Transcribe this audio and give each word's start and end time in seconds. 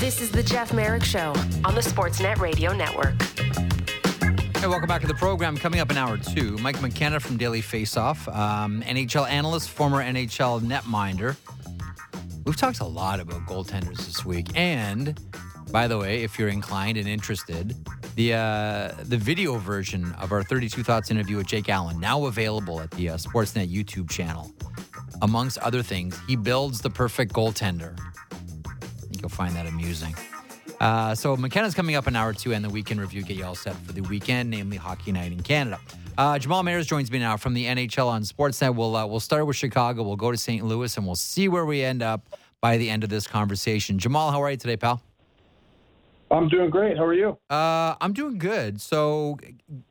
This 0.00 0.22
is 0.22 0.30
the 0.30 0.42
Jeff 0.42 0.72
Marek 0.72 1.04
Show 1.04 1.34
on 1.62 1.74
the 1.74 1.82
Sportsnet 1.82 2.38
Radio 2.38 2.72
Network. 2.72 3.20
Hey, 4.56 4.66
welcome 4.66 4.88
back 4.88 5.02
to 5.02 5.06
the 5.06 5.12
program. 5.12 5.58
Coming 5.58 5.78
up 5.78 5.90
in 5.90 5.98
hour 5.98 6.16
two, 6.16 6.56
Mike 6.56 6.80
McKenna 6.80 7.20
from 7.20 7.36
Daily 7.36 7.60
Faceoff, 7.60 8.26
um, 8.34 8.80
NHL 8.86 9.28
analyst, 9.28 9.68
former 9.68 10.02
NHL 10.02 10.62
netminder. 10.62 11.36
We've 12.46 12.56
talked 12.56 12.80
a 12.80 12.86
lot 12.86 13.20
about 13.20 13.42
goaltenders 13.42 13.98
this 13.98 14.24
week, 14.24 14.46
and 14.54 15.20
by 15.70 15.86
the 15.86 15.98
way, 15.98 16.22
if 16.22 16.38
you're 16.38 16.48
inclined 16.48 16.96
and 16.96 17.06
interested, 17.06 17.76
the 18.16 18.32
uh, 18.32 18.92
the 19.02 19.18
video 19.18 19.58
version 19.58 20.14
of 20.14 20.32
our 20.32 20.42
32 20.42 20.82
Thoughts 20.82 21.10
interview 21.10 21.36
with 21.36 21.46
Jake 21.46 21.68
Allen 21.68 22.00
now 22.00 22.24
available 22.24 22.80
at 22.80 22.90
the 22.92 23.10
uh, 23.10 23.16
Sportsnet 23.18 23.70
YouTube 23.70 24.08
channel. 24.08 24.50
Amongst 25.20 25.58
other 25.58 25.82
things, 25.82 26.18
he 26.26 26.36
builds 26.36 26.80
the 26.80 26.88
perfect 26.88 27.34
goaltender. 27.34 27.98
Think 29.20 29.32
you'll 29.32 29.36
find 29.36 29.54
that 29.54 29.66
amusing. 29.66 30.14
Uh, 30.80 31.14
so 31.14 31.36
McKenna's 31.36 31.74
coming 31.74 31.94
up 31.94 32.06
an 32.06 32.16
hour 32.16 32.32
two, 32.32 32.54
and 32.54 32.64
the 32.64 32.70
weekend 32.70 33.00
review 33.00 33.22
get 33.22 33.36
you 33.36 33.44
all 33.44 33.54
set 33.54 33.76
for 33.76 33.92
the 33.92 34.00
weekend, 34.00 34.48
namely 34.48 34.78
Hockey 34.78 35.12
Night 35.12 35.30
in 35.30 35.42
Canada. 35.42 35.78
Uh, 36.16 36.38
Jamal 36.38 36.62
Mayers 36.62 36.86
joins 36.86 37.10
me 37.10 37.18
now 37.18 37.36
from 37.36 37.52
the 37.52 37.66
NHL 37.66 38.06
on 38.06 38.22
Sportsnet. 38.22 38.74
We'll 38.74 38.96
uh, 38.96 39.04
we'll 39.04 39.20
start 39.20 39.46
with 39.46 39.56
Chicago. 39.56 40.04
We'll 40.04 40.16
go 40.16 40.30
to 40.30 40.38
St. 40.38 40.64
Louis, 40.64 40.96
and 40.96 41.04
we'll 41.04 41.16
see 41.16 41.48
where 41.48 41.66
we 41.66 41.82
end 41.82 42.02
up 42.02 42.30
by 42.62 42.78
the 42.78 42.88
end 42.88 43.04
of 43.04 43.10
this 43.10 43.26
conversation. 43.26 43.98
Jamal, 43.98 44.30
how 44.30 44.42
are 44.42 44.50
you 44.52 44.56
today, 44.56 44.78
pal? 44.78 45.02
I'm 46.30 46.48
doing 46.48 46.70
great. 46.70 46.96
How 46.96 47.04
are 47.04 47.12
you? 47.12 47.36
Uh, 47.50 47.96
I'm 48.00 48.14
doing 48.14 48.38
good. 48.38 48.80
So 48.80 49.36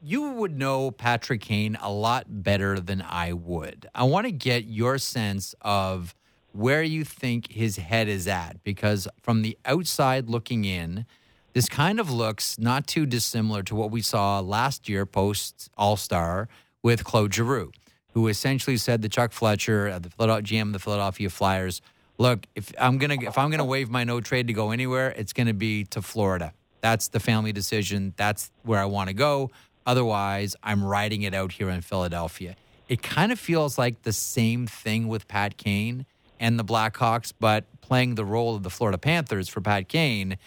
you 0.01 0.31
would 0.31 0.57
know 0.57 0.89
Patrick 0.89 1.41
Kane 1.41 1.77
a 1.79 1.91
lot 1.91 2.25
better 2.27 2.79
than 2.79 3.03
I 3.07 3.33
would. 3.33 3.85
I 3.93 4.05
want 4.05 4.25
to 4.25 4.31
get 4.31 4.63
your 4.65 4.97
sense 4.97 5.53
of 5.61 6.15
where 6.51 6.83
you 6.83 7.03
think 7.03 7.51
his 7.51 7.77
head 7.77 8.07
is 8.07 8.27
at 8.27 8.63
because 8.63 9.07
from 9.21 9.41
the 9.41 9.57
outside 9.65 10.29
looking 10.29 10.65
in, 10.65 11.05
this 11.53 11.69
kind 11.69 11.99
of 11.99 12.11
looks 12.11 12.57
not 12.59 12.87
too 12.87 13.05
dissimilar 13.05 13.63
to 13.63 13.75
what 13.75 13.91
we 13.91 14.01
saw 14.01 14.39
last 14.39 14.87
year 14.87 15.05
post 15.05 15.69
All 15.77 15.97
Star 15.97 16.47
with 16.83 17.03
Claude 17.03 17.33
Giroux, 17.33 17.71
who 18.13 18.27
essentially 18.27 18.77
said 18.77 19.01
to 19.01 19.09
Chuck 19.09 19.31
Fletcher, 19.31 19.99
the 19.99 20.09
GM 20.09 20.61
of 20.63 20.73
the 20.73 20.79
Philadelphia 20.79 21.29
Flyers, 21.29 21.81
look, 22.17 22.45
if 22.55 22.71
I'm 22.79 22.97
gonna 22.97 23.17
if 23.21 23.37
I'm 23.37 23.49
gonna 23.49 23.65
waive 23.65 23.89
my 23.89 24.03
no 24.03 24.21
trade 24.21 24.47
to 24.47 24.53
go 24.53 24.71
anywhere, 24.71 25.09
it's 25.15 25.33
gonna 25.33 25.53
be 25.53 25.85
to 25.85 26.01
Florida. 26.01 26.53
That's 26.81 27.09
the 27.09 27.19
family 27.19 27.51
decision. 27.51 28.13
That's 28.15 28.51
where 28.63 28.79
I 28.79 28.85
want 28.85 29.09
to 29.09 29.13
go. 29.13 29.51
Otherwise, 29.85 30.55
I'm 30.63 30.83
riding 30.83 31.23
it 31.23 31.33
out 31.33 31.51
here 31.51 31.69
in 31.69 31.81
Philadelphia. 31.81 32.55
It 32.87 33.01
kind 33.01 33.31
of 33.31 33.39
feels 33.39 33.77
like 33.77 34.03
the 34.03 34.13
same 34.13 34.67
thing 34.67 35.07
with 35.07 35.27
Pat 35.27 35.57
Kane 35.57 36.05
and 36.39 36.57
the 36.57 36.63
Blackhawks, 36.63 37.33
but 37.37 37.65
playing 37.81 38.15
the 38.15 38.25
role 38.25 38.55
of 38.55 38.63
the 38.63 38.69
Florida 38.69 38.97
Panthers 38.97 39.49
for 39.49 39.61
Pat 39.61 39.87
Kane 39.87 40.37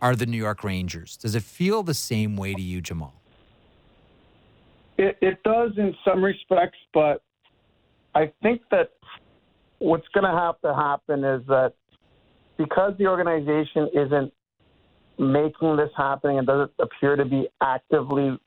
are 0.00 0.16
the 0.16 0.26
New 0.26 0.36
York 0.36 0.64
Rangers. 0.64 1.16
Does 1.16 1.34
it 1.34 1.42
feel 1.42 1.82
the 1.82 1.94
same 1.94 2.36
way 2.36 2.54
to 2.54 2.62
you, 2.62 2.80
Jamal? 2.80 3.14
It, 4.96 5.16
it 5.20 5.42
does 5.42 5.72
in 5.76 5.94
some 6.04 6.22
respects, 6.22 6.78
but 6.92 7.22
I 8.14 8.32
think 8.42 8.62
that 8.70 8.90
what's 9.78 10.06
going 10.08 10.24
to 10.24 10.38
have 10.38 10.60
to 10.60 10.74
happen 10.74 11.24
is 11.24 11.42
that 11.46 11.72
because 12.58 12.92
the 12.98 13.06
organization 13.06 13.88
isn't 13.94 14.32
making 15.18 15.76
this 15.76 15.90
happening 15.96 16.38
and 16.38 16.46
doesn't 16.46 16.72
appear 16.78 17.16
to 17.16 17.24
be 17.24 17.48
actively 17.62 18.38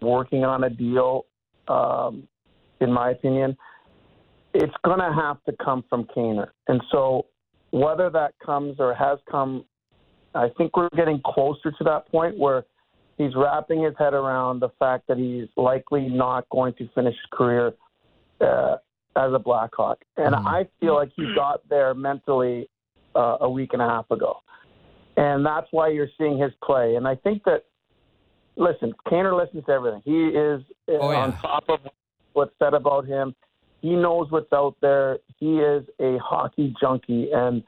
working 0.00 0.44
on 0.44 0.64
a 0.64 0.70
deal, 0.70 1.26
um, 1.68 2.26
in 2.80 2.92
my 2.92 3.10
opinion, 3.10 3.56
it's 4.54 4.74
going 4.84 4.98
to 4.98 5.12
have 5.12 5.42
to 5.44 5.54
come 5.64 5.84
from 5.88 6.04
Kaner. 6.16 6.48
And 6.68 6.80
so 6.90 7.26
whether 7.70 8.10
that 8.10 8.34
comes 8.44 8.76
or 8.78 8.94
has 8.94 9.18
come, 9.30 9.64
I 10.34 10.48
think 10.56 10.76
we're 10.76 10.88
getting 10.96 11.20
closer 11.24 11.70
to 11.70 11.84
that 11.84 12.08
point 12.10 12.38
where 12.38 12.64
he's 13.16 13.34
wrapping 13.36 13.82
his 13.82 13.94
head 13.98 14.14
around 14.14 14.60
the 14.60 14.70
fact 14.78 15.06
that 15.08 15.18
he's 15.18 15.48
likely 15.56 16.08
not 16.08 16.48
going 16.50 16.74
to 16.74 16.88
finish 16.94 17.14
his 17.14 17.38
career 17.38 17.72
uh, 18.40 18.76
as 19.16 19.32
a 19.32 19.38
Blackhawk. 19.38 19.98
And 20.16 20.34
mm-hmm. 20.34 20.46
I 20.46 20.68
feel 20.80 20.94
like 20.94 21.10
he 21.16 21.32
got 21.34 21.60
there 21.68 21.94
mentally 21.94 22.68
uh, 23.14 23.38
a 23.40 23.50
week 23.50 23.70
and 23.72 23.82
a 23.82 23.86
half 23.86 24.10
ago. 24.10 24.36
And 25.16 25.44
that's 25.44 25.66
why 25.70 25.88
you're 25.88 26.08
seeing 26.16 26.38
his 26.38 26.52
play. 26.64 26.94
And 26.94 27.06
I 27.06 27.14
think 27.14 27.44
that, 27.44 27.64
listen, 28.56 28.94
Kaner 29.06 29.36
listens 29.36 29.64
to 29.66 29.72
everything. 29.72 30.02
He 30.04 30.28
is 30.28 30.62
uh, 30.88 30.92
oh, 31.00 31.10
yeah. 31.10 31.18
on 31.18 31.36
top 31.38 31.64
of 31.68 31.80
what's 32.32 32.54
said 32.58 32.74
about 32.74 33.06
him. 33.06 33.34
He 33.80 33.90
knows 33.90 34.30
what's 34.30 34.52
out 34.52 34.76
there. 34.80 35.18
He 35.38 35.58
is 35.58 35.84
a 36.00 36.18
hockey 36.18 36.74
junkie. 36.80 37.30
And 37.32 37.62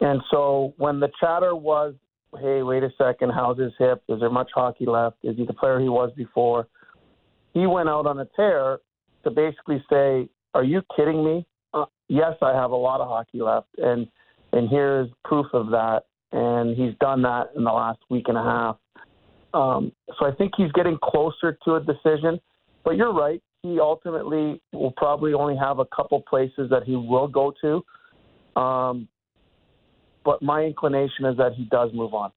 and 0.00 0.20
so 0.30 0.74
when 0.76 1.00
the 1.00 1.10
chatter 1.20 1.56
was, 1.56 1.94
hey, 2.40 2.62
wait 2.62 2.82
a 2.82 2.90
second, 2.98 3.32
how's 3.34 3.58
his 3.58 3.72
hip? 3.78 4.02
Is 4.08 4.20
there 4.20 4.30
much 4.30 4.50
hockey 4.54 4.86
left? 4.86 5.16
Is 5.22 5.36
he 5.36 5.44
the 5.44 5.52
player 5.52 5.80
he 5.80 5.88
was 5.88 6.12
before? 6.16 6.68
He 7.54 7.66
went 7.66 7.88
out 7.88 8.06
on 8.06 8.20
a 8.20 8.26
tear 8.36 8.78
to 9.24 9.30
basically 9.30 9.82
say, 9.90 10.28
are 10.54 10.64
you 10.64 10.82
kidding 10.94 11.24
me? 11.24 11.46
Uh, 11.74 11.86
yes, 12.08 12.34
I 12.42 12.52
have 12.52 12.70
a 12.70 12.76
lot 12.76 13.00
of 13.00 13.08
hockey 13.08 13.40
left, 13.40 13.68
and 13.78 14.06
and 14.52 14.68
here's 14.68 15.08
proof 15.24 15.46
of 15.52 15.70
that. 15.70 16.04
And 16.30 16.76
he's 16.76 16.92
done 17.00 17.22
that 17.22 17.50
in 17.56 17.64
the 17.64 17.72
last 17.72 18.00
week 18.10 18.26
and 18.28 18.36
a 18.36 18.42
half. 18.42 18.76
Um, 19.54 19.92
so 20.18 20.26
I 20.26 20.32
think 20.32 20.52
he's 20.56 20.70
getting 20.72 20.98
closer 21.02 21.58
to 21.64 21.76
a 21.76 21.80
decision. 21.80 22.38
But 22.84 22.96
you're 22.96 23.14
right. 23.14 23.42
He 23.62 23.80
ultimately 23.80 24.60
will 24.72 24.92
probably 24.92 25.34
only 25.34 25.56
have 25.56 25.78
a 25.78 25.84
couple 25.84 26.20
places 26.22 26.70
that 26.70 26.84
he 26.84 26.96
will 26.96 27.28
go 27.28 27.52
to. 27.60 28.60
Um, 28.60 29.08
but 30.24 30.42
my 30.42 30.62
inclination 30.62 31.24
is 31.24 31.36
that 31.38 31.54
he 31.54 31.64
does 31.64 31.90
move 31.92 32.14
on. 32.14 32.30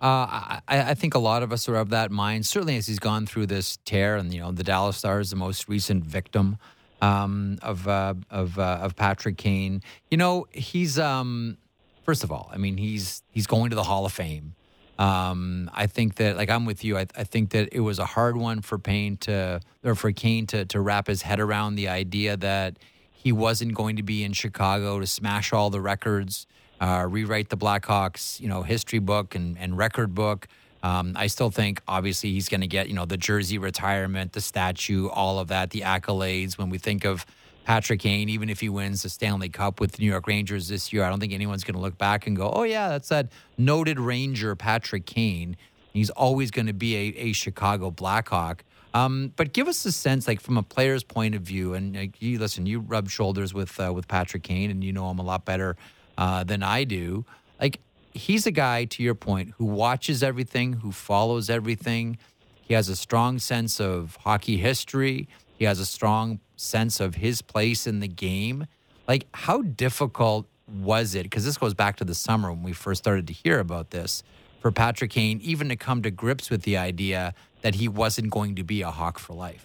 Uh, 0.00 0.28
I, 0.28 0.60
I, 0.68 0.94
think 0.94 1.14
a 1.14 1.18
lot 1.18 1.42
of 1.42 1.52
us 1.52 1.68
are 1.70 1.76
of 1.76 1.88
that 1.88 2.10
mind. 2.10 2.44
Certainly, 2.44 2.76
as 2.76 2.86
he's 2.86 2.98
gone 2.98 3.24
through 3.24 3.46
this 3.46 3.78
tear, 3.86 4.16
and 4.16 4.32
you 4.32 4.40
know, 4.40 4.52
the 4.52 4.62
Dallas 4.62 4.98
Stars, 4.98 5.30
the 5.30 5.36
most 5.36 5.70
recent 5.70 6.04
victim 6.04 6.58
um, 7.00 7.58
of 7.62 7.88
uh, 7.88 8.14
of 8.30 8.58
uh, 8.58 8.78
of 8.82 8.94
Patrick 8.94 9.38
Kane. 9.38 9.82
You 10.10 10.18
know, 10.18 10.46
he's 10.50 10.98
um, 10.98 11.56
first 12.04 12.24
of 12.24 12.30
all, 12.30 12.50
I 12.52 12.58
mean, 12.58 12.76
he's 12.76 13.22
he's 13.30 13.46
going 13.46 13.70
to 13.70 13.76
the 13.76 13.84
Hall 13.84 14.04
of 14.04 14.12
Fame. 14.12 14.54
Um, 14.98 15.70
I 15.74 15.86
think 15.86 16.14
that, 16.16 16.36
like, 16.36 16.48
I'm 16.48 16.64
with 16.64 16.82
you. 16.82 16.96
I, 16.96 17.06
I, 17.14 17.24
think 17.24 17.50
that 17.50 17.68
it 17.70 17.80
was 17.80 17.98
a 17.98 18.06
hard 18.06 18.36
one 18.36 18.62
for 18.62 18.78
Payne 18.78 19.18
to, 19.18 19.60
or 19.84 19.94
for 19.94 20.10
Kane 20.10 20.46
to, 20.46 20.64
to 20.64 20.80
wrap 20.80 21.06
his 21.06 21.20
head 21.20 21.38
around 21.38 21.74
the 21.74 21.88
idea 21.88 22.36
that 22.38 22.78
he 23.12 23.30
wasn't 23.30 23.74
going 23.74 23.96
to 23.96 24.02
be 24.02 24.24
in 24.24 24.32
Chicago 24.32 24.98
to 24.98 25.06
smash 25.06 25.52
all 25.52 25.68
the 25.68 25.82
records, 25.82 26.46
uh, 26.80 27.06
rewrite 27.08 27.50
the 27.50 27.58
Blackhawks, 27.58 28.40
you 28.40 28.48
know, 28.48 28.62
history 28.62 28.98
book 28.98 29.34
and, 29.34 29.58
and 29.58 29.76
record 29.76 30.14
book. 30.14 30.48
Um, 30.82 31.12
I 31.16 31.26
still 31.26 31.50
think, 31.50 31.82
obviously, 31.88 32.32
he's 32.32 32.48
going 32.48 32.60
to 32.60 32.66
get, 32.66 32.88
you 32.88 32.94
know, 32.94 33.04
the 33.04 33.16
jersey 33.16 33.58
retirement, 33.58 34.32
the 34.32 34.40
statue, 34.40 35.08
all 35.08 35.38
of 35.38 35.48
that, 35.48 35.70
the 35.70 35.80
accolades. 35.80 36.56
When 36.56 36.70
we 36.70 36.78
think 36.78 37.04
of 37.04 37.26
Patrick 37.66 37.98
Kane, 37.98 38.28
even 38.28 38.48
if 38.48 38.60
he 38.60 38.68
wins 38.68 39.02
the 39.02 39.08
Stanley 39.08 39.48
Cup 39.48 39.80
with 39.80 39.90
the 39.92 40.02
New 40.02 40.08
York 40.08 40.28
Rangers 40.28 40.68
this 40.68 40.92
year, 40.92 41.02
I 41.02 41.10
don't 41.10 41.18
think 41.18 41.32
anyone's 41.32 41.64
going 41.64 41.74
to 41.74 41.80
look 41.80 41.98
back 41.98 42.28
and 42.28 42.36
go, 42.36 42.48
oh, 42.48 42.62
yeah, 42.62 42.90
that's 42.90 43.08
that 43.08 43.32
noted 43.58 43.98
Ranger 43.98 44.54
Patrick 44.54 45.04
Kane. 45.04 45.56
He's 45.92 46.08
always 46.10 46.52
going 46.52 46.66
to 46.68 46.72
be 46.72 46.94
a, 46.94 47.00
a 47.18 47.32
Chicago 47.32 47.90
Blackhawk. 47.90 48.62
Um, 48.94 49.32
but 49.34 49.52
give 49.52 49.66
us 49.66 49.84
a 49.84 49.90
sense, 49.90 50.28
like 50.28 50.40
from 50.40 50.56
a 50.56 50.62
player's 50.62 51.02
point 51.02 51.34
of 51.34 51.42
view, 51.42 51.74
and 51.74 51.96
like, 51.96 52.22
you 52.22 52.38
listen, 52.38 52.66
you 52.66 52.78
rub 52.78 53.10
shoulders 53.10 53.52
with 53.52 53.78
uh, 53.80 53.92
with 53.92 54.06
Patrick 54.06 54.44
Kane, 54.44 54.70
and 54.70 54.84
you 54.84 54.92
know 54.92 55.10
him 55.10 55.18
a 55.18 55.24
lot 55.24 55.44
better 55.44 55.76
uh, 56.16 56.44
than 56.44 56.62
I 56.62 56.84
do. 56.84 57.24
Like 57.60 57.80
he's 58.14 58.46
a 58.46 58.52
guy, 58.52 58.84
to 58.84 59.02
your 59.02 59.16
point, 59.16 59.54
who 59.58 59.64
watches 59.64 60.22
everything, 60.22 60.74
who 60.74 60.92
follows 60.92 61.50
everything. 61.50 62.16
He 62.62 62.74
has 62.74 62.88
a 62.88 62.96
strong 62.96 63.40
sense 63.40 63.80
of 63.80 64.16
hockey 64.22 64.56
history. 64.56 65.28
He 65.58 65.64
has 65.64 65.80
a 65.80 65.86
strong 65.86 66.38
sense 66.56 67.00
of 67.00 67.16
his 67.16 67.42
place 67.42 67.86
in 67.86 68.00
the 68.00 68.08
game. 68.08 68.66
Like, 69.06 69.26
how 69.32 69.62
difficult 69.62 70.46
was 70.68 71.14
it? 71.14 71.24
Because 71.24 71.44
this 71.44 71.56
goes 71.56 71.74
back 71.74 71.96
to 71.96 72.04
the 72.04 72.14
summer 72.14 72.50
when 72.50 72.62
we 72.62 72.72
first 72.72 73.02
started 73.02 73.26
to 73.28 73.32
hear 73.32 73.60
about 73.60 73.90
this 73.90 74.22
for 74.60 74.72
Patrick 74.72 75.12
Kane, 75.12 75.40
even 75.42 75.68
to 75.68 75.76
come 75.76 76.02
to 76.02 76.10
grips 76.10 76.50
with 76.50 76.62
the 76.62 76.76
idea 76.76 77.34
that 77.62 77.76
he 77.76 77.88
wasn't 77.88 78.30
going 78.30 78.56
to 78.56 78.64
be 78.64 78.82
a 78.82 78.90
Hawk 78.90 79.18
for 79.18 79.34
life. 79.34 79.64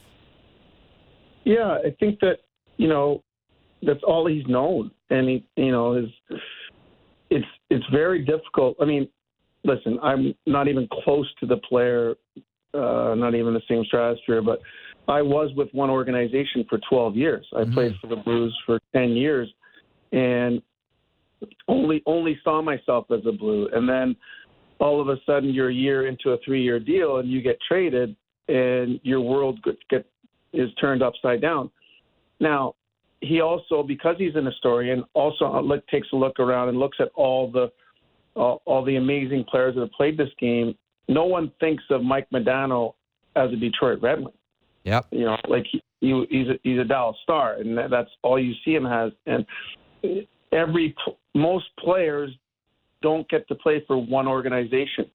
Yeah, 1.44 1.78
I 1.84 1.96
think 2.00 2.20
that 2.20 2.38
you 2.78 2.88
know 2.88 3.24
that's 3.82 4.04
all 4.04 4.28
he's 4.28 4.46
known, 4.48 4.92
and 5.10 5.28
he, 5.28 5.46
you 5.56 5.72
know, 5.72 5.94
his 5.94 6.10
it's 7.32 7.46
it's 7.70 7.86
very 7.92 8.24
difficult. 8.24 8.78
I 8.80 8.86
mean, 8.86 9.08
listen, 9.64 9.98
I'm 10.04 10.36
not 10.46 10.68
even 10.68 10.88
close 11.04 11.28
to 11.40 11.46
the 11.48 11.58
player, 11.58 12.16
uh, 12.74 13.16
not 13.16 13.34
even 13.34 13.54
the 13.54 13.62
same 13.68 13.84
stratosphere, 13.86 14.42
but 14.42 14.60
I 15.12 15.22
was 15.22 15.52
with 15.58 15.68
one 15.74 15.90
organization 15.90 16.66
for 16.70 16.80
12 16.90 17.18
years. 17.18 17.46
I 17.54 17.62
mm-hmm. 17.62 17.74
played 17.74 17.96
for 18.00 18.08
the 18.08 18.16
Blues 18.16 18.58
for 18.66 18.80
10 18.94 19.10
years, 19.10 19.54
and 20.14 20.62
only 21.68 22.02
only 22.06 22.40
saw 22.46 22.62
myself 22.62 23.08
as 23.12 23.20
a 23.28 23.32
Blue. 23.34 23.68
And 23.74 23.90
then 23.90 24.16
all 24.80 25.02
of 25.02 25.10
a 25.10 25.18
sudden, 25.26 25.54
you're 25.54 25.70
a 25.70 25.74
year 25.74 26.08
into 26.08 26.30
a 26.30 26.38
three-year 26.46 26.80
deal, 26.80 27.18
and 27.18 27.30
you 27.30 27.42
get 27.42 27.58
traded, 27.68 28.16
and 28.48 29.02
your 29.04 29.20
world 29.20 29.62
get, 29.64 29.78
get 29.90 30.06
is 30.54 30.70
turned 30.80 31.04
upside 31.04 31.42
down. 31.42 31.70
Now, 32.40 32.76
he 33.20 33.42
also, 33.42 33.84
because 33.84 34.16
he's 34.18 34.36
an 34.36 34.46
historian, 34.46 35.04
also 35.14 35.62
look, 35.62 35.86
takes 35.88 36.08
a 36.14 36.16
look 36.16 36.40
around 36.40 36.70
and 36.70 36.80
looks 36.80 36.98
at 37.02 37.10
all 37.16 37.52
the 37.52 37.70
all, 38.36 38.62
all 38.64 38.86
the 38.86 38.96
amazing 38.96 39.44
players 39.44 39.76
that 39.76 39.82
have 39.82 39.92
played 39.92 40.18
this 40.18 40.30
game, 40.40 40.74
no 41.10 41.26
one 41.26 41.52
thinks 41.60 41.84
of 41.90 42.02
Mike 42.02 42.28
Modano 42.34 42.94
as 43.36 43.52
a 43.52 43.58
Detroit 43.58 44.02
Red 44.02 44.20
Wing. 44.20 44.34
Yep. 44.84 45.08
You 45.12 45.26
know, 45.26 45.38
like 45.48 45.66
he, 45.72 45.82
he 46.00 46.26
he's 46.30 46.48
a, 46.48 46.60
he's 46.64 46.80
a 46.80 46.84
Dallas 46.84 47.18
Star, 47.24 47.56
and 47.56 47.78
that's 47.78 48.10
all 48.24 48.40
you 48.40 48.54
see 48.66 48.74
him 48.74 48.86
as. 48.86 49.12
And 49.26 49.46
every 50.52 50.96
most 51.36 51.66
players 51.80 52.32
don't 53.02 53.28
get 53.30 53.48
to 53.48 53.56
play 53.56 53.84
for 53.88 53.98
one 53.98 54.28
organization. 54.28 55.06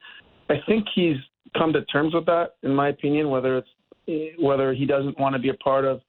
I 0.49 0.57
think 0.67 0.87
he's 0.95 1.17
come 1.57 1.73
to 1.73 1.85
terms 1.87 2.15
with 2.15 2.27
that, 2.27 2.57
in 2.63 2.75
my 2.75 2.89
opinion. 2.89 3.31
Whether 3.31 3.59
it's 3.59 4.37
whether 4.39 4.73
he 4.73 4.87
doesn't 4.87 5.19
want 5.19 5.35
to 5.35 5.41
be 5.41 5.49
a 5.49 5.55
part 5.55 5.85
of 5.85 6.01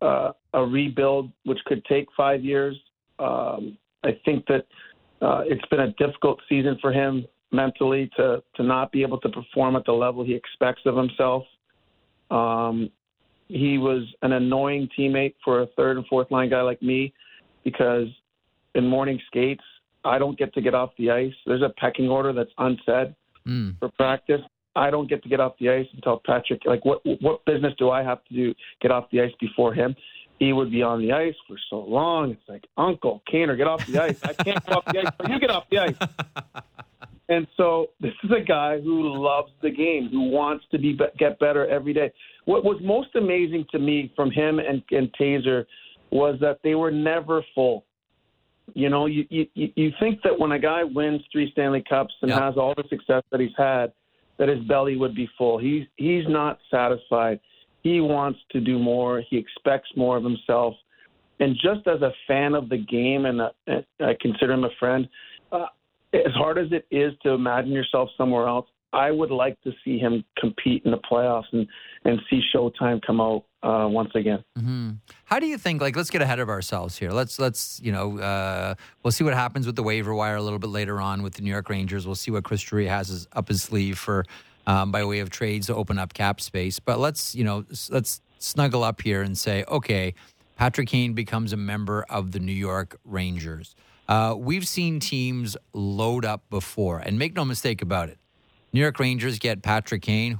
uh, 0.00 0.32
a 0.54 0.64
rebuild, 0.64 1.30
which 1.44 1.58
could 1.66 1.84
take 1.84 2.06
five 2.16 2.42
years. 2.42 2.76
Um, 3.18 3.76
I 4.02 4.18
think 4.24 4.46
that 4.46 4.66
uh, 5.20 5.42
it's 5.46 5.64
been 5.66 5.80
a 5.80 5.92
difficult 5.92 6.40
season 6.48 6.78
for 6.80 6.92
him 6.92 7.26
mentally 7.52 8.10
to 8.16 8.42
to 8.56 8.62
not 8.62 8.90
be 8.90 9.02
able 9.02 9.20
to 9.20 9.28
perform 9.28 9.76
at 9.76 9.84
the 9.84 9.92
level 9.92 10.24
he 10.24 10.34
expects 10.34 10.82
of 10.86 10.96
himself. 10.96 11.44
Um, 12.32 12.90
he 13.48 13.76
was 13.78 14.02
an 14.22 14.32
annoying 14.32 14.88
teammate 14.98 15.34
for 15.44 15.62
a 15.62 15.66
third 15.76 15.96
and 15.98 16.06
fourth 16.06 16.30
line 16.30 16.48
guy 16.50 16.62
like 16.62 16.80
me 16.82 17.12
because 17.64 18.08
in 18.74 18.86
morning 18.86 19.20
skates 19.26 19.62
I 20.04 20.18
don't 20.18 20.38
get 20.38 20.52
to 20.54 20.60
get 20.60 20.74
off 20.74 20.90
the 20.98 21.10
ice. 21.10 21.34
There's 21.46 21.62
a 21.62 21.68
pecking 21.78 22.08
order 22.08 22.32
that's 22.32 22.50
unsaid 22.58 23.14
Mm. 23.46 23.76
for 23.80 23.88
practice. 23.98 24.40
I 24.76 24.90
don't 24.90 25.08
get 25.08 25.22
to 25.24 25.28
get 25.28 25.40
off 25.40 25.54
the 25.58 25.68
ice 25.68 25.86
until 25.94 26.22
Patrick. 26.24 26.62
Like, 26.64 26.84
what 26.84 27.00
what 27.20 27.44
business 27.44 27.74
do 27.76 27.90
I 27.90 28.02
have 28.04 28.24
to 28.26 28.34
do 28.34 28.54
get 28.80 28.90
off 28.92 29.10
the 29.10 29.20
ice 29.20 29.32
before 29.40 29.74
him? 29.74 29.94
He 30.38 30.52
would 30.52 30.70
be 30.70 30.82
on 30.82 31.00
the 31.02 31.12
ice 31.12 31.34
for 31.46 31.56
so 31.68 31.80
long. 31.80 32.30
It's 32.30 32.48
like, 32.48 32.64
Uncle 32.76 33.20
Kaner, 33.30 33.56
get 33.56 33.66
off 33.66 33.84
the 33.86 33.98
ice. 34.02 34.18
I 34.22 34.32
can't 34.32 34.64
get 34.64 34.76
off 34.76 34.84
the 34.86 34.98
ice, 35.00 35.12
but 35.18 35.28
you 35.30 35.38
get 35.40 35.50
off 35.50 35.64
the 35.70 35.78
ice. 35.80 35.96
And 37.28 37.46
so 37.56 37.86
this 38.00 38.12
is 38.24 38.30
a 38.30 38.44
guy 38.44 38.80
who 38.80 39.22
loves 39.22 39.52
the 39.62 39.70
game, 39.70 40.08
who 40.10 40.30
wants 40.30 40.64
to 40.70 40.78
be 40.78 40.98
get 41.18 41.38
better 41.38 41.66
every 41.66 41.92
day. 41.92 42.12
What 42.44 42.64
was 42.64 42.80
most 42.82 43.14
amazing 43.14 43.66
to 43.72 43.78
me 43.78 44.12
from 44.16 44.30
him 44.30 44.58
and, 44.58 44.82
and 44.90 45.12
Tazer 45.20 45.64
was 46.10 46.38
that 46.40 46.58
they 46.62 46.74
were 46.74 46.90
never 46.90 47.44
full. 47.54 47.84
You 48.74 48.88
know, 48.88 49.06
you, 49.06 49.26
you 49.30 49.46
you 49.54 49.92
think 49.98 50.20
that 50.22 50.38
when 50.38 50.52
a 50.52 50.58
guy 50.58 50.82
wins 50.84 51.22
three 51.32 51.50
Stanley 51.52 51.82
Cups 51.88 52.14
and 52.22 52.30
Yep. 52.30 52.40
has 52.40 52.54
all 52.56 52.74
the 52.76 52.84
success 52.88 53.22
that 53.30 53.40
he's 53.40 53.56
had, 53.56 53.92
that 54.38 54.48
his 54.48 54.60
belly 54.64 54.96
would 54.96 55.14
be 55.14 55.28
full. 55.36 55.58
He's 55.58 55.84
he's 55.96 56.24
not 56.28 56.58
satisfied. 56.70 57.40
He 57.82 58.00
wants 58.00 58.38
to 58.52 58.60
do 58.60 58.78
more. 58.78 59.22
He 59.28 59.36
expects 59.36 59.88
more 59.96 60.16
of 60.16 60.22
himself. 60.22 60.74
And 61.40 61.56
just 61.56 61.86
as 61.88 62.02
a 62.02 62.12
fan 62.28 62.54
of 62.54 62.68
the 62.68 62.78
game, 62.78 63.26
and 63.26 63.42
I 63.42 64.16
consider 64.20 64.52
him 64.52 64.64
a 64.64 64.70
friend, 64.78 65.08
uh, 65.50 65.66
as 66.12 66.32
hard 66.34 66.58
as 66.58 66.66
it 66.72 66.86
is 66.90 67.12
to 67.22 67.30
imagine 67.30 67.72
yourself 67.72 68.10
somewhere 68.16 68.46
else, 68.46 68.66
I 68.92 69.10
would 69.10 69.30
like 69.30 69.60
to 69.62 69.72
see 69.84 69.98
him 69.98 70.24
compete 70.38 70.82
in 70.84 70.90
the 70.90 70.98
playoffs 70.98 71.46
and 71.52 71.66
and 72.04 72.20
see 72.28 72.42
Showtime 72.54 73.00
come 73.06 73.20
out 73.20 73.44
uh, 73.62 73.86
once 73.88 74.10
again. 74.14 74.44
hmm 74.56 74.90
How 75.24 75.38
do 75.38 75.46
you 75.46 75.56
think? 75.56 75.80
Like, 75.80 75.96
let's 75.96 76.10
get 76.10 76.20
ahead 76.20 76.40
of 76.40 76.48
ourselves 76.48 76.98
here. 76.98 77.10
Let's 77.10 77.38
let's 77.38 77.80
you 77.82 77.92
know 77.92 78.18
uh, 78.18 78.74
we'll 79.02 79.12
see 79.12 79.24
what 79.24 79.34
happens 79.34 79.66
with 79.66 79.76
the 79.76 79.82
waiver 79.82 80.14
wire 80.14 80.36
a 80.36 80.42
little 80.42 80.58
bit 80.58 80.70
later 80.70 81.00
on 81.00 81.22
with 81.22 81.34
the 81.34 81.42
New 81.42 81.50
York 81.50 81.70
Rangers. 81.70 82.06
We'll 82.06 82.16
see 82.16 82.30
what 82.30 82.44
Chris 82.44 82.60
Drury 82.60 82.86
has 82.86 83.26
up 83.32 83.48
his 83.48 83.62
sleeve 83.62 83.98
for 83.98 84.24
um, 84.66 84.92
by 84.92 85.04
way 85.04 85.20
of 85.20 85.30
trades 85.30 85.68
to 85.68 85.74
open 85.74 85.98
up 85.98 86.12
cap 86.12 86.40
space. 86.40 86.78
But 86.78 86.98
let's 86.98 87.34
you 87.34 87.44
know 87.44 87.64
let's 87.88 88.20
snuggle 88.38 88.84
up 88.84 89.00
here 89.00 89.22
and 89.22 89.38
say, 89.38 89.64
okay, 89.68 90.14
Patrick 90.56 90.88
Kane 90.88 91.14
becomes 91.14 91.52
a 91.52 91.56
member 91.56 92.04
of 92.10 92.32
the 92.32 92.40
New 92.40 92.52
York 92.52 92.98
Rangers. 93.04 93.74
Uh, 94.08 94.34
we've 94.36 94.66
seen 94.66 95.00
teams 95.00 95.56
load 95.72 96.24
up 96.24 96.48
before, 96.50 96.98
and 96.98 97.18
make 97.18 97.34
no 97.34 97.44
mistake 97.44 97.82
about 97.82 98.08
it. 98.08 98.18
New 98.72 98.80
York 98.80 98.98
Rangers 98.98 99.38
get 99.38 99.62
Patrick 99.62 100.02
Kane 100.02 100.38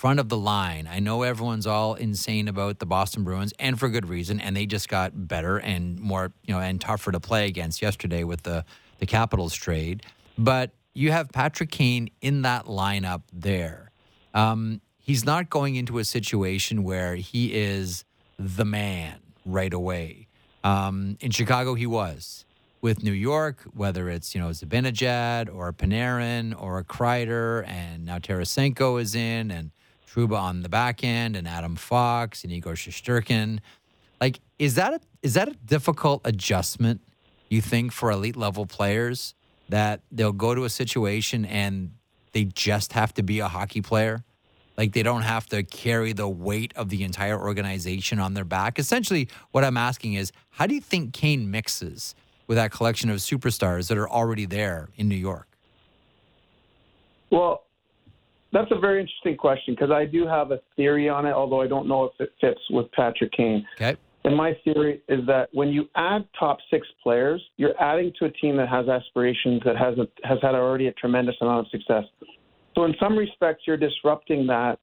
front 0.00 0.18
of 0.18 0.30
the 0.30 0.36
line. 0.36 0.88
I 0.90 0.98
know 0.98 1.24
everyone's 1.24 1.66
all 1.66 1.92
insane 1.92 2.48
about 2.48 2.78
the 2.78 2.86
Boston 2.86 3.22
Bruins, 3.22 3.52
and 3.58 3.78
for 3.78 3.90
good 3.90 4.08
reason. 4.08 4.40
And 4.40 4.56
they 4.56 4.64
just 4.64 4.88
got 4.88 5.28
better 5.28 5.58
and 5.58 6.00
more, 6.00 6.32
you 6.46 6.54
know, 6.54 6.60
and 6.60 6.80
tougher 6.80 7.12
to 7.12 7.20
play 7.20 7.46
against 7.46 7.82
yesterday 7.82 8.24
with 8.24 8.42
the 8.42 8.64
the 8.98 9.04
Capitals 9.04 9.54
trade. 9.54 10.02
But 10.38 10.70
you 10.94 11.12
have 11.12 11.30
Patrick 11.32 11.70
Kane 11.70 12.08
in 12.22 12.42
that 12.42 12.64
lineup 12.64 13.22
there. 13.30 13.90
Um, 14.32 14.80
he's 14.96 15.22
not 15.22 15.50
going 15.50 15.76
into 15.76 15.98
a 15.98 16.04
situation 16.04 16.82
where 16.82 17.16
he 17.16 17.52
is 17.52 18.06
the 18.38 18.64
man 18.64 19.18
right 19.44 19.74
away. 19.74 20.19
Um, 20.62 21.16
in 21.20 21.30
Chicago, 21.30 21.74
he 21.74 21.86
was. 21.86 22.44
With 22.82 23.02
New 23.02 23.12
York, 23.12 23.62
whether 23.74 24.08
it's 24.08 24.34
you 24.34 24.40
know 24.40 24.48
Zibanejad 24.48 25.54
or 25.54 25.70
Panarin 25.70 26.54
or 26.58 26.82
Kreider, 26.82 27.66
and 27.68 28.06
now 28.06 28.18
Tarasenko 28.18 28.98
is 28.98 29.14
in, 29.14 29.50
and 29.50 29.70
Trouba 30.10 30.40
on 30.40 30.62
the 30.62 30.70
back 30.70 31.04
end, 31.04 31.36
and 31.36 31.46
Adam 31.46 31.76
Fox 31.76 32.42
and 32.42 32.50
Igor 32.50 32.72
Shesterkin. 32.74 33.58
Like, 34.18 34.40
is 34.58 34.76
that 34.76 34.94
a, 34.94 35.00
is 35.22 35.34
that 35.34 35.48
a 35.48 35.52
difficult 35.52 36.22
adjustment? 36.24 37.02
You 37.50 37.60
think 37.60 37.92
for 37.92 38.10
elite 38.10 38.36
level 38.36 38.64
players 38.64 39.34
that 39.68 40.00
they'll 40.10 40.32
go 40.32 40.54
to 40.54 40.64
a 40.64 40.70
situation 40.70 41.44
and 41.44 41.92
they 42.32 42.44
just 42.44 42.94
have 42.94 43.12
to 43.14 43.22
be 43.22 43.40
a 43.40 43.48
hockey 43.48 43.82
player? 43.82 44.24
Like 44.80 44.94
they 44.94 45.02
don't 45.02 45.20
have 45.20 45.44
to 45.48 45.62
carry 45.62 46.14
the 46.14 46.26
weight 46.26 46.72
of 46.74 46.88
the 46.88 47.04
entire 47.04 47.38
organization 47.38 48.18
on 48.18 48.32
their 48.32 48.46
back. 48.46 48.78
Essentially, 48.78 49.28
what 49.50 49.62
I'm 49.62 49.76
asking 49.76 50.14
is, 50.14 50.32
how 50.48 50.66
do 50.66 50.74
you 50.74 50.80
think 50.80 51.12
Kane 51.12 51.50
mixes 51.50 52.14
with 52.46 52.56
that 52.56 52.70
collection 52.70 53.10
of 53.10 53.18
superstars 53.18 53.88
that 53.88 53.98
are 53.98 54.08
already 54.08 54.46
there 54.46 54.88
in 54.96 55.06
New 55.06 55.16
York? 55.16 55.48
Well, 57.30 57.64
that's 58.54 58.70
a 58.70 58.78
very 58.78 59.02
interesting 59.02 59.36
question 59.36 59.74
because 59.74 59.90
I 59.90 60.06
do 60.06 60.26
have 60.26 60.50
a 60.50 60.60
theory 60.76 61.10
on 61.10 61.26
it, 61.26 61.32
although 61.32 61.60
I 61.60 61.66
don't 61.66 61.86
know 61.86 62.04
if 62.04 62.12
it 62.18 62.32
fits 62.40 62.60
with 62.70 62.90
Patrick 62.92 63.32
Kane. 63.32 63.66
Okay. 63.76 63.98
And 64.24 64.34
my 64.34 64.56
theory 64.64 65.02
is 65.10 65.26
that 65.26 65.50
when 65.52 65.68
you 65.68 65.90
add 65.94 66.26
top 66.38 66.56
six 66.70 66.86
players, 67.02 67.42
you're 67.58 67.78
adding 67.78 68.14
to 68.18 68.24
a 68.24 68.30
team 68.30 68.56
that 68.56 68.70
has 68.70 68.88
aspirations, 68.88 69.60
that 69.66 69.76
has 69.76 69.98
a, 69.98 70.08
has 70.26 70.38
had 70.40 70.54
already 70.54 70.86
a 70.86 70.92
tremendous 70.92 71.36
amount 71.42 71.66
of 71.66 71.70
success. 71.70 72.04
So 72.80 72.84
in 72.86 72.94
some 72.98 73.14
respects, 73.14 73.64
you're 73.66 73.76
disrupting 73.76 74.46
that, 74.46 74.78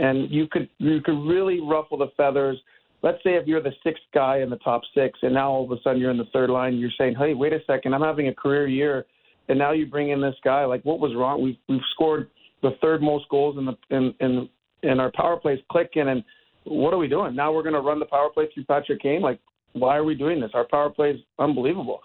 and 0.00 0.28
you 0.32 0.48
could 0.50 0.68
you 0.78 1.00
could 1.00 1.16
really 1.28 1.60
ruffle 1.60 1.96
the 1.96 2.08
feathers. 2.16 2.58
Let's 3.02 3.18
say 3.22 3.34
if 3.34 3.46
you're 3.46 3.62
the 3.62 3.74
sixth 3.84 4.02
guy 4.12 4.38
in 4.38 4.50
the 4.50 4.56
top 4.56 4.80
six, 4.96 5.16
and 5.22 5.32
now 5.32 5.52
all 5.52 5.64
of 5.64 5.70
a 5.70 5.80
sudden 5.84 6.00
you're 6.00 6.10
in 6.10 6.18
the 6.18 6.26
third 6.32 6.50
line, 6.50 6.76
you're 6.76 6.90
saying, 6.98 7.14
"Hey, 7.14 7.34
wait 7.34 7.52
a 7.52 7.60
second, 7.64 7.94
I'm 7.94 8.02
having 8.02 8.26
a 8.26 8.34
career 8.34 8.66
year," 8.66 9.06
and 9.48 9.56
now 9.56 9.70
you 9.70 9.86
bring 9.86 10.10
in 10.10 10.20
this 10.20 10.34
guy. 10.42 10.64
Like, 10.64 10.84
what 10.84 10.98
was 10.98 11.14
wrong? 11.14 11.40
We've 11.40 11.56
we've 11.68 11.86
scored 11.92 12.30
the 12.62 12.70
third 12.82 13.00
most 13.00 13.28
goals 13.28 13.58
in 13.58 13.64
the 13.64 13.76
in 13.90 14.12
in, 14.18 14.48
in 14.82 14.98
our 14.98 15.12
power 15.12 15.36
plays 15.36 15.60
clicking, 15.70 16.08
and 16.08 16.24
what 16.64 16.92
are 16.92 16.98
we 16.98 17.06
doing? 17.06 17.36
Now 17.36 17.52
we're 17.52 17.62
going 17.62 17.76
to 17.76 17.80
run 17.80 18.00
the 18.00 18.06
power 18.06 18.28
play 18.28 18.48
through 18.52 18.64
Patrick 18.64 19.02
Kane. 19.02 19.22
Like, 19.22 19.38
why 19.72 19.96
are 19.96 20.04
we 20.04 20.16
doing 20.16 20.40
this? 20.40 20.50
Our 20.52 20.66
power 20.66 20.90
play 20.90 21.10
is 21.10 21.20
unbelievable. 21.38 22.00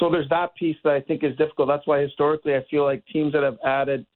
So 0.00 0.08
there's 0.10 0.28
that 0.30 0.56
piece 0.56 0.76
that 0.84 0.94
I 0.94 1.02
think 1.02 1.22
is 1.22 1.36
difficult. 1.36 1.68
That's 1.68 1.86
why 1.86 2.00
historically 2.00 2.54
I 2.54 2.64
feel 2.70 2.84
like 2.84 3.04
teams 3.12 3.34
that 3.34 3.42
have 3.42 3.58
added 3.62 4.06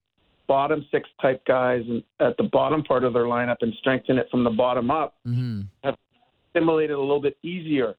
bottom 0.49 0.85
six 0.91 1.09
type 1.21 1.45
guys 1.47 1.83
and 1.89 2.03
at 2.21 2.37
the 2.37 2.49
bottom 2.53 2.83
part 2.83 3.05
of 3.05 3.13
their 3.13 3.25
lineup 3.25 3.57
and 3.61 3.73
strengthen 3.81 4.19
it 4.19 4.27
from 4.31 4.45
the 4.45 4.51
bottom 4.51 4.91
up 4.91 5.15
hmm 5.25 5.63
have 5.85 5.95
assimilated 6.55 6.97
a 6.97 7.01
little 7.01 7.21
bit 7.21 7.37
easier. 7.43 7.95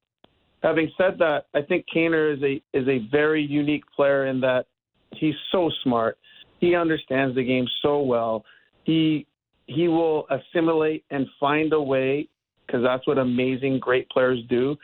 Having 0.61 0.91
said 0.97 1.17
that, 1.19 1.45
I 1.53 1.61
think 1.61 1.85
Kaner 1.93 2.35
is 2.35 2.41
a 2.43 2.77
is 2.77 2.87
a 2.87 3.07
very 3.11 3.43
unique 3.43 3.83
player 3.95 4.27
in 4.27 4.39
that 4.41 4.65
he's 5.11 5.35
so 5.51 5.69
smart. 5.83 6.17
He 6.59 6.75
understands 6.75 7.35
the 7.35 7.43
game 7.43 7.65
so 7.81 8.01
well. 8.01 8.45
He 8.83 9.27
he 9.67 9.87
will 9.87 10.25
assimilate 10.29 11.03
and 11.09 11.27
find 11.39 11.73
a 11.73 11.81
way 11.81 12.29
because 12.65 12.81
that's 12.83 13.05
what 13.07 13.17
amazing 13.17 13.79
great 13.79 14.07
players 14.09 14.39
do 14.49 14.75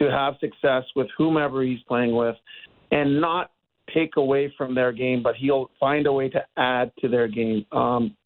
to 0.00 0.10
have 0.10 0.34
success 0.40 0.84
with 0.96 1.08
whomever 1.16 1.62
he's 1.62 1.82
playing 1.88 2.14
with 2.14 2.36
and 2.90 3.20
not 3.20 3.50
take 3.94 4.16
away 4.16 4.52
from 4.56 4.74
their 4.74 4.92
game, 4.92 5.22
but 5.22 5.34
he'll 5.36 5.70
find 5.78 6.06
a 6.06 6.12
way 6.12 6.28
to 6.28 6.44
add 6.56 6.92
to 7.00 7.08
their 7.08 7.28
game, 7.28 7.64
um, 7.72 8.16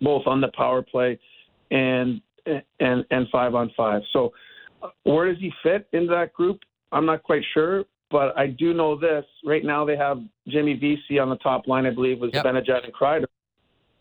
both 0.00 0.26
on 0.26 0.40
the 0.40 0.48
power 0.56 0.82
play 0.82 1.18
and 1.70 2.20
and 2.80 3.04
and 3.10 3.26
five 3.30 3.54
on 3.54 3.70
five. 3.76 4.02
So 4.12 4.32
uh, 4.82 4.88
where 5.04 5.32
does 5.32 5.40
he 5.40 5.50
fit 5.62 5.86
into 5.92 6.12
that 6.12 6.32
group? 6.32 6.60
I'm 6.92 7.06
not 7.06 7.22
quite 7.22 7.42
sure, 7.54 7.84
but 8.10 8.36
I 8.38 8.46
do 8.46 8.74
know 8.74 8.98
this. 8.98 9.24
Right 9.44 9.64
now 9.64 9.84
they 9.84 9.96
have 9.96 10.18
Jimmy 10.48 10.74
Vesey 10.74 11.18
on 11.18 11.30
the 11.30 11.36
top 11.36 11.66
line, 11.66 11.86
I 11.86 11.90
believe, 11.90 12.20
was 12.20 12.30
Yep. 12.34 12.44
Benajad 12.44 12.84
and 12.84 12.92
Kreider. 12.92 13.26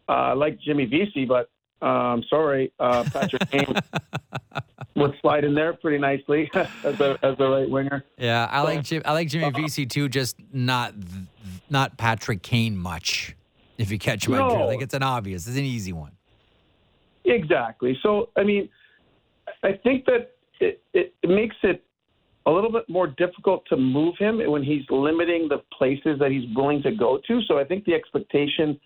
Uh, 0.07 0.11
I 0.11 0.33
like 0.33 0.59
Jimmy 0.59 0.85
Vesey, 0.85 1.25
but 1.25 1.49
um, 1.85 2.23
sorry, 2.29 2.71
uh, 2.79 3.03
Patrick 3.11 3.49
Kane 3.49 3.65
would 4.95 5.13
slide 5.21 5.43
in 5.43 5.55
there 5.55 5.73
pretty 5.73 5.97
nicely 5.97 6.49
as 6.55 6.99
a 6.99 7.17
as 7.23 7.35
a 7.39 7.49
right 7.49 7.69
winger. 7.69 8.03
Yeah, 8.17 8.47
I 8.51 8.61
like 8.61 8.83
Jim, 8.83 9.01
I 9.05 9.13
like 9.13 9.27
Jimmy 9.27 9.45
uh, 9.45 9.49
Vesey 9.51 9.85
too, 9.85 10.09
just 10.09 10.35
not 10.51 10.93
not 11.69 11.97
Patrick 11.97 12.41
Kane 12.41 12.77
much. 12.77 13.35
If 13.77 13.91
you 13.91 13.97
catch 13.97 14.29
my 14.29 14.37
drift, 14.37 14.53
No. 14.55 14.67
like 14.67 14.81
it's 14.81 14.93
an 14.93 15.03
obvious, 15.03 15.47
it's 15.47 15.57
an 15.57 15.63
easy 15.63 15.93
one. 15.93 16.11
Exactly. 17.25 17.97
So, 18.03 18.29
I 18.37 18.43
mean, 18.43 18.69
I 19.63 19.73
think 19.83 20.05
that 20.05 20.31
it, 20.59 20.81
it, 20.93 21.13
it 21.23 21.29
makes 21.29 21.55
it 21.63 21.83
a 22.45 22.51
little 22.51 22.71
bit 22.71 22.87
more 22.89 23.07
difficult 23.07 23.65
to 23.69 23.77
move 23.77 24.15
him 24.19 24.39
when 24.51 24.61
he's 24.63 24.83
limiting 24.89 25.47
the 25.47 25.61
places 25.77 26.19
that 26.19 26.29
he's 26.31 26.43
willing 26.55 26.83
to 26.83 26.91
go 26.91 27.19
to. 27.27 27.41
So 27.47 27.57
I 27.57 27.63
think 27.63 27.85
the 27.85 27.93
expectation 27.93 28.79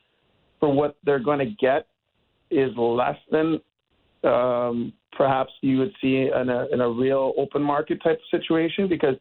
for 0.60 0.72
what 0.72 0.96
they're 1.04 1.20
going 1.20 1.40
to 1.40 1.52
get 1.60 1.88
is 2.50 2.72
less 2.78 3.18
than 3.32 3.60
um, 4.28 4.94
perhaps 5.16 5.52
you 5.62 5.80
would 5.80 5.92
see 6.02 6.30
in 6.34 6.50
a, 6.50 6.68
in 6.72 6.82
a 6.82 6.90
real 6.90 7.34
open 7.38 7.62
market 7.62 8.02
type 8.04 8.20
of 8.20 8.40
situation 8.40 8.88
because 8.88 9.16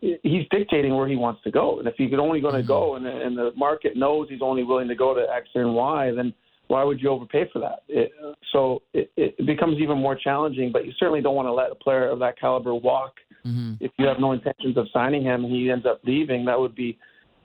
he's 0.00 0.46
dictating 0.50 0.94
where 0.94 1.08
he 1.08 1.16
wants 1.16 1.42
to 1.42 1.50
go. 1.50 1.78
And 1.78 1.88
if 1.88 1.94
he's 1.96 2.12
only 2.18 2.40
going 2.40 2.54
to 2.54 2.60
mm-hmm. 2.60 2.66
go 2.66 2.96
and, 2.96 3.06
and 3.06 3.36
the 3.36 3.50
market 3.56 3.96
knows 3.96 4.28
he's 4.28 4.42
only 4.42 4.62
willing 4.62 4.88
to 4.88 4.94
go 4.94 5.14
to 5.14 5.26
X 5.34 5.48
and 5.54 5.74
Y, 5.74 6.12
then 6.14 6.32
why 6.68 6.82
would 6.82 7.00
you 7.00 7.10
overpay 7.10 7.48
for 7.52 7.60
that? 7.60 7.80
It, 7.88 8.10
so 8.52 8.82
it, 8.92 9.10
it 9.16 9.46
becomes 9.46 9.78
even 9.78 9.98
more 9.98 10.16
challenging, 10.16 10.72
but 10.72 10.84
you 10.84 10.92
certainly 10.98 11.22
don't 11.22 11.36
want 11.36 11.46
to 11.46 11.52
let 11.52 11.70
a 11.70 11.74
player 11.76 12.08
of 12.08 12.18
that 12.20 12.38
caliber 12.38 12.74
walk 12.74 13.14
mm-hmm. 13.46 13.74
if 13.80 13.92
you 13.98 14.06
have 14.06 14.18
no 14.18 14.32
intentions 14.32 14.76
of 14.76 14.86
signing 14.92 15.22
him 15.22 15.44
and 15.44 15.52
he 15.52 15.70
ends 15.70 15.86
up 15.86 16.00
leaving. 16.04 16.44
That 16.44 16.58
would 16.58 16.74
be 16.74 16.98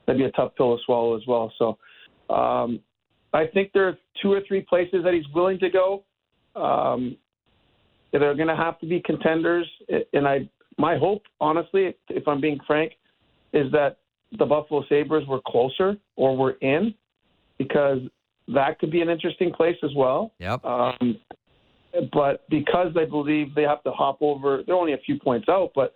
that'd 0.05 0.20
be 0.20 0.25
a 0.25 0.31
tough 0.31 0.55
pill 0.55 0.75
to 0.75 0.84
swallow 0.86 1.15
as 1.15 1.22
well. 1.27 1.53
So 1.60 1.77
um, 2.34 2.79
I 3.34 3.46
think 3.46 3.72
there 3.74 3.88
are 3.88 3.98
two 4.22 4.34
or 4.34 4.41
three 4.48 4.62
places 4.62 5.03
that 5.03 5.13
he's 5.13 5.27
willing 5.34 5.60
to 5.60 5.70
go. 5.70 6.03
Um, 6.55 7.17
they're 8.12 8.36
going 8.36 8.48
to 8.48 8.55
have 8.55 8.79
to 8.79 8.86
be 8.86 9.01
contenders, 9.01 9.67
and 10.13 10.27
I 10.27 10.50
my 10.77 10.98
hope, 10.98 11.24
honestly, 11.39 11.96
if 12.10 12.27
I'm 12.27 12.41
being 12.41 12.60
frank, 12.65 12.93
is 13.53 13.72
that 13.72 13.98
the 14.38 14.46
Buffalo 14.46 14.84
Sabres 14.89 15.27
were 15.27 15.41
closer 15.46 15.98
or 16.15 16.36
were 16.36 16.51
in 16.62 16.93
because 17.58 18.00
that 18.48 18.79
could 18.79 18.91
be 18.91 19.01
an 19.01 19.10
interesting 19.10 19.51
place 19.51 19.77
as 19.84 19.91
well. 19.96 20.34
Yep. 20.39 20.65
Um, 20.65 21.17
but 22.13 22.50
because 22.50 22.93
I 22.98 23.05
believe 23.05 23.53
they 23.53 23.63
have 23.63 23.84
to 23.84 23.91
hop 23.91 24.17
over, 24.22 24.63
they're 24.65 24.75
only 24.75 24.93
a 24.93 24.98
few 24.98 25.20
points 25.20 25.50
out, 25.50 25.72
but 25.75 25.93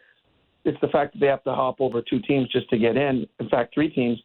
it's 0.66 0.80
the 0.82 0.88
fact 0.90 1.14
that 1.14 1.20
they 1.20 1.28
have 1.28 1.44
to 1.46 1.54
hop 1.54 1.80
over 1.80 2.02
two 2.02 2.20
teams 2.20 2.50
just 2.50 2.70
to 2.70 2.78
get 2.78 2.98
in. 2.98 3.26
In 3.40 3.50
fact, 3.50 3.74
three 3.74 3.90
teams. 3.90 4.20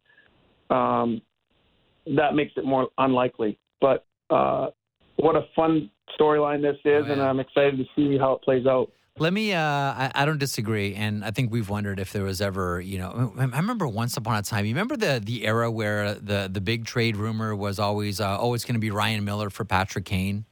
Um, 0.69 1.21
that 2.07 2.35
makes 2.35 2.53
it 2.57 2.65
more 2.65 2.89
unlikely. 2.97 3.57
But 3.79 4.05
uh, 4.29 4.67
what 5.21 5.35
a 5.35 5.45
fun 5.55 5.89
storyline 6.19 6.61
this 6.61 6.77
is, 6.85 7.03
oh, 7.03 7.07
yeah. 7.07 7.13
and 7.13 7.21
I'm 7.21 7.39
excited 7.39 7.77
to 7.77 7.85
see 7.95 8.17
how 8.17 8.33
it 8.33 8.41
plays 8.41 8.65
out. 8.65 8.91
Let 9.17 9.33
me. 9.33 9.53
Uh, 9.53 9.61
I, 9.61 10.11
I, 10.15 10.25
don't 10.25 10.39
disagree, 10.39 10.95
and 10.95 11.23
I 11.23 11.31
think 11.31 11.51
we've 11.51 11.69
wondered 11.69 11.99
if 11.99 12.13
there 12.13 12.23
was 12.23 12.41
ever, 12.41 12.79
you 12.79 12.97
know, 12.97 13.33
I 13.37 13.43
remember 13.43 13.87
once 13.87 14.15
upon 14.15 14.37
a 14.37 14.41
time. 14.41 14.65
You 14.65 14.73
remember 14.73 14.95
the 14.95 15.21
the 15.23 15.45
era 15.45 15.69
where 15.69 16.13
the 16.15 16.49
the 16.51 16.61
big 16.61 16.85
trade 16.85 17.17
rumor 17.17 17.55
was 17.55 17.77
always, 17.77 18.21
uh, 18.21 18.37
oh, 18.39 18.53
it's 18.53 18.63
going 18.63 18.75
to 18.75 18.79
be 18.79 18.89
Ryan 18.89 19.25
Miller 19.25 19.49
for 19.49 19.65
Patrick 19.65 20.05
Kane. 20.05 20.45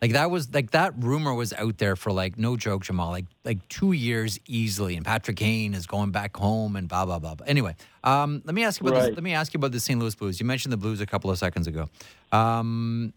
Like 0.00 0.12
that 0.12 0.30
was 0.30 0.52
like 0.54 0.70
that 0.70 0.94
rumor 0.96 1.34
was 1.34 1.52
out 1.52 1.76
there 1.76 1.94
for 1.94 2.10
like 2.10 2.38
no 2.38 2.56
joke, 2.56 2.84
Jamal, 2.84 3.10
like 3.10 3.26
like 3.44 3.68
two 3.68 3.92
years 3.92 4.40
easily, 4.46 4.96
and 4.96 5.04
Patrick 5.04 5.36
Kane 5.36 5.74
is 5.74 5.86
going 5.86 6.10
back 6.10 6.34
home 6.34 6.76
and 6.76 6.88
blah 6.88 7.04
blah 7.04 7.18
blah. 7.18 7.34
blah. 7.34 7.46
Anyway, 7.46 7.76
um, 8.02 8.40
let 8.46 8.54
me 8.54 8.64
ask 8.64 8.80
you 8.80 8.88
about 8.88 8.96
right. 8.96 9.06
this, 9.08 9.14
let 9.14 9.22
me 9.22 9.34
ask 9.34 9.52
you 9.52 9.58
about 9.58 9.72
the 9.72 9.80
St. 9.80 10.00
Louis 10.00 10.14
Blues. 10.14 10.40
You 10.40 10.46
mentioned 10.46 10.72
the 10.72 10.78
Blues 10.78 11.02
a 11.02 11.06
couple 11.06 11.30
of 11.30 11.36
seconds 11.36 11.66
ago. 11.66 11.90
Um, 12.32 13.12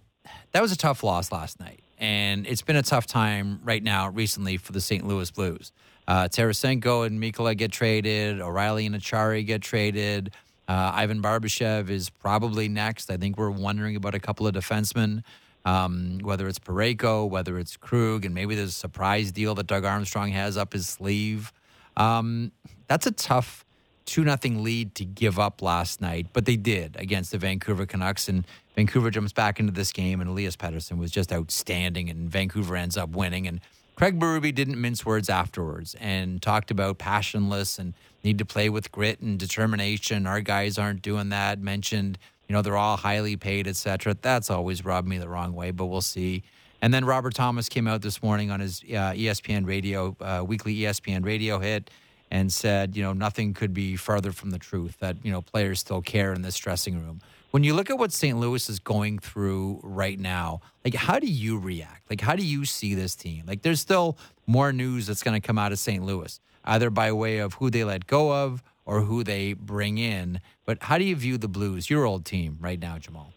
that 0.52 0.62
was 0.62 0.72
a 0.72 0.78
tough 0.78 1.04
loss 1.04 1.32
last 1.32 1.60
night 1.60 1.84
and 2.04 2.46
it's 2.48 2.62
been 2.62 2.76
a 2.76 2.84
tough 2.84 3.08
time 3.08 3.62
right 3.64 3.82
now 3.82 4.10
recently 4.10 4.58
for 4.58 4.74
the 4.74 4.82
St. 4.82 5.08
Louis 5.08 5.32
Blues. 5.32 5.72
Uh, 6.06 6.28
Tarasenko 6.28 7.06
and 7.08 7.18
Mikkola 7.18 7.56
get 7.56 7.72
traded. 7.72 8.42
O'Reilly 8.42 8.86
and 8.86 8.94
Acciari 8.94 9.46
get 9.46 9.62
traded. 9.62 10.32
Uh, 10.68 10.92
Ivan 10.94 11.22
Barbashev 11.22 11.90
is 11.90 12.10
probably 12.10 12.68
next. 12.68 13.10
I 13.10 13.16
think 13.16 13.38
we're 13.38 13.50
wondering 13.50 13.96
about 13.96 14.16
a 14.16 14.20
couple 14.20 14.46
of 14.46 14.54
defensemen, 14.54 15.24
um, 15.64 16.20
whether 16.22 16.46
it's 16.50 16.60
Parayko, 16.60 17.30
whether 17.30 17.58
it's 17.58 17.78
Krug, 17.78 18.26
and 18.26 18.36
maybe 18.36 18.54
there's 18.54 18.70
a 18.70 18.72
surprise 18.74 19.32
deal 19.32 19.56
that 19.56 19.68
Doug 19.68 19.86
Armstrong 19.86 20.32
has 20.32 20.58
up 20.58 20.74
his 20.74 20.88
sleeve. 20.88 21.54
Um, 21.96 22.52
that's 22.88 23.08
a 23.08 23.12
tough 23.12 23.64
two 24.06 24.24
nothing 24.24 24.64
lead 24.64 24.96
to 24.96 25.06
give 25.06 25.40
up 25.40 25.62
last 25.62 26.02
night, 26.02 26.28
but 26.34 26.46
they 26.46 26.56
did 26.56 26.96
against 26.98 27.32
the 27.32 27.38
Vancouver 27.38 27.86
Canucks. 27.86 28.28
And 28.28 28.46
Vancouver 28.76 29.10
jumps 29.10 29.34
back 29.34 29.60
into 29.60 29.72
this 29.72 29.92
game, 29.92 30.22
and 30.22 30.30
Elias 30.30 30.56
Pettersson 30.56 30.98
was 30.98 31.12
just 31.12 31.32
outstanding, 31.32 32.10
and 32.10 32.30
Vancouver 32.30 32.76
ends 32.76 32.98
up 32.98 33.10
winning. 33.10 33.48
And 33.48 33.62
Craig 33.96 34.20
Berube 34.20 34.54
didn't 34.56 34.80
mince 34.82 35.06
words 35.06 35.30
afterwards 35.30 35.96
and 36.00 36.42
talked 36.42 36.72
about 36.72 36.98
passionless 36.98 37.78
and 37.78 37.94
need 38.24 38.40
to 38.40 38.46
play 38.46 38.70
with 38.70 38.92
grit 38.92 39.20
and 39.20 39.38
determination. 39.38 40.26
Our 40.26 40.42
guys 40.42 40.78
aren't 40.78 41.02
doing 41.02 41.30
that. 41.30 41.60
Mentioned, 41.60 42.18
you 42.48 42.54
know, 42.54 42.62
they're 42.62 42.78
all 42.78 42.98
highly 42.98 43.38
paid, 43.38 43.68
etc. 43.68 44.16
That's 44.20 44.50
always 44.50 44.84
rubbed 44.84 45.08
me 45.08 45.18
the 45.18 45.30
wrong 45.30 45.54
way, 45.54 45.72
but 45.72 45.86
we'll 45.86 46.02
see. 46.02 46.44
And 46.82 46.94
then 46.94 47.06
Robert 47.06 47.34
Thomas 47.34 47.70
came 47.70 47.88
out 47.88 48.02
this 48.02 48.22
morning 48.22 48.52
on 48.52 48.60
his 48.60 48.82
uh, 48.84 49.14
ESPN 49.14 49.66
radio, 49.66 50.18
uh, 50.20 50.44
weekly 50.46 50.76
ESPN 50.76 51.24
radio 51.24 51.60
hit 51.60 51.90
and 52.34 52.52
said, 52.52 52.98
you 52.98 53.04
know, 53.04 53.14
nothing 53.14 53.54
could 53.54 53.76
be 53.76 53.96
further 53.96 54.32
from 54.32 54.50
the 54.50 54.58
truth 54.58 54.98
that, 54.98 55.16
you 55.22 55.32
know, 55.32 55.44
players 55.44 55.80
still 55.80 56.02
care 56.02 56.34
in 56.34 56.42
this 56.42 56.58
dressing 56.58 57.00
room. 57.00 57.22
When 57.52 57.64
you 57.64 57.76
look 57.76 57.92
at 57.92 58.00
what 58.00 58.12
St. 58.12 58.36
Louis 58.40 58.68
is 58.70 58.80
going 58.80 59.20
through 59.20 59.80
right 59.84 60.20
now, 60.20 60.62
like 60.84 60.96
how 60.96 61.20
do 61.20 61.28
you 61.28 61.60
react? 61.60 62.10
Like 62.10 62.22
how 62.22 62.36
do 62.36 62.44
you 62.44 62.66
see 62.66 62.96
this 62.96 63.16
team? 63.16 63.44
Like 63.46 63.62
there's 63.62 63.80
still 63.80 64.18
more 64.48 64.74
news 64.74 65.06
that's 65.06 65.22
going 65.22 65.40
to 65.40 65.48
come 65.48 65.60
out 65.60 65.72
of 65.72 65.78
St. 65.78 66.04
Louis, 66.04 66.40
either 66.66 66.90
by 66.90 67.12
way 67.12 67.38
of 67.38 67.54
who 67.54 67.70
they 67.70 67.84
let 67.84 68.08
go 68.08 68.34
of 68.34 68.64
or 68.84 69.02
who 69.02 69.24
they 69.24 69.54
bring 69.54 70.00
in. 70.00 70.42
But 70.66 70.82
how 70.82 70.98
do 70.98 71.04
you 71.04 71.16
view 71.16 71.38
the 71.38 71.48
Blues, 71.48 71.88
your 71.88 72.04
old 72.04 72.26
team 72.26 72.58
right 72.60 72.80
now, 72.80 72.98
Jamal? 72.98 73.32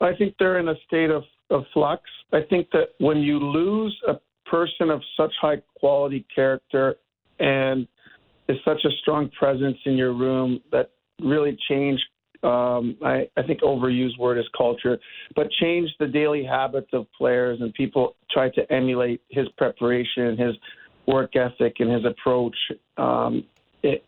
I 0.00 0.14
think 0.16 0.34
they're 0.40 0.58
in 0.58 0.68
a 0.68 0.74
state 0.84 1.10
of, 1.10 1.22
of 1.50 1.64
flux. 1.72 2.02
I 2.32 2.40
think 2.40 2.70
that 2.72 2.88
when 2.98 3.18
you 3.18 3.38
lose 3.38 3.96
a 4.08 4.14
person 4.50 4.90
of 4.90 5.00
such 5.16 5.32
high 5.40 5.62
quality 5.78 6.26
character 6.34 6.96
and 7.38 7.86
is 8.48 8.56
such 8.64 8.84
a 8.84 8.90
strong 9.00 9.30
presence 9.38 9.76
in 9.84 9.96
your 9.96 10.12
room 10.12 10.60
that 10.72 10.90
really 11.20 11.56
changed. 11.68 12.04
Um, 12.42 12.96
I, 13.02 13.28
I 13.36 13.42
think 13.42 13.60
overused 13.62 14.18
word 14.18 14.38
is 14.38 14.44
culture, 14.56 14.98
but 15.34 15.50
changed 15.52 15.94
the 15.98 16.06
daily 16.06 16.44
habits 16.44 16.88
of 16.92 17.06
players 17.16 17.60
and 17.60 17.72
people 17.74 18.14
try 18.30 18.50
to 18.50 18.72
emulate 18.72 19.22
his 19.30 19.48
preparation, 19.56 20.36
his 20.36 20.54
work 21.06 21.34
ethic, 21.34 21.76
and 21.80 21.90
his 21.90 22.04
approach. 22.04 22.56
Um, 22.98 23.44
it, 23.82 24.04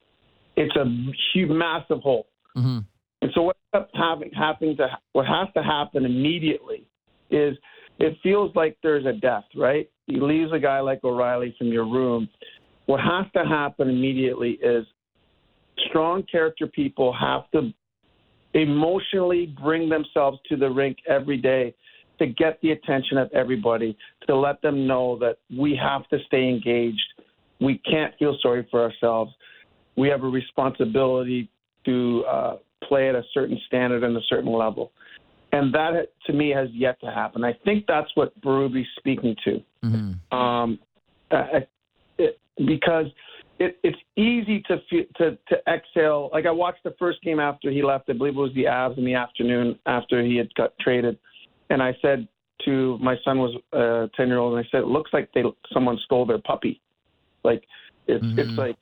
it's 0.57 0.77
a 0.77 0.85
huge, 1.33 1.51
massive 1.51 2.01
hole. 2.01 2.27
Mm-hmm. 2.57 2.79
And 3.23 3.31
so 3.35 3.43
what 3.43 3.57
having 3.95 4.31
happening 4.33 4.77
to 4.77 4.89
what 5.13 5.27
has 5.27 5.49
to 5.57 5.63
happen 5.63 6.05
immediately 6.05 6.87
is 7.31 7.57
it 7.99 8.17
feels 8.23 8.55
like 8.55 8.77
there's 8.83 9.07
a 9.07 9.13
death, 9.13 9.45
right? 9.57 9.91
You 10.07 10.25
leaves 10.25 10.53
a 10.53 10.59
guy 10.59 10.81
like 10.81 11.03
O'Reilly 11.05 11.55
from 11.59 11.69
your 11.69 11.85
room, 11.85 12.29
what 12.89 13.01
has 13.01 13.27
to 13.35 13.45
happen 13.45 13.91
immediately 13.91 14.53
is 14.63 14.87
strong 15.91 16.23
character 16.23 16.67
people 16.67 17.13
have 17.13 17.43
to 17.51 17.71
emotionally 18.55 19.55
bring 19.63 19.91
themselves 19.91 20.39
to 20.49 20.57
the 20.57 20.71
rink 20.71 20.97
every 21.07 21.37
day 21.37 21.75
to 22.19 22.27
get 22.27 22.59
the 22.63 22.71
attention 22.71 23.19
of 23.19 23.31
everybody, 23.35 23.95
to 24.27 24.35
let 24.35 24.63
them 24.63 24.87
know 24.87 25.19
that 25.19 25.37
we 25.55 25.79
have 25.81 26.09
to 26.09 26.17
stay 26.29 26.49
engaged. 26.49 26.99
We 27.61 27.77
can't 27.79 28.15
feel 28.19 28.39
sorry 28.41 28.67
for 28.71 28.83
ourselves. 28.83 29.33
We 29.95 30.09
have 30.09 30.23
a 30.25 30.29
responsibility 30.29 31.51
to 31.85 32.25
uh, 32.27 32.57
play 32.85 33.11
at 33.11 33.15
a 33.15 33.23
certain 33.35 33.61
standard 33.67 34.03
and 34.03 34.17
a 34.17 34.23
certain 34.31 34.51
level. 34.51 34.93
And 35.53 35.75
that, 35.75 36.09
to 36.27 36.33
me, 36.33 36.49
has 36.57 36.69
yet 36.73 36.99
to 37.03 37.11
happen. 37.11 37.45
I 37.45 37.53
think 37.67 37.85
that's 37.87 38.09
what 38.15 38.39
Berube's 38.41 38.89
speaking 38.99 39.37
to. 39.45 39.63
Mm-hmm. 39.85 40.35
Um, 40.35 40.79
I, 41.31 41.67
because 42.67 43.07
it, 43.59 43.79
it's 43.83 43.99
easy 44.17 44.63
to, 44.69 44.79
to 45.17 45.39
to 45.49 45.57
exhale. 45.69 46.31
Like 46.33 46.47
I 46.47 46.51
watched 46.51 46.85
the 46.85 46.95
first 46.99 47.21
game 47.23 47.41
after 47.41 47.71
he 47.71 47.83
left. 47.83 48.09
I 48.09 48.13
believe 48.13 48.37
it 48.37 48.41
was 48.41 48.55
the 48.55 48.65
Avs 48.65 48.99
in 48.99 49.05
the 49.05 49.15
afternoon 49.15 49.79
after 49.87 50.23
he 50.23 50.37
had 50.37 50.53
got 50.55 50.73
traded, 50.81 51.19
and 51.71 51.83
I 51.83 51.97
said 52.01 52.29
to 52.65 52.99
my 52.99 53.17
son 53.25 53.39
was 53.39 53.57
a 53.73 54.09
ten 54.17 54.29
year 54.29 54.39
old, 54.39 54.57
and 54.57 54.65
I 54.65 54.69
said, 54.71 54.83
"It 54.83 54.89
looks 54.89 55.13
like 55.13 55.31
they 55.35 55.43
someone 55.73 55.99
stole 56.05 56.27
their 56.27 56.39
puppy." 56.39 56.81
Like 57.45 57.65
it's 58.07 58.25
mm-hmm. 58.25 58.39
it's 58.39 58.59
like 58.59 58.77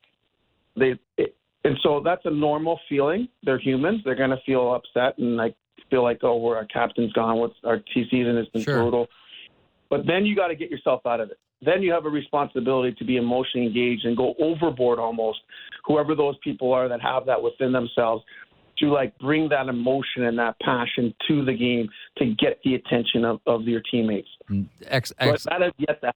they. 0.76 0.94
It, 1.16 1.34
and 1.64 1.76
so 1.82 2.00
that's 2.04 2.22
a 2.26 2.30
normal 2.30 2.78
feeling. 2.88 3.28
They're 3.42 3.58
humans. 3.58 4.00
They're 4.04 4.14
going 4.14 4.30
to 4.30 4.40
feel 4.46 4.72
upset 4.72 5.18
and 5.18 5.36
like 5.36 5.56
feel 5.90 6.04
like, 6.04 6.20
oh, 6.22 6.36
we're, 6.36 6.56
our 6.56 6.66
captain's 6.66 7.12
gone. 7.12 7.38
What's 7.38 7.56
our 7.64 7.78
T 7.78 8.06
season 8.08 8.36
has 8.36 8.46
been 8.48 8.62
sure. 8.62 8.82
brutal. 8.82 9.08
But 9.90 10.06
then 10.06 10.24
you 10.24 10.36
got 10.36 10.48
to 10.48 10.54
get 10.54 10.70
yourself 10.70 11.04
out 11.06 11.18
of 11.18 11.30
it 11.30 11.38
then 11.66 11.82
you 11.82 11.92
have 11.92 12.06
a 12.06 12.10
responsibility 12.10 12.94
to 12.98 13.04
be 13.04 13.16
emotionally 13.16 13.66
engaged 13.66 14.04
and 14.04 14.16
go 14.16 14.34
overboard 14.40 14.98
almost, 14.98 15.40
whoever 15.84 16.14
those 16.14 16.36
people 16.42 16.72
are 16.72 16.88
that 16.88 17.00
have 17.00 17.26
that 17.26 17.42
within 17.42 17.72
themselves, 17.72 18.24
to 18.78 18.86
like 18.86 19.16
bring 19.18 19.48
that 19.48 19.68
emotion 19.68 20.24
and 20.24 20.38
that 20.38 20.58
passion 20.60 21.14
to 21.28 21.44
the 21.44 21.54
game 21.54 21.88
to 22.18 22.34
get 22.38 22.60
the 22.64 22.74
attention 22.74 23.24
of, 23.24 23.40
of 23.46 23.62
your 23.62 23.80
teammates. 23.90 24.28
Mm, 24.50 24.66
X, 24.86 25.12
X, 25.18 25.44
but 25.44 25.58
that 25.58 25.66
is 25.66 25.72
yet 25.78 25.98
that 26.02 26.14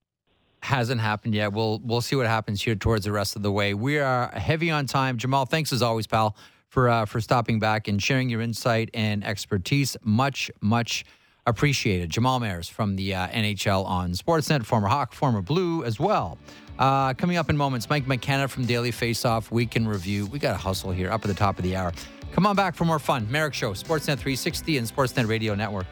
hasn't 0.62 1.00
happened 1.00 1.34
yet. 1.34 1.52
We'll 1.52 1.80
we'll 1.82 2.00
see 2.00 2.16
what 2.16 2.26
happens 2.26 2.62
here 2.62 2.74
towards 2.74 3.04
the 3.04 3.12
rest 3.12 3.36
of 3.36 3.42
the 3.42 3.50
way. 3.50 3.74
We 3.74 3.98
are 3.98 4.28
heavy 4.28 4.70
on 4.70 4.86
time. 4.86 5.16
Jamal, 5.16 5.46
thanks 5.46 5.72
as 5.72 5.82
always, 5.82 6.06
pal, 6.06 6.36
for 6.68 6.88
uh, 6.88 7.06
for 7.06 7.20
stopping 7.20 7.58
back 7.58 7.88
and 7.88 8.02
sharing 8.02 8.28
your 8.28 8.40
insight 8.40 8.90
and 8.94 9.24
expertise. 9.24 9.96
Much 10.02 10.50
much 10.60 11.04
appreciated. 11.46 12.10
Jamal 12.10 12.40
Mayers 12.40 12.70
from 12.70 12.96
the 12.96 13.14
uh, 13.14 13.28
NHL 13.28 13.84
on 13.84 14.12
Sportsnet, 14.12 14.64
former 14.64 14.88
Hawk, 14.88 15.12
former 15.12 15.42
Blue 15.42 15.84
as 15.84 15.98
well. 15.98 16.38
Uh, 16.78 17.12
coming 17.14 17.36
up 17.36 17.50
in 17.50 17.56
moments, 17.56 17.90
Mike 17.90 18.06
McKenna 18.06 18.48
from 18.48 18.64
Daily 18.64 18.90
Faceoff 18.90 19.50
Week 19.50 19.76
in 19.76 19.86
Review. 19.86 20.26
We 20.26 20.38
got 20.38 20.54
a 20.54 20.58
hustle 20.58 20.90
here 20.90 21.10
up 21.10 21.22
at 21.24 21.28
the 21.28 21.34
top 21.34 21.58
of 21.58 21.64
the 21.64 21.76
hour. 21.76 21.92
Come 22.32 22.46
on 22.46 22.56
back 22.56 22.74
for 22.74 22.84
more 22.84 22.98
fun. 22.98 23.30
Marek 23.30 23.54
Show, 23.54 23.72
Sportsnet 23.72 24.18
360 24.18 24.78
and 24.78 24.86
Sportsnet 24.86 25.28
Radio 25.28 25.54
Network. 25.54 25.86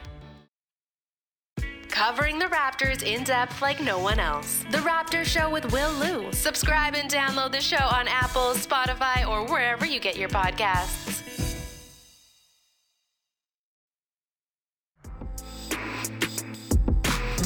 Covering 1.88 2.38
the 2.38 2.47
Raptors 2.47 3.02
in 3.02 3.25
depth 3.25 3.61
like 3.61 3.83
no 3.83 3.99
one 3.99 4.21
else. 4.21 4.64
The 4.71 4.78
Raptor 4.78 5.25
Show 5.25 5.50
with 5.50 5.73
Will 5.73 5.93
Lou. 5.95 6.33
Subscribe 6.33 6.95
and 6.95 7.11
download 7.11 7.50
the 7.50 7.61
show 7.61 7.76
on 7.76 8.07
Apple, 8.07 8.52
Spotify, 8.52 9.26
or 9.28 9.45
wherever 9.47 9.85
you 9.85 9.99
get 9.99 10.17
your 10.17 10.28
podcasts. 10.28 11.48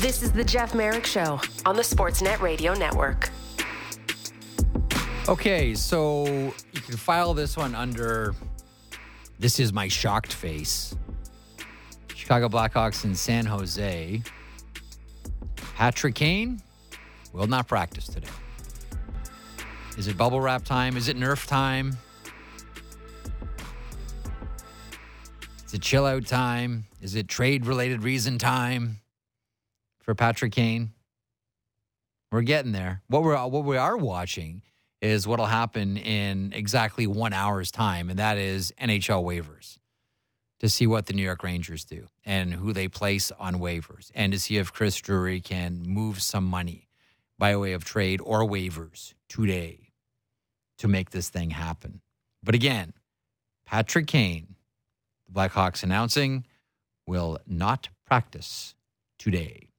This 0.02 0.24
is 0.24 0.32
the 0.32 0.42
Jeff 0.42 0.74
Marek 0.74 1.06
Show 1.06 1.40
on 1.64 1.76
the 1.76 1.82
Sportsnet 1.82 2.40
Radio 2.40 2.74
Network. 2.74 3.30
Okay, 5.28 5.76
so 5.76 6.26
you 6.72 6.80
can 6.80 6.96
file 6.96 7.34
this 7.34 7.56
one 7.56 7.76
under 7.76 8.34
This 9.38 9.60
is 9.60 9.72
my 9.72 9.86
shocked 9.86 10.32
face. 10.32 10.96
Chicago 12.16 12.48
Blackhawks 12.48 13.04
in 13.04 13.14
San 13.14 13.46
Jose. 13.46 14.20
Patrick 15.76 16.16
Kane 16.16 16.60
will 17.32 17.46
not 17.46 17.68
practice 17.68 18.08
today. 18.08 18.26
Is 19.96 20.08
it 20.08 20.16
bubble 20.16 20.40
wrap 20.40 20.64
time? 20.64 20.96
Is 20.96 21.08
it 21.08 21.16
Nerf 21.16 21.46
time? 21.46 21.96
Is 25.64 25.74
it 25.74 25.80
chill 25.80 26.06
out 26.06 26.26
time? 26.26 26.86
Is 27.00 27.14
it 27.14 27.28
trade 27.28 27.66
related 27.66 28.02
reason 28.02 28.36
time 28.36 28.98
for 30.02 30.14
Patrick 30.14 30.52
Kane? 30.52 30.92
We're 32.30 32.42
getting 32.42 32.72
there. 32.72 33.02
What 33.08 33.22
we're 33.22 33.36
what 33.46 33.64
we 33.64 33.76
are 33.76 33.96
watching 33.96 34.62
is 35.00 35.26
what'll 35.26 35.46
happen 35.46 35.96
in 35.96 36.52
exactly 36.54 37.06
one 37.06 37.32
hour's 37.32 37.70
time, 37.70 38.08
and 38.08 38.18
that 38.18 38.38
is 38.38 38.72
NHL 38.80 39.24
waivers 39.24 39.78
to 40.60 40.68
see 40.68 40.86
what 40.86 41.06
the 41.06 41.12
New 41.12 41.24
York 41.24 41.42
Rangers 41.42 41.84
do 41.84 42.06
and 42.24 42.54
who 42.54 42.72
they 42.72 42.86
place 42.86 43.32
on 43.32 43.56
waivers, 43.56 44.10
and 44.14 44.32
to 44.32 44.38
see 44.38 44.58
if 44.58 44.72
Chris 44.72 44.96
Drury 44.96 45.40
can 45.40 45.82
move 45.82 46.22
some 46.22 46.44
money 46.44 46.88
by 47.36 47.56
way 47.56 47.72
of 47.72 47.84
trade 47.84 48.20
or 48.22 48.48
waivers 48.48 49.14
today 49.28 49.90
to 50.78 50.88
make 50.88 51.10
this 51.10 51.28
thing 51.28 51.50
happen. 51.50 52.00
But 52.42 52.54
again, 52.54 52.92
Patrick 53.66 54.06
Kane, 54.06 54.54
the 55.26 55.32
Blackhawks 55.32 55.82
announcing, 55.82 56.46
will 57.06 57.38
not 57.46 57.88
practice 58.06 58.74
today. 59.18 59.71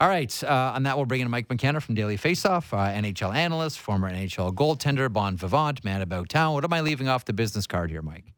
All 0.00 0.08
right. 0.08 0.44
Uh, 0.44 0.72
on 0.74 0.84
that, 0.84 0.96
we'll 0.96 1.06
bring 1.06 1.20
in 1.20 1.30
Mike 1.30 1.48
McKenna 1.50 1.80
from 1.80 1.94
Daily 1.96 2.16
Faceoff, 2.16 2.72
uh, 2.72 2.92
NHL 2.92 3.34
analyst, 3.34 3.80
former 3.80 4.10
NHL 4.10 4.54
goaltender, 4.54 5.12
bon 5.12 5.36
vivant, 5.36 5.84
man 5.84 6.02
about 6.02 6.28
town. 6.28 6.54
What 6.54 6.64
am 6.64 6.72
I 6.72 6.82
leaving 6.82 7.08
off 7.08 7.24
the 7.24 7.32
business 7.32 7.66
card 7.66 7.90
here, 7.90 8.02
Mike? 8.02 8.32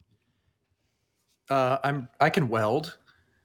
Uh, 1.49 1.77
I'm 1.83 2.07
I 2.19 2.29
can 2.29 2.47
weld. 2.47 2.97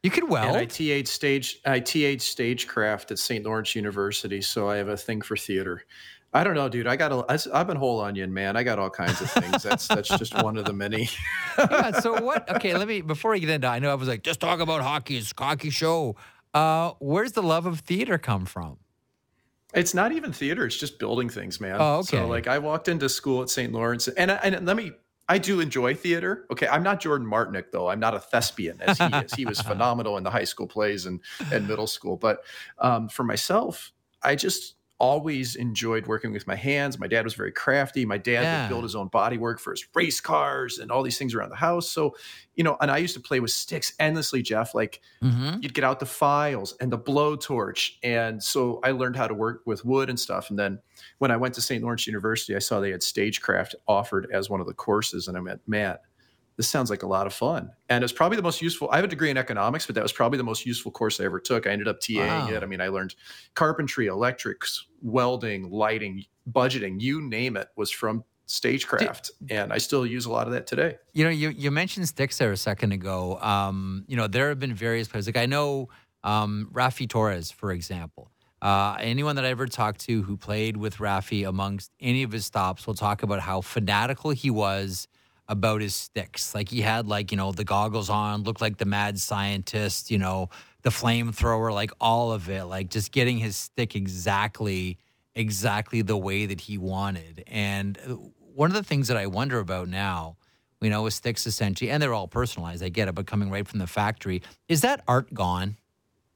You 0.02 0.10
can 0.10 0.28
weld. 0.28 0.48
And 0.48 0.56
I 0.56 0.64
TA'd 0.64 1.08
stage 1.08 1.58
I 1.66 1.80
TA'd 1.80 2.22
stagecraft 2.22 3.10
at 3.10 3.18
St. 3.18 3.44
Lawrence 3.44 3.74
University, 3.74 4.40
so 4.40 4.70
I 4.70 4.76
have 4.76 4.88
a 4.88 4.96
thing 4.96 5.20
for 5.20 5.36
theater. 5.36 5.84
I 6.32 6.44
don't 6.44 6.54
know, 6.54 6.68
dude. 6.68 6.86
I 6.86 6.96
got 6.96 7.12
a. 7.12 7.40
I've 7.52 7.66
been 7.66 7.76
whole 7.76 8.00
onion, 8.00 8.32
man. 8.32 8.56
I 8.56 8.62
got 8.62 8.78
all 8.78 8.90
kinds 8.90 9.20
of 9.20 9.30
things. 9.30 9.62
That's 9.62 9.88
that's 9.88 10.08
just 10.18 10.40
one 10.42 10.56
of 10.56 10.64
the 10.66 10.72
many. 10.72 11.08
yeah. 11.58 11.98
So 12.00 12.20
what? 12.22 12.48
Okay, 12.56 12.74
let 12.74 12.88
me 12.88 13.00
before 13.00 13.32
we 13.32 13.40
get 13.40 13.50
into. 13.50 13.66
I 13.66 13.78
know 13.78 13.90
I 13.90 13.94
was 13.94 14.08
like, 14.08 14.22
just 14.22 14.40
talk 14.40 14.60
about 14.60 14.82
hockey. 14.82 15.16
It's 15.16 15.32
hockey 15.36 15.70
show. 15.70 16.16
Uh, 16.54 16.92
where's 16.98 17.32
the 17.32 17.42
love 17.42 17.66
of 17.66 17.80
theater 17.80 18.18
come 18.18 18.46
from? 18.46 18.78
It's 19.74 19.92
not 19.92 20.12
even 20.12 20.32
theater. 20.32 20.64
It's 20.64 20.76
just 20.76 20.98
building 20.98 21.28
things, 21.28 21.60
man. 21.60 21.76
Oh, 21.78 21.96
okay. 21.96 22.18
So 22.18 22.26
like, 22.26 22.46
I 22.46 22.58
walked 22.58 22.88
into 22.88 23.08
school 23.08 23.42
at 23.42 23.50
St. 23.50 23.72
Lawrence, 23.72 24.08
and 24.08 24.30
and 24.30 24.64
let 24.64 24.76
me 24.76 24.92
I 25.28 25.38
do 25.38 25.60
enjoy 25.60 25.94
theater. 25.94 26.46
Okay, 26.50 26.68
I'm 26.68 26.82
not 26.82 27.00
Jordan 27.00 27.26
Martinook 27.26 27.70
though. 27.72 27.88
I'm 27.88 28.00
not 28.00 28.14
a 28.14 28.20
thespian 28.20 28.80
as 28.80 28.98
he 28.98 29.04
is. 29.04 29.34
He 29.34 29.44
was 29.44 29.60
phenomenal 29.62 30.16
in 30.16 30.24
the 30.24 30.30
high 30.30 30.44
school 30.44 30.68
plays 30.68 31.06
and 31.06 31.20
and 31.52 31.66
middle 31.66 31.86
school. 31.86 32.16
But 32.16 32.44
um, 32.78 33.08
for 33.08 33.24
myself, 33.24 33.92
I 34.22 34.36
just 34.36 34.75
always 34.98 35.56
enjoyed 35.56 36.06
working 36.06 36.32
with 36.32 36.46
my 36.46 36.54
hands. 36.54 36.98
My 36.98 37.06
dad 37.06 37.24
was 37.24 37.34
very 37.34 37.52
crafty. 37.52 38.06
My 38.06 38.18
dad 38.18 38.42
yeah. 38.42 38.62
would 38.62 38.68
build 38.68 38.82
his 38.84 38.94
own 38.94 39.10
bodywork 39.10 39.60
for 39.60 39.72
his 39.72 39.86
race 39.94 40.20
cars 40.20 40.78
and 40.78 40.90
all 40.90 41.02
these 41.02 41.18
things 41.18 41.34
around 41.34 41.50
the 41.50 41.56
house. 41.56 41.88
So, 41.88 42.16
you 42.54 42.64
know, 42.64 42.76
and 42.80 42.90
I 42.90 42.98
used 42.98 43.14
to 43.14 43.20
play 43.20 43.40
with 43.40 43.50
sticks 43.50 43.92
endlessly, 43.98 44.42
Jeff. 44.42 44.74
Like 44.74 45.00
mm-hmm. 45.22 45.58
you'd 45.60 45.74
get 45.74 45.84
out 45.84 46.00
the 46.00 46.06
files 46.06 46.74
and 46.80 46.90
the 46.90 46.98
blowtorch. 46.98 47.92
And 48.02 48.42
so 48.42 48.80
I 48.82 48.92
learned 48.92 49.16
how 49.16 49.28
to 49.28 49.34
work 49.34 49.62
with 49.66 49.84
wood 49.84 50.08
and 50.08 50.18
stuff. 50.18 50.48
And 50.50 50.58
then 50.58 50.78
when 51.18 51.30
I 51.30 51.36
went 51.36 51.54
to 51.54 51.60
St. 51.60 51.82
Lawrence 51.82 52.06
University, 52.06 52.56
I 52.56 52.60
saw 52.60 52.80
they 52.80 52.90
had 52.90 53.02
stagecraft 53.02 53.74
offered 53.86 54.28
as 54.32 54.48
one 54.48 54.60
of 54.60 54.66
the 54.66 54.74
courses. 54.74 55.28
And 55.28 55.36
I 55.36 55.40
went, 55.40 55.60
man, 55.66 55.96
this 56.56 56.68
sounds 56.68 56.90
like 56.90 57.02
a 57.02 57.06
lot 57.06 57.26
of 57.26 57.34
fun. 57.34 57.70
And 57.88 58.02
it's 58.02 58.12
probably 58.12 58.36
the 58.36 58.42
most 58.42 58.62
useful. 58.62 58.88
I 58.90 58.96
have 58.96 59.04
a 59.04 59.08
degree 59.08 59.30
in 59.30 59.36
economics, 59.36 59.86
but 59.86 59.94
that 59.94 60.02
was 60.02 60.12
probably 60.12 60.38
the 60.38 60.44
most 60.44 60.64
useful 60.64 60.90
course 60.90 61.20
I 61.20 61.24
ever 61.24 61.38
took. 61.38 61.66
I 61.66 61.70
ended 61.70 61.88
up 61.88 62.00
TAing 62.00 62.26
wow. 62.26 62.48
it. 62.48 62.62
I 62.62 62.66
mean, 62.66 62.80
I 62.80 62.88
learned 62.88 63.14
carpentry, 63.54 64.06
electrics, 64.06 64.86
welding, 65.02 65.70
lighting, 65.70 66.24
budgeting, 66.50 67.00
you 67.00 67.20
name 67.20 67.56
it 67.56 67.68
was 67.76 67.90
from 67.90 68.24
stagecraft 68.48 69.32
and 69.50 69.72
i 69.72 69.78
still 69.78 70.06
use 70.06 70.24
a 70.24 70.30
lot 70.30 70.46
of 70.46 70.52
that 70.52 70.68
today 70.68 70.96
you 71.12 71.24
know 71.24 71.30
you, 71.30 71.48
you 71.48 71.68
mentioned 71.68 72.06
sticks 72.06 72.38
there 72.38 72.52
a 72.52 72.56
second 72.56 72.92
ago 72.92 73.40
um, 73.40 74.04
you 74.06 74.16
know 74.16 74.28
there 74.28 74.50
have 74.50 74.60
been 74.60 74.72
various 74.72 75.08
players 75.08 75.26
like 75.26 75.36
i 75.36 75.46
know 75.46 75.88
um, 76.22 76.70
Raffi 76.72 77.08
Torres 77.08 77.50
for 77.50 77.72
example 77.72 78.30
uh, 78.62 78.96
anyone 79.00 79.36
that 79.36 79.44
I 79.44 79.48
ever 79.48 79.66
talked 79.66 80.00
to 80.06 80.22
who 80.22 80.36
played 80.36 80.76
with 80.76 80.96
Raffi 80.96 81.46
amongst 81.46 81.92
any 82.00 82.22
of 82.22 82.32
his 82.32 82.46
stops 82.46 82.86
will 82.86 82.94
talk 82.94 83.22
about 83.22 83.40
how 83.40 83.60
fanatical 83.60 84.30
he 84.30 84.50
was 84.50 85.06
about 85.48 85.80
his 85.80 85.94
sticks. 85.94 86.54
Like 86.54 86.68
he 86.68 86.80
had 86.80 87.06
like, 87.06 87.30
you 87.30 87.36
know, 87.36 87.52
the 87.52 87.64
goggles 87.64 88.10
on, 88.10 88.42
looked 88.42 88.60
like 88.60 88.78
the 88.78 88.84
mad 88.84 89.18
scientist, 89.18 90.10
you 90.10 90.18
know, 90.18 90.50
the 90.82 90.90
flamethrower, 90.90 91.72
like 91.72 91.90
all 92.00 92.32
of 92.32 92.48
it, 92.48 92.64
like 92.64 92.90
just 92.90 93.12
getting 93.12 93.38
his 93.38 93.56
stick 93.56 93.94
exactly 93.96 94.98
exactly 95.34 96.00
the 96.00 96.16
way 96.16 96.46
that 96.46 96.62
he 96.62 96.78
wanted. 96.78 97.44
And 97.46 97.98
uh, 97.98 98.14
one 98.54 98.70
of 98.70 98.74
the 98.74 98.82
things 98.82 99.08
that 99.08 99.18
I 99.18 99.26
wonder 99.26 99.58
about 99.58 99.88
now, 99.88 100.36
you 100.80 100.90
know, 100.90 101.02
with 101.02 101.12
sticks 101.12 101.46
essentially, 101.46 101.90
and 101.90 102.02
they're 102.02 102.14
all 102.14 102.26
personalized, 102.28 102.82
I 102.82 102.88
get 102.88 103.06
it, 103.06 103.14
but 103.14 103.26
coming 103.26 103.50
right 103.50 103.68
from 103.68 103.78
the 103.78 103.86
factory, 103.86 104.42
is 104.68 104.80
that 104.80 105.02
art 105.06 105.32
gone? 105.34 105.76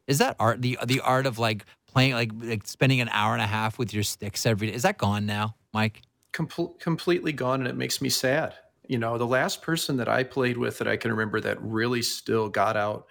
Is 0.07 0.18
that 0.18 0.37
art 0.38 0.61
the 0.61 0.79
the 0.85 1.01
art 1.01 1.27
of 1.27 1.38
like 1.38 1.64
playing 1.87 2.12
like, 2.12 2.31
like 2.35 2.66
spending 2.66 3.01
an 3.01 3.09
hour 3.11 3.33
and 3.33 3.42
a 3.42 3.46
half 3.46 3.79
with 3.79 3.94
your 3.94 4.03
sticks 4.03 4.44
every 4.44 4.68
day? 4.68 4.75
Is 4.75 4.83
that 4.83 4.99
gone 4.99 5.25
now, 5.25 5.55
Mike? 5.73 6.03
Com- 6.33 6.49
completely 6.79 7.33
gone, 7.33 7.61
and 7.61 7.68
it 7.68 7.77
makes 7.77 8.01
me 8.01 8.09
sad 8.09 8.55
you 8.90 8.98
know, 8.98 9.18
the 9.18 9.26
last 9.26 9.62
person 9.62 9.98
that 9.98 10.09
I 10.09 10.24
played 10.24 10.59
with 10.59 10.79
that 10.79 10.88
I 10.88 10.96
can 10.96 11.12
remember 11.12 11.40
that 11.42 11.62
really 11.62 12.03
still 12.03 12.48
got 12.48 12.76
out, 12.76 13.07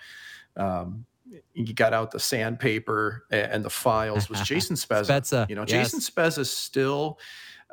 um, 0.57 1.05
he 1.53 1.71
got 1.71 1.93
out 1.93 2.11
the 2.11 2.19
sandpaper 2.19 3.23
and 3.31 3.63
the 3.63 3.69
files 3.69 4.29
was 4.29 4.41
Jason 4.41 4.75
Spezza. 4.75 5.05
Spezza. 5.05 5.49
You 5.49 5.55
know, 5.55 5.61
yes. 5.65 5.91
Jason 5.93 6.01
Spezza 6.01 6.45
still, 6.45 7.17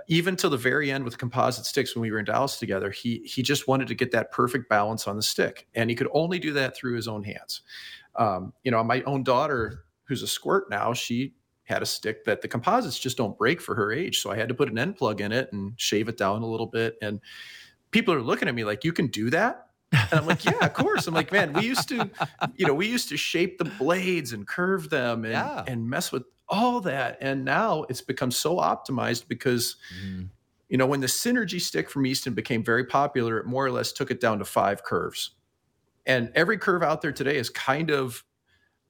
even 0.07 0.37
till 0.37 0.51
the 0.51 0.57
very 0.57 0.89
end 0.93 1.05
with 1.05 1.19
composite 1.19 1.67
sticks 1.67 1.97
when 1.97 2.03
we 2.03 2.13
were 2.13 2.21
in 2.21 2.25
Dallas 2.25 2.61
together, 2.61 2.93
he 2.93 3.23
he 3.25 3.43
just 3.43 3.67
wanted 3.67 3.89
to 3.89 3.95
get 3.97 4.13
that 4.13 4.31
perfect 4.31 4.69
balance 4.69 5.09
on 5.09 5.17
the 5.17 5.23
stick, 5.23 5.67
and 5.75 5.91
he 5.91 5.97
could 5.97 6.09
only 6.13 6.39
do 6.39 6.53
that 6.53 6.77
through 6.77 6.95
his 6.95 7.09
own 7.09 7.25
hands. 7.25 7.63
Um, 8.15 8.53
you 8.63 8.71
know, 8.71 8.85
my 8.85 9.03
own 9.03 9.25
daughter, 9.25 9.85
who's 10.05 10.23
a 10.23 10.29
squirt 10.29 10.71
now, 10.71 10.93
she 10.93 11.35
had 11.65 11.83
a 11.83 11.87
stick 11.87 12.25
that 12.25 12.41
the 12.41 12.47
composites 12.47 13.01
just 13.01 13.17
don't 13.17 13.37
break 13.37 13.61
for 13.61 13.75
her 13.75 13.91
age, 13.91 14.21
so 14.21 14.31
I 14.31 14.37
had 14.37 14.49
to 14.49 14.55
put 14.55 14.71
an 14.71 14.79
end 14.79 14.95
plug 14.95 15.21
in 15.21 15.33
it 15.33 15.53
and 15.53 15.73
shave 15.77 16.09
it 16.09 16.17
down 16.17 16.43
a 16.43 16.47
little 16.47 16.69
bit 16.69 16.97
and 17.03 17.21
people 17.97 18.13
are 18.13 18.21
looking 18.21 18.47
at 18.47 18.55
me 18.55 18.63
like, 18.63 18.85
you 18.85 18.93
can 18.93 19.07
do 19.07 19.31
that? 19.31 19.69
And 19.91 20.21
I'm 20.21 20.27
like, 20.27 20.45
yeah, 20.45 20.59
of 20.61 20.75
course. 20.75 21.07
I'm 21.07 21.15
like, 21.15 21.33
man, 21.33 21.55
we 21.55 21.63
used 21.63 21.89
to, 21.89 22.11
you 22.55 22.67
know, 22.67 22.75
we 22.75 22.87
used 22.87 23.09
to 23.09 23.17
shape 23.17 23.57
the 23.57 23.65
blades 23.65 24.35
and 24.35 24.47
curve 24.47 24.91
them 24.91 25.25
and, 25.25 25.33
yeah. 25.33 25.65
and 25.67 25.89
mess 25.89 26.13
with 26.13 26.25
all 26.47 26.83
that. 26.83 27.17
And 27.23 27.43
now 27.43 27.85
it's 27.85 28.03
become 28.03 28.31
so 28.31 28.57
optimized 28.57 29.29
because, 29.29 29.77
mm. 30.05 30.29
you 30.69 30.77
know, 30.77 30.87
when 30.87 31.01
the 31.01 31.07
synergy 31.07 31.59
stick 31.59 31.89
from 31.89 32.05
Easton 32.05 32.35
became 32.35 32.63
very 32.63 32.85
popular, 32.85 33.39
it 33.39 33.47
more 33.47 33.65
or 33.65 33.71
less 33.71 33.93
took 33.93 34.11
it 34.11 34.21
down 34.21 34.41
to 34.41 34.45
five 34.45 34.85
curves. 34.85 35.31
And 36.05 36.31
every 36.35 36.59
curve 36.59 36.83
out 36.83 37.01
there 37.01 37.13
today 37.13 37.39
is 37.39 37.49
kind 37.49 37.91
of 37.91 38.25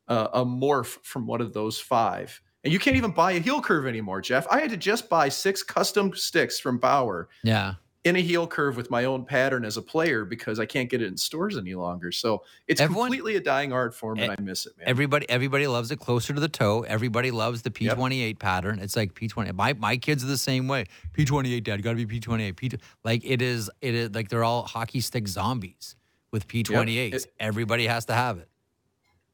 uh, 0.08 0.28
a 0.32 0.44
morph 0.44 0.98
from 1.04 1.28
one 1.28 1.40
of 1.40 1.52
those 1.52 1.78
five. 1.78 2.42
And 2.64 2.72
you 2.72 2.80
can't 2.80 2.96
even 2.96 3.12
buy 3.12 3.32
a 3.32 3.38
heel 3.38 3.62
curve 3.62 3.86
anymore, 3.86 4.20
Jeff. 4.20 4.48
I 4.50 4.58
had 4.58 4.70
to 4.70 4.76
just 4.76 5.08
buy 5.08 5.28
six 5.28 5.62
custom 5.62 6.12
sticks 6.16 6.58
from 6.58 6.78
Bauer. 6.78 7.28
Yeah 7.44 7.74
in 8.06 8.14
a 8.14 8.20
heel 8.20 8.46
curve 8.46 8.76
with 8.76 8.88
my 8.88 9.04
own 9.04 9.24
pattern 9.24 9.64
as 9.64 9.76
a 9.76 9.82
player 9.82 10.24
because 10.24 10.60
I 10.60 10.64
can't 10.64 10.88
get 10.88 11.02
it 11.02 11.08
in 11.08 11.16
stores 11.16 11.58
any 11.58 11.74
longer. 11.74 12.12
So 12.12 12.44
it's 12.68 12.80
Everyone, 12.80 13.08
completely 13.08 13.34
a 13.34 13.40
dying 13.40 13.72
art 13.72 13.94
form, 13.94 14.20
and 14.20 14.30
I 14.30 14.36
miss 14.40 14.64
it, 14.64 14.78
man. 14.78 14.86
Everybody, 14.86 15.28
everybody 15.28 15.66
loves 15.66 15.90
it 15.90 15.98
closer 15.98 16.32
to 16.32 16.38
the 16.38 16.48
toe. 16.48 16.82
Everybody 16.82 17.32
loves 17.32 17.62
the 17.62 17.70
P 17.72 17.88
twenty 17.88 18.22
eight 18.22 18.38
pattern. 18.38 18.78
It's 18.78 18.94
like 18.94 19.14
P 19.14 19.26
twenty. 19.26 19.50
My 19.50 19.72
my 19.72 19.96
kids 19.96 20.22
are 20.22 20.28
the 20.28 20.38
same 20.38 20.68
way. 20.68 20.84
P 21.14 21.24
twenty 21.24 21.52
eight, 21.52 21.64
dad, 21.64 21.82
got 21.82 21.90
to 21.90 21.96
be 21.96 22.06
P 22.06 22.20
twenty 22.20 22.44
eight. 22.44 22.56
P 22.56 22.70
like 23.02 23.22
it 23.24 23.42
is. 23.42 23.68
It 23.80 23.94
is 23.94 24.14
like 24.14 24.28
they're 24.28 24.44
all 24.44 24.62
hockey 24.62 25.00
stick 25.00 25.26
zombies 25.26 25.96
with 26.30 26.46
P 26.46 26.62
twenty 26.62 26.98
eight. 26.98 27.26
Everybody 27.40 27.88
has 27.88 28.04
to 28.04 28.14
have 28.14 28.38
it. 28.38 28.48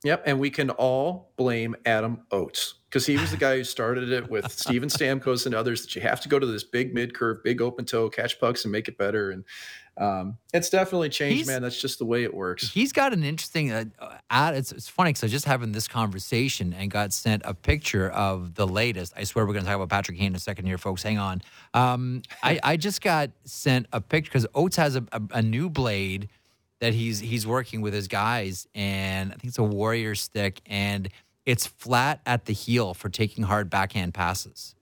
Yep, 0.03 0.23
and 0.25 0.41
we 0.41 0.49
can 0.49 0.71
all 0.71 1.33
blame 1.37 1.77
Adam 1.85 2.23
Oates 2.31 2.75
because 2.93 3.07
he 3.07 3.17
was 3.17 3.31
the 3.31 3.39
guy 3.39 3.57
who 3.57 3.65
started 3.65 4.13
it 4.13 4.29
with 4.29 4.53
Steven 4.59 4.91
Stamkos 4.91 5.47
and 5.47 5.55
others 5.55 5.81
that 5.81 5.97
you 5.97 6.03
have 6.03 6.21
to 6.21 6.29
go 6.29 6.39
to 6.39 6.45
this 6.45 6.63
big 6.63 6.93
mid 6.93 7.15
curve, 7.15 7.43
big 7.43 7.63
open 7.63 7.87
toe, 7.87 8.11
catch 8.11 8.39
pucks, 8.39 8.67
and 8.67 8.73
make 8.73 8.87
it 8.87 8.99
better. 8.99 9.31
And 9.31 9.45
um, 9.97 10.37
it's 10.53 10.69
definitely 10.69 11.09
changed, 11.09 11.37
He's- 11.37 11.47
man. 11.47 11.63
That's 11.63 11.81
just 11.81 11.99
the 11.99 12.05
way 12.05 12.23
it 12.23 12.35
works. 12.35 12.71
He's 12.71 12.93
got 12.93 13.15
an 13.15 13.25
interesting 13.25 13.73
uh, 13.73 13.87
ad. 14.29 14.55
It's, 14.57 14.73
it's 14.73 14.89
funny 14.89 15.09
because 15.09 15.23
I 15.23 15.27
was 15.27 15.33
just 15.33 15.47
having 15.47 15.73
this 15.73 15.89
conversation 15.89 16.75
and 16.75 16.91
got 16.91 17.15
sent 17.15 17.43
a 17.47 17.55
picture 17.55 18.11
of 18.11 18.57
the 18.57 18.67
latest. 18.67 19.15
I 19.17 19.25
swear 19.25 19.47
we're 19.47 19.55
going 19.55 19.65
to 19.65 19.71
talk 19.71 19.77
about 19.77 19.89
Patrick 19.89 20.19
Kane 20.19 20.29
in 20.29 20.35
a 20.37 20.39
second 20.39 20.67
here, 20.67 20.77
folks. 20.77 21.03
Hang 21.03 21.19
on. 21.19 21.41
Um, 21.73 22.21
I, 22.43 22.61
I 22.63 22.77
just 22.77 23.01
got 23.01 23.31
sent 23.45 23.87
a 23.93 24.03
picture 24.03 24.29
because 24.29 24.47
Oates 24.55 24.77
has 24.77 24.97
a, 24.97 25.05
a, 25.13 25.23
a 25.33 25.43
new 25.43 25.71
blade 25.71 26.29
that 26.81 26.93
he's 26.93 27.21
he's 27.21 27.47
working 27.47 27.81
with 27.81 27.95
his 27.95 28.09
guys, 28.09 28.67
and 28.75 29.31
I 29.31 29.37
think 29.37 29.45
it's 29.45 29.59
a 29.59 29.63
Warrior 29.63 30.17
stick, 30.17 30.61
and 30.67 31.09
it's 31.47 31.67
flat 31.67 32.21
at 32.27 32.45
the 32.47 32.53
heel 32.53 32.95
for 32.95 33.09
taking 33.09 33.45
hard 33.45 33.69
backhand 33.71 34.15
passes. 34.15 34.75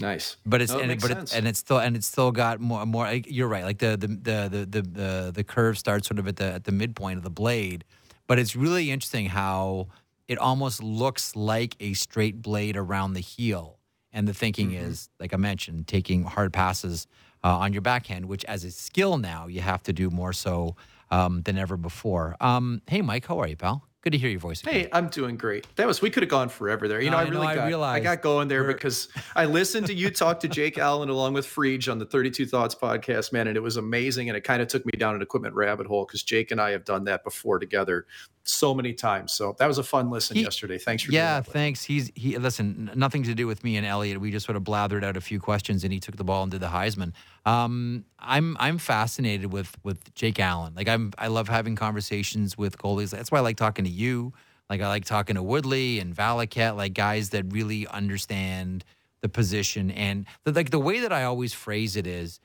Nice, 0.00 0.36
But 0.46 0.62
it's 0.62 0.72
No, 0.72 0.78
and, 0.78 0.92
it, 0.92 1.00
but 1.00 1.10
it, 1.10 1.34
and 1.34 1.48
it's 1.48 1.58
still 1.58 1.78
and 1.78 1.96
it's 1.96 2.06
still 2.06 2.30
got 2.30 2.60
more 2.60 2.86
more. 2.86 3.04
like, 3.04 3.26
You're 3.28 3.48
right. 3.48 3.64
Like 3.64 3.78
the 3.78 3.96
the 3.96 4.06
the 4.06 4.48
the 4.48 4.66
the 4.66 4.82
the, 4.82 5.32
the 5.34 5.44
curve 5.44 5.76
starts 5.76 6.06
sort 6.06 6.20
of 6.20 6.28
at 6.28 6.36
the 6.36 6.44
at 6.44 6.64
the 6.64 6.72
midpoint 6.72 7.18
of 7.18 7.24
the 7.24 7.30
blade, 7.30 7.84
but 8.28 8.38
it's 8.38 8.54
really 8.54 8.92
interesting 8.92 9.26
how 9.26 9.88
it 10.28 10.38
almost 10.38 10.82
looks 10.82 11.34
like 11.34 11.74
a 11.80 11.94
straight 11.94 12.42
blade 12.42 12.76
around 12.76 13.14
the 13.14 13.20
heel. 13.20 13.78
And 14.12 14.28
the 14.28 14.34
thinking 14.34 14.70
Mm-hmm. 14.70 14.84
is, 14.90 15.08
like 15.18 15.34
I 15.34 15.36
mentioned, 15.36 15.88
taking 15.88 16.22
hard 16.24 16.52
passes 16.52 17.06
uh, 17.42 17.58
on 17.58 17.72
your 17.72 17.82
backhand, 17.82 18.26
which 18.26 18.44
as 18.44 18.64
a 18.64 18.70
skill 18.70 19.18
now 19.18 19.46
you 19.48 19.62
have 19.62 19.82
to 19.84 19.92
do 19.92 20.10
more 20.10 20.32
so 20.32 20.76
um, 21.10 21.42
than 21.42 21.58
ever 21.58 21.76
before. 21.76 22.36
Um, 22.40 22.82
hey, 22.86 23.02
Mike, 23.02 23.26
how 23.26 23.38
are 23.40 23.48
you, 23.48 23.56
pal? 23.56 23.87
Good 24.02 24.10
to 24.10 24.18
hear 24.18 24.30
your 24.30 24.38
voice. 24.38 24.62
Again. 24.62 24.74
Hey, 24.74 24.88
I'm 24.92 25.08
doing 25.08 25.36
great. 25.36 25.66
That 25.74 25.88
was 25.88 26.00
we 26.00 26.08
could 26.08 26.22
have 26.22 26.30
gone 26.30 26.48
forever 26.48 26.86
there. 26.86 27.00
You 27.00 27.10
know, 27.10 27.16
I 27.16 27.24
I, 27.24 27.28
really 27.28 27.46
I 27.48 27.54
got 27.56 27.64
I, 27.64 27.66
realized. 27.66 28.04
got 28.04 28.22
going 28.22 28.46
there 28.46 28.64
because 28.64 29.08
I 29.34 29.46
listened 29.46 29.88
to 29.88 29.94
you 29.94 30.10
talk 30.10 30.38
to 30.40 30.48
Jake 30.48 30.78
Allen 30.78 31.08
along 31.08 31.32
with 31.32 31.44
Friedge 31.46 31.90
on 31.90 31.98
the 31.98 32.06
32 32.06 32.46
Thoughts 32.46 32.76
podcast, 32.76 33.32
man, 33.32 33.48
and 33.48 33.56
it 33.56 33.60
was 33.60 33.76
amazing. 33.76 34.28
And 34.30 34.36
it 34.36 34.42
kind 34.42 34.62
of 34.62 34.68
took 34.68 34.86
me 34.86 34.92
down 34.96 35.16
an 35.16 35.22
equipment 35.22 35.56
rabbit 35.56 35.88
hole 35.88 36.04
because 36.06 36.22
Jake 36.22 36.52
and 36.52 36.60
I 36.60 36.70
have 36.70 36.84
done 36.84 37.04
that 37.04 37.24
before 37.24 37.58
together 37.58 38.06
so 38.48 38.74
many 38.74 38.92
times. 38.92 39.32
So 39.32 39.54
that 39.58 39.66
was 39.66 39.78
a 39.78 39.82
fun 39.82 40.10
listen 40.10 40.36
He- 40.36 40.42
yesterday. 40.42 40.78
Thanks 40.78 41.02
for 41.02 41.12
yeah, 41.12 41.34
doing 41.34 41.42
that. 41.44 41.52
thanks. 41.52 41.84
He's 41.84 42.10
he. 42.14 42.36
Listen, 42.38 42.90
nothing 42.94 43.22
to 43.24 43.34
do 43.34 43.46
with 43.46 43.62
me 43.64 43.76
and 43.76 43.86
Elliot. 43.86 44.20
We 44.20 44.30
just 44.30 44.46
sort 44.46 44.56
of 44.56 44.64
blathered 44.64 45.04
out 45.04 45.16
a 45.16 45.20
few 45.20 45.40
questions, 45.40 45.84
and 45.84 45.92
he 45.92 46.00
took 46.00 46.16
the 46.16 46.24
ball 46.24 46.42
and 46.42 46.50
did 46.50 46.60
the 46.60 46.68
Heisman. 46.68 47.12
Um, 47.46 48.04
I'm 48.18 48.56
I'm 48.58 48.78
fascinated 48.78 49.52
with 49.52 49.76
with 49.84 50.14
Jake 50.14 50.40
Allen. 50.40 50.74
Like 50.74 50.88
I'm 50.88 51.12
I 51.18 51.28
love 51.28 51.48
having 51.48 51.76
conversations 51.76 52.56
with 52.58 52.78
goalies. 52.78 53.10
That's 53.10 53.30
why 53.30 53.38
I 53.38 53.42
like 53.42 53.56
talking 53.56 53.84
to 53.84 53.90
you. 53.90 54.32
Like 54.70 54.80
I 54.82 54.88
like 54.88 55.04
talking 55.04 55.36
to 55.36 55.42
Woodley 55.42 55.98
and 55.98 56.14
Valaket, 56.14 56.76
like 56.76 56.92
guys 56.94 57.30
that 57.30 57.44
really 57.52 57.86
understand 57.86 58.84
the 59.20 59.28
position 59.28 59.90
and 59.90 60.26
the, 60.44 60.52
like 60.52 60.70
the 60.70 60.78
way 60.78 61.00
that 61.00 61.12
I 61.12 61.24
always 61.24 61.52
phrase 61.54 61.96
it 61.96 62.06
is 62.06 62.38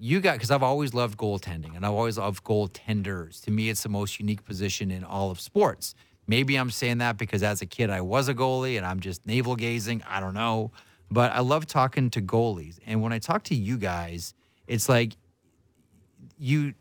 you 0.00 0.20
got 0.20 0.32
because 0.32 0.50
I've 0.50 0.62
always 0.62 0.94
loved 0.94 1.18
goaltending 1.18 1.76
and 1.76 1.84
I've 1.84 1.92
always 1.92 2.16
loved 2.16 2.42
goaltenders. 2.42 3.42
To 3.42 3.50
me, 3.50 3.68
it's 3.68 3.82
the 3.82 3.90
most 3.90 4.18
unique 4.18 4.44
position 4.44 4.90
in 4.90 5.04
all 5.04 5.30
of 5.30 5.38
sports. 5.38 5.94
Maybe 6.26 6.56
I'm 6.56 6.70
saying 6.70 6.98
that 6.98 7.18
because 7.18 7.42
as 7.42 7.60
a 7.60 7.66
kid 7.66 7.90
I 7.90 8.00
was 8.00 8.28
a 8.28 8.34
goalie 8.34 8.78
and 8.78 8.86
I'm 8.86 9.00
just 9.00 9.26
navel 9.26 9.56
gazing. 9.56 10.02
I 10.08 10.20
don't 10.20 10.32
know, 10.32 10.72
but 11.10 11.32
I 11.32 11.40
love 11.40 11.66
talking 11.66 12.08
to 12.10 12.22
goalies. 12.22 12.78
And 12.86 13.02
when 13.02 13.12
I 13.12 13.18
talk 13.18 13.42
to 13.44 13.54
you 13.54 13.76
guys, 13.76 14.32
it's 14.66 14.88
like 14.88 15.16
you 16.38 16.72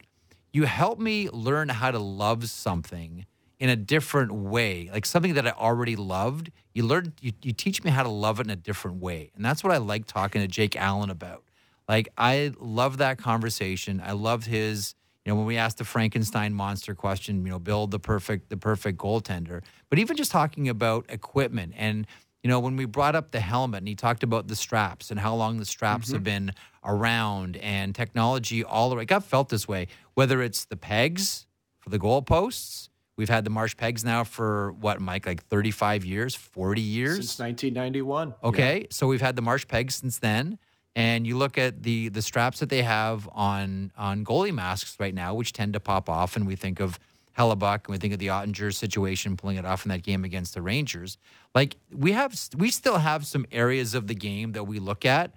you 0.53 0.63
help 0.63 0.97
me 0.97 1.29
learn 1.29 1.67
how 1.69 1.91
to 1.91 1.99
love 1.99 2.49
something 2.49 3.25
in 3.59 3.69
a 3.69 3.75
different 3.75 4.31
way 4.31 4.89
like 4.93 5.05
something 5.05 5.33
that 5.33 5.45
i 5.45 5.51
already 5.51 5.95
loved 5.95 6.49
you 6.73 6.83
learn 6.83 7.13
you, 7.21 7.33
you 7.41 7.51
teach 7.51 7.83
me 7.83 7.91
how 7.91 8.03
to 8.03 8.09
love 8.09 8.39
it 8.39 8.47
in 8.47 8.49
a 8.49 8.55
different 8.55 9.01
way 9.01 9.29
and 9.35 9.43
that's 9.43 9.63
what 9.63 9.73
i 9.73 9.77
like 9.77 10.05
talking 10.05 10.41
to 10.41 10.47
jake 10.47 10.75
allen 10.77 11.09
about 11.09 11.43
like 11.89 12.07
i 12.17 12.51
love 12.59 12.97
that 12.97 13.17
conversation 13.17 14.01
i 14.05 14.13
loved 14.13 14.45
his 14.45 14.95
you 15.25 15.31
know 15.31 15.35
when 15.35 15.45
we 15.45 15.57
asked 15.57 15.77
the 15.77 15.83
frankenstein 15.83 16.53
monster 16.53 16.95
question 16.95 17.45
you 17.45 17.51
know 17.51 17.59
build 17.59 17.91
the 17.91 17.99
perfect 17.99 18.49
the 18.49 18.57
perfect 18.57 18.97
goaltender 18.97 19.61
but 19.89 19.99
even 19.99 20.15
just 20.15 20.31
talking 20.31 20.69
about 20.69 21.05
equipment 21.09 21.73
and 21.75 22.07
you 22.43 22.49
know 22.49 22.61
when 22.61 22.77
we 22.77 22.85
brought 22.85 23.15
up 23.15 23.31
the 23.31 23.41
helmet 23.41 23.79
and 23.79 23.87
he 23.89 23.95
talked 23.95 24.23
about 24.23 24.47
the 24.47 24.55
straps 24.55 25.11
and 25.11 25.19
how 25.19 25.35
long 25.35 25.57
the 25.57 25.65
straps 25.65 26.05
mm-hmm. 26.05 26.15
have 26.15 26.23
been 26.23 26.53
around 26.83 27.57
and 27.57 27.95
technology 27.95 28.63
all 28.63 28.93
around. 28.93 29.11
I've 29.11 29.25
felt 29.25 29.49
this 29.49 29.67
way, 29.67 29.87
whether 30.13 30.41
it's 30.41 30.65
the 30.65 30.77
pegs 30.77 31.47
for 31.79 31.89
the 31.89 31.99
goalposts. 31.99 32.89
We've 33.15 33.29
had 33.29 33.43
the 33.43 33.49
Marsh 33.49 33.75
pegs 33.75 34.05
now 34.05 34.23
for 34.23 34.71
what, 34.79 35.01
Mike, 35.01 35.25
like 35.25 35.43
35 35.47 36.05
years, 36.05 36.35
40 36.35 36.81
years? 36.81 37.15
Since 37.15 37.39
1991. 37.39 38.33
Okay, 38.45 38.87
so 38.91 39.07
we've 39.07 39.19
had 39.19 39.35
the 39.35 39.41
Marsh 39.41 39.67
pegs 39.67 39.95
since 39.95 40.19
then, 40.19 40.57
and 40.95 41.25
you 41.25 41.37
look 41.37 41.57
at 41.57 41.83
the 41.83 42.09
the 42.09 42.21
straps 42.21 42.59
that 42.59 42.69
they 42.69 42.81
have 42.81 43.29
on 43.31 43.91
on 43.97 44.25
goalie 44.25 44.53
masks 44.53 44.97
right 44.99 45.13
now, 45.13 45.33
which 45.33 45.53
tend 45.53 45.73
to 45.73 45.79
pop 45.79 46.09
off, 46.09 46.35
and 46.35 46.47
we 46.47 46.55
think 46.55 46.79
of 46.79 46.99
Hellebuyck, 47.37 47.85
and 47.85 47.93
we 47.93 47.97
think 47.97 48.13
of 48.13 48.19
the 48.19 48.27
Oettinger 48.27 48.73
situation 48.73 49.37
pulling 49.37 49.57
it 49.57 49.65
off 49.65 49.85
in 49.85 49.89
that 49.89 50.03
game 50.03 50.25
against 50.25 50.53
the 50.53 50.61
Rangers. 50.61 51.17
Like 51.55 51.77
we 51.91 52.11
have, 52.11 52.37
we 52.57 52.69
still 52.69 52.97
have 52.97 53.25
some 53.25 53.45
areas 53.51 53.93
of 53.93 54.07
the 54.07 54.15
game 54.15 54.51
that 54.51 54.65
we 54.65 54.79
look 54.79 55.05
at 55.05 55.31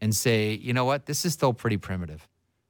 and 0.00 0.14
say, 0.14 0.54
you 0.54 0.72
know 0.72 0.84
what, 0.84 1.06
this 1.06 1.24
is 1.24 1.34
still 1.34 1.52
pretty 1.52 1.76
primitive 1.76 2.26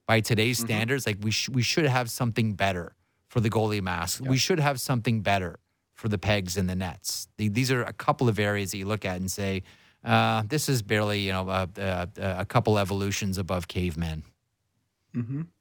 by 0.06 0.20
today's 0.20 0.58
mm-hmm. 0.58 0.66
standards. 0.66 1.06
Like 1.06 1.18
we 1.22 1.30
sh- 1.30 1.48
we 1.48 1.62
should 1.62 1.86
have 1.86 2.10
something 2.10 2.54
better 2.54 2.94
for 3.28 3.40
the 3.40 3.48
goalie 3.48 3.80
mask. 3.80 4.22
We 4.24 4.36
should 4.36 4.58
have 4.58 4.80
something 4.80 5.20
better 5.22 5.58
for 5.94 6.08
the 6.08 6.18
pegs 6.18 6.56
and 6.56 6.68
the 6.68 6.74
nets. 6.74 7.28
The- 7.36 7.48
These 7.48 7.70
are 7.70 7.82
a 7.82 7.92
couple 7.92 8.28
of 8.28 8.38
areas 8.38 8.72
that 8.72 8.78
you 8.78 8.86
look 8.86 9.04
at 9.04 9.20
and 9.20 9.30
say, 9.30 9.62
uh, 10.04 10.42
this 10.46 10.68
is 10.68 10.82
barely, 10.82 11.20
you 11.20 11.32
know, 11.32 11.48
a, 11.48 11.68
a, 11.76 12.08
a 12.40 12.44
couple 12.44 12.78
evolutions 12.78 13.38
above 13.38 13.68
cavemen. 13.68 14.24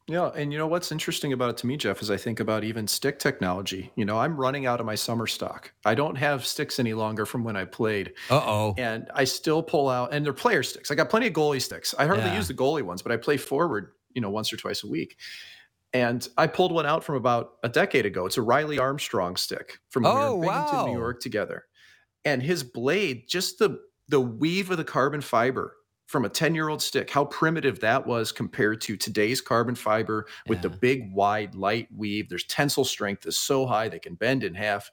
Yeah, 0.08 0.27
and 0.36 0.51
you 0.51 0.58
know 0.58 0.67
what's 0.67 0.91
interesting 0.91 1.34
about 1.34 1.49
it 1.51 1.58
to 1.58 1.67
me, 1.67 1.75
Jeff, 1.77 2.01
is 2.01 2.10
I 2.10 2.17
think 2.17 2.39
about 2.39 2.63
even 2.63 2.88
stick 2.88 3.19
technology. 3.19 3.91
You 3.95 4.06
know, 4.06 4.17
I'm 4.17 4.36
running 4.38 4.65
out 4.65 4.80
of 4.80 4.86
my 4.86 4.95
summer 4.95 5.27
stock. 5.27 5.73
I 5.86 5.93
don't 5.93 6.15
have 6.15 6.45
sticks 6.45 6.80
any 6.80 6.93
longer 6.93 7.25
from 7.25 7.43
when 7.43 7.56
I 7.58 7.65
played, 7.65 8.13
Uh 8.30 8.41
oh. 8.43 8.75
and 8.77 9.10
I 9.13 9.25
still 9.25 9.62
pull 9.62 9.89
out. 9.89 10.13
And 10.13 10.25
they're 10.25 10.34
player 10.34 10.63
sticks. 10.63 10.89
I 10.91 10.95
got 10.95 11.10
plenty 11.10 11.27
of 11.27 11.34
goalie 11.34 11.62
sticks. 11.62 11.93
I 11.97 12.06
hardly 12.08 12.25
Yeah. 12.25 12.36
use 12.38 12.47
the 12.47 12.54
goalie 12.54 12.82
ones, 12.82 13.01
but 13.01 13.12
I 13.12 13.17
play 13.17 13.38
forward, 13.38 13.91
you 14.13 14.21
know, 14.21 14.30
once 14.30 14.51
or 14.51 14.58
twice 14.58 14.84
a 14.84 14.88
week. 14.88 15.17
And 15.93 16.25
I 16.38 16.47
pulled 16.47 16.71
one 16.71 16.86
out 16.86 17.04
from 17.04 17.15
about 17.15 17.54
a 17.63 17.69
decade 17.69 18.06
ago. 18.06 18.25
It's 18.25 18.38
a 18.38 18.41
Riley 18.41 18.80
Armstrong 18.80 19.36
stick 19.36 19.80
from 19.89 20.04
when 20.04 20.13
Oh, 20.15 20.36
we 20.36 20.47
were 20.47 20.54
in 20.54 20.60
Binghamton, 20.60 20.77
wow. 20.77 20.86
New 20.88 20.97
York, 20.97 21.19
together. 21.21 21.65
And 22.23 22.41
his 22.41 22.63
blade, 22.63 23.23
just 23.27 23.60
the 23.60 23.80
the 24.12 24.21
weave 24.21 24.69
of 24.69 24.78
the 24.78 24.84
carbon 24.84 25.21
fiber 25.21 25.78
from 26.06 26.26
a 26.26 26.30
10 26.30 26.54
year 26.54 26.67
old 26.67 26.82
stick, 26.82 27.10
how 27.10 27.24
primitive 27.26 27.80
that 27.80 28.06
was 28.06 28.32
compared 28.34 28.82
to 28.82 28.97
today's 28.97 29.39
carbon 29.39 29.74
fiber 29.76 30.28
with 30.47 30.62
the 30.62 30.69
big, 30.69 31.13
wide, 31.13 31.56
light 31.56 31.88
weave. 31.95 32.28
There's 32.28 32.43
tensile 32.43 32.84
strength 32.84 33.26
is 33.26 33.38
so 33.38 33.65
high 33.65 33.88
they 33.88 34.00
can 34.00 34.15
bend 34.15 34.43
in 34.43 34.54
half. 34.54 34.91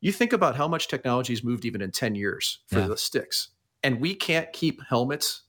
You 0.00 0.12
think 0.12 0.32
about 0.32 0.54
how 0.54 0.68
much 0.68 0.86
technology 0.86 1.32
has 1.32 1.42
moved 1.42 1.64
even 1.64 1.82
in 1.82 1.90
10 1.90 2.14
years 2.14 2.60
for 2.68 2.78
Yeah. 2.78 2.86
the 2.86 2.96
sticks. 2.96 3.48
And 3.82 4.00
we 4.00 4.14
can't 4.14 4.52
keep 4.52 4.80
helmets 4.88 5.42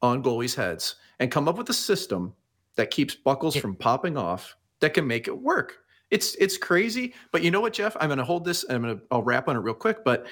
on 0.00 0.22
goalies' 0.22 0.54
heads 0.54 0.94
and 1.18 1.30
come 1.32 1.48
up 1.48 1.58
with 1.58 1.68
a 1.70 1.74
system 1.74 2.32
that 2.76 2.90
keeps 2.92 3.16
buckles 3.16 3.56
It- 3.56 3.60
from 3.60 3.74
popping 3.74 4.16
off 4.16 4.54
that 4.80 4.94
can 4.94 5.06
make 5.08 5.26
it 5.26 5.36
work. 5.36 5.78
It's 6.12 6.36
it's 6.36 6.56
crazy, 6.56 7.14
but 7.32 7.42
you 7.42 7.50
know 7.50 7.60
what, 7.60 7.72
Jeff? 7.72 7.96
I'm 7.98 8.08
going 8.08 8.18
to 8.18 8.24
hold 8.24 8.44
this 8.44 8.62
and 8.62 8.76
I'm 8.76 8.82
going 8.82 8.98
to 8.98 9.04
I'll 9.10 9.24
wrap 9.24 9.48
on 9.48 9.56
it 9.56 9.60
real 9.60 9.74
quick, 9.74 10.04
but 10.04 10.28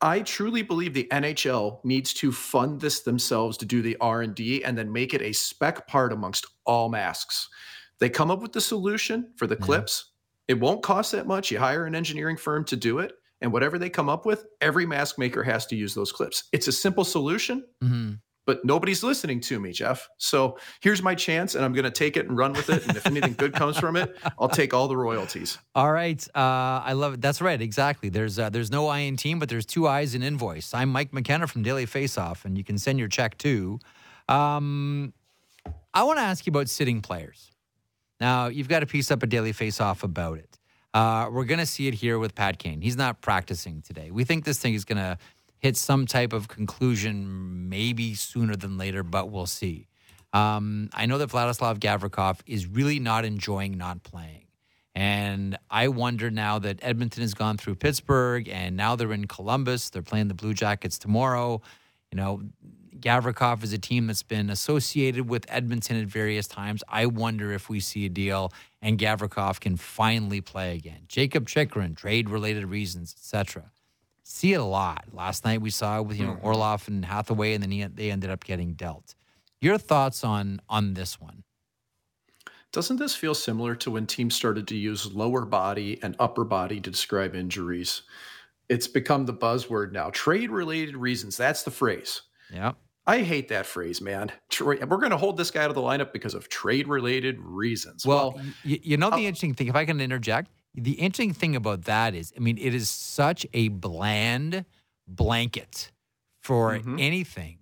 I 0.00 0.20
truly 0.20 0.62
believe 0.62 0.94
the 0.94 1.08
NHL 1.10 1.84
needs 1.84 2.14
to 2.14 2.30
fund 2.30 2.80
this 2.80 3.00
themselves 3.00 3.56
to 3.58 3.66
do 3.66 3.82
the 3.82 3.96
R&D 4.00 4.62
and 4.64 4.78
then 4.78 4.92
make 4.92 5.12
it 5.12 5.22
a 5.22 5.32
spec 5.32 5.86
part 5.88 6.12
amongst 6.12 6.46
all 6.64 6.88
masks. 6.88 7.48
They 7.98 8.08
come 8.08 8.30
up 8.30 8.40
with 8.40 8.52
the 8.52 8.60
solution 8.60 9.32
for 9.36 9.46
the 9.48 9.56
Yeah. 9.56 9.64
clips. 9.64 10.12
It 10.46 10.60
won't 10.60 10.82
cost 10.84 11.12
that 11.12 11.26
much. 11.26 11.50
You 11.50 11.58
hire 11.58 11.84
an 11.84 11.94
engineering 11.96 12.36
firm 12.36 12.64
to 12.66 12.76
do 12.76 13.00
it, 13.00 13.12
and 13.40 13.52
whatever 13.52 13.78
they 13.78 13.90
come 13.90 14.08
up 14.08 14.24
with, 14.24 14.46
every 14.60 14.86
mask 14.86 15.18
maker 15.18 15.42
has 15.42 15.66
to 15.66 15.76
use 15.76 15.94
those 15.94 16.12
clips. 16.12 16.44
It's 16.52 16.68
a 16.68 16.72
simple 16.72 17.04
solution, 17.04 17.64
hmm 17.82 18.12
but 18.48 18.64
nobody's 18.64 19.02
listening 19.02 19.40
to 19.40 19.60
me, 19.60 19.72
Jeff. 19.72 20.08
So 20.16 20.56
here's 20.80 21.02
my 21.02 21.14
chance, 21.14 21.54
and 21.54 21.62
I'm 21.62 21.74
going 21.74 21.84
to 21.84 21.90
take 21.90 22.16
it 22.16 22.26
and 22.26 22.38
run 22.38 22.54
with 22.54 22.70
it. 22.70 22.82
And 22.88 22.96
if 22.96 23.06
anything 23.06 23.34
good 23.34 23.52
comes 23.52 23.78
from 23.78 23.94
it, 23.94 24.16
I'll 24.38 24.48
take 24.48 24.72
all 24.72 24.88
the 24.88 24.96
royalties. 24.96 25.58
All 25.74 25.92
right. 25.92 26.26
Uh, 26.34 26.80
I 26.82 26.94
love 26.94 27.12
it. 27.12 27.20
That's 27.20 27.42
right. 27.42 27.60
Exactly. 27.60 28.08
There's 28.08 28.38
uh, 28.38 28.48
there's 28.48 28.70
no 28.70 28.86
I 28.86 29.00
in 29.00 29.18
team, 29.18 29.38
but 29.38 29.50
there's 29.50 29.66
two 29.66 29.86
I's 29.86 30.14
in 30.14 30.22
invoice. 30.22 30.72
I'm 30.72 30.88
Mike 30.88 31.12
McKenna 31.12 31.46
from 31.46 31.62
Daily 31.62 31.84
Faceoff, 31.84 32.46
and 32.46 32.56
you 32.56 32.64
can 32.64 32.78
send 32.78 32.98
your 32.98 33.08
check 33.08 33.36
too. 33.36 33.80
Um, 34.30 35.12
I 35.92 36.04
want 36.04 36.18
to 36.18 36.22
ask 36.22 36.46
you 36.46 36.50
about 36.50 36.70
sitting 36.70 37.02
players. 37.02 37.50
Now, 38.18 38.46
you've 38.46 38.68
got 38.68 38.82
a 38.82 38.86
piece 38.86 39.10
up 39.10 39.22
at 39.22 39.28
Daily 39.28 39.52
Faceoff 39.52 40.02
about 40.02 40.38
it. 40.38 40.58
Uh, 40.94 41.28
we're 41.30 41.44
going 41.44 41.60
to 41.60 41.66
see 41.66 41.86
it 41.86 41.92
here 41.92 42.18
with 42.18 42.34
Pat 42.34 42.58
Kane. 42.58 42.80
He's 42.80 42.96
not 42.96 43.20
practicing 43.20 43.82
today. 43.82 44.10
We 44.10 44.24
think 44.24 44.46
this 44.46 44.58
thing 44.58 44.72
is 44.72 44.86
going 44.86 44.96
to 44.96 45.18
hit 45.58 45.76
some 45.76 46.06
type 46.06 46.32
of 46.32 46.48
conclusion 46.48 47.68
maybe 47.68 48.14
sooner 48.14 48.56
than 48.56 48.78
later, 48.78 49.02
but 49.02 49.30
we'll 49.30 49.46
see. 49.46 49.88
Um, 50.32 50.90
I 50.92 51.06
know 51.06 51.18
that 51.18 51.30
Vladislav 51.30 51.78
Gavrikov 51.78 52.40
is 52.46 52.66
really 52.66 52.98
not 52.98 53.24
enjoying 53.24 53.78
not 53.78 54.02
playing. 54.02 54.44
And 54.94 55.56
I 55.70 55.88
wonder 55.88 56.30
now 56.30 56.58
that 56.58 56.80
Edmonton 56.82 57.22
has 57.22 57.32
gone 57.32 57.56
through 57.56 57.76
Pittsburgh 57.76 58.48
and 58.48 58.76
now 58.76 58.96
they're 58.96 59.12
in 59.12 59.26
Columbus. 59.26 59.90
They're 59.90 60.02
playing 60.02 60.28
the 60.28 60.34
Blue 60.34 60.54
Jackets 60.54 60.98
tomorrow. 60.98 61.62
You 62.10 62.16
know, 62.16 62.42
Gavrikov 62.98 63.62
is 63.62 63.72
a 63.72 63.78
team 63.78 64.08
that's 64.08 64.24
been 64.24 64.50
associated 64.50 65.28
with 65.28 65.46
Edmonton 65.48 66.00
at 66.00 66.08
various 66.08 66.48
times. 66.48 66.82
I 66.88 67.06
wonder 67.06 67.52
if 67.52 67.68
we 67.68 67.80
see 67.80 68.06
a 68.06 68.08
deal 68.08 68.52
and 68.82 68.98
Gavrikov 68.98 69.60
can 69.60 69.76
finally 69.76 70.40
play 70.40 70.74
again. 70.74 71.02
Jakob 71.06 71.48
Chychrun, 71.48 71.94
trade 71.94 72.28
related 72.28 72.66
reasons, 72.66 73.14
etc. 73.16 73.70
See 74.30 74.52
it 74.52 74.60
a 74.60 74.64
lot. 74.64 75.06
Last 75.14 75.46
night 75.46 75.62
we 75.62 75.70
saw 75.70 76.00
it 76.00 76.06
with 76.06 76.18
you 76.20 76.26
know 76.26 76.34
mm-hmm. 76.34 76.46
Orlov 76.46 76.86
and 76.86 77.02
Hathaway, 77.02 77.54
and 77.54 77.62
then 77.62 77.70
he, 77.70 77.82
they 77.84 78.10
ended 78.10 78.28
up 78.28 78.44
getting 78.44 78.74
dealt. 78.74 79.14
Your 79.62 79.78
thoughts 79.78 80.22
on 80.22 80.60
on 80.68 80.92
this 80.92 81.18
one? 81.18 81.44
Doesn't 82.70 82.98
this 82.98 83.14
feel 83.14 83.34
similar 83.34 83.74
to 83.76 83.90
when 83.90 84.06
teams 84.06 84.36
started 84.36 84.68
to 84.68 84.76
use 84.76 85.10
lower 85.14 85.46
body 85.46 85.98
and 86.02 86.14
upper 86.18 86.44
body 86.44 86.78
to 86.78 86.90
describe 86.90 87.34
injuries? 87.34 88.02
It's 88.68 88.86
become 88.86 89.24
the 89.24 89.32
buzzword 89.32 89.92
now. 89.92 90.10
Trade 90.10 90.50
related 90.50 90.94
reasons. 90.94 91.38
That's 91.38 91.62
the 91.62 91.70
phrase. 91.70 92.20
Yeah. 92.52 92.72
I 93.06 93.22
hate 93.22 93.48
that 93.48 93.64
phrase, 93.64 94.02
man. 94.02 94.30
We're 94.60 94.76
going 94.76 95.10
to 95.10 95.16
hold 95.16 95.38
this 95.38 95.50
guy 95.50 95.64
out 95.64 95.70
of 95.70 95.74
the 95.74 95.80
lineup 95.80 96.12
because 96.12 96.34
of 96.34 96.50
trade 96.50 96.86
related 96.86 97.38
reasons. 97.40 98.04
Well, 98.04 98.34
well 98.36 98.44
you, 98.62 98.78
you, 98.82 98.96
know, 98.98 99.08
the 99.08 99.24
interesting 99.24 99.54
thing, 99.54 99.68
if 99.68 99.74
I 99.74 99.86
can 99.86 99.98
interject, 100.02 100.50
the 100.78 100.92
interesting 100.92 101.32
thing 101.32 101.56
about 101.56 101.84
that 101.84 102.14
is, 102.14 102.32
I 102.36 102.40
mean, 102.40 102.58
it 102.58 102.74
is 102.74 102.88
such 102.88 103.46
a 103.52 103.68
bland 103.68 104.64
blanket 105.06 105.90
for 106.40 106.74
mm-hmm. 106.74 106.96
anything 106.98 107.58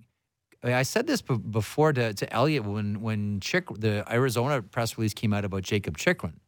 I 0.74 0.83
said 0.83 1.07
this 1.07 1.22
before 1.22 1.92
to, 1.92 2.14
to 2.14 2.33
Elliot 2.33 2.64
when 2.64 3.00
when 3.00 3.40
Chick 3.40 3.66
the 3.79 4.05
Arizona 4.12 4.62
press 4.62 4.98
release 4.98 5.14
came 5.14 5.33
out 5.33 5.44
about 5.44 5.62
Jakob 5.62 5.96
Chychrun. 5.96 6.40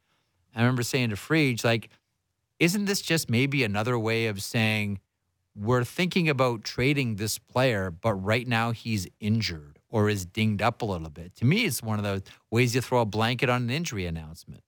I 0.54 0.60
remember 0.60 0.82
saying 0.82 1.10
to 1.10 1.16
Friedge, 1.16 1.64
like, 1.64 1.90
isn't 2.58 2.86
this 2.86 3.00
just 3.00 3.30
maybe 3.30 3.62
another 3.62 3.98
way 3.98 4.26
of 4.26 4.42
saying 4.42 5.00
we're 5.54 5.84
thinking 5.84 6.28
about 6.28 6.64
trading 6.64 7.16
this 7.16 7.38
player, 7.38 7.90
but 7.90 8.14
right 8.14 8.46
now 8.46 8.72
he's 8.72 9.06
injured 9.20 9.78
or 9.88 10.08
is 10.08 10.24
dinged 10.24 10.62
up 10.62 10.82
a 10.82 10.84
little 10.84 11.10
bit? 11.10 11.36
To 11.36 11.44
me, 11.44 11.64
it's 11.64 11.82
one 11.82 11.98
of 11.98 12.04
those 12.04 12.22
ways 12.50 12.74
you 12.74 12.80
throw 12.80 13.02
a 13.02 13.06
blanket 13.06 13.48
on 13.48 13.62
an 13.62 13.70
injury 13.70 14.06
announcement. 14.06 14.62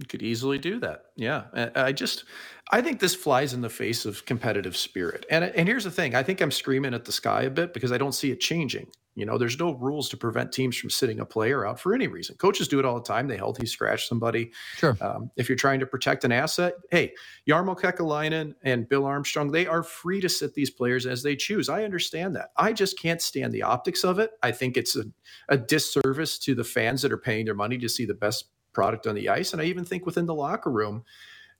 You 0.00 0.06
could 0.06 0.22
easily 0.22 0.56
do 0.56 0.80
that. 0.80 1.04
Yeah. 1.14 1.70
I 1.76 1.92
just, 1.92 2.24
I 2.72 2.80
think 2.80 3.00
this 3.00 3.14
flies 3.14 3.52
in 3.52 3.60
the 3.60 3.68
face 3.68 4.06
of 4.06 4.24
competitive 4.24 4.74
spirit. 4.74 5.26
And, 5.30 5.44
and 5.44 5.68
here's 5.68 5.84
the 5.84 5.90
thing 5.90 6.14
I 6.14 6.22
think 6.22 6.40
I'm 6.40 6.50
screaming 6.50 6.94
at 6.94 7.04
the 7.04 7.12
sky 7.12 7.42
a 7.42 7.50
bit 7.50 7.74
because 7.74 7.92
I 7.92 7.98
don't 7.98 8.14
see 8.14 8.30
it 8.30 8.40
changing. 8.40 8.86
You 9.14 9.26
know, 9.26 9.36
there's 9.36 9.58
no 9.58 9.74
rules 9.74 10.08
to 10.10 10.16
prevent 10.16 10.52
teams 10.52 10.78
from 10.78 10.88
sitting 10.88 11.20
a 11.20 11.26
player 11.26 11.66
out 11.66 11.78
for 11.78 11.94
any 11.94 12.06
reason. 12.06 12.36
Coaches 12.36 12.66
do 12.66 12.78
it 12.78 12.86
all 12.86 12.94
the 12.94 13.06
time. 13.06 13.28
They 13.28 13.36
healthy 13.36 13.66
scratch 13.66 14.08
somebody. 14.08 14.52
Sure. 14.76 14.96
Um, 15.02 15.30
if 15.36 15.50
you're 15.50 15.56
trying 15.56 15.80
to 15.80 15.86
protect 15.86 16.24
an 16.24 16.32
asset, 16.32 16.74
hey, 16.90 17.12
Jarmo 17.46 17.78
Kekalainen 17.78 18.54
and 18.62 18.88
Bill 18.88 19.04
Armstrong, 19.04 19.50
they 19.50 19.66
are 19.66 19.82
free 19.82 20.22
to 20.22 20.28
sit 20.30 20.54
these 20.54 20.70
players 20.70 21.04
as 21.04 21.22
they 21.22 21.36
choose. 21.36 21.68
I 21.68 21.84
understand 21.84 22.34
that. 22.36 22.52
I 22.56 22.72
just 22.72 22.98
can't 22.98 23.20
stand 23.20 23.52
the 23.52 23.64
optics 23.64 24.02
of 24.02 24.18
it. 24.18 24.30
I 24.42 24.52
think 24.52 24.78
it's 24.78 24.96
a, 24.96 25.04
a 25.50 25.58
disservice 25.58 26.38
to 26.38 26.54
the 26.54 26.64
fans 26.64 27.02
that 27.02 27.12
are 27.12 27.18
paying 27.18 27.44
their 27.44 27.54
money 27.54 27.76
to 27.78 27.88
see 27.88 28.06
the 28.06 28.14
best 28.14 28.46
product 28.72 29.06
on 29.06 29.14
the 29.14 29.28
ice. 29.28 29.52
And 29.52 29.60
I 29.60 29.66
even 29.66 29.84
think 29.84 30.06
within 30.06 30.26
the 30.26 30.34
locker 30.34 30.70
room, 30.70 31.04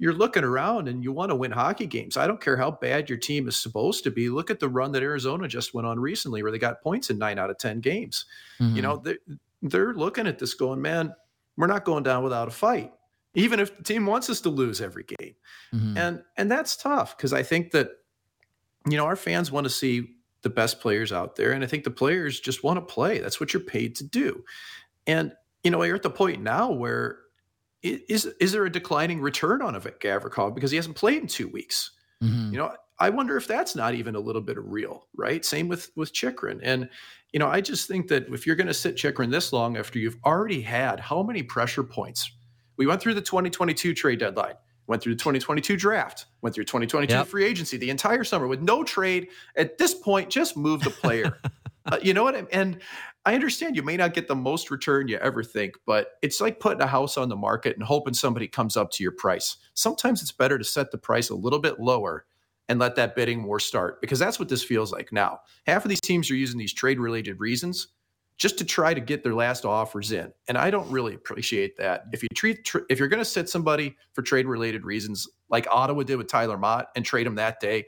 you're 0.00 0.14
looking 0.14 0.44
around 0.44 0.88
and 0.88 1.04
you 1.04 1.12
want 1.12 1.30
to 1.30 1.36
win 1.36 1.50
hockey 1.50 1.86
games. 1.86 2.16
I 2.16 2.26
don't 2.26 2.40
care 2.40 2.56
how 2.56 2.70
bad 2.70 3.10
your 3.10 3.18
team 3.18 3.46
is 3.48 3.56
supposed 3.56 4.02
to 4.04 4.10
be. 4.10 4.30
Look 4.30 4.50
at 4.50 4.58
the 4.58 4.68
run 4.68 4.92
that 4.92 5.02
Arizona 5.02 5.46
just 5.46 5.74
went 5.74 5.86
on 5.86 6.00
recently 6.00 6.42
where 6.42 6.50
they 6.50 6.58
got 6.58 6.80
points 6.80 7.10
in 7.10 7.18
nine 7.18 7.38
out 7.38 7.50
of 7.50 7.58
10 7.58 7.80
games. 7.80 8.24
Mm-hmm. 8.58 8.76
You 8.76 8.82
know, 8.82 8.96
they're, 8.96 9.18
they're 9.60 9.92
looking 9.92 10.26
at 10.26 10.38
this 10.38 10.54
going, 10.54 10.80
man, 10.80 11.14
we're 11.58 11.66
not 11.66 11.84
going 11.84 12.02
down 12.02 12.24
without 12.24 12.48
a 12.48 12.50
fight, 12.50 12.92
even 13.34 13.60
if 13.60 13.76
the 13.76 13.82
team 13.82 14.06
wants 14.06 14.30
us 14.30 14.40
to 14.40 14.48
lose 14.48 14.80
every 14.80 15.04
game. 15.04 15.34
Mm-hmm. 15.74 15.98
And, 15.98 16.22
and 16.38 16.50
that's 16.50 16.76
tough 16.76 17.14
because 17.14 17.34
I 17.34 17.42
think 17.42 17.72
that, 17.72 17.90
you 18.88 18.96
know, 18.96 19.04
our 19.04 19.16
fans 19.16 19.52
want 19.52 19.64
to 19.64 19.70
see 19.70 20.14
the 20.40 20.48
best 20.48 20.80
players 20.80 21.12
out 21.12 21.36
there. 21.36 21.52
And 21.52 21.62
I 21.62 21.66
think 21.66 21.84
the 21.84 21.90
players 21.90 22.40
just 22.40 22.64
want 22.64 22.78
to 22.78 22.94
play. 22.94 23.18
That's 23.18 23.38
what 23.38 23.52
you're 23.52 23.62
paid 23.62 23.96
to 23.96 24.04
do. 24.04 24.44
And 25.06 25.32
you 25.64 25.70
know, 25.70 25.82
you're 25.82 25.96
at 25.96 26.02
the 26.02 26.10
point 26.10 26.42
now 26.42 26.70
where 26.70 27.18
is 27.82 28.26
is 28.40 28.52
there 28.52 28.64
a 28.66 28.70
declining 28.70 29.20
return 29.20 29.62
on 29.62 29.74
a 29.74 29.80
Gavrikov 29.80 30.54
because 30.54 30.70
he 30.70 30.76
hasn't 30.76 30.96
played 30.96 31.22
in 31.22 31.26
two 31.26 31.48
weeks? 31.48 31.92
Mm-hmm. 32.22 32.52
You 32.52 32.58
know, 32.58 32.74
I 32.98 33.08
wonder 33.08 33.36
if 33.36 33.46
that's 33.46 33.74
not 33.74 33.94
even 33.94 34.14
a 34.14 34.20
little 34.20 34.42
bit 34.42 34.58
of 34.58 34.70
real, 34.70 35.06
right? 35.16 35.44
Same 35.44 35.68
with 35.68 35.90
with 35.96 36.12
Chychrun. 36.12 36.60
And 36.62 36.88
you 37.32 37.38
know, 37.38 37.48
I 37.48 37.60
just 37.60 37.88
think 37.88 38.08
that 38.08 38.28
if 38.28 38.46
you're 38.46 38.56
going 38.56 38.66
to 38.66 38.74
sit 38.74 38.96
Chychrun 38.96 39.30
this 39.30 39.52
long 39.52 39.76
after 39.76 39.98
you've 39.98 40.18
already 40.24 40.60
had 40.60 41.00
how 41.00 41.22
many 41.22 41.42
pressure 41.42 41.82
points? 41.82 42.30
We 42.76 42.86
went 42.86 43.00
through 43.00 43.14
the 43.14 43.20
2022 43.20 43.94
trade 43.94 44.18
deadline, 44.18 44.54
went 44.86 45.02
through 45.02 45.14
the 45.14 45.18
2022 45.18 45.76
draft, 45.76 46.26
went 46.42 46.54
through 46.54 46.64
2022 46.64 47.12
yep. 47.12 47.26
free 47.26 47.44
agency, 47.44 47.76
the 47.76 47.90
entire 47.90 48.24
summer 48.24 48.46
with 48.46 48.60
no 48.60 48.82
trade. 48.82 49.28
At 49.56 49.78
this 49.78 49.94
point, 49.94 50.30
just 50.30 50.56
move 50.56 50.80
the 50.82 50.90
player. 50.90 51.38
uh, 51.86 51.98
you 52.02 52.14
know 52.14 52.24
what? 52.24 52.34
I, 52.34 52.46
and 52.52 52.80
I 53.26 53.34
understand 53.34 53.76
you 53.76 53.82
may 53.82 53.98
not 53.98 54.14
get 54.14 54.28
the 54.28 54.34
most 54.34 54.70
return 54.70 55.08
you 55.08 55.18
ever 55.18 55.44
think, 55.44 55.74
but 55.84 56.12
it's 56.22 56.40
like 56.40 56.58
putting 56.58 56.80
a 56.80 56.86
house 56.86 57.18
on 57.18 57.28
the 57.28 57.36
market 57.36 57.76
and 57.76 57.84
hoping 57.84 58.14
somebody 58.14 58.48
comes 58.48 58.76
up 58.76 58.90
to 58.92 59.02
your 59.02 59.12
price. 59.12 59.58
Sometimes 59.74 60.22
it's 60.22 60.32
better 60.32 60.56
to 60.56 60.64
set 60.64 60.90
the 60.90 60.98
price 60.98 61.28
a 61.28 61.34
little 61.34 61.58
bit 61.58 61.78
lower 61.78 62.24
and 62.70 62.78
let 62.78 62.96
that 62.96 63.14
bidding 63.14 63.44
war 63.44 63.60
start 63.60 64.00
because 64.00 64.18
that's 64.18 64.38
what 64.38 64.48
this 64.48 64.64
feels 64.64 64.92
like 64.92 65.12
now. 65.12 65.40
Half 65.66 65.84
of 65.84 65.90
these 65.90 66.00
teams 66.00 66.30
are 66.30 66.36
using 66.36 66.58
these 66.58 66.72
trade 66.72 66.98
related 66.98 67.40
reasons 67.40 67.88
just 68.38 68.56
to 68.56 68.64
try 68.64 68.94
to 68.94 69.00
get 69.02 69.22
their 69.22 69.34
last 69.34 69.66
offers 69.66 70.12
in. 70.12 70.32
And 70.48 70.56
I 70.56 70.70
don't 70.70 70.90
really 70.90 71.14
appreciate 71.14 71.76
that. 71.76 72.04
If 72.12 72.22
you 72.22 72.28
treat 72.34 72.64
tr- 72.64 72.86
if 72.88 72.98
you're 72.98 73.08
going 73.08 73.20
to 73.20 73.24
sit 73.24 73.50
somebody 73.50 73.96
for 74.14 74.22
trade 74.22 74.46
related 74.46 74.86
reasons 74.86 75.28
like 75.50 75.66
Ottawa 75.70 76.04
did 76.04 76.16
with 76.16 76.26
Tyler 76.26 76.56
Motte 76.56 76.86
and 76.96 77.04
trade 77.04 77.26
him 77.26 77.34
that 77.34 77.60
day, 77.60 77.84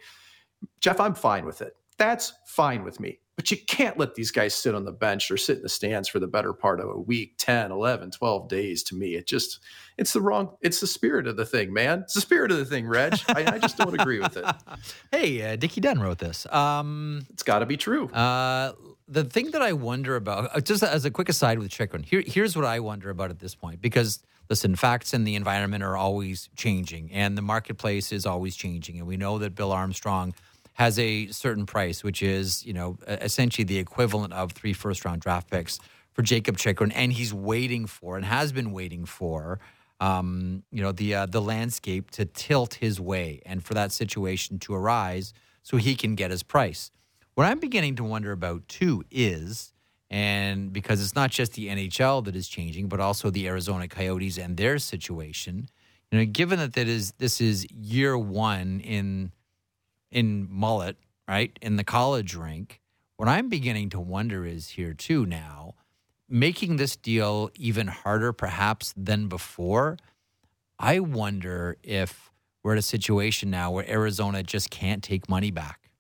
Jeff, 0.81 1.01
I'm 1.01 1.15
fine 1.15 1.47
with 1.47 1.63
it. 1.63 1.75
That's 1.97 2.35
fine 2.45 2.85
with 2.85 3.01
me. 3.01 3.22
But 3.37 3.51
you 3.51 3.57
can't 3.57 3.99
let 3.99 4.15
these 4.15 4.31
guys 4.31 4.55
sit 4.55 4.75
on 4.75 4.85
the 4.85 4.93
bench 4.93 5.31
or 5.31 5.39
sit 5.39 5.57
in 5.57 5.63
the 5.63 5.69
stands 5.69 6.09
for 6.09 6.19
the 6.19 6.27
better 6.27 6.53
part 6.53 6.81
of 6.81 6.91
a 6.91 6.99
week, 6.99 7.35
10, 7.39 7.73
11, 7.73 8.11
12 8.11 8.49
days 8.49 8.83
to 8.85 8.95
me. 8.95 9.15
It 9.15 9.27
just, 9.27 9.61
it's 9.97 10.13
the 10.13 10.21
wrong, 10.21 10.51
it's 10.61 10.81
the 10.81 10.87
spirit 10.87 11.27
of 11.27 11.37
the 11.37 11.47
thing, 11.47 11.73
man. 11.73 12.01
It's 12.01 12.15
the 12.15 12.21
spirit 12.21 12.51
of 12.51 12.59
the 12.59 12.67
thing, 12.67 12.87
Reg. 12.87 13.19
I, 13.29 13.55
I 13.55 13.59
just 13.59 13.79
don't 13.79 13.99
agree 13.99 14.21
with 14.21 14.37
it. 14.37 14.45
Hey, 15.11 15.53
uh, 15.53 15.57
Dickie 15.57 15.81
Dunn 15.81 16.01
wrote 16.01 16.19
this. 16.19 16.47
Um, 16.47 17.27
it's 17.31 17.43
got 17.43 17.61
to 17.61 17.67
be 17.67 17.77
true. 17.77 18.09
Uh, 18.09 18.73
the 19.07 19.25
thing 19.25 19.51
that 19.51 19.63
I 19.63 19.73
wonder 19.73 20.17
about, 20.17 20.55
uh, 20.57 20.61
just 20.61 20.83
as 20.83 21.05
a 21.05 21.11
quick 21.11 21.29
aside 21.29 21.59
with 21.59 21.71
Chychrun, 21.71 22.03
here, 22.03 22.23
here's 22.27 22.57
what 22.57 22.65
I 22.65 22.81
wonder 22.81 23.11
about 23.11 23.31
at 23.31 23.39
this 23.39 23.55
point 23.55 23.81
because 23.81 24.23
listen, 24.49 24.75
facts 24.77 25.13
and 25.13 25.27
the 25.27 25.35
environment 25.35 25.83
are 25.83 25.97
always 25.97 26.49
changing 26.57 27.11
and 27.13 27.37
the 27.37 27.43
marketplace 27.43 28.13
is 28.13 28.27
always 28.27 28.57
changing. 28.57 28.99
And 28.99 29.07
we 29.07 29.17
know 29.17 29.39
that 29.39 29.55
Bill 29.55 29.73
Armstrong 29.73 30.35
has 30.75 30.99
a 30.99 31.29
certain 31.29 31.67
price, 31.67 32.03
which 32.03 32.23
is, 32.23 32.65
you 32.65 32.73
know, 32.73 32.99
essentially 33.07 33.65
the 33.65 33.79
equivalent 33.79 34.33
of 34.33 34.53
three 34.53 34.73
first 34.73 35.05
round 35.05 35.21
draft 35.21 35.51
picks 35.51 35.79
for 36.13 36.23
Jakob 36.23 36.57
Chychrun. 36.57 36.93
And 36.93 37.13
he's 37.13 37.33
waiting 37.33 37.87
for 37.87 38.17
and 38.17 38.25
has 38.25 38.53
been 38.53 38.73
waiting 38.73 39.05
for, 39.05 39.61
um, 40.01 40.63
you 40.73 40.83
know, 40.83 40.93
the, 40.93 41.15
uh, 41.15 41.27
the 41.27 41.43
landscape 41.43 42.11
to 42.13 42.25
tilt 42.25 42.75
his 42.75 43.01
way 43.01 43.41
and 43.45 43.65
for 43.65 43.75
that 43.75 43.93
situation 43.93 44.59
to 44.61 44.75
arise 44.75 45.33
so 45.63 45.77
he 45.77 45.95
can 45.95 46.15
get 46.15 46.31
his 46.31 46.43
price. 46.43 46.91
What 47.35 47.45
I'm 47.45 47.61
beginning 47.61 47.97
to 47.97 48.05
wonder 48.05 48.33
about 48.33 48.69
too 48.69 49.05
is, 49.11 49.73
and 50.11 50.73
because 50.73 51.03
it's 51.03 51.15
not 51.15 51.31
just 51.31 51.55
the 51.55 51.69
NHL 51.69 52.25
that 52.27 52.37
is 52.37 52.47
changing, 52.47 52.89
but 52.89 53.01
also 53.01 53.31
the 53.31 53.49
Arizona 53.49 53.89
Coyotes 53.89 54.37
and 54.37 54.57
their 54.59 54.79
situation. 54.79 55.69
You 56.11 56.19
know, 56.19 56.25
given 56.27 56.59
that 56.59 56.75
that 56.75 56.89
is 56.89 57.13
this 57.13 57.41
is 57.41 57.67
year 57.71 58.19
one 58.19 58.81
in 58.81 59.33
in 60.13 60.49
Mullett, 60.49 60.97
right, 61.27 61.59
in 61.61 61.77
the 61.77 61.85
college 61.85 62.35
rink. 62.35 62.81
What 63.17 63.29
I'm 63.29 63.49
beginning 63.49 63.91
to 63.91 64.01
wonder 64.01 64.45
is 64.45 64.71
here 64.71 64.95
too 64.95 65.27
now, 65.27 65.75
making 66.29 66.77
this 66.77 66.97
deal 66.97 67.51
even 67.57 67.89
harder 67.89 68.33
perhaps 68.33 68.93
than 68.97 69.29
before. 69.29 69.97
I 70.79 71.01
wonder 71.01 71.77
if 71.83 72.31
we're 72.63 72.73
at 72.73 72.79
a 72.79 72.83
situation 72.83 73.51
now 73.51 73.71
where 73.71 73.89
Arizona 73.89 74.43
just 74.43 74.71
can't 74.71 75.03
take 75.03 75.29
money 75.29 75.51
back. 75.51 75.91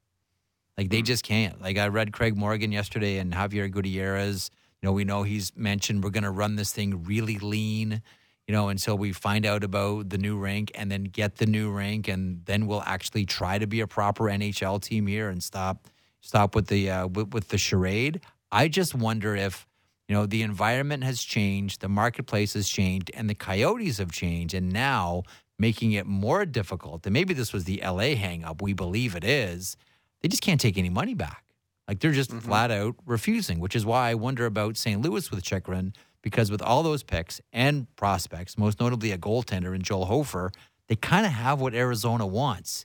Like 0.77 0.91
they 0.91 0.99
hmm. 0.99 1.05
just 1.05 1.25
can't. 1.25 1.61
Like 1.61 1.79
I 1.79 1.89
read 1.89 2.13
Craig 2.13 2.37
Morgan 2.37 2.73
yesterday 2.73 3.19
and 3.19 3.33
Javier 3.33 3.71
Gutierrez. 3.71 4.51
You 4.81 4.89
know, 4.89 4.93
we 4.93 5.05
know 5.05 5.23
he's 5.23 5.57
mentioned 5.57 6.03
we're 6.03 6.11
going 6.11 6.25
to 6.25 6.31
run 6.31 6.57
this 6.57 6.73
thing 6.73 7.05
really 7.05 7.39
lean 7.39 8.03
you 8.53 8.59
know, 8.59 8.69
until 8.69 8.99
we 8.99 9.13
find 9.13 9.47
out 9.47 9.65
about 9.65 10.11
the 10.11 10.19
new 10.19 10.37
rink 10.37 10.71
and 10.75 10.93
then 10.93 11.05
get 11.05 11.37
the 11.37 11.47
new 11.47 11.71
rink, 11.71 12.07
and 12.07 12.45
then 12.45 12.67
we'll 12.67 12.83
actually 12.83 13.25
try 13.25 13.57
to 13.57 13.67
be 13.67 13.81
a 13.81 13.87
proper 13.87 14.25
NHL 14.25 14.83
team 14.83 15.07
here 15.07 15.31
and 15.31 15.43
stop 15.43 15.89
stop 16.21 16.55
with 16.55 16.67
the 16.67 16.91
uh, 16.91 17.07
with, 17.07 17.33
with 17.33 17.49
the 17.49 17.57
charade. 17.57 18.21
I 18.51 18.69
just 18.69 18.95
wonder 18.95 19.35
if 19.35 19.67
you 20.07 20.15
know 20.15 20.27
the 20.27 20.43
environment 20.43 21.03
has 21.03 21.23
changed, 21.23 21.81
the 21.81 21.89
marketplace 21.89 22.53
has 22.53 22.69
changed, 22.69 23.11
and 23.15 23.31
the 23.31 23.35
Coyotes 23.35 23.97
have 23.97 24.13
changed, 24.13 24.53
and 24.53 24.71
now 24.71 25.23
making 25.59 25.93
it 25.93 26.05
more 26.05 26.45
difficult. 26.45 27.07
And 27.07 27.15
maybe 27.15 27.33
this 27.33 27.55
was 27.55 27.65
the 27.65 27.81
LA 27.83 28.13
hangup. 28.21 28.61
We 28.61 28.75
believe 28.75 29.17
it 29.17 29.25
is. 29.25 29.79
They 30.21 30.29
just 30.29 30.43
can't 30.43 30.61
take 30.61 30.77
any 30.77 30.91
money 30.91 31.15
back. 31.15 31.43
Like 31.89 32.01
they're 32.01 32.13
just 32.13 32.29
mm-hmm. 32.29 32.41
flat 32.41 32.71
out 32.71 32.97
refusing, 33.07 33.61
which 33.61 33.75
is 33.75 33.87
why 33.87 34.11
I 34.11 34.15
wonder 34.15 34.45
about 34.45 34.77
St. 34.77 35.01
Louis 35.01 35.31
with 35.31 35.43
Chychrun 35.43 35.95
because 36.23 36.51
with 36.51 36.63
all 36.63 36.83
those 36.83 37.03
picks 37.03 37.41
and 37.53 37.95
prospects, 37.97 38.57
most 38.57 38.81
notably 38.81 39.13
a 39.13 39.19
goaltender 39.19 39.75
in 39.75 39.83
Joel 39.83 40.07
Hofer, 40.07 40.51
they 40.89 40.97
kind 40.97 41.27
of 41.27 41.33
have 41.33 41.61
what 41.61 41.75
Arizona 41.75 42.27
wants 42.27 42.85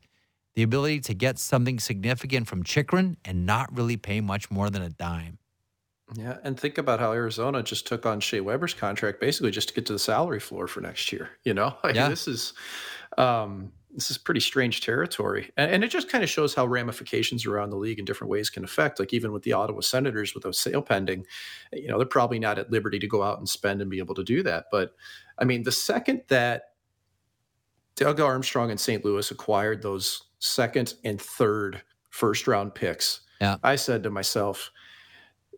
the 0.58 0.64
ability 0.64 1.00
to 1.00 1.14
get 1.14 1.38
something 1.38 1.80
significant 1.80 2.48
from 2.48 2.64
Chychrun 2.64 3.16
and 3.24 3.46
not 3.46 3.70
really 3.78 3.96
pay 3.96 4.22
much 4.22 4.50
more 4.50 4.72
than 4.72 4.82
a 4.82 4.90
dime. 4.90 5.38
Yeah, 6.16 6.38
and 6.44 6.60
think 6.60 6.80
about 6.80 7.00
how 7.00 7.12
Arizona 7.14 7.62
just 7.62 7.86
took 7.86 8.08
on 8.08 8.22
Shea 8.22 8.40
Weber's 8.40 8.74
contract 8.74 9.22
basically 9.22 9.52
just 9.52 9.68
to 9.68 9.76
get 9.76 9.86
to 9.86 9.94
the 9.94 10.00
salary 10.00 10.40
floor 10.40 10.66
for 10.68 10.82
next 10.82 11.12
year. 11.12 11.30
You 11.44 11.54
know, 11.54 11.76
like 11.84 11.94
yeah. 11.94 12.10
this 12.10 12.28
is 12.28 12.54
um, 13.20 13.72
this 13.98 14.12
is 14.12 14.18
pretty 14.20 14.40
strange 14.40 14.82
territory, 14.82 15.52
and, 15.58 15.72
and 15.72 15.84
it 15.84 15.88
just 15.90 16.08
kind 16.08 16.24
of 16.24 16.30
shows 16.30 16.54
how 16.54 16.68
ramifications 16.68 17.48
around 17.48 17.72
the 17.72 17.78
league 17.78 17.98
in 17.98 18.06
different 18.06 18.30
ways 18.30 18.52
can 18.52 18.64
affect. 18.64 19.00
Like 19.00 19.12
even 19.12 19.32
with 19.32 19.42
the 19.42 19.54
Ottawa 19.54 19.82
Senators, 19.82 20.36
with 20.36 20.46
a 20.46 20.54
sale 20.54 20.84
pending, 20.84 21.26
you 21.74 21.88
know, 21.88 21.98
they're 21.98 22.06
probably 22.06 22.38
not 22.38 22.60
at 22.60 22.72
liberty 22.72 23.00
to 23.00 23.08
go 23.08 23.24
out 23.24 23.40
and 23.40 23.50
spend 23.50 23.82
and 23.82 23.90
be 23.90 23.98
able 23.98 24.14
to 24.14 24.24
do 24.24 24.44
that. 24.44 24.66
But 24.72 24.92
I 25.40 25.46
mean, 25.46 25.64
the 25.64 25.72
second 25.72 26.22
that 26.28 26.74
Doug 27.96 28.20
Armstrong 28.20 28.70
and 28.70 28.80
St. 28.80 29.04
Louis 29.04 29.32
acquired 29.32 29.82
those 29.82 30.22
second 30.38 30.94
and 31.04 31.20
third 31.20 31.82
first 32.12 32.48
round 32.48 32.76
picks, 32.76 33.22
yeah. 33.42 33.58
I 33.64 33.78
said 33.78 34.04
to 34.04 34.12
myself 34.12 34.72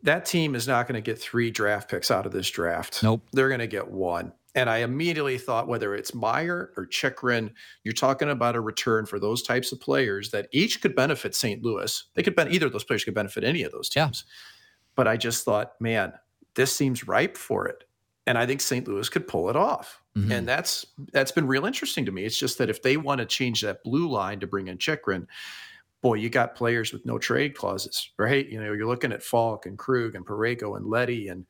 that 0.04 0.25
team 0.25 0.56
is 0.56 0.67
not 0.67 0.88
going 0.88 0.95
to 0.95 1.02
get 1.02 1.19
three 1.19 1.52
draft 1.52 1.91
picks 1.91 2.10
out 2.10 2.25
of 2.25 2.32
this 2.32 2.49
draft. 2.49 3.04
Nope. 3.04 3.28
They're 3.34 3.49
going 3.49 3.60
to 3.60 3.67
get 3.67 3.91
one. 3.91 4.32
And 4.59 4.69
I 4.69 4.79
immediately 4.79 5.37
thought 5.37 5.69
whether 5.69 5.95
it's 5.95 6.13
Meier 6.13 6.73
or 6.75 6.85
Chychrun, 6.85 7.51
you're 7.85 7.93
talking 7.93 8.29
about 8.29 8.57
a 8.57 8.59
return 8.59 9.05
for 9.05 9.17
those 9.17 9.41
types 9.41 9.71
of 9.71 9.79
players 9.79 10.31
that 10.31 10.49
each 10.51 10.81
could 10.81 10.97
benefit 10.97 11.33
St. 11.33 11.63
Louis. 11.63 12.03
They 12.13 12.23
could 12.23 12.35
benefit 12.35 12.55
either 12.55 12.65
of 12.65 12.73
those 12.73 12.83
players 12.83 13.05
could 13.05 13.13
benefit 13.13 13.45
any 13.45 13.63
of 13.63 13.71
those 13.71 13.87
teams. 13.87 14.25
Yeah. 14.27 14.33
But 14.95 15.07
I 15.07 15.15
just 15.15 15.45
thought, 15.45 15.79
man, 15.79 16.11
this 16.55 16.75
seems 16.75 17.07
ripe 17.07 17.37
for 17.37 17.69
it. 17.69 17.85
And 18.27 18.37
I 18.37 18.45
think 18.45 18.59
St. 18.59 18.85
Louis 18.85 19.07
could 19.07 19.29
pull 19.29 19.49
it 19.49 19.55
off. 19.55 20.01
Mm-hmm. 20.17 20.31
And 20.33 20.47
that's 20.47 20.85
that's 21.13 21.31
been 21.31 21.47
real 21.47 21.65
interesting 21.65 22.05
to 22.05 22.11
me. 22.11 22.25
It's 22.25 22.37
just 22.37 22.57
that 22.57 22.69
if 22.69 22.81
they 22.81 22.97
want 22.97 23.19
to 23.19 23.25
change 23.25 23.61
that 23.61 23.81
blue 23.85 24.09
line 24.09 24.41
to 24.41 24.47
bring 24.47 24.67
in 24.67 24.77
Chychrun, 24.77 25.25
boy, 26.01 26.15
you 26.15 26.29
got 26.29 26.53
players 26.53 26.91
with 26.91 27.05
no 27.05 27.17
trade 27.17 27.55
clauses, 27.55 28.11
right? 28.17 28.45
You 28.45 28.61
know, 28.61 28.73
you're 28.73 28.87
looking 28.87 29.13
at 29.13 29.23
Faulk 29.23 29.65
and 29.65 29.77
Krug 29.77 30.15
and 30.15 30.25
Parayko 30.25 30.75
and 30.75 30.85
Leddy 30.85 31.29
And 31.29 31.45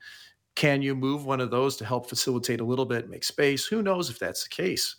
can 0.56 0.82
you 0.82 0.96
move 0.96 1.26
one 1.26 1.40
of 1.40 1.52
those 1.52 1.78
to 1.78 1.86
help 1.86 2.10
facilitate 2.10 2.60
a 2.60 2.66
little 2.66 2.86
bit, 2.86 3.10
make 3.10 3.24
space? 3.24 3.66
Who 3.66 3.82
knows 3.82 4.10
if 4.10 4.20
that's 4.20 4.44
the 4.44 4.50
case? 4.50 4.96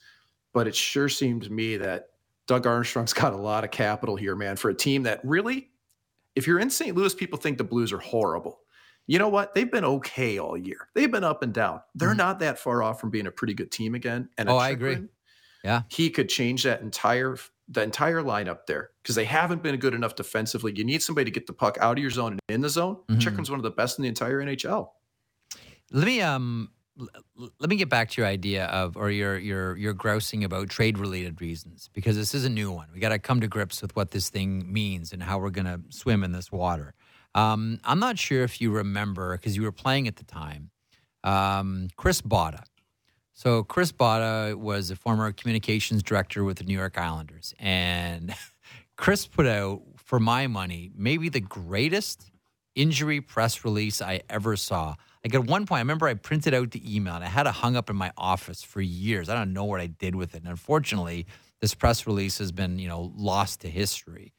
But 0.52 0.66
it 0.66 0.74
sure 0.74 1.08
seemed 1.08 1.42
to 1.42 1.52
me 1.52 1.76
that 1.76 2.08
Doug 2.46 2.66
Armstrong's 2.66 3.12
got 3.14 3.32
a 3.32 3.36
lot 3.36 3.64
of 3.64 3.70
capital 3.70 4.16
here, 4.16 4.36
man, 4.36 4.56
for 4.56 4.70
a 4.70 4.74
team 4.74 5.04
that 5.04 5.20
really, 5.22 5.70
if 6.34 6.46
you're 6.46 6.60
in 6.60 6.70
St. 6.70 6.96
Louis, 6.96 7.14
people 7.14 7.38
think 7.38 7.58
the 7.58 7.64
Blues 7.64 7.92
are 7.92 7.98
horrible. 7.98 8.60
You 9.06 9.18
know 9.18 9.28
what? 9.28 9.54
They've 9.54 9.70
been 9.70 9.84
okay 9.84 10.38
all 10.38 10.56
year. 10.56 10.88
They've 10.94 11.10
been 11.10 11.24
up 11.24 11.42
and 11.42 11.52
down. 11.52 11.80
They're 11.94 12.10
mm-hmm. 12.10 12.18
not 12.18 12.38
that 12.40 12.58
far 12.58 12.82
off 12.82 13.00
from 13.00 13.10
being 13.10 13.26
a 13.26 13.32
pretty 13.32 13.54
good 13.54 13.72
team 13.72 13.94
again. 13.94 14.28
And 14.38 14.48
oh, 14.48 14.56
I 14.56 14.70
agree. 14.70 14.98
Yeah, 15.64 15.82
he 15.88 16.10
could 16.10 16.28
change 16.28 16.62
that 16.62 16.80
entire 16.80 17.36
the 17.68 17.82
entire 17.82 18.22
lineup 18.22 18.66
there 18.66 18.90
because 19.02 19.14
they 19.14 19.24
haven't 19.24 19.62
been 19.62 19.76
good 19.76 19.94
enough 19.94 20.16
defensively. 20.16 20.72
You 20.74 20.84
need 20.84 21.02
somebody 21.02 21.24
to 21.24 21.30
get 21.30 21.46
the 21.46 21.52
puck 21.52 21.78
out 21.80 21.98
of 21.98 22.02
your 22.02 22.10
zone 22.10 22.32
and 22.32 22.40
in 22.48 22.60
the 22.60 22.68
zone. 22.68 22.96
mm 23.08 23.14
hmm 23.14 23.18
Chychrun's 23.18 23.50
one 23.50 23.58
of 23.60 23.64
the 23.64 23.70
best 23.70 23.98
in 23.98 24.02
the 24.02 24.08
entire 24.08 24.38
NHL. 24.38 24.88
Let 25.90 26.07
me 26.07 26.20
um 26.20 26.70
let 27.59 27.70
me 27.70 27.76
get 27.76 27.88
back 27.88 28.11
to 28.11 28.20
your 28.20 28.29
idea 28.29 28.66
of 28.66 28.96
or 28.96 29.11
your 29.11 29.38
your 29.38 29.76
your 29.76 29.94
grousing 29.94 30.44
about 30.44 30.68
trade 30.68 30.98
related 30.98 31.40
reasons 31.40 31.88
because 31.92 32.16
this 32.16 32.35
is 32.35 32.44
a 32.44 32.50
new 32.50 32.70
one. 32.70 32.88
We 32.92 33.00
got 33.00 33.09
to 33.11 33.18
come 33.18 33.40
to 33.40 33.48
grips 33.48 33.81
with 33.81 33.96
what 33.96 34.11
this 34.11 34.29
thing 34.29 34.70
means 34.70 35.12
and 35.12 35.22
how 35.22 35.38
we're 35.38 35.50
going 35.50 35.66
to 35.66 35.81
swim 35.88 36.22
in 36.22 36.33
this 36.33 36.53
water. 36.53 36.94
Um, 37.35 37.79
I'm 37.85 38.00
not 38.00 38.18
sure 38.18 38.42
if 38.42 38.61
you 38.61 38.70
remember 38.70 39.37
because 39.37 39.57
you 39.57 39.62
were 39.62 39.72
playing 39.72 40.09
at 40.09 40.16
the 40.16 40.24
time. 40.24 40.70
Um, 41.24 41.88
Chris 41.96 42.20
Botta 42.20 42.64
so 43.40 43.64
Chris 43.64 43.90
Botta 43.90 44.55
was 44.55 44.90
a 44.90 44.96
former 44.96 45.33
communications 45.33 46.03
director 46.03 46.44
with 46.44 46.59
the 46.59 46.64
New 46.64 46.76
York 46.76 46.98
Islanders, 46.98 47.55
and 47.59 48.35
Chris 48.98 49.26
put 49.26 49.46
out, 49.46 49.81
for 49.96 50.20
my 50.20 50.46
money, 50.46 50.90
maybe 50.94 51.31
the 51.31 51.40
greatest 51.40 52.31
injury 52.74 53.22
press 53.22 53.64
release 53.64 54.03
I 54.03 54.20
ever 54.29 54.57
saw. 54.57 54.96
Like 55.24 55.35
at 55.35 55.44
one 55.44 55.66
point, 55.66 55.78
I 55.78 55.83
remember 55.83 56.09
I 56.09 56.14
printed 56.14 56.54
out 56.54 56.70
the 56.70 56.96
email 56.96 57.14
and 57.14 57.24
I 57.24 57.28
had 57.28 57.46
it 57.46 57.52
hung 57.52 57.76
up 57.76 57.90
in 57.90 57.96
my 57.96 58.11
office 58.16 58.62
for 58.62 58.80
years. 58.80 59.28
I 59.28 59.35
don't 59.35 59.52
know 59.52 59.64
what 59.64 59.80
I 59.80 59.87
did 59.87 60.14
with 60.14 60.35
it. 60.35 60.38
And 60.38 60.48
unfortunately, 60.48 61.26
this 61.61 61.74
press 61.74 62.06
release 62.06 62.38
has 62.38 62.52
been, 62.52 62.78
you 62.78 62.88
know, 62.88 63.12
lost 63.14 63.61
to 63.61 63.68
history. 63.68 64.33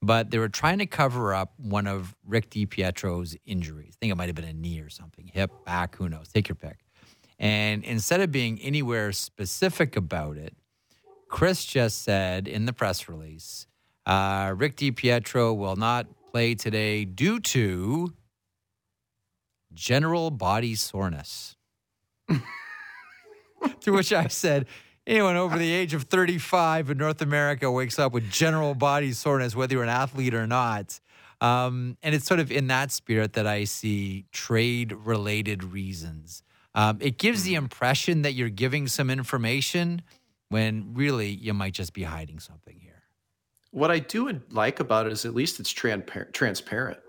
But 0.00 0.30
they 0.30 0.38
were 0.38 0.48
trying 0.48 0.78
to 0.78 0.86
cover 0.86 1.34
up 1.34 1.52
one 1.58 1.86
of 1.86 2.16
Rick 2.26 2.50
DiPietro's 2.50 3.36
injuries. 3.44 3.94
I 3.94 3.96
think 4.00 4.12
it 4.12 4.16
might 4.16 4.28
have 4.28 4.34
been 4.34 4.44
a 4.46 4.52
knee 4.52 4.80
or 4.80 4.88
something, 4.88 5.30
hip, 5.32 5.50
back, 5.64 5.96
who 5.96 6.08
knows? 6.08 6.28
Take 6.28 6.48
your 6.48 6.56
pick. 6.56 6.78
And 7.38 7.84
instead 7.84 8.20
of 8.20 8.32
being 8.32 8.58
anywhere 8.60 9.12
specific 9.12 9.96
about 9.96 10.36
it, 10.38 10.56
Chris 11.28 11.64
just 11.64 12.02
said 12.02 12.48
in 12.48 12.66
the 12.66 12.72
press 12.72 13.08
release 13.08 13.66
uh, 14.06 14.54
Rick 14.56 14.76
DiPietro 14.76 15.56
will 15.56 15.76
not 15.76 16.06
play 16.32 16.54
today 16.54 17.04
due 17.04 17.38
to 17.40 18.12
general 19.74 20.30
body 20.30 20.74
soreness. 20.74 21.56
to 23.80 23.92
which 23.92 24.12
I 24.12 24.28
said, 24.28 24.66
anyone 25.06 25.36
over 25.36 25.58
the 25.58 25.72
age 25.72 25.94
of 25.94 26.04
35 26.04 26.90
in 26.90 26.98
North 26.98 27.22
America 27.22 27.70
wakes 27.70 27.98
up 27.98 28.12
with 28.12 28.30
general 28.30 28.74
body 28.74 29.12
soreness, 29.12 29.54
whether 29.54 29.74
you're 29.74 29.82
an 29.82 29.88
athlete 29.88 30.34
or 30.34 30.46
not. 30.46 31.00
Um, 31.40 31.96
and 32.02 32.14
it's 32.14 32.26
sort 32.26 32.40
of 32.40 32.52
in 32.52 32.68
that 32.68 32.92
spirit 32.92 33.32
that 33.32 33.46
I 33.46 33.64
see 33.64 34.26
trade 34.32 34.92
related 34.92 35.64
reasons 35.64 36.42
um, 36.74 36.98
it 37.00 37.18
gives 37.18 37.42
the 37.42 37.54
mm-hmm. 37.54 37.64
impression 37.64 38.22
that 38.22 38.32
you're 38.32 38.48
giving 38.48 38.86
some 38.88 39.10
information 39.10 40.02
when 40.48 40.94
really 40.94 41.28
you 41.28 41.54
might 41.54 41.74
just 41.74 41.92
be 41.92 42.02
hiding 42.02 42.38
something 42.38 42.78
here. 42.78 43.02
What 43.70 43.90
I 43.90 43.98
do 44.00 44.40
like 44.50 44.80
about 44.80 45.06
it 45.06 45.12
is 45.12 45.24
at 45.24 45.34
least 45.34 45.60
it's 45.60 45.70
transparent. 45.70 47.00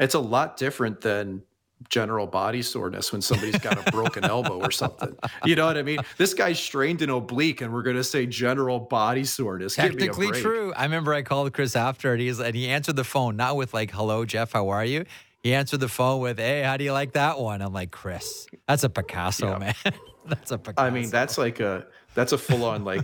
It's 0.00 0.14
a 0.14 0.20
lot 0.20 0.56
different 0.56 1.00
than 1.00 1.42
general 1.88 2.26
body 2.26 2.62
soreness 2.62 3.12
when 3.12 3.22
somebody's 3.22 3.58
got 3.58 3.86
a 3.86 3.90
broken 3.90 4.24
elbow 4.24 4.58
or 4.58 4.70
something. 4.70 5.16
You 5.44 5.56
know 5.56 5.66
what 5.66 5.76
I 5.76 5.82
mean? 5.82 5.98
This 6.18 6.34
guy's 6.34 6.58
strained 6.58 7.02
an 7.02 7.10
oblique, 7.10 7.60
and 7.60 7.72
we're 7.72 7.82
going 7.82 7.96
to 7.96 8.04
say 8.04 8.26
general 8.26 8.80
body 8.80 9.24
soreness. 9.24 9.74
Technically 9.74 10.30
true. 10.30 10.72
I 10.74 10.84
remember 10.84 11.14
I 11.14 11.22
called 11.22 11.52
Chris 11.52 11.76
after, 11.76 12.12
and 12.12 12.20
he's 12.20 12.40
and 12.40 12.54
he 12.54 12.68
answered 12.68 12.96
the 12.96 13.04
phone 13.04 13.36
not 13.36 13.56
with 13.56 13.74
like 13.74 13.90
"Hello, 13.90 14.24
Jeff, 14.24 14.52
how 14.52 14.68
are 14.68 14.84
you?" 14.84 15.04
He 15.42 15.54
answered 15.54 15.80
the 15.80 15.88
phone 15.88 16.20
with, 16.20 16.38
"Hey, 16.38 16.62
how 16.62 16.76
do 16.76 16.84
you 16.84 16.92
like 16.92 17.12
that 17.12 17.38
one?" 17.40 17.62
I'm 17.62 17.72
like, 17.72 17.90
"Chris, 17.90 18.46
that's 18.68 18.84
a 18.84 18.88
Picasso, 18.88 19.48
yeah. 19.48 19.58
man. 19.58 19.74
that's 20.26 20.52
a 20.52 20.58
Picasso." 20.58 20.86
I 20.86 20.90
mean, 20.90 21.10
that's 21.10 21.36
like 21.36 21.60
a 21.60 21.86
that's 22.14 22.32
a 22.32 22.38
full 22.38 22.64
on 22.64 22.84
like 22.84 23.02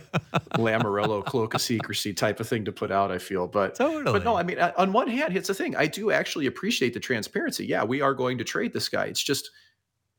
Lamoriello 0.55 1.25
cloak 1.25 1.55
of 1.55 1.61
secrecy 1.61 2.12
type 2.12 2.40
of 2.40 2.49
thing 2.49 2.64
to 2.66 2.73
put 2.73 2.90
out. 2.90 3.11
I 3.11 3.18
feel, 3.18 3.47
but 3.47 3.75
totally. 3.75 4.18
But 4.18 4.25
no, 4.25 4.37
I 4.37 4.42
mean, 4.42 4.59
on 4.59 4.92
one 4.92 5.09
hand, 5.09 5.37
it's 5.37 5.49
a 5.49 5.55
thing. 5.55 5.77
I 5.77 5.87
do 5.87 6.11
actually 6.11 6.47
appreciate 6.47 6.94
the 6.94 7.01
transparency. 7.01 7.66
Yeah, 7.66 7.85
we 7.85 8.01
are 8.01 8.14
going 8.14 8.38
to 8.38 8.44
trade 8.44 8.73
this 8.73 8.88
guy. 8.88 9.05
It's 9.05 9.23
just 9.23 9.51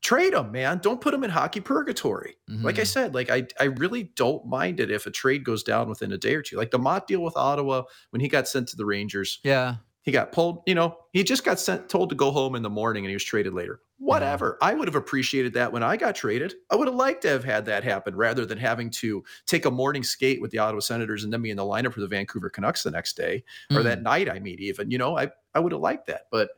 trade 0.02 0.34
him, 0.34 0.50
man. 0.50 0.78
Don't 0.78 1.00
put 1.00 1.14
him 1.14 1.24
in 1.24 1.30
hockey 1.30 1.60
purgatory. 1.60 2.36
Mm-hmm. 2.50 2.64
Like 2.64 2.78
I 2.78 2.84
said, 2.84 3.14
like 3.14 3.30
I 3.30 3.46
I 3.58 3.64
really 3.64 4.12
don't 4.16 4.46
mind 4.46 4.80
it 4.80 4.90
if 4.90 5.06
a 5.06 5.10
trade 5.10 5.44
goes 5.44 5.62
down 5.62 5.88
within 5.88 6.12
a 6.12 6.18
day 6.18 6.34
or 6.34 6.42
two. 6.42 6.56
Like 6.56 6.70
the 6.70 6.78
Motte 6.78 7.06
deal 7.06 7.22
with 7.22 7.36
Ottawa 7.36 7.82
when 8.10 8.20
he 8.20 8.28
got 8.28 8.48
sent 8.48 8.68
to 8.68 8.76
the 8.76 8.86
Rangers. 8.86 9.40
Yeah. 9.44 9.76
He 10.02 10.12
got 10.12 10.32
pulled, 10.32 10.62
you 10.66 10.74
know, 10.74 10.96
he 11.12 11.22
just 11.22 11.44
got 11.44 11.60
sent 11.60 11.88
told 11.88 12.08
to 12.08 12.16
go 12.16 12.30
home 12.30 12.54
in 12.54 12.62
the 12.62 12.70
morning 12.70 13.04
and 13.04 13.10
he 13.10 13.14
was 13.14 13.24
traded 13.24 13.52
later. 13.52 13.80
Whatever. 13.98 14.56
I 14.62 14.72
would 14.72 14.88
have 14.88 14.94
appreciated 14.94 15.52
that 15.54 15.72
when 15.72 15.82
I 15.82 15.98
got 15.98 16.14
traded. 16.14 16.54
I 16.70 16.76
would 16.76 16.88
have 16.88 16.94
liked 16.94 17.22
to 17.22 17.28
have 17.28 17.44
had 17.44 17.66
that 17.66 17.84
happen 17.84 18.16
rather 18.16 18.46
than 18.46 18.56
having 18.56 18.88
to 18.90 19.22
take 19.46 19.66
a 19.66 19.70
morning 19.70 20.02
skate 20.02 20.40
with 20.40 20.52
the 20.52 20.58
Ottawa 20.58 20.80
Senators 20.80 21.22
and 21.22 21.32
then 21.32 21.42
be 21.42 21.50
in 21.50 21.58
the 21.58 21.62
lineup 21.64 21.92
for 21.92 22.00
the 22.00 22.08
Vancouver 22.08 22.48
Canucks 22.48 22.82
the 22.82 22.90
next 22.90 23.16
day 23.16 23.44
mm-hmm. 23.70 23.76
or 23.78 23.82
that 23.82 24.00
mm. 24.00 24.04
night 24.04 24.30
I 24.30 24.38
meet 24.40 24.60
even. 24.60 24.90
You 24.90 24.96
know, 24.96 25.18
I, 25.18 25.28
I 25.54 25.60
would 25.60 25.72
have 25.72 25.82
liked 25.82 26.06
that. 26.06 26.22
But 26.30 26.48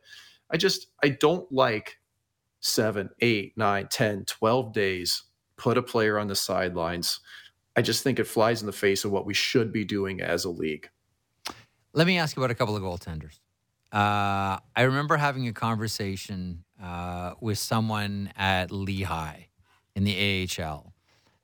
I 0.49 0.57
just 0.57 0.87
I 1.03 1.09
don't 1.09 1.51
like 1.51 1.97
seven, 2.61 3.09
eight, 3.19 3.53
nine, 3.57 3.87
10, 3.89 4.23
12 4.25 4.73
days, 4.73 5.23
put 5.57 5.77
a 5.77 5.83
player 5.83 6.17
on 6.17 6.27
the 6.27 6.35
sidelines. 6.35 7.19
I 7.75 7.81
just 7.81 8.03
think 8.03 8.19
it 8.19 8.27
flies 8.27 8.61
in 8.61 8.67
the 8.67 8.71
face 8.71 9.03
of 9.03 9.11
what 9.11 9.25
we 9.25 9.33
should 9.33 9.73
be 9.73 9.83
doing 9.83 10.21
as 10.21 10.45
a 10.45 10.49
league. 10.49 10.89
Let 11.95 12.07
me 12.07 12.17
ask 12.17 12.35
you 12.35 12.41
about 12.41 12.49
a 12.49 12.55
couple 12.55 12.75
of 12.75 12.81
goaltenders. 12.81 13.39
Uh, 13.91 14.57
I 14.75 14.81
remember 14.81 15.15
having 15.15 15.47
a 15.47 15.53
conversation 15.53 16.63
uh, 16.81 17.35
with 17.39 17.59
someone 17.59 18.31
at 18.35 18.71
Lehigh 18.71 19.45
in 19.95 20.03
the 20.03 20.49
AHL 20.59 20.91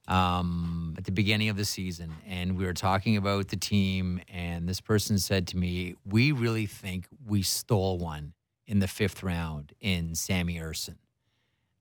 um, 0.08 0.96
at 0.98 1.04
the 1.04 1.12
beginning 1.12 1.50
of 1.50 1.56
the 1.56 1.66
season, 1.66 2.12
and 2.28 2.58
we 2.58 2.66
were 2.66 2.74
talking 2.74 3.16
about 3.16 3.50
the 3.50 3.58
team. 3.58 4.22
And 4.28 4.68
this 4.68 4.82
person 4.82 5.20
said 5.20 5.46
to 5.50 5.58
me, 5.58 5.94
"We 6.04 6.32
really 6.32 6.66
think 6.66 7.06
we 7.28 7.44
stole 7.44 8.00
one 8.00 8.34
in 8.66 8.80
the 8.80 8.88
fifth 8.88 9.22
round 9.22 9.74
in 9.80 10.16
Sammy 10.16 10.56
Ersson." 10.58 10.96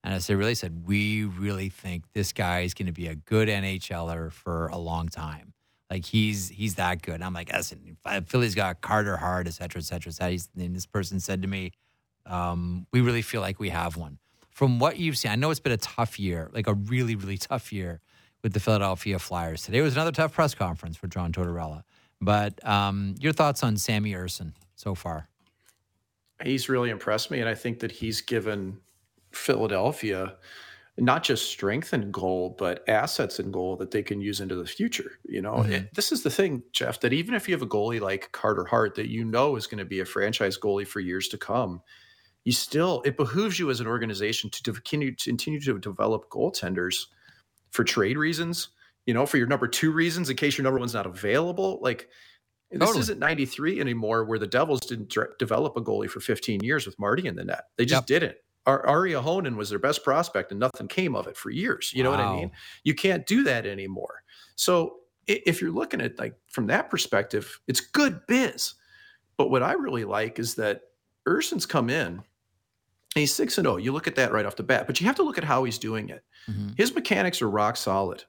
And 0.05 0.13
I 0.13 0.19
said, 0.19 0.37
"Really?" 0.37 0.51
I 0.51 0.55
said, 0.55 0.87
"We 0.87 1.25
really 1.25 1.71
think 1.71 2.05
this 2.13 2.35
guy 2.35 2.61
is 2.61 2.75
going 2.75 2.87
to 2.87 2.93
be 2.93 3.07
a 3.07 3.15
good 3.15 3.49
NHLer 3.49 4.31
for 4.31 4.67
a 4.67 4.77
long 4.77 5.09
time." 5.09 5.55
Like 5.91 6.05
he's 6.05 6.49
he's 6.49 6.75
that 6.75 7.03
good. 7.03 7.15
And 7.15 7.25
I'm 7.25 7.33
like, 7.33 7.53
listen, 7.53 7.97
Philly's 8.27 8.55
got 8.55 8.81
Carter 8.81 9.17
Hart, 9.17 9.47
et 9.47 9.55
cetera, 9.55 9.81
et 9.81 9.85
cetera, 9.85 10.11
et 10.11 10.15
cetera. 10.15 10.65
And 10.65 10.77
this 10.77 10.87
person 10.87 11.19
said 11.21 11.43
to 11.43 11.49
me, 11.49 11.73
um, 12.27 12.87
we 12.93 13.01
really 13.01 13.23
feel 13.23 13.41
like 13.41 13.59
we 13.59 13.71
have 13.71 13.97
one. 13.97 14.19
from 14.59 14.81
what 14.81 14.99
you've 14.99 15.17
seen, 15.17 15.31
I 15.31 15.37
know 15.37 15.53
it's 15.53 15.61
been 15.61 15.71
a 15.71 15.77
tough 15.77 16.19
year, 16.19 16.51
like 16.53 16.67
a 16.67 16.75
really, 16.75 17.15
really 17.15 17.39
tough 17.39 17.73
year 17.73 18.01
with 18.43 18.55
the 18.55 18.59
Philadelphia 18.59 19.21
Flyers. 19.21 19.63
Today 19.63 19.81
was 19.83 19.95
another 19.95 20.11
tough 20.11 20.33
press 20.33 20.53
conference 20.53 20.97
for 20.97 21.07
John 21.07 21.31
Tortorella. 21.31 21.85
But 22.21 22.67
um, 22.67 23.15
your 23.21 23.33
thoughts 23.33 23.63
on 23.63 23.77
Sammy 23.77 24.15
Ersson 24.15 24.55
so 24.75 24.97
far? 24.97 25.29
He's 26.43 26.69
really 26.69 26.91
impressed 26.91 27.31
me, 27.31 27.39
and 27.39 27.49
I 27.49 27.55
think 27.55 27.79
that 27.79 27.93
he's 27.93 28.21
given 28.21 28.79
Philadelphia 29.31 30.35
not 30.99 31.23
just 31.23 31.51
strength 31.51 31.93
and 31.93 32.13
goal, 32.13 32.57
but 32.59 32.87
assets 32.89 33.39
and 33.39 33.53
goal 33.53 33.77
that 33.77 33.91
they 33.91 34.03
can 34.03 34.21
use 34.21 34.41
into 34.41 34.57
the 34.57 34.67
future. 34.67 35.19
You 35.25 35.41
know, 35.43 35.55
mm-hmm. 35.55 35.73
it, 35.73 35.95
this 35.95 36.13
is 36.13 36.23
the 36.23 36.31
thing, 36.31 36.63
Jeff, 36.73 37.01
that 37.01 37.13
even 37.13 37.35
if 37.35 37.49
you 37.49 37.55
have 37.55 37.63
a 37.63 37.67
goalie 37.67 38.01
like 38.01 38.33
Carter 38.33 38.65
Hart 38.65 38.95
that 38.97 39.09
you 39.09 39.25
know 39.25 39.57
is 39.57 39.67
going 39.67 39.79
to 39.79 39.85
be 39.85 40.01
a 40.01 40.05
franchise 40.05 40.59
goalie 40.59 40.87
for 40.87 41.01
years 41.01 41.29
to 41.29 41.39
come, 41.39 41.83
you 42.45 42.53
still 42.53 43.03
it 43.05 43.17
behooves 43.17 43.59
you 43.59 43.71
as 43.71 43.81
an 43.81 43.87
organization 43.87 44.51
to 44.51 44.73
continue 44.73 45.15
to 45.15 45.31
continue 45.31 45.61
to 45.61 45.79
develop 45.79 46.29
goaltenders 46.31 47.07
for 47.71 47.85
trade 47.85 48.19
reasons. 48.19 48.69
You 49.07 49.15
know, 49.15 49.25
for 49.25 49.39
your 49.39 49.47
number 49.47 49.69
two 49.69 49.93
reasons 49.93 50.29
in 50.29 50.37
case 50.37 50.59
your 50.59 50.65
number 50.65 50.79
one's 50.79 50.95
not 50.95 51.07
available. 51.07 51.79
Like 51.81 52.09
this 52.71 52.81
totally. 52.81 53.01
isn't 53.01 53.19
93 53.19 53.81
anymore 53.81 54.25
where 54.25 54.39
the 54.39 54.47
Devils 54.47 54.81
didn't 54.81 55.15
develop 55.39 55.77
a 55.77 55.81
goalie 55.81 56.11
for 56.11 56.21
15 56.21 56.63
years 56.63 56.85
with 56.85 56.99
Marty 56.99 57.27
in 57.27 57.35
the 57.35 57.45
net. 57.45 57.65
They 57.77 57.87
just 57.87 58.03
yep. 58.11 58.21
didn't. 58.21 58.37
Ari 58.67 59.13
Ahonen 59.13 59.57
was 59.57 59.71
their 59.71 59.79
best 59.79 60.05
prospect 60.05 60.51
and 60.51 60.61
nothing 60.61 60.89
came 60.89 61.17
of 61.17 61.27
it 61.27 61.37
for 61.37 61.51
years. 61.51 61.91
You 61.95 62.03
know 62.03 62.11
wow. 62.11 62.17
what 62.17 62.27
I 62.27 62.37
mean? 62.37 62.51
You 62.85 62.95
can't 62.95 63.27
do 63.27 63.45
that 63.45 63.65
anymore. 63.65 64.23
So 64.57 64.97
if 65.27 65.63
you're 65.63 65.71
looking 65.71 66.01
at 66.01 66.19
like 66.19 66.35
from 66.49 66.67
that 66.67 66.91
perspective, 66.91 67.61
it's 67.67 67.81
good 67.81 68.21
biz. 68.27 68.75
But 69.39 69.51
what 69.51 69.63
I 69.63 69.73
really 69.73 70.05
like 70.05 70.39
is 70.39 70.57
that 70.57 70.83
Ersson's 71.27 71.65
come 71.65 71.89
in 71.89 72.23
he's 73.15 73.35
6 73.35 73.59
and 73.59 73.67
0. 73.67 73.77
You 73.77 73.93
look 73.93 74.07
at 74.07 74.17
that 74.17 74.33
right 74.33 74.47
off 74.47 74.57
the 74.57 74.63
bat, 74.63 74.87
but 74.87 75.01
you 75.01 75.07
have 75.07 75.17
to 75.17 75.23
look 75.23 75.39
at 75.39 75.45
how 75.45 75.65
he's 75.65 75.79
doing 75.79 76.09
it. 76.09 76.25
Mm-hmm. 76.49 76.71
His 76.77 76.95
mechanics 76.95 77.43
are 77.43 77.51
rock 77.51 77.77
solid, 77.77 78.25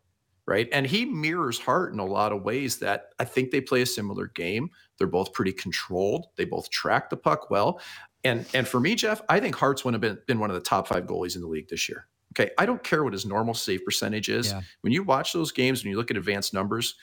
right? 0.45 0.67
And 0.71 0.85
he 0.85 1.05
mirrors 1.05 1.59
Hart 1.59 1.93
in 1.93 1.99
a 1.99 2.05
lot 2.05 2.31
of 2.31 2.43
ways 2.43 2.79
that 2.79 3.09
I 3.19 3.25
think 3.25 3.51
they 3.51 3.61
play 3.61 3.81
a 3.81 3.85
similar 3.85 4.27
game. 4.27 4.69
They're 4.97 5.07
both 5.07 5.33
pretty 5.33 5.53
controlled. 5.53 6.27
They 6.35 6.45
both 6.45 6.69
track 6.69 7.09
the 7.09 7.17
puck 7.17 7.49
well. 7.49 7.79
And 8.23 8.45
and 8.53 8.67
for 8.67 8.79
me, 8.79 8.95
Jeff, 8.95 9.21
I 9.29 9.39
think 9.39 9.55
Hart's 9.55 9.85
would 9.85 9.93
have 9.93 10.01
been, 10.01 10.19
been 10.27 10.39
one 10.39 10.49
of 10.49 10.55
the 10.55 10.61
top 10.61 10.87
five 10.87 11.05
goalies 11.05 11.35
in 11.35 11.41
the 11.41 11.47
league 11.47 11.69
this 11.69 11.87
year. 11.87 12.07
Okay. 12.33 12.51
I 12.57 12.65
don't 12.65 12.83
care 12.83 13.03
what 13.03 13.13
his 13.13 13.25
normal 13.25 13.53
save 13.53 13.83
percentage 13.83 14.29
is. 14.29 14.51
Yeah. 14.51 14.61
When 14.81 14.93
you 14.93 15.03
watch 15.03 15.33
those 15.33 15.51
games, 15.51 15.83
when 15.83 15.91
you 15.91 15.97
look 15.97 16.11
at 16.11 16.17
advanced 16.17 16.53
numbers, 16.53 16.95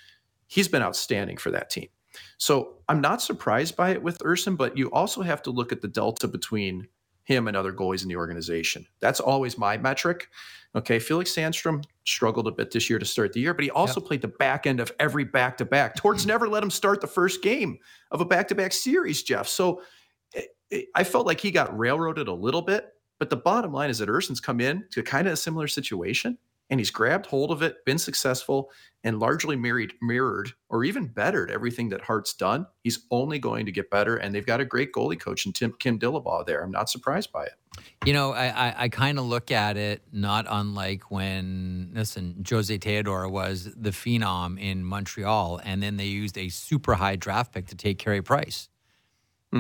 he's 0.47 0.69
been 0.69 0.83
outstanding 0.83 1.37
for 1.37 1.51
that 1.51 1.71
team. 1.71 1.89
So 2.39 2.77
I'm 2.89 3.01
not 3.01 3.21
surprised 3.21 3.77
by 3.77 3.91
it 3.91 4.03
with 4.03 4.19
Ersson, 4.19 4.57
but 4.57 4.77
you 4.77 4.91
also 4.91 5.23
have 5.23 5.43
to 5.43 5.51
look 5.51 5.73
at 5.73 5.81
the 5.81 5.89
delta 5.89 6.29
between 6.29 6.89
him 7.25 7.49
and 7.49 7.57
other 7.57 7.73
goalies 7.73 8.03
in 8.03 8.09
the 8.09 8.17
organization. 8.17 8.87
That's 9.01 9.21
always 9.21 9.59
my 9.59 9.77
metric. 9.77 10.29
Okay, 10.77 10.99
Felix 10.99 11.35
Sandstrom 11.35 11.83
struggled 12.05 12.47
a 12.47 12.53
bit 12.53 12.71
this 12.71 12.89
year 12.89 12.99
to 12.99 13.05
start 13.05 13.33
the 13.33 13.41
year, 13.41 13.53
but 13.53 13.65
he 13.65 13.71
also 13.71 14.01
yep. 14.01 14.07
played 14.07 14.23
the 14.23 14.29
back 14.29 14.67
end 14.67 14.79
of 14.79 14.93
every 15.01 15.25
back 15.25 15.57
to 15.59 15.65
back. 15.65 15.97
Torts 15.97 16.25
never 16.27 16.49
let 16.49 16.63
him 16.63 16.71
start 16.71 17.01
the 17.01 17.07
first 17.07 17.43
game 17.43 17.79
of 18.11 18.21
a 18.21 18.25
back 18.25 18.49
to 18.49 18.55
back 18.55 18.73
series, 18.73 19.23
Jeff. 19.23 19.49
So 19.49 19.83
I 20.95 21.05
felt 21.05 21.27
like 21.27 21.41
he 21.41 21.51
got 21.51 21.77
railroaded 21.77 22.29
a 22.29 22.33
little 22.33 22.63
bit, 22.63 22.89
but 23.19 23.31
the 23.31 23.37
bottom 23.37 23.73
line 23.73 23.91
is 23.91 23.99
that 23.99 24.09
Ersson's 24.09 24.41
come 24.41 24.61
in 24.61 24.85
to 24.91 25.03
kind 25.03 25.27
of 25.27 25.35
a 25.35 25.37
similar 25.37 25.69
situation 25.69 26.39
and 26.71 26.81
he's 26.81 26.91
grabbed 26.91 27.27
hold 27.27 27.51
of 27.51 27.63
it, 27.63 27.85
been 27.85 27.99
successful, 27.99 28.71
and 29.05 29.21
largely 29.21 29.55
mirrored, 29.55 29.93
mirrored 30.03 30.53
or 30.69 30.83
even 30.83 31.07
bettered 31.07 31.51
everything 31.51 31.91
that 31.91 32.01
Hart's 32.01 32.35
done. 32.35 32.67
He's 32.83 33.07
only 33.11 33.39
going 33.39 33.67
to 33.67 33.73
get 33.73 33.91
better, 33.91 34.17
and 34.17 34.35
they've 34.35 34.47
got 34.47 34.61
a 34.61 34.65
great 34.65 34.93
goalie 34.93 35.19
coach 35.19 35.47
in 35.47 35.53
Tim 35.53 35.75
Kim 35.79 35.99
Dillabaugh 35.99 36.45
there. 36.45 36.63
I'm 36.63 36.73
not 36.73 36.91
surprised 36.91 37.31
by 37.31 37.45
it. 37.45 37.53
You 38.05 38.13
know, 38.13 38.33
I, 38.33 38.47
I, 38.47 38.75
I 38.85 38.89
kind 38.89 39.19
of 39.19 39.27
look 39.27 39.51
at 39.51 39.77
it 39.77 40.03
not 40.13 40.47
unlike 40.49 41.11
when 41.11 41.91
listen 41.95 42.45
Jose 42.49 42.77
Theodore 42.79 43.29
was 43.29 43.71
the 43.77 43.91
phenom 43.91 44.61
in 44.61 44.85
Montreal, 44.85 45.61
and 45.63 45.83
then 45.83 45.97
they 45.97 46.07
used 46.07 46.37
a 46.37 46.49
super 46.49 46.95
high 46.95 47.17
draft 47.17 47.53
pick 47.53 47.67
to 47.69 47.77
take 47.77 47.99
Carey 47.99 48.23
Price. 48.23 48.69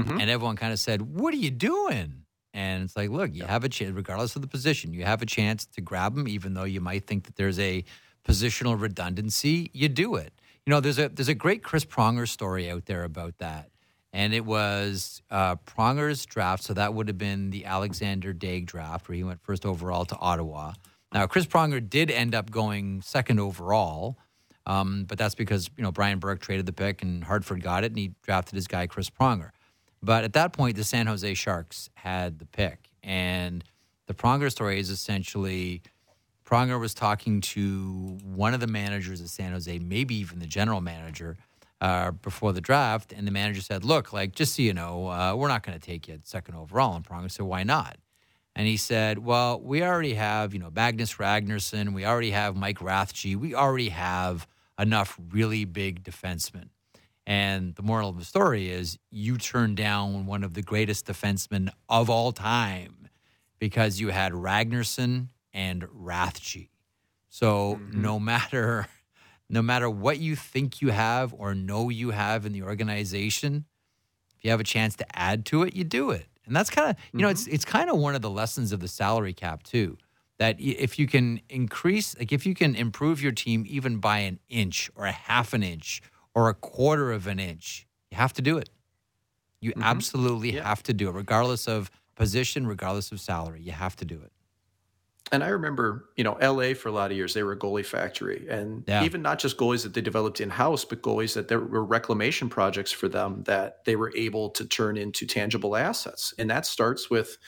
Mm-hmm. 0.05 0.20
And 0.20 0.30
everyone 0.30 0.57
kind 0.57 0.72
of 0.72 0.78
said, 0.78 1.03
What 1.03 1.32
are 1.34 1.38
you 1.38 1.51
doing? 1.51 2.26
And 2.57 2.84
it's 2.84 2.97
like, 2.97 3.11
look, 3.11 3.34
you 3.34 3.44
have 3.44 3.64
a 3.64 3.68
chance, 3.68 3.92
regardless 3.94 4.34
of 4.34 4.40
the 4.40 4.49
position, 4.49 4.94
you 4.94 5.05
have 5.05 5.20
a 5.20 5.26
chance 5.26 5.66
to 5.66 5.82
grab 5.82 6.14
them, 6.14 6.26
even 6.26 6.55
though 6.55 6.64
you 6.64 6.80
might 6.80 7.07
think 7.07 7.24
that 7.24 7.36
there's 7.36 7.59
a 7.59 7.84
positional 8.26 8.80
redundancy. 8.80 9.70
You 9.74 9.90
do 9.90 10.14
it. 10.14 10.32
You 10.64 10.70
know, 10.70 10.80
there's 10.80 10.99
a 10.99 11.09
there's 11.09 11.28
a 11.28 11.34
great 11.34 11.62
Chris 11.62 11.84
Pronger 11.84 12.26
story 12.26 12.70
out 12.70 12.86
there 12.86 13.05
about 13.05 13.36
that, 13.38 13.70
and 14.12 14.32
it 14.32 14.44
was 14.44 15.22
uh, 15.30 15.57
Pronger's 15.57 16.24
draft. 16.24 16.64
So 16.64 16.72
that 16.72 16.94
would 16.94 17.09
have 17.09 17.18
been 17.18 17.51
the 17.51 17.66
Alexandre 17.66 18.32
Daigle 18.32 18.66
draft, 18.66 19.07
where 19.07 19.16
he 19.16 19.22
went 19.22 19.42
first 19.42 19.66
overall 19.66 20.07
to 20.07 20.16
Ottawa. 20.16 20.72
Now, 21.12 21.26
Chris 21.26 21.47
Pronger 21.47 21.86
did 21.86 22.11
end 22.11 22.34
up 22.34 22.51
going 22.51 23.03
second 23.03 23.38
overall, 23.38 24.18
um, 24.64 25.05
but 25.05 25.18
that's 25.18 25.34
because 25.34 25.70
you 25.76 25.84
know 25.84 25.92
Brian 25.92 26.18
Burke 26.18 26.40
traded 26.40 26.64
the 26.66 26.72
pick 26.72 27.03
and 27.03 27.22
Hartford 27.22 27.62
got 27.62 27.84
it, 27.84 27.92
and 27.92 27.99
he 27.99 28.12
drafted 28.22 28.55
his 28.55 28.66
guy 28.66 28.86
Chris 28.86 29.11
Pronger. 29.11 29.51
But 30.03 30.24
at 30.24 30.34
that 30.34 30.53
point, 30.53 30.76
the 30.76 30.84
San 30.84 31.07
Jose 31.07 31.34
Sharks 31.34 31.90
had 31.94 32.38
the 32.38 32.47
pick. 32.47 32.90
And 33.03 33.64
the 34.07 34.14
Pronger 34.14 34.51
story 34.51 34.78
is 34.78 34.90
essentially 34.90 35.82
Pronger 36.47 36.78
was 36.78 36.94
talking 36.94 37.40
to 37.40 38.18
one 38.22 38.55
of 38.55 38.61
the 38.61 38.68
managers 38.68 39.20
of 39.20 39.28
San 39.28 39.53
Jose, 39.53 39.78
maybe 39.80 40.14
even 40.16 40.38
the 40.38 40.47
general 40.47 40.80
manager, 40.80 41.36
uh, 41.80 42.12
before 42.12 42.53
the 42.53 42.61
draft. 42.61 43.12
And 43.12 43.26
the 43.26 43.32
manager 43.32 43.61
said, 43.61 43.84
Look, 43.84 44.12
like, 44.12 44.32
just 44.32 44.55
so 44.55 44.62
you 44.62 44.72
know, 44.72 45.09
uh, 45.09 45.34
we're 45.34 45.49
not 45.49 45.64
going 45.64 45.78
to 45.78 45.84
take 45.84 46.07
you 46.07 46.14
at 46.14 46.26
second 46.26 46.55
overall. 46.55 46.94
And 46.94 47.05
Pronger 47.05 47.30
said, 47.30 47.47
Why 47.47 47.64
not? 47.64 47.97
And 48.55 48.66
he 48.66 48.76
said, 48.76 49.18
Well, 49.18 49.61
we 49.61 49.82
already 49.82 50.14
have, 50.14 50.55
you 50.55 50.61
know, 50.61 50.70
Magnus 50.70 51.14
Ragnarsson. 51.14 51.92
We 51.92 52.07
already 52.07 52.30
have 52.30 52.57
Mike 52.57 52.78
Rathje. 52.78 53.36
We 53.36 53.55
already 53.55 53.88
have 53.88 54.47
enough 54.78 55.18
really 55.30 55.64
big 55.64 56.05
defensemen. 56.05 56.68
And 57.27 57.74
the 57.74 57.83
moral 57.83 58.09
of 58.09 58.18
the 58.18 58.24
story 58.24 58.70
is 58.70 58.99
you 59.11 59.37
turned 59.37 59.77
down 59.77 60.27
one 60.27 60.45
of 60.45 60.55
the 60.55 60.62
greatest 60.62 61.07
defensemen 61.07 61.70
of 61.89 62.09
all 62.09 62.31
time 62.31 63.09
because 63.59 64.01
you 64.01 64.11
had 64.11 64.33
Ragnarsson 64.33 65.29
and 65.53 65.83
Rathje. 65.83 66.68
So 67.29 67.81
mm-hmm. 67.81 68.01
no 68.01 68.20
matter 68.20 68.87
no 69.49 69.62
matter 69.62 69.89
what 69.89 70.18
you 70.18 70.37
think 70.37 70.81
you 70.81 70.91
have 70.91 71.33
or 71.35 71.55
know 71.55 71.89
you 71.89 72.11
have 72.11 72.47
in 72.47 72.53
the 72.53 72.62
organization, 72.62 73.64
if 74.37 74.45
you 74.45 74.51
have 74.51 74.61
a 74.61 74.64
chance 74.64 74.97
to 74.97 75.18
add 75.18 75.47
to 75.47 75.62
it, 75.62 75.74
you 75.74 75.85
do 75.85 76.11
it. 76.11 76.27
And 76.47 76.55
that's 76.55 76.70
kind 76.70 76.91
of, 76.91 76.97
you 76.97 77.03
mm-hmm. 77.03 77.20
know, 77.22 77.29
it's 77.29 77.45
mm-hmm. 77.45 77.55
it's 77.55 77.64
kind 77.64 77.91
of 77.91 77.99
one 77.99 78.14
of 78.14 78.22
the 78.22 78.31
lessons 78.31 78.72
of 78.72 78.81
the 78.81 78.89
salary 78.89 79.33
cap 79.33 79.62
too. 79.62 79.99
That 80.39 80.61
if 80.61 80.99
you 80.99 81.07
can 81.07 81.41
increase, 81.49 82.16
like 82.18 82.31
if 82.31 82.45
you 82.45 82.55
can 82.55 82.77
improve 82.77 83.22
your 83.22 83.33
team 83.33 83.64
even 83.66 83.99
by 83.99 84.18
an 84.18 84.39
inch 84.51 84.91
or 84.95 85.07
a 85.07 85.12
half 85.12 85.55
an 85.55 85.62
inch 85.62 86.03
or 86.37 86.51
a 86.51 86.55
quarter 86.55 87.11
of 87.11 87.26
an 87.26 87.41
inch, 87.41 87.87
you 88.11 88.18
have 88.18 88.34
to 88.34 88.43
do 88.43 88.59
it. 88.59 88.68
You 89.62 89.70
mm-hmm. 89.70 89.82
absolutely 89.82 90.55
yeah. 90.55 90.68
have 90.68 90.82
to 90.84 90.93
do 90.93 91.09
it, 91.09 91.12
regardless 91.12 91.66
of 91.66 91.91
position, 92.14 92.66
regardless 92.66 93.11
of 93.11 93.20
salary. 93.20 93.62
You 93.62 93.72
have 93.72 93.97
to 93.97 94.05
do 94.05 94.20
it. 94.20 94.30
And 95.32 95.43
I 95.43 95.49
remember, 95.49 96.11
you 96.14 96.22
know, 96.22 96.39
LA 96.41 96.74
for 96.74 96.91
a 96.91 96.93
lot 96.93 97.11
of 97.11 97.16
years, 97.16 97.32
they 97.32 97.43
were 97.43 97.53
a 97.53 97.59
goalie 97.59 97.84
factory. 97.84 98.47
And 98.49 98.84
yeah. 98.87 99.03
even 99.03 99.22
not 99.22 99.39
just 99.39 99.57
goalies 99.57 99.82
that 99.82 99.95
they 99.95 100.03
developed 100.03 100.41
in 100.41 100.51
house, 100.51 100.84
but 100.84 101.03
goalies 101.03 101.34
that 101.34 101.49
there 101.49 101.59
were 101.59 101.84
reclamation 101.84 102.51
projects 102.51 102.93
for 102.93 103.09
them 103.09 103.43
that 103.45 103.84
they 103.87 103.97
were 103.97 104.12
able 104.14 104.51
to 104.51 104.66
turn 104.66 104.99
into 104.99 105.26
tangible 105.26 105.74
assets. 105.74 106.34
And 106.39 106.51
that 106.51 106.66
starts 106.66 107.11
with 107.11 107.39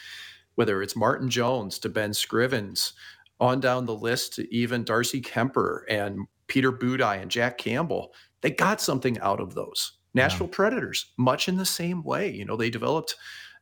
whether 0.55 0.83
it's 0.83 0.97
Martin 0.97 1.29
Jones 1.29 1.79
to 1.81 1.89
Ben 1.89 2.11
Scrivens, 2.11 2.95
on 3.39 3.61
down 3.61 3.87
the 3.87 3.95
list 3.95 4.35
to 4.35 4.53
even 4.53 4.83
Darcy 4.83 5.21
Kuemper 5.21 5.83
and 5.89 6.27
Peter 6.49 6.73
Budaj 6.73 7.23
and 7.23 7.31
Jack 7.31 7.59
Campbell 7.59 8.13
they 8.41 8.51
got 8.51 8.81
something 8.81 9.19
out 9.21 9.41
of 9.41 9.55
those. 9.55 9.93
Nashville 10.15 10.49
yeah. 10.49 10.57
Predators, 10.57 11.13
much 11.17 11.49
in 11.49 11.57
the 11.57 11.67
same 11.67 12.03
way. 12.03 12.31
You 12.31 12.45
know, 12.45 12.57
they 12.57 12.71
developed 12.71 13.15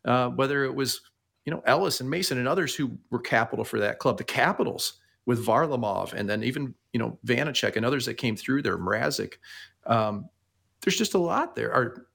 uh, 0.05 0.29
whether 0.31 0.64
it 0.64 0.74
was 0.74 1.01
you 1.45 1.53
know 1.53 1.62
Ellis 1.66 2.01
and 2.01 2.11
Mason 2.11 2.39
and 2.39 2.49
others 2.49 2.74
who 2.74 2.99
were 3.11 3.20
capital 3.20 3.64
for 3.64 3.81
that 3.81 3.99
club. 3.99 4.18
The 4.18 4.24
Capitals 4.24 4.95
with 5.27 5.45
Varlamov, 5.45 6.12
and 6.12 6.29
then 6.29 6.43
even 6.45 6.74
you 6.93 7.01
know 7.01 7.18
Vanecek 7.27 7.77
and 7.77 7.85
others 7.85 8.07
that 8.07 8.14
came 8.14 8.37
through 8.37 8.62
there. 8.62 8.79
Mrazek. 8.79 9.35
Um, 9.87 10.29
there's 10.83 10.97
just 10.97 11.14
a 11.14 11.18
lot 11.18 11.57
there. 11.57 11.72
Our 11.72 12.07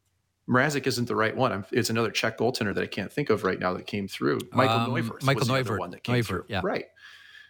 Mrazek 0.49 0.87
isn't 0.87 1.07
the 1.07 1.15
right 1.15 1.35
one. 1.35 1.65
It's 1.71 1.89
another 1.89 2.11
Czech 2.11 2.37
goaltender 2.37 2.73
that 2.73 2.83
I 2.83 2.87
can't 2.87 3.11
think 3.11 3.29
of 3.29 3.43
right 3.43 3.59
now 3.59 3.73
that 3.73 3.87
came 3.87 4.07
through. 4.07 4.39
Michael 4.51 4.75
um, 4.75 4.91
Neuvirth. 4.91 5.23
Michael 5.23 5.47
Neuvirth. 5.47 5.79
one 5.79 5.91
that 5.91 6.03
came 6.03 6.15
Neuvirth, 6.15 6.27
through. 6.27 6.45
Yeah. 6.47 6.61
Right. 6.63 6.85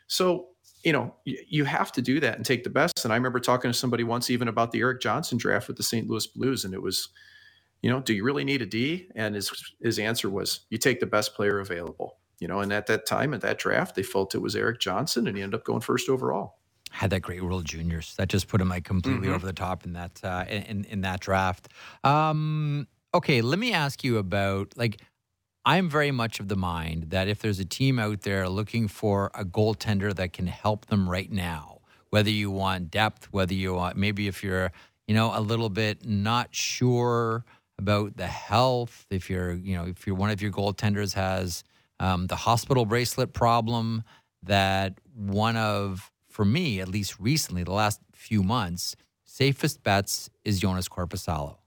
So 0.07 0.49
you 0.83 0.93
know, 0.93 1.13
you 1.25 1.65
have 1.65 1.91
to 1.93 2.01
do 2.01 2.19
that 2.19 2.37
and 2.37 2.45
take 2.45 2.63
the 2.63 2.69
best. 2.69 3.03
And 3.03 3.13
I 3.13 3.15
remember 3.15 3.39
talking 3.39 3.71
to 3.71 3.77
somebody 3.77 4.03
once 4.03 4.29
even 4.29 4.47
about 4.47 4.71
the 4.71 4.79
Eric 4.79 5.01
Johnson 5.01 5.37
draft 5.37 5.67
with 5.67 5.77
the 5.77 5.83
St. 5.83 6.07
Louis 6.07 6.27
Blues, 6.27 6.65
and 6.65 6.73
it 6.73 6.81
was, 6.81 7.09
you 7.81 7.89
know, 7.89 7.99
do 7.99 8.13
you 8.13 8.23
really 8.23 8.43
need 8.43 8.61
a 8.61 8.65
D? 8.65 9.09
And 9.15 9.35
his 9.35 9.51
his 9.81 9.99
answer 9.99 10.29
was, 10.29 10.61
you 10.69 10.77
take 10.77 10.99
the 10.99 11.05
best 11.05 11.35
player 11.35 11.59
available. 11.59 12.17
You 12.39 12.47
know, 12.47 12.61
and 12.61 12.73
at 12.73 12.87
that 12.87 13.05
time, 13.05 13.35
at 13.35 13.41
that 13.41 13.59
draft, 13.59 13.95
they 13.95 14.01
felt 14.01 14.33
it 14.33 14.41
was 14.41 14.55
Eric 14.55 14.79
Johnson, 14.79 15.27
and 15.27 15.37
he 15.37 15.43
ended 15.43 15.59
up 15.59 15.63
going 15.63 15.81
first 15.81 16.09
overall. 16.09 16.57
Had 16.89 17.11
that 17.11 17.21
great 17.21 17.43
World 17.43 17.65
Juniors. 17.65 18.15
That 18.15 18.29
just 18.29 18.47
put 18.47 18.59
him 18.59 18.69
like 18.69 18.83
completely 18.83 19.27
mm-hmm. 19.27 19.35
over 19.35 19.45
the 19.45 19.53
top 19.53 19.85
in 19.85 19.93
that 19.93 20.19
uh, 20.23 20.45
in 20.49 20.85
in 20.85 21.01
that 21.01 21.19
draft. 21.19 21.67
Um, 22.03 22.87
okay, 23.13 23.41
let 23.41 23.59
me 23.59 23.73
ask 23.73 24.03
you 24.03 24.17
about 24.17 24.73
like 24.75 25.01
I'm 25.63 25.89
very 25.89 26.11
much 26.11 26.39
of 26.39 26.47
the 26.47 26.55
mind 26.55 27.11
that 27.11 27.27
if 27.27 27.39
there's 27.39 27.59
a 27.59 27.65
team 27.65 27.99
out 27.99 28.21
there 28.21 28.49
looking 28.49 28.87
for 28.87 29.29
a 29.35 29.45
goaltender 29.45 30.13
that 30.15 30.33
can 30.33 30.47
help 30.47 30.87
them 30.87 31.07
right 31.07 31.31
now, 31.31 31.81
whether 32.09 32.31
you 32.31 32.49
want 32.49 32.89
depth, 32.89 33.27
whether 33.31 33.53
you 33.53 33.75
want 33.75 33.95
maybe 33.95 34.27
if 34.27 34.43
you're, 34.43 34.71
you 35.07 35.13
know, 35.13 35.31
a 35.35 35.39
little 35.39 35.69
bit 35.69 36.03
not 36.03 36.47
sure 36.55 37.45
about 37.77 38.17
the 38.17 38.27
health, 38.27 39.05
if 39.11 39.29
you're, 39.29 39.53
you 39.53 39.75
know, 39.75 39.85
if 39.85 40.07
you're 40.07 40.15
one 40.15 40.31
of 40.31 40.41
your 40.41 40.51
goaltenders 40.51 41.13
has 41.13 41.63
um, 41.99 42.25
the 42.25 42.35
hospital 42.35 42.85
bracelet 42.85 43.33
problem, 43.33 44.03
that 44.41 44.99
one 45.13 45.57
of, 45.57 46.11
for 46.27 46.43
me, 46.43 46.79
at 46.79 46.87
least 46.87 47.19
recently, 47.19 47.63
the 47.63 47.71
last 47.71 48.01
few 48.13 48.41
months, 48.41 48.95
safest 49.25 49.83
bets 49.83 50.31
is 50.43 50.59
Jonas 50.59 50.89
Korpisalo. 50.89 51.60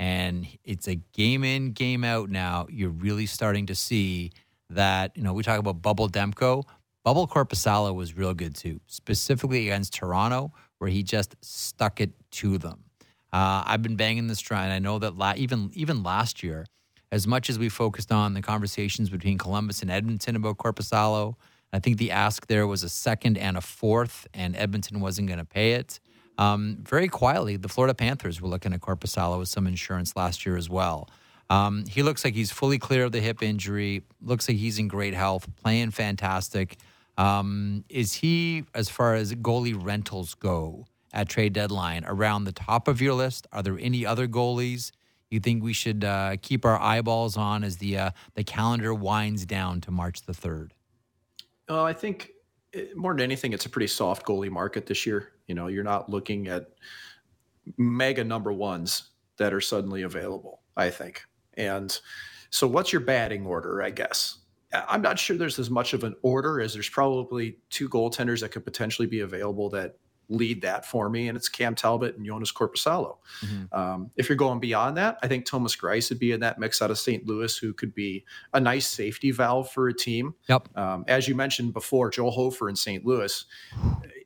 And 0.00 0.48
it's 0.64 0.88
a 0.88 0.94
game 1.12 1.44
in, 1.44 1.72
game 1.72 2.04
out 2.04 2.30
now. 2.30 2.66
You're 2.70 2.88
really 2.88 3.26
starting 3.26 3.66
to 3.66 3.74
see 3.74 4.32
that, 4.70 5.14
you 5.14 5.22
know, 5.22 5.34
we 5.34 5.42
talk 5.42 5.58
about 5.58 5.82
Bubble 5.82 6.08
Demko. 6.08 6.64
Bubble 7.04 7.28
Korpisalo 7.28 7.94
was 7.94 8.16
real 8.16 8.32
good 8.32 8.54
too, 8.54 8.80
specifically 8.86 9.68
against 9.68 9.92
Toronto, 9.92 10.54
where 10.78 10.88
he 10.88 11.02
just 11.02 11.36
stuck 11.42 12.00
it 12.00 12.12
to 12.30 12.56
them. 12.56 12.84
Uh, 13.30 13.62
I've 13.66 13.82
been 13.82 13.96
banging 13.96 14.26
this 14.26 14.40
drum, 14.40 14.62
and 14.62 14.72
I 14.72 14.78
know 14.78 14.98
that 15.00 15.18
la- 15.18 15.34
even 15.36 15.70
even 15.74 16.02
last 16.02 16.42
year, 16.42 16.64
as 17.12 17.26
much 17.26 17.50
as 17.50 17.58
we 17.58 17.68
focused 17.68 18.10
on 18.10 18.32
the 18.32 18.40
conversations 18.40 19.10
between 19.10 19.36
Columbus 19.36 19.82
and 19.82 19.90
Edmonton 19.90 20.34
about 20.34 20.56
Korpisalo, 20.56 21.34
I 21.74 21.78
think 21.78 21.98
the 21.98 22.10
ask 22.10 22.46
there 22.46 22.66
was 22.66 22.82
a 22.82 22.88
second 22.88 23.36
and 23.36 23.58
a 23.58 23.60
fourth, 23.60 24.26
and 24.32 24.56
Edmonton 24.56 25.00
wasn't 25.00 25.28
going 25.28 25.40
to 25.40 25.44
pay 25.44 25.72
it. 25.72 26.00
Um, 26.40 26.78
very 26.80 27.06
quietly, 27.06 27.56
the 27.58 27.68
Florida 27.68 27.94
Panthers 27.94 28.40
were 28.40 28.48
looking 28.48 28.72
at 28.72 28.80
Korpisalo 28.80 29.38
with 29.38 29.48
some 29.48 29.66
insurance 29.66 30.16
last 30.16 30.46
year 30.46 30.56
as 30.56 30.70
well. 30.70 31.10
Um, 31.50 31.84
he 31.86 32.02
looks 32.02 32.24
like 32.24 32.32
he's 32.32 32.50
fully 32.50 32.78
clear 32.78 33.04
of 33.04 33.12
the 33.12 33.20
hip 33.20 33.42
injury. 33.42 34.04
Looks 34.22 34.48
like 34.48 34.56
he's 34.56 34.78
in 34.78 34.88
great 34.88 35.12
health, 35.12 35.46
playing 35.62 35.90
fantastic. 35.90 36.78
Um, 37.18 37.84
is 37.90 38.14
he, 38.14 38.64
as 38.74 38.88
far 38.88 39.16
as 39.16 39.34
goalie 39.34 39.76
rentals 39.78 40.34
go 40.34 40.86
at 41.12 41.28
trade 41.28 41.52
deadline, 41.52 42.04
around 42.06 42.44
the 42.44 42.52
top 42.52 42.88
of 42.88 43.02
your 43.02 43.12
list? 43.12 43.46
Are 43.52 43.62
there 43.62 43.78
any 43.78 44.06
other 44.06 44.26
goalies 44.26 44.92
you 45.28 45.40
think 45.40 45.62
we 45.62 45.74
should 45.74 46.04
uh, 46.04 46.36
keep 46.40 46.64
our 46.64 46.80
eyeballs 46.80 47.36
on 47.36 47.64
as 47.64 47.76
the 47.76 47.98
uh, 47.98 48.10
the 48.34 48.44
calendar 48.44 48.94
winds 48.94 49.44
down 49.44 49.82
to 49.82 49.90
March 49.90 50.22
the 50.22 50.32
third? 50.32 50.72
Oh, 51.68 51.84
I 51.84 51.92
think 51.92 52.30
eh, 52.72 52.86
more 52.94 53.12
than 53.12 53.20
anything, 53.20 53.52
it's 53.52 53.66
a 53.66 53.68
pretty 53.68 53.88
soft 53.88 54.24
goalie 54.24 54.50
market 54.50 54.86
this 54.86 55.04
year. 55.04 55.32
You 55.50 55.56
know, 55.56 55.66
you're 55.66 55.82
not 55.82 56.08
looking 56.08 56.46
at 56.46 56.68
mega 57.76 58.22
number 58.22 58.52
ones 58.52 59.10
that 59.36 59.52
are 59.52 59.60
suddenly 59.60 60.02
available. 60.02 60.60
I 60.76 60.90
think, 60.90 61.24
and 61.54 62.00
so 62.50 62.68
what's 62.68 62.92
your 62.92 63.00
batting 63.00 63.44
order? 63.44 63.82
I 63.82 63.90
guess 63.90 64.38
I'm 64.72 65.02
not 65.02 65.18
sure 65.18 65.36
there's 65.36 65.58
as 65.58 65.70
much 65.70 65.92
of 65.92 66.04
an 66.04 66.14
order 66.22 66.60
as 66.60 66.72
there's 66.72 66.88
probably 66.88 67.58
two 67.68 67.88
goaltenders 67.88 68.42
that 68.42 68.52
could 68.52 68.64
potentially 68.64 69.08
be 69.08 69.20
available 69.20 69.70
that 69.70 69.96
lead 70.28 70.62
that 70.62 70.86
for 70.86 71.10
me, 71.10 71.26
and 71.26 71.36
it's 71.36 71.48
Cam 71.48 71.74
Talbot 71.74 72.16
and 72.16 72.24
Jonas 72.24 72.52
Korpisalo. 72.52 73.16
Mm-hmm. 73.44 73.74
Um, 73.76 74.10
if 74.16 74.28
you're 74.28 74.36
going 74.36 74.60
beyond 74.60 74.96
that, 74.96 75.18
I 75.24 75.28
think 75.28 75.44
Thomas 75.44 75.74
Greiss 75.74 76.08
would 76.10 76.20
be 76.20 76.30
in 76.30 76.38
that 76.40 76.60
mix 76.60 76.80
out 76.80 76.92
of 76.92 76.98
St. 76.98 77.26
Louis, 77.26 77.58
who 77.58 77.74
could 77.74 77.92
be 77.92 78.24
a 78.54 78.60
nice 78.60 78.86
safety 78.86 79.32
valve 79.32 79.70
for 79.72 79.88
a 79.88 79.94
team. 79.94 80.34
Yep. 80.48 80.68
Um, 80.78 81.04
as 81.08 81.26
you 81.26 81.34
mentioned 81.34 81.72
before, 81.72 82.10
Joe 82.10 82.30
Hofer 82.30 82.68
in 82.68 82.76
St. 82.76 83.04
Louis, 83.04 83.44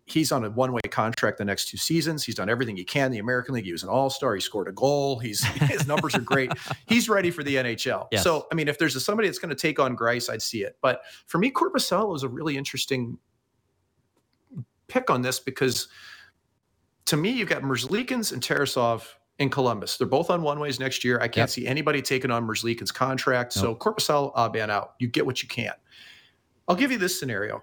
he's 0.06 0.30
on 0.32 0.44
a 0.44 0.50
one 0.50 0.72
way 0.72 0.80
contract 0.90 1.38
the 1.38 1.44
next 1.44 1.68
two 1.68 1.76
seasons. 1.76 2.24
He's 2.24 2.34
done 2.34 2.48
everything 2.48 2.76
he 2.76 2.84
can. 2.84 3.10
The 3.10 3.18
American 3.18 3.54
League. 3.54 3.64
He 3.64 3.72
was 3.72 3.82
an 3.82 3.88
all 3.88 4.10
star. 4.10 4.34
He 4.34 4.40
scored 4.40 4.68
a 4.68 4.72
goal. 4.72 5.18
He's 5.18 5.42
his 5.44 5.86
numbers 5.86 6.14
are 6.14 6.20
great. 6.20 6.52
He's 6.86 7.08
ready 7.08 7.30
for 7.30 7.42
the 7.42 7.56
NHL. 7.56 8.08
Yes. 8.12 8.22
So 8.22 8.46
I 8.52 8.54
mean, 8.54 8.68
if 8.68 8.78
there's 8.78 8.96
a, 8.96 9.00
somebody 9.00 9.28
that's 9.28 9.38
going 9.38 9.54
to 9.54 9.60
take 9.60 9.78
on 9.78 9.96
Greiss, 9.96 10.30
I'd 10.30 10.42
see 10.42 10.62
it. 10.62 10.76
But 10.80 11.02
for 11.26 11.38
me, 11.38 11.50
Korpisalo 11.50 12.14
is 12.14 12.22
a 12.22 12.28
really 12.28 12.56
interesting 12.56 13.18
pick 14.88 15.10
on 15.10 15.22
this 15.22 15.40
because 15.40 15.88
to 17.06 17.16
me, 17.16 17.30
you've 17.30 17.48
got 17.48 17.62
Merzlikins 17.62 18.32
and 18.32 18.42
Tarasov 18.42 19.06
in 19.38 19.50
Columbus. 19.50 19.96
They're 19.96 20.06
both 20.06 20.30
on 20.30 20.42
one 20.42 20.58
ways 20.60 20.78
next 20.78 21.04
year. 21.04 21.18
I 21.18 21.28
can't 21.28 21.36
yep. 21.36 21.50
see 21.50 21.66
anybody 21.66 22.00
taking 22.00 22.30
on 22.30 22.46
Merzlikin's 22.46 22.92
contract. 22.92 23.56
Nope. 23.56 24.00
So 24.00 24.32
uh, 24.34 24.48
ban 24.48 24.70
out. 24.70 24.94
You 24.98 25.08
get 25.08 25.26
what 25.26 25.42
you 25.42 25.48
can. 25.48 25.72
I'll 26.68 26.76
give 26.76 26.92
you 26.92 26.98
this 26.98 27.18
scenario. 27.18 27.62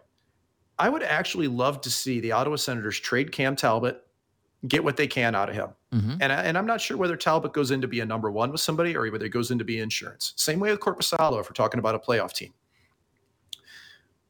I 0.82 0.90
would 0.90 1.04
actually 1.04 1.48
love 1.48 1.80
to 1.82 1.92
see 1.92 2.20
the 2.20 2.32
Ottawa 2.32 2.56
Senators 2.56 3.00
trade 3.00 3.32
Cam 3.32 3.56
Talbot, 3.56 4.04
get 4.68 4.84
what 4.84 4.98
they 4.98 5.06
can 5.06 5.36
out 5.36 5.48
of 5.48 5.54
him. 5.54 5.70
Mm-hmm. 5.94 6.16
And, 6.22 6.34
I, 6.34 6.42
and 6.42 6.58
I'm 6.58 6.66
not 6.66 6.82
sure 6.82 6.98
whether 6.98 7.16
Talbot 7.16 7.54
goes 7.54 7.70
in 7.70 7.82
to 7.82 7.88
be 7.88 8.00
a 8.00 8.06
number 8.06 8.32
one 8.32 8.52
with 8.52 8.62
somebody 8.62 8.98
or 8.98 9.10
whether 9.12 9.26
he 9.26 9.30
goes 9.30 9.52
in 9.52 9.60
to 9.60 9.64
be 9.64 9.78
insurance. 9.78 10.34
Same 10.38 10.60
way 10.60 10.72
with 10.72 10.80
Korpisalo 10.80 11.40
if 11.40 11.48
we're 11.48 11.54
talking 11.54 11.78
about 11.78 11.94
a 11.94 12.00
playoff 12.00 12.34
team. 12.34 12.52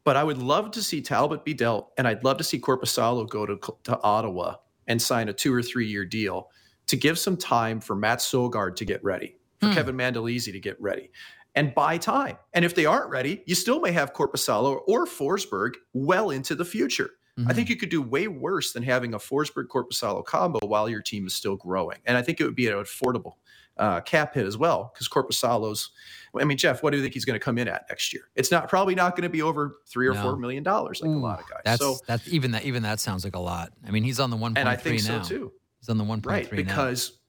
But 0.03 0.17
I 0.17 0.25
would 0.25 0.39
love 0.39 0.71
to 0.71 0.83
see 0.83 0.99
Talbot 0.99 1.45
be 1.45 1.53
dealt, 1.53 1.93
and 1.97 2.05
I'd 2.05 2.25
love 2.25 2.37
to 2.39 2.43
see 2.43 2.59
Korpisalo 2.59 3.29
go 3.29 3.45
to, 3.45 3.57
to 3.83 4.01
Ottawa 4.01 4.55
and 4.87 5.01
sign 5.01 5.29
a 5.29 5.33
two 5.33 5.53
or 5.53 5.63
three 5.63 5.87
year 5.87 6.03
deal 6.03 6.49
to 6.87 6.97
give 6.97 7.17
some 7.17 7.37
time 7.37 7.79
for 7.79 7.95
Mads 7.95 8.25
Sogaard 8.25 8.75
to 8.75 8.83
get 8.83 9.01
ready, 9.05 9.37
for 9.61 9.67
hmm. 9.67 9.73
Kevin 9.73 9.95
Mandolese 9.95 10.51
to 10.51 10.59
get 10.59 10.81
ready 10.81 11.11
and 11.55 11.73
buy 11.75 11.97
time. 11.97 12.37
And 12.53 12.63
if 12.63 12.75
they 12.75 12.85
aren't 12.85 13.09
ready, 13.09 13.43
you 13.45 13.55
still 13.55 13.79
may 13.79 13.91
have 13.91 14.13
Korpisalo 14.13 14.81
or 14.87 15.05
Forsberg 15.05 15.73
well 15.93 16.29
into 16.29 16.55
the 16.55 16.65
future. 16.65 17.11
Mm-hmm. 17.37 17.49
I 17.49 17.53
think 17.53 17.67
mm-hmm. 17.67 17.73
you 17.73 17.79
could 17.79 17.89
do 17.89 18.01
way 18.01 18.27
worse 18.27 18.73
than 18.73 18.83
having 18.83 19.13
a 19.13 19.19
Forsberg 19.19 19.67
Korpisalo 19.67 20.23
combo 20.25 20.59
while 20.65 20.89
your 20.89 21.01
team 21.01 21.27
is 21.27 21.33
still 21.33 21.55
growing. 21.55 21.97
And 22.05 22.17
I 22.17 22.21
think 22.21 22.39
it 22.39 22.43
would 22.43 22.55
be 22.55 22.67
an 22.67 22.73
affordable 22.73 23.33
uh, 23.77 24.01
cap 24.01 24.35
hit 24.35 24.45
as 24.45 24.57
well 24.57 24.91
because 24.93 25.07
Korpisalo's. 25.07 25.91
I 26.39 26.45
mean, 26.45 26.57
Jeff, 26.57 26.81
what 26.81 26.91
do 26.91 26.97
you 26.97 27.03
think 27.03 27.13
he's 27.13 27.25
going 27.25 27.37
to 27.39 27.43
come 27.43 27.57
in 27.57 27.67
at 27.67 27.85
next 27.89 28.13
year? 28.13 28.23
It's 28.35 28.51
not 28.51 28.69
probably 28.69 28.95
not 28.95 29.15
going 29.15 29.23
to 29.23 29.29
be 29.29 29.41
over 29.41 29.77
three 29.87 30.07
or 30.07 30.13
no. 30.13 30.21
four 30.21 30.37
million 30.37 30.63
dollars 30.63 31.01
like 31.01 31.11
Ooh, 31.11 31.17
a 31.17 31.19
lot 31.19 31.39
of 31.41 31.49
guys. 31.49 31.61
That's 31.65 31.81
so 31.81 31.97
that's 32.07 32.27
even 32.27 32.51
that 32.51 32.63
even 32.63 32.83
that 32.83 32.99
sounds 32.99 33.23
like 33.23 33.35
a 33.35 33.39
lot. 33.39 33.73
I 33.85 33.91
mean, 33.91 34.03
he's 34.03 34.19
on 34.19 34.29
the 34.29 34.37
one 34.37 34.53
now. 34.53 34.61
And 34.61 34.69
I 34.69 34.75
think 34.75 34.99
so 34.99 35.21
too. 35.21 35.51
He's 35.79 35.89
on 35.89 35.97
the 35.97 36.03
one 36.03 36.21
point 36.21 36.47
three 36.47 36.59
right, 36.59 36.67
because 36.67 37.19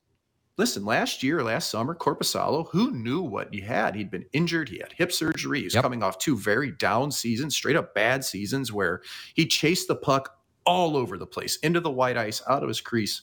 listen, 0.57 0.85
last 0.85 1.23
year, 1.23 1.43
last 1.43 1.71
summer, 1.71 1.95
Korpisalo, 1.95 2.69
who 2.71 2.91
knew 2.91 3.21
what 3.21 3.53
he 3.53 3.61
had? 3.61 3.95
He'd 3.95 4.11
been 4.11 4.27
injured. 4.33 4.69
He 4.69 4.79
had 4.79 4.93
hip 4.93 5.13
surgery. 5.13 5.63
He's 5.63 5.75
yep. 5.75 5.83
coming 5.83 6.03
off 6.03 6.19
two 6.19 6.37
very 6.37 6.73
down 6.73 7.11
seasons, 7.11 7.55
straight 7.55 7.77
up 7.77 7.95
bad 7.95 8.25
seasons 8.25 8.73
where 8.73 9.03
he 9.35 9.47
chased 9.47 9.89
the 9.89 9.97
puck 9.97 10.39
all 10.65 10.97
over 10.97 11.19
the 11.19 11.27
place, 11.27 11.57
into 11.57 11.81
the 11.81 11.91
white 11.91 12.17
ice, 12.17 12.43
out 12.49 12.63
of 12.63 12.69
his 12.69 12.81
crease. 12.81 13.23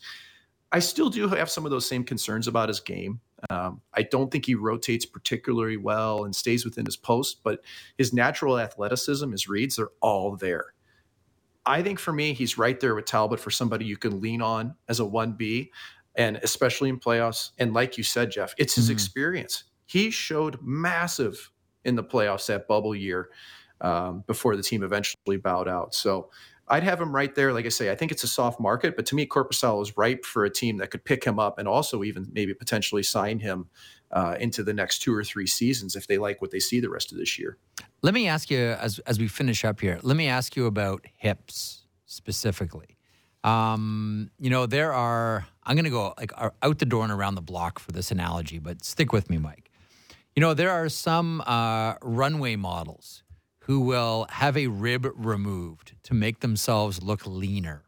I 0.71 0.79
still 0.79 1.09
do 1.09 1.27
have 1.29 1.49
some 1.49 1.65
of 1.65 1.71
those 1.71 1.87
same 1.87 2.03
concerns 2.03 2.47
about 2.47 2.69
his 2.69 2.79
game. 2.79 3.21
Um, 3.49 3.81
I 3.93 4.03
don't 4.03 4.29
think 4.29 4.45
he 4.45 4.55
rotates 4.55 5.05
particularly 5.05 5.77
well 5.77 6.25
and 6.25 6.35
stays 6.35 6.65
within 6.65 6.85
his 6.85 6.97
post, 6.97 7.41
but 7.43 7.61
his 7.97 8.13
natural 8.13 8.59
athleticism, 8.59 9.31
his 9.31 9.47
reads, 9.47 9.77
they're 9.77 9.89
all 10.01 10.35
there. 10.35 10.73
I 11.65 11.81
think 11.81 11.99
for 11.99 12.11
me, 12.11 12.33
he's 12.33 12.57
right 12.57 12.79
there 12.79 12.95
with 12.95 13.05
Talbot 13.05 13.39
for 13.39 13.51
somebody 13.51 13.85
you 13.85 13.97
can 13.97 14.21
lean 14.21 14.41
on 14.41 14.75
as 14.87 14.99
a 14.99 15.03
1B 15.03 15.69
and 16.15 16.37
especially 16.37 16.89
in 16.89 16.99
playoffs. 16.99 17.51
And 17.57 17.73
like 17.73 17.97
you 17.97 18.03
said, 18.03 18.31
Jeff, 18.31 18.53
it's 18.57 18.75
his 18.75 18.85
mm-hmm. 18.85 18.93
experience. 18.93 19.63
He 19.85 20.11
showed 20.11 20.59
massive 20.61 21.51
in 21.85 21.95
the 21.95 22.03
playoffs 22.03 22.47
that 22.47 22.67
bubble 22.67 22.95
year 22.95 23.29
um, 23.81 24.23
before 24.27 24.55
the 24.55 24.63
team 24.63 24.83
eventually 24.83 25.37
bowed 25.37 25.67
out. 25.67 25.95
So 25.95 26.29
I'd 26.67 26.83
have 26.83 27.01
him 27.01 27.13
right 27.13 27.33
there. 27.33 27.51
Like 27.51 27.65
I 27.65 27.69
say, 27.69 27.91
I 27.91 27.95
think 27.95 28.11
it's 28.11 28.23
a 28.23 28.27
soft 28.27 28.59
market, 28.59 28.95
but 28.95 29.05
to 29.07 29.15
me, 29.15 29.25
Korpisalo 29.25 29.81
is 29.81 29.97
ripe 29.97 30.23
for 30.23 30.45
a 30.45 30.49
team 30.49 30.77
that 30.77 30.91
could 30.91 31.03
pick 31.03 31.23
him 31.23 31.39
up 31.39 31.57
and 31.57 31.67
also 31.67 32.03
even 32.03 32.27
maybe 32.31 32.53
potentially 32.53 33.01
sign 33.01 33.39
him 33.39 33.67
uh, 34.11 34.35
into 34.39 34.63
the 34.63 34.73
next 34.73 34.99
two 34.99 35.13
or 35.13 35.23
three 35.23 35.47
seasons 35.47 35.95
if 35.95 36.07
they 36.07 36.17
like 36.17 36.41
what 36.41 36.51
they 36.51 36.59
see 36.59 36.79
the 36.79 36.89
rest 36.89 37.11
of 37.11 37.17
this 37.17 37.39
year. 37.39 37.57
Let 38.01 38.13
me 38.13 38.27
ask 38.27 38.51
you 38.51 38.59
as 38.59 38.99
as 38.99 39.19
we 39.19 39.27
finish 39.27 39.65
up 39.65 39.81
here. 39.81 39.99
Let 40.03 40.15
me 40.15 40.27
ask 40.27 40.55
you 40.55 40.65
about 40.67 41.05
hips 41.15 41.85
specifically. 42.05 42.98
Um, 43.43 44.31
you 44.39 44.49
know, 44.49 44.65
there 44.65 44.93
are, 44.93 45.47
I'm 45.63 45.75
going 45.75 45.85
to 45.85 45.91
go 45.91 46.13
like 46.17 46.31
out 46.37 46.79
the 46.79 46.85
door 46.85 47.03
and 47.03 47.11
around 47.11 47.35
the 47.35 47.41
block 47.41 47.79
for 47.79 47.91
this 47.91 48.11
analogy, 48.11 48.59
but 48.59 48.83
stick 48.83 49.13
with 49.13 49.29
me, 49.29 49.37
Mike. 49.37 49.71
You 50.35 50.41
know, 50.41 50.53
there 50.53 50.71
are 50.71 50.89
some 50.89 51.41
uh, 51.41 51.95
runway 52.01 52.55
models 52.55 53.23
who 53.61 53.81
will 53.81 54.25
have 54.29 54.57
a 54.57 54.67
rib 54.67 55.07
removed 55.15 55.95
to 56.03 56.13
make 56.13 56.39
themselves 56.39 57.03
look 57.03 57.25
leaner. 57.25 57.83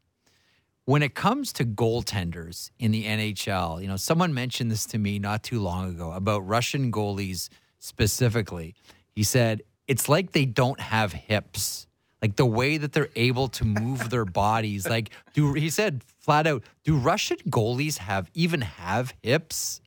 When 0.85 1.03
it 1.03 1.15
comes 1.15 1.53
to 1.53 1.65
goaltenders 1.65 2.71
in 2.79 2.91
the 2.91 3.05
NHL, 3.05 3.81
you 3.81 3.87
know, 3.87 3.95
someone 3.95 4.33
mentioned 4.33 4.71
this 4.71 4.85
to 4.87 4.97
me 4.97 5.19
not 5.19 5.43
too 5.43 5.59
long 5.59 5.89
ago 5.89 6.11
about 6.11 6.39
Russian 6.47 6.91
goalies 6.91 7.49
specifically. 7.79 8.75
He 9.11 9.23
said, 9.23 9.63
it's 9.87 10.07
like 10.07 10.31
they 10.31 10.45
don't 10.45 10.79
have 10.79 11.13
hips 11.13 11.87
like 12.21 12.35
the 12.35 12.45
way 12.45 12.77
that 12.77 12.93
they're 12.93 13.09
able 13.15 13.47
to 13.49 13.65
move 13.65 14.09
their 14.09 14.25
bodies. 14.25 14.87
Like, 14.87 15.09
do 15.33 15.53
he 15.53 15.69
said 15.69 16.03
flat 16.19 16.47
out, 16.47 16.63
do 16.83 16.95
Russian 16.95 17.37
goalies 17.49 17.97
have 17.97 18.29
even 18.33 18.61
have 18.61 19.13
hips? 19.23 19.81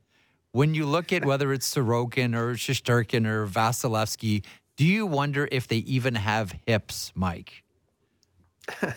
When 0.52 0.74
you 0.74 0.86
look 0.86 1.12
at 1.12 1.24
whether 1.24 1.52
it's 1.52 1.72
Sorokin 1.72 2.34
or 2.36 2.54
Shesterkin 2.54 3.26
or 3.26 3.46
Vasilevskiy, 3.46 4.44
do 4.76 4.84
you 4.84 5.06
wonder 5.06 5.48
if 5.50 5.66
they 5.66 5.78
even 5.78 6.14
have 6.14 6.54
hips, 6.66 7.12
Mike? 7.14 7.63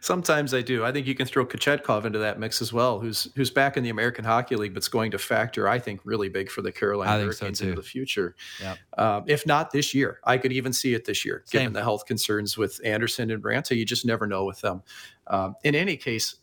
Sometimes 0.00 0.54
I 0.54 0.62
do. 0.62 0.84
I 0.84 0.92
think 0.92 1.06
you 1.06 1.14
can 1.14 1.26
throw 1.26 1.44
Kochetkov 1.44 2.04
into 2.04 2.18
that 2.18 2.38
mix 2.38 2.62
as 2.62 2.72
well, 2.72 3.00
who's 3.00 3.28
who's 3.34 3.50
back 3.50 3.76
in 3.76 3.82
the 3.82 3.90
American 3.90 4.24
Hockey 4.24 4.56
League, 4.56 4.74
but's 4.74 4.88
going 4.88 5.10
to 5.10 5.18
factor, 5.18 5.68
I 5.68 5.78
think, 5.78 6.00
really 6.04 6.28
big 6.28 6.50
for 6.50 6.62
the 6.62 6.70
Carolina 6.70 7.24
Hurricanes 7.24 7.58
so 7.58 7.64
into 7.64 7.76
the 7.76 7.82
future. 7.82 8.36
Yep. 8.60 8.78
Um, 8.96 9.24
if 9.26 9.46
not 9.46 9.70
this 9.70 9.94
year, 9.94 10.20
I 10.24 10.38
could 10.38 10.52
even 10.52 10.72
see 10.72 10.94
it 10.94 11.04
this 11.04 11.24
year, 11.24 11.42
Same. 11.46 11.60
given 11.60 11.72
the 11.72 11.82
health 11.82 12.06
concerns 12.06 12.56
with 12.56 12.80
Andersen 12.84 13.30
and 13.30 13.42
Raanta. 13.42 13.76
You 13.76 13.84
just 13.84 14.06
never 14.06 14.26
know 14.26 14.44
with 14.44 14.60
them. 14.60 14.82
Um, 15.26 15.56
in 15.64 15.74
any 15.74 15.96
case, 15.96 16.36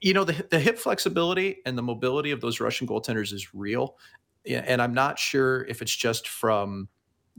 you 0.00 0.12
know 0.12 0.24
the, 0.24 0.44
the 0.50 0.58
hip 0.58 0.78
flexibility 0.78 1.58
and 1.64 1.78
the 1.78 1.82
mobility 1.82 2.32
of 2.32 2.40
those 2.40 2.60
Russian 2.60 2.86
goaltenders 2.86 3.32
is 3.32 3.54
real, 3.54 3.96
and 4.46 4.82
I'm 4.82 4.94
not 4.94 5.18
sure 5.18 5.64
if 5.66 5.80
it's 5.80 5.94
just 5.94 6.28
from 6.28 6.88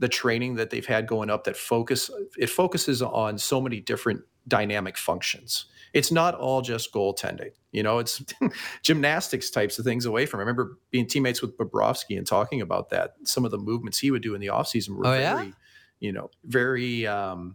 the 0.02 0.08
training 0.08 0.56
that 0.56 0.70
they've 0.70 0.84
had 0.84 1.06
going 1.06 1.30
up 1.30 1.44
that 1.44 1.56
focus 1.56 2.10
it 2.36 2.50
focuses 2.50 3.00
on 3.02 3.38
so 3.38 3.60
many 3.60 3.78
different 3.78 4.20
dynamic 4.48 4.98
functions. 4.98 5.66
It's 5.94 6.10
not 6.10 6.34
all 6.34 6.60
just 6.60 6.92
goaltending. 6.92 7.52
You 7.70 7.84
know, 7.84 8.00
it's 8.00 8.20
gymnastics 8.82 9.48
types 9.48 9.78
of 9.78 9.84
things 9.84 10.04
away 10.04 10.26
from. 10.26 10.40
I 10.40 10.42
remember 10.42 10.76
being 10.90 11.06
teammates 11.06 11.40
with 11.40 11.56
Bobrovsky 11.56 12.18
and 12.18 12.26
talking 12.26 12.60
about 12.60 12.90
that. 12.90 13.14
Some 13.22 13.44
of 13.44 13.52
the 13.52 13.58
movements 13.58 14.00
he 14.00 14.10
would 14.10 14.22
do 14.22 14.34
in 14.34 14.40
the 14.40 14.48
offseason 14.48 14.96
were 14.96 15.06
oh, 15.06 15.10
very, 15.10 15.20
yeah? 15.20 15.52
you 16.00 16.10
know, 16.10 16.28
very 16.44 17.06
um, 17.06 17.54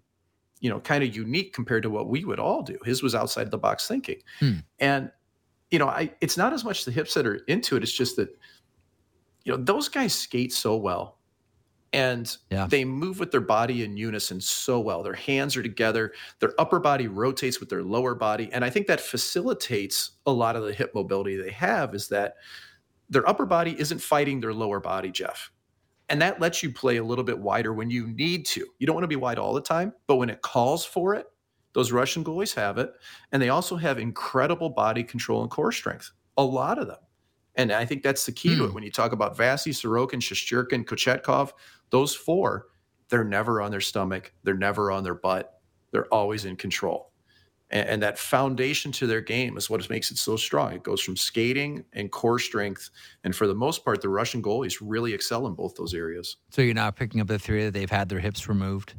you 0.61 0.69
know, 0.69 0.79
kind 0.79 1.03
of 1.03 1.13
unique 1.13 1.51
compared 1.51 1.83
to 1.83 1.89
what 1.89 2.07
we 2.07 2.23
would 2.23 2.39
all 2.39 2.61
do. 2.61 2.79
His 2.85 3.03
was 3.03 3.13
outside 3.13 3.51
the 3.51 3.57
box 3.57 3.89
thinking. 3.89 4.21
Hmm. 4.39 4.59
And, 4.79 5.11
you 5.69 5.79
know, 5.79 5.89
I 5.89 6.13
it's 6.21 6.37
not 6.37 6.53
as 6.53 6.63
much 6.63 6.85
the 6.85 6.91
hips 6.91 7.13
that 7.15 7.27
are 7.27 7.41
into 7.49 7.75
it, 7.75 7.83
it's 7.83 7.91
just 7.91 8.15
that, 8.15 8.29
you 9.43 9.51
know, 9.51 9.61
those 9.61 9.89
guys 9.89 10.15
skate 10.15 10.53
so 10.53 10.77
well 10.77 11.16
and 11.93 12.35
yeah. 12.49 12.67
they 12.67 12.83
move 12.83 13.19
with 13.19 13.31
their 13.31 13.41
body 13.41 13.83
in 13.83 13.97
unison 13.97 14.41
so 14.41 14.79
well. 14.79 15.03
Their 15.03 15.13
hands 15.13 15.55
are 15.55 15.63
together, 15.63 16.13
their 16.39 16.53
upper 16.59 16.79
body 16.79 17.07
rotates 17.07 17.59
with 17.59 17.69
their 17.69 17.83
lower 17.83 18.15
body, 18.15 18.49
and 18.51 18.65
I 18.65 18.69
think 18.69 18.87
that 18.87 18.99
facilitates 18.99 20.11
a 20.25 20.31
lot 20.31 20.55
of 20.55 20.63
the 20.63 20.73
hip 20.73 20.93
mobility 20.93 21.35
they 21.35 21.51
have 21.51 21.95
is 21.95 22.07
that 22.09 22.35
their 23.09 23.27
upper 23.27 23.45
body 23.45 23.75
isn't 23.79 24.01
fighting 24.01 24.39
their 24.39 24.53
lower 24.53 24.79
body, 24.79 25.11
Jeff. 25.11 25.51
And 26.09 26.21
that 26.21 26.39
lets 26.39 26.63
you 26.63 26.71
play 26.71 26.97
a 26.97 27.03
little 27.03 27.23
bit 27.23 27.37
wider 27.37 27.73
when 27.73 27.89
you 27.89 28.07
need 28.07 28.45
to. 28.47 28.65
You 28.79 28.87
don't 28.87 28.95
want 28.95 29.03
to 29.03 29.09
be 29.09 29.15
wide 29.17 29.39
all 29.39 29.53
the 29.53 29.61
time, 29.61 29.93
but 30.07 30.15
when 30.15 30.29
it 30.29 30.41
calls 30.41 30.85
for 30.85 31.15
it, 31.15 31.25
those 31.73 31.91
Russian 31.91 32.23
goalies 32.23 32.55
have 32.55 32.77
it. 32.77 32.91
And 33.31 33.41
they 33.41 33.49
also 33.49 33.75
have 33.75 33.99
incredible 33.99 34.69
body 34.69 35.03
control 35.03 35.41
and 35.41 35.51
core 35.51 35.71
strength, 35.71 36.11
a 36.37 36.43
lot 36.43 36.79
of 36.79 36.87
them. 36.87 36.97
And 37.55 37.71
I 37.71 37.85
think 37.85 38.03
that's 38.03 38.25
the 38.25 38.31
key 38.31 38.55
to 38.55 38.65
it. 38.65 38.67
Hmm. 38.67 38.73
When 38.73 38.83
you 38.83 38.91
talk 38.91 39.11
about 39.11 39.35
Vasi, 39.35 39.73
Sorokin, 39.73 40.21
Shesterkin, 40.21 40.85
Kochetkov, 40.85 41.51
those 41.89 42.15
four, 42.15 42.67
they're 43.09 43.23
never 43.23 43.61
on 43.61 43.71
their 43.71 43.81
stomach. 43.81 44.33
They're 44.43 44.53
never 44.53 44.91
on 44.91 45.03
their 45.03 45.15
butt. 45.15 45.61
They're 45.91 46.11
always 46.13 46.45
in 46.45 46.55
control. 46.55 47.11
And, 47.69 47.89
and 47.89 48.03
that 48.03 48.17
foundation 48.17 48.91
to 48.93 49.07
their 49.07 49.21
game 49.21 49.57
is 49.57 49.69
what 49.69 49.89
makes 49.89 50.11
it 50.11 50.17
so 50.17 50.35
strong. 50.35 50.73
It 50.73 50.83
goes 50.83 51.01
from 51.01 51.17
skating 51.17 51.85
and 51.93 52.11
core 52.11 52.39
strength. 52.39 52.89
And 53.23 53.35
for 53.35 53.47
the 53.47 53.55
most 53.55 53.83
part, 53.83 54.01
the 54.01 54.09
Russian 54.09 54.41
goalies 54.41 54.77
really 54.81 55.13
excel 55.13 55.47
in 55.47 55.53
both 55.53 55.75
those 55.75 55.93
areas. 55.93 56.37
So 56.49 56.61
you're 56.61 56.73
not 56.73 56.95
picking 56.95 57.21
up 57.21 57.27
the 57.27 57.39
theory 57.39 57.65
that 57.65 57.73
they've 57.73 57.89
had 57.89 58.09
their 58.09 58.19
hips 58.19 58.47
removed? 58.47 58.95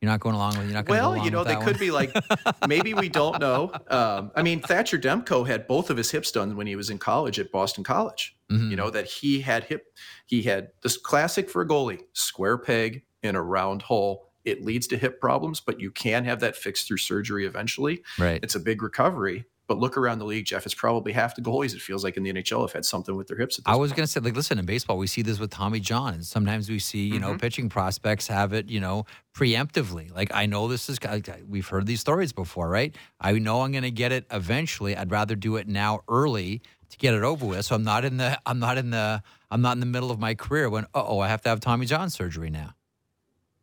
You're 0.00 0.10
not 0.10 0.20
going 0.20 0.34
along 0.34 0.58
with. 0.58 0.66
You're 0.66 0.74
not 0.74 0.84
going 0.84 1.00
well, 1.00 1.16
you 1.16 1.30
know, 1.30 1.44
they 1.44 1.56
could 1.56 1.78
be 1.78 1.90
like, 1.90 2.14
maybe 2.68 2.92
we 2.92 3.08
don't 3.08 3.40
know. 3.40 3.72
Um, 3.88 4.32
I 4.34 4.42
mean, 4.42 4.60
Thatcher 4.60 4.98
Demko 4.98 5.46
had 5.46 5.66
both 5.66 5.88
of 5.88 5.96
his 5.96 6.10
hips 6.10 6.30
done 6.30 6.56
when 6.56 6.66
he 6.66 6.76
was 6.76 6.90
in 6.90 6.98
college 6.98 7.38
at 7.40 7.50
Boston 7.50 7.84
College. 7.84 8.36
Mm-hmm. 8.52 8.70
You 8.70 8.76
know 8.76 8.90
that 8.90 9.06
he 9.06 9.40
had 9.40 9.64
hip, 9.64 9.86
he 10.26 10.42
had 10.42 10.68
this 10.82 10.98
classic 10.98 11.48
for 11.48 11.62
a 11.62 11.66
goalie: 11.66 12.00
square 12.12 12.58
peg 12.58 13.02
in 13.22 13.34
a 13.34 13.42
round 13.42 13.82
hole. 13.82 14.30
It 14.44 14.62
leads 14.62 14.86
to 14.88 14.98
hip 14.98 15.20
problems, 15.20 15.60
but 15.60 15.80
you 15.80 15.90
can 15.90 16.26
have 16.26 16.40
that 16.40 16.54
fixed 16.54 16.86
through 16.86 16.98
surgery 16.98 17.46
eventually. 17.46 18.02
Right. 18.18 18.40
It's 18.42 18.54
a 18.54 18.60
big 18.60 18.82
recovery, 18.82 19.46
but 19.66 19.78
look 19.78 19.96
around 19.96 20.18
the 20.18 20.24
league, 20.24 20.44
Jeff. 20.44 20.66
It's 20.66 20.74
probably 20.74 21.12
half 21.12 21.34
the 21.34 21.42
goalies. 21.42 21.74
It 21.74 21.80
feels 21.80 22.04
like 22.04 22.16
in 22.16 22.22
the 22.22 22.32
NHL 22.32 22.60
have 22.62 22.72
had 22.72 22.84
something 22.84 23.16
with 23.16 23.28
their 23.28 23.38
hips. 23.38 23.58
I 23.64 23.76
was 23.76 23.92
going 23.92 24.04
to 24.04 24.10
say, 24.10 24.20
like, 24.20 24.36
listen, 24.36 24.58
in 24.58 24.66
baseball, 24.66 24.98
we 24.98 25.06
see 25.06 25.22
this 25.22 25.38
with 25.38 25.50
Tommy 25.50 25.80
John, 25.80 26.14
and 26.14 26.24
sometimes 26.24 26.68
we 26.68 26.78
see, 26.78 27.06
you 27.06 27.14
mm-hmm. 27.14 27.20
know, 27.22 27.38
pitching 27.38 27.68
prospects 27.68 28.26
have 28.26 28.52
it, 28.52 28.68
you 28.68 28.80
know, 28.80 29.06
preemptively. 29.34 30.14
Like, 30.14 30.34
I 30.34 30.46
know 30.46 30.68
this 30.68 30.88
is, 30.88 30.98
we've 31.48 31.66
heard 31.66 31.86
these 31.86 32.00
stories 32.00 32.32
before, 32.32 32.68
right? 32.68 32.94
I 33.20 33.32
know 33.32 33.62
I'm 33.62 33.72
going 33.72 33.84
to 33.84 33.90
get 33.90 34.12
it 34.12 34.26
eventually. 34.30 34.96
I'd 34.96 35.10
rather 35.10 35.34
do 35.34 35.56
it 35.56 35.66
now 35.66 36.02
early 36.08 36.62
to 36.90 36.98
get 36.98 37.14
it 37.14 37.22
over 37.22 37.46
with. 37.46 37.64
So 37.64 37.74
I'm 37.74 37.84
not 37.84 38.04
in 38.04 38.18
the, 38.18 38.38
I'm 38.46 38.58
not 38.58 38.78
in 38.78 38.90
the, 38.90 39.22
I'm 39.50 39.62
not 39.62 39.72
in 39.72 39.80
the 39.80 39.86
middle 39.86 40.10
of 40.10 40.18
my 40.18 40.34
career 40.34 40.68
when, 40.68 40.86
oh, 40.94 41.20
I 41.20 41.28
have 41.28 41.40
to 41.42 41.48
have 41.48 41.60
Tommy 41.60 41.86
John 41.86 42.10
surgery 42.10 42.50
now. 42.50 42.74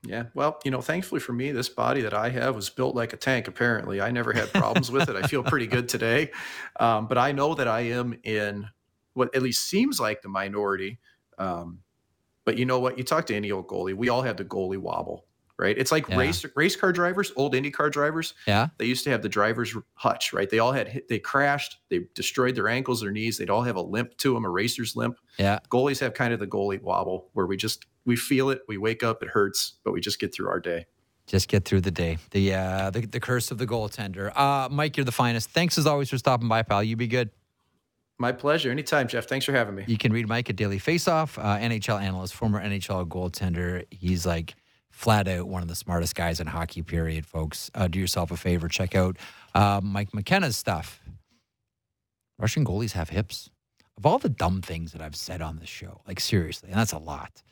Yeah. 0.04 0.26
Well, 0.34 0.60
you 0.64 0.72
know, 0.72 0.82
thankfully 0.82 1.22
for 1.22 1.34
me, 1.34 1.52
this 1.52 1.70
body 1.70 2.02
that 2.02 2.14
I 2.14 2.30
have 2.30 2.56
was 2.56 2.70
built 2.70 2.96
like 2.96 3.14
a 3.14 3.18
tank, 3.18 3.48
apparently. 3.48 4.02
I 4.02 4.12
never 4.12 4.34
had 4.34 4.52
problems 4.52 4.90
with 4.92 5.10
it. 5.10 5.16
I 5.16 5.28
feel 5.28 5.44
pretty 5.44 5.68
good 5.68 5.88
today. 5.88 6.32
Um, 6.80 7.08
but 7.08 7.18
I 7.18 7.32
know 7.32 7.54
that 7.54 7.68
I 7.68 7.82
am 7.82 8.18
in 8.24 8.68
what 9.14 9.36
at 9.36 9.42
least 9.42 9.68
seems 9.68 10.00
like 10.00 10.22
the 10.22 10.30
minority. 10.30 11.00
Um, 11.38 11.80
but 12.46 12.58
you 12.58 12.66
know 12.66 12.80
what? 12.80 12.98
You 12.98 13.04
talk 13.04 13.28
to 13.28 13.36
any 13.36 13.52
old 13.52 13.68
goalie, 13.68 13.94
we 13.94 14.10
all 14.10 14.24
have 14.24 14.38
the 14.38 14.46
goalie 14.46 14.78
wobble, 14.78 15.28
right? 15.60 15.78
It's 15.78 15.92
like 15.92 16.10
yeah. 16.10 16.18
race 16.18 16.44
race 16.56 16.76
car 16.76 16.92
drivers, 16.92 17.32
old 17.36 17.54
Indy 17.54 17.70
car 17.70 17.92
drivers. 17.92 18.34
Yeah. 18.48 18.70
They 18.78 18.86
used 18.86 19.04
to 19.04 19.12
have 19.12 19.22
the 19.22 19.30
driver's 19.30 19.76
hutch, 19.94 20.34
right? 20.34 20.50
They 20.50 20.60
all 20.60 20.72
had, 20.72 20.88
hit, 20.88 21.08
they 21.10 21.20
crashed, 21.20 21.78
they 21.90 22.08
destroyed 22.16 22.56
their 22.56 22.68
ankles, 22.68 23.02
their 23.02 23.12
knees. 23.12 23.38
They'd 23.38 23.52
all 23.52 23.62
have 23.62 23.76
a 23.76 23.82
limp 23.82 24.18
to 24.18 24.34
them, 24.34 24.46
a 24.46 24.50
racer's 24.50 24.96
limp. 24.96 25.20
Yeah. 25.38 25.60
Goalies 25.70 26.00
have 26.00 26.16
kind 26.16 26.34
of 26.34 26.40
the 26.40 26.48
goalie 26.48 26.82
wobble 26.82 27.30
where 27.34 27.46
we 27.46 27.58
just 27.58 27.86
we 28.06 28.16
feel 28.16 28.50
it. 28.50 28.62
We 28.68 28.78
wake 28.78 29.04
up, 29.04 29.22
it 29.24 29.30
hurts, 29.30 29.80
but 29.84 29.92
we 29.92 30.02
just 30.02 30.20
get 30.20 30.34
through 30.34 30.50
our 30.50 30.60
day. 30.60 30.86
Just 31.28 31.48
get 31.48 31.66
through 31.66 31.82
the 31.82 31.92
day. 31.92 32.18
The 32.32 32.54
uh, 32.54 32.90
the, 32.90 33.02
the 33.02 33.20
curse 33.20 33.52
of 33.52 33.58
the 33.58 33.68
goaltender. 33.68 34.36
Uh, 34.36 34.68
Mike, 34.70 34.98
you're 34.98 35.06
the 35.06 35.12
finest. 35.12 35.50
Thanks 35.52 35.78
as 35.78 35.86
always 35.86 36.10
for 36.10 36.18
stopping 36.18 36.48
by, 36.48 36.64
pal. 36.64 36.84
You 36.84 36.96
be 36.96 37.08
good. 37.08 37.30
My 38.20 38.32
pleasure. 38.32 38.70
Anytime, 38.70 39.08
Jeff. 39.08 39.26
Thanks 39.28 39.46
for 39.46 39.52
having 39.52 39.76
me. 39.76 39.84
You 39.88 39.98
can 39.98 40.14
read 40.14 40.28
Mike 40.28 40.50
at 40.50 40.56
Daily 40.56 40.80
Faceoff, 40.80 41.38
uh, 41.38 41.58
NHL 41.58 42.02
analyst, 42.02 42.34
former 42.34 42.62
NHL 42.62 43.08
goaltender. 43.08 43.86
He's 43.92 44.26
like 44.26 44.56
flat 44.90 45.28
out 45.28 45.48
one 45.48 45.62
of 45.62 45.68
the 45.68 45.76
smartest 45.76 46.16
guys 46.16 46.40
in 46.40 46.48
hockey. 46.48 46.82
Period, 46.82 47.26
folks. 47.26 47.72
Uh, 47.74 47.88
do 47.88 47.98
yourself 48.00 48.30
a 48.32 48.38
favor. 48.38 48.68
Check 48.68 48.94
out 48.94 49.18
uh, 49.56 49.80
Mike 49.84 50.14
McKenna's 50.14 50.58
stuff. 50.58 51.02
Russian 52.38 52.66
goalies 52.66 52.92
have 52.92 53.10
hips. 53.10 53.50
Of 53.98 54.06
all 54.06 54.18
the 54.20 54.30
dumb 54.30 54.62
things 54.62 54.94
that 54.94 55.02
I've 55.02 55.16
said 55.16 55.42
on 55.42 55.58
this 55.58 55.70
show, 55.70 56.02
like 56.08 56.20
seriously, 56.20 56.70
and 56.70 56.80
that's 56.80 56.94
a 56.94 56.98
lot. 56.98 57.44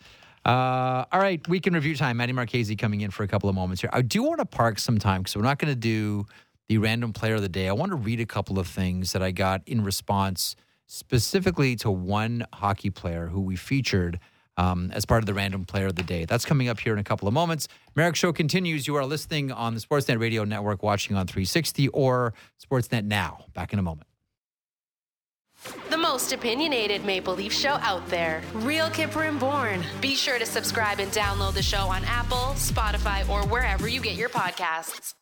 Uh, 0.50 1.06
all 1.12 1.20
right, 1.20 1.48
weekend 1.48 1.76
review 1.76 1.96
time. 1.96 2.18
Maddie 2.18 2.34
Marchese 2.34 2.76
coming 2.76 3.02
in 3.02 3.12
for 3.12 3.22
a 3.22 3.28
couple 3.28 3.50
of 3.50 3.54
moments 3.54 3.82
here. 3.82 3.90
I 3.94 4.02
do 4.02 4.24
want 4.24 4.40
to 4.40 4.48
park 4.48 4.80
some 4.80 4.98
time 4.98 5.22
because 5.22 5.36
we're 5.36 5.44
not 5.44 5.60
going 5.60 5.72
to 5.72 5.80
do 5.80 6.26
the 6.70 6.80
random 6.80 7.14
player 7.14 7.36
of 7.36 7.44
the 7.44 7.50
day. 7.50 7.70
I 7.70 7.74
want 7.74 7.92
to 7.92 7.96
read 7.96 8.20
a 8.20 8.26
couple 8.26 8.58
of 8.58 8.66
things 8.66 9.12
that 9.12 9.22
I 9.22 9.30
got 9.30 9.62
in 9.68 9.84
response 9.84 10.56
specifically 10.88 11.76
to 11.76 11.92
one 11.92 12.48
hockey 12.52 12.90
player 12.90 13.28
who 13.28 13.42
we 13.42 13.58
featured 13.58 14.20
um, 14.58 14.90
as 14.92 15.06
part 15.06 15.22
of 15.22 15.28
the 15.28 15.36
random 15.36 15.66
player 15.66 15.86
of 15.86 15.96
the 15.96 16.02
day. 16.02 16.26
That's 16.26 16.46
coming 16.46 16.68
up 16.68 16.80
here 16.80 16.94
in 16.94 17.00
a 17.00 17.04
couple 17.04 17.28
of 17.28 17.34
moments. 17.36 17.68
Marek 17.96 18.16
Show 18.16 18.34
continues. 18.34 18.88
You 18.88 18.96
are 18.96 19.06
listening 19.06 19.52
on 19.52 19.76
the 19.76 19.80
Sportsnet 19.80 20.20
Radio 20.20 20.46
Network, 20.46 20.82
watching 20.82 21.16
on 21.16 21.28
360 21.28 21.90
or 21.90 22.34
Sportsnet 22.60 23.06
Now. 23.06 23.46
Back 23.54 23.72
in 23.72 23.78
a 23.78 23.84
moment. 23.84 24.09
The 25.90 25.98
most 25.98 26.32
opinionated 26.32 27.04
Maple 27.04 27.36
Leaf 27.36 27.52
show 27.52 27.74
out 27.82 28.08
there. 28.10 28.42
Real 28.54 28.90
Kyper 28.90 29.28
and 29.28 29.40
Bourne. 29.40 29.84
Be 30.00 30.16
sure 30.16 30.40
to 30.40 30.46
subscribe 30.46 31.00
and 31.00 31.12
download 31.12 31.54
the 31.54 31.64
show 31.64 31.88
on 31.88 32.04
Apple, 32.06 32.54
Spotify, 32.56 33.28
or 33.28 33.46
wherever 33.48 33.88
you 33.88 34.00
get 34.00 34.16
your 34.16 34.30
podcasts. 34.30 35.14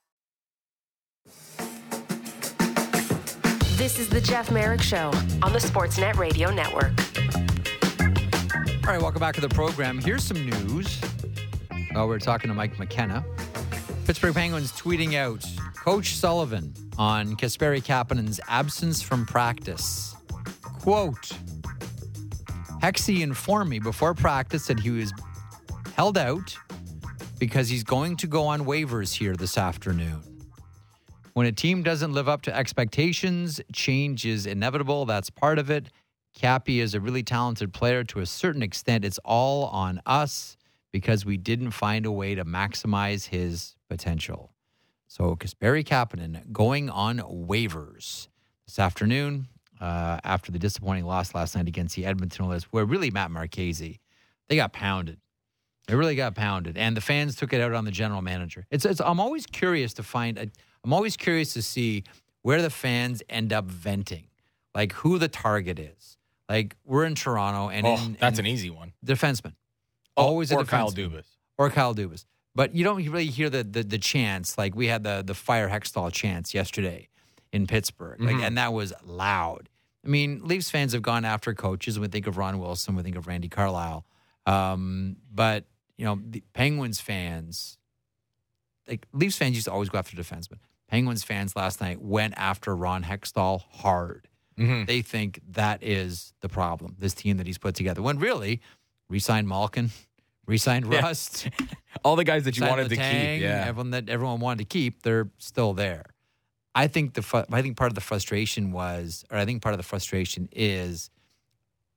This 3.77 3.99
is 3.99 4.09
the 4.09 4.19
Jeff 4.19 4.51
Marek 4.51 4.81
Show 4.81 5.11
on 5.41 5.53
the 5.53 5.59
Sportsnet 5.59 6.17
Radio 6.17 6.51
Network. 6.51 6.91
All 8.85 8.93
right, 8.93 9.01
welcome 9.01 9.19
back 9.19 9.35
to 9.35 9.41
the 9.41 9.49
program. 9.49 9.99
Here's 9.99 10.23
some 10.23 10.45
news. 10.45 10.99
Oh, 11.95 12.07
we're 12.07 12.19
talking 12.19 12.49
to 12.49 12.53
Mike 12.53 12.77
McKenna. 12.79 13.23
Pittsburgh 14.05 14.33
Penguins 14.33 14.71
tweeting 14.71 15.15
out 15.15 15.45
Coach 15.75 16.15
Sullivan 16.15 16.73
on 16.97 17.35
Kasperi 17.35 17.83
Kapanen's 17.83 18.39
absence 18.47 19.01
from 19.01 19.25
practice. 19.25 20.16
Quote 20.87 21.33
Hexy 22.81 23.19
informed 23.19 23.69
me 23.69 23.77
before 23.77 24.13
practice 24.13 24.67
that 24.67 24.79
he 24.79 24.89
was 24.89 25.11
held 25.97 26.17
out 26.17 26.57
because 27.39 27.67
he's 27.67 27.83
going 27.83 28.15
to 28.15 28.25
go 28.25 28.45
on 28.45 28.61
waivers 28.61 29.13
here 29.13 29.35
this 29.35 29.57
afternoon. 29.57 30.21
When 31.33 31.45
a 31.45 31.51
team 31.51 31.83
doesn't 31.83 32.13
live 32.13 32.29
up 32.29 32.43
to 32.43 32.55
expectations, 32.55 33.59
change 33.73 34.25
is 34.25 34.45
inevitable. 34.45 35.03
That's 35.03 35.29
part 35.29 35.59
of 35.59 35.69
it. 35.69 35.89
Cappy 36.33 36.79
is 36.79 36.93
a 36.93 37.01
really 37.01 37.21
talented 37.21 37.73
player 37.73 38.05
to 38.05 38.21
a 38.21 38.25
certain 38.25 38.63
extent. 38.63 39.03
It's 39.03 39.19
all 39.25 39.65
on 39.65 40.01
us 40.05 40.55
because 40.93 41.25
we 41.25 41.35
didn't 41.35 41.71
find 41.71 42.05
a 42.05 42.13
way 42.13 42.33
to 42.33 42.45
maximize 42.45 43.25
his 43.25 43.75
potential. 43.89 44.53
So 45.09 45.35
Kasperi 45.35 45.83
Kapanen 45.83 46.49
going 46.53 46.89
on 46.89 47.17
waivers 47.17 48.29
this 48.65 48.79
afternoon 48.79 49.49
uh, 49.79 50.19
after 50.23 50.51
the 50.51 50.59
disappointing 50.59 51.05
loss 51.05 51.33
last 51.35 51.55
night 51.55 51.67
against 51.67 51.95
the 51.95 52.05
Edmonton 52.05 52.45
Oilers, 52.45 52.63
where 52.65 52.85
really 52.85 53.11
Matt 53.11 53.31
Marchese, 53.31 53.99
they 54.49 54.55
got 54.55 54.73
pounded. 54.73 55.19
They 55.87 55.95
really 55.95 56.15
got 56.15 56.35
pounded, 56.35 56.77
and 56.77 56.97
the 56.97 57.01
fans 57.01 57.35
took 57.35 57.53
it 57.53 57.61
out 57.61 57.73
on 57.73 57.85
the 57.85 57.91
general 57.91 58.21
manager. 58.21 58.65
It's, 58.69 58.83
it's 58.83 58.99
I'm 58.99 59.19
always 59.19 59.45
curious 59.45 59.93
to 59.95 60.03
find. 60.03 60.37
i 60.37 60.49
I'm 60.83 60.93
always 60.93 61.17
curious 61.17 61.53
to 61.53 61.61
see 61.61 62.03
where 62.41 62.61
the 62.61 62.69
fans 62.69 63.23
end 63.29 63.51
up 63.53 63.65
venting, 63.65 64.27
like 64.75 64.93
who 64.93 65.17
the 65.17 65.27
target 65.27 65.79
is. 65.79 66.17
Like 66.49 66.75
we're 66.85 67.05
in 67.05 67.15
Toronto, 67.15 67.69
and 67.69 67.87
oh, 67.87 67.95
in, 67.95 68.17
that's 68.19 68.39
an 68.39 68.45
easy 68.45 68.69
one. 68.69 68.93
defenseman, 69.05 69.53
Oh, 70.15 70.23
always 70.23 70.51
a 70.51 70.55
or 70.57 70.65
Kyle 70.65 70.89
defenseman. 70.91 71.11
Dubas. 71.11 71.25
or 71.57 71.69
Kyle 71.69 71.95
Dubas. 71.95 72.25
But 72.55 72.73
you 72.75 72.83
don't 72.83 72.97
really 72.97 73.27
hear 73.27 73.49
the 73.49 73.63
the, 73.63 73.83
the 73.83 73.97
chants 73.97 74.57
like 74.57 74.75
we 74.75 74.87
had 74.87 75.03
the 75.03 75.23
the 75.25 75.33
fire 75.33 75.69
Hextall 75.69 76.11
chants 76.11 76.53
yesterday 76.53 77.07
in 77.53 77.67
Pittsburgh, 77.67 78.19
like, 78.21 78.35
Mhm. 78.37 78.43
and 78.47 78.57
that 78.57 78.73
was 78.73 78.93
loud. 79.03 79.69
I 80.05 80.09
mean, 80.09 80.41
Leafs 80.43 80.69
fans 80.69 80.93
have 80.93 81.01
gone 81.01 81.25
after 81.25 81.53
coaches. 81.53 81.99
We 81.99 82.07
think 82.07 82.27
of 82.27 82.37
Ron 82.37 82.59
Wilson, 82.59 82.95
we 82.95 83.03
think 83.03 83.15
of 83.15 83.27
Randy 83.27 83.49
Carlyle, 83.49 84.05
um, 84.45 85.17
but 85.33 85.65
you 85.97 86.05
know, 86.05 86.19
the 86.23 86.43
Penguins 86.53 87.01
fans, 87.01 87.77
like 88.87 89.05
Leafs 89.13 89.37
fans, 89.37 89.55
used 89.55 89.65
to 89.65 89.71
always 89.71 89.89
go 89.89 89.97
after 89.97 90.15
defensemen. 90.15 90.59
Penguins 90.87 91.23
fans 91.23 91.55
last 91.55 91.81
night 91.81 92.01
went 92.01 92.33
after 92.37 92.75
Ron 92.75 93.03
Hextall 93.03 93.63
hard. 93.69 94.27
hmm 94.55 94.85
They 94.85 95.01
think 95.01 95.41
that 95.51 95.83
is 95.83 96.33
the 96.41 96.49
problem. 96.49 96.95
This 96.99 97.13
team 97.13 97.37
that 97.37 97.47
he's 97.47 97.57
put 97.57 97.75
together. 97.75 98.01
When 98.01 98.19
really, 98.19 98.61
re-signed 99.09 99.47
Malkin, 99.47 99.91
re-signed 100.45 100.91
Yeah. 100.91 101.01
Rust. 101.01 101.49
All 102.05 102.15
the 102.15 102.23
guys 102.23 102.43
that 102.45 102.57
you 102.57 102.65
wanted 102.65 102.89
to 102.89 102.95
keep. 102.95 103.41
Yeah. 103.41 103.65
everyone 103.67 103.91
that 103.91 104.07
everyone 104.09 104.39
wanted 104.39 104.59
to 104.59 104.65
keep, 104.65 105.01
they're 105.03 105.29
still 105.39 105.73
there. 105.73 106.05
I 106.77 106.85
think 106.85 107.15
the 107.15 107.45
I 107.51 107.63
think 107.63 107.75
part 107.75 107.89
of 107.89 107.95
the 107.95 108.01
frustration 108.01 108.71
was, 108.71 109.25
or 109.31 109.37
I 109.39 109.45
think 109.45 109.63
part 109.63 109.73
of 109.73 109.79
the 109.79 109.83
frustration 109.83 110.47
is, 110.51 111.09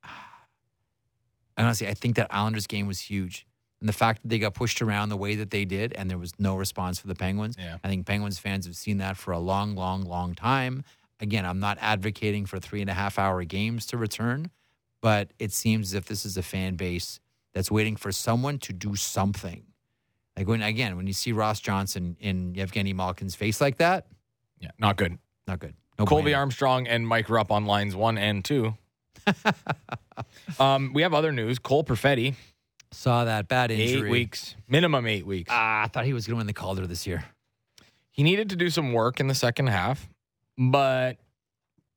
honestly, 1.59 1.87
I 1.87 1.93
think 1.93 2.17
that 2.17 2.29
Islanders 2.31 2.67
game 2.67 2.87
was 2.87 2.99
huge, 2.99 3.47
and 3.81 3.89
the 3.91 3.93
fact 3.93 4.23
that 4.23 4.29
they 4.29 4.39
got 4.39 4.55
pushed 4.55 4.81
around 4.81 5.11
the 5.11 5.19
way 5.19 5.35
that 5.35 5.51
they 5.51 5.67
did, 5.67 5.93
and 5.93 6.09
there 6.09 6.17
was 6.17 6.33
no 6.39 6.57
response 6.57 6.99
for 6.99 7.09
the 7.09 7.15
Penguins. 7.15 7.57
Yeah. 7.59 7.77
I 7.85 7.89
think 7.89 8.07
Penguins 8.07 8.39
fans 8.39 8.65
have 8.65 8.75
seen 8.75 8.97
that 8.99 9.19
for 9.19 9.33
a 9.33 9.39
long, 9.39 9.75
long, 9.75 10.05
long 10.05 10.35
time. 10.35 10.83
Again, 11.21 11.45
I'm 11.45 11.61
not 11.61 11.77
advocating 11.83 12.47
for 12.47 12.59
three 12.59 12.81
and 12.81 12.89
a 12.89 12.95
half 12.95 13.19
hour 13.19 13.45
games 13.45 13.85
to 13.89 13.99
return, 13.99 14.51
but 15.03 15.31
it 15.39 15.53
seems 15.53 15.89
as 15.89 15.95
if 15.95 16.07
this 16.07 16.25
is 16.25 16.39
a 16.39 16.43
fan 16.43 16.77
base 16.77 17.21
that's 17.53 17.71
waiting 17.71 17.97
for 17.97 18.13
someone 18.13 18.57
to 18.61 18.73
do 18.73 18.97
something. 18.97 19.63
Like 20.39 20.49
when 20.49 20.63
again, 20.63 20.97
when 20.97 21.07
you 21.07 21.13
see 21.13 21.33
Ross 21.33 21.61
Johnston 21.61 22.17
in 22.19 22.55
Yevgeny 22.55 22.95
Malkin's 22.95 23.35
face 23.35 23.61
like 23.61 23.77
that, 23.77 24.07
Yeah. 24.61 24.71
Not 24.79 24.97
good. 24.97 25.19
not 25.47 25.59
good. 25.59 25.75
No 25.99 26.05
Colby 26.07 26.31
bueno. 26.31 26.39
Armstrong 26.39 26.87
and 26.87 27.07
Mike 27.07 27.29
Rupp 27.29 27.51
on 27.51 27.67
lines 27.67 27.95
one 27.97 28.17
and 28.19 28.45
two. 28.45 28.75
um, 30.59 30.93
we 30.95 31.03
have 31.03 31.13
other 31.13 31.33
news. 31.33 31.59
Cole 31.59 31.85
Perfetti, 31.85 32.35
saw 32.91 33.25
that 33.25 33.49
bad 33.49 33.71
injury. 33.71 34.09
eight 34.09 34.11
weeks, 34.11 34.55
minimum 34.69 35.07
eight 35.07 35.27
weeks. 35.27 35.51
Ah, 35.53 35.83
I 35.85 35.87
thought 35.89 36.05
he 36.05 36.13
was 36.13 36.27
going 36.27 36.37
to 36.37 36.39
win 36.39 36.47
the 36.47 36.53
Calder 36.55 36.87
this 36.87 37.07
year. 37.07 37.25
he 38.11 38.23
needed 38.23 38.49
to 38.51 38.57
do 38.57 38.71
some 38.71 38.93
work 38.93 39.21
in 39.21 39.27
the 39.29 39.35
second 39.35 39.67
half, 39.69 40.09
but 40.57 41.19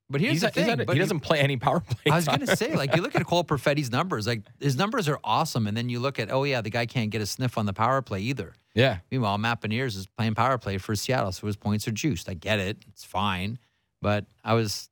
But 0.09 0.21
here's 0.21 0.33
he's 0.33 0.41
the 0.41 0.49
thing: 0.51 0.81
a- 0.81 0.85
but 0.85 0.93
he 0.95 0.99
doesn't 0.99 1.21
play 1.21 1.39
any 1.39 1.57
power 1.57 1.79
play. 1.89 2.11
I 2.11 2.15
was 2.17 2.25
going 2.25 2.41
to 2.45 2.55
say, 2.55 2.75
like, 2.75 2.95
you 2.95 3.01
look 3.01 3.15
at 3.15 3.25
Cole 3.25 3.43
Perfetti's 3.43 3.91
numbers, 3.91 4.27
like 4.27 4.43
his 4.59 4.75
numbers 4.75 5.07
are 5.09 5.19
awesome, 5.23 5.65
and 5.67 5.75
then 5.75 5.89
you 5.89 5.99
look 5.99 6.19
at, 6.19 6.31
oh 6.31 6.43
yeah, 6.43 6.61
the 6.61 6.69
guy 6.69 6.85
can't 6.85 7.09
get 7.09 7.21
a 7.21 7.25
sniff 7.25 7.57
on 7.57 7.65
the 7.65 7.73
power 7.73 8.01
play 8.01 8.19
either. 8.21 8.53
yeah. 8.75 8.97
Meanwhile, 9.11 9.37
Matt 9.37 9.61
Beniers 9.61 9.95
is 9.95 10.05
playing 10.05 10.35
power 10.35 10.57
play 10.57 10.77
for 10.77 10.95
Seattle, 10.95 11.31
so 11.31 11.47
his 11.47 11.55
points 11.55 11.87
are 11.87 11.91
juiced. 11.91 12.29
I 12.29 12.33
get 12.33 12.59
it; 12.59 12.77
it's 12.89 13.03
fine. 13.03 13.57
But 14.01 14.25
I 14.43 14.53
was 14.53 14.89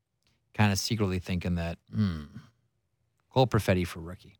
kind 0.53 0.71
of 0.71 0.79
secretly 0.79 1.19
thinking 1.19 1.55
that 1.55 1.77
hmm, 1.93 2.23
Cole 3.29 3.47
Perfetti 3.47 3.85
for 3.85 3.99
rookie. 3.99 4.35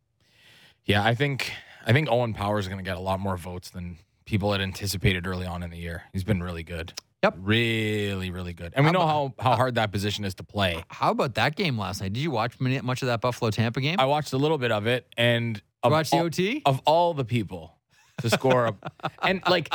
Yeah, 0.86 1.04
I 1.04 1.14
think 1.16 1.52
I 1.86 1.94
think 1.94 2.10
Owen 2.10 2.34
Power 2.34 2.58
is 2.60 2.68
going 2.68 2.80
to 2.80 2.84
get 2.84 2.98
a 2.98 3.02
lot 3.02 3.20
more 3.20 3.38
votes 3.38 3.70
than 3.70 3.98
people 4.26 4.52
had 4.52 4.62
anticipated 4.62 5.28
early 5.28 5.46
on 5.46 5.62
in 5.64 5.70
the 5.70 5.78
year. 5.78 6.04
He's 6.14 6.24
been 6.24 6.42
really 6.42 6.64
good. 6.64 6.94
Yep. 7.24 7.36
really, 7.40 8.32
really 8.32 8.54
good. 8.54 8.74
And 8.76 8.84
we 8.84 8.88
How 8.88 8.92
know 8.94 9.02
about- 9.02 9.34
how 9.38 9.44
how 9.44 9.52
uh, 9.52 9.56
hard 9.56 9.76
that 9.76 9.92
position 9.92 10.26
is 10.26 10.34
to 10.36 10.44
play. 10.44 10.84
How 10.90 11.12
about 11.12 11.36
that 11.36 11.56
game 11.56 11.78
last 11.78 12.02
night? 12.02 12.14
Did 12.14 12.22
you 12.22 12.32
watch 12.32 12.60
many- 12.60 12.82
much 12.82 13.02
of 13.04 13.08
that 13.08 13.22
Buffalo 13.22 13.52
Tampa 13.52 13.80
game? 13.80 13.98
I 14.00 14.06
watched 14.06 14.34
a 14.34 14.38
little 14.38 14.58
bit 14.58 14.72
of 14.72 14.88
it, 14.88 15.06
and 15.18 15.62
of 15.84 15.92
watch 15.92 16.10
the 16.10 16.18
all, 16.18 16.24
OT. 16.26 16.62
of 16.66 16.82
all 16.86 17.14
the 17.14 17.26
people 17.26 17.78
to 18.22 18.30
score, 18.30 18.66
a, 18.68 18.76
and 19.22 19.42
like 19.48 19.70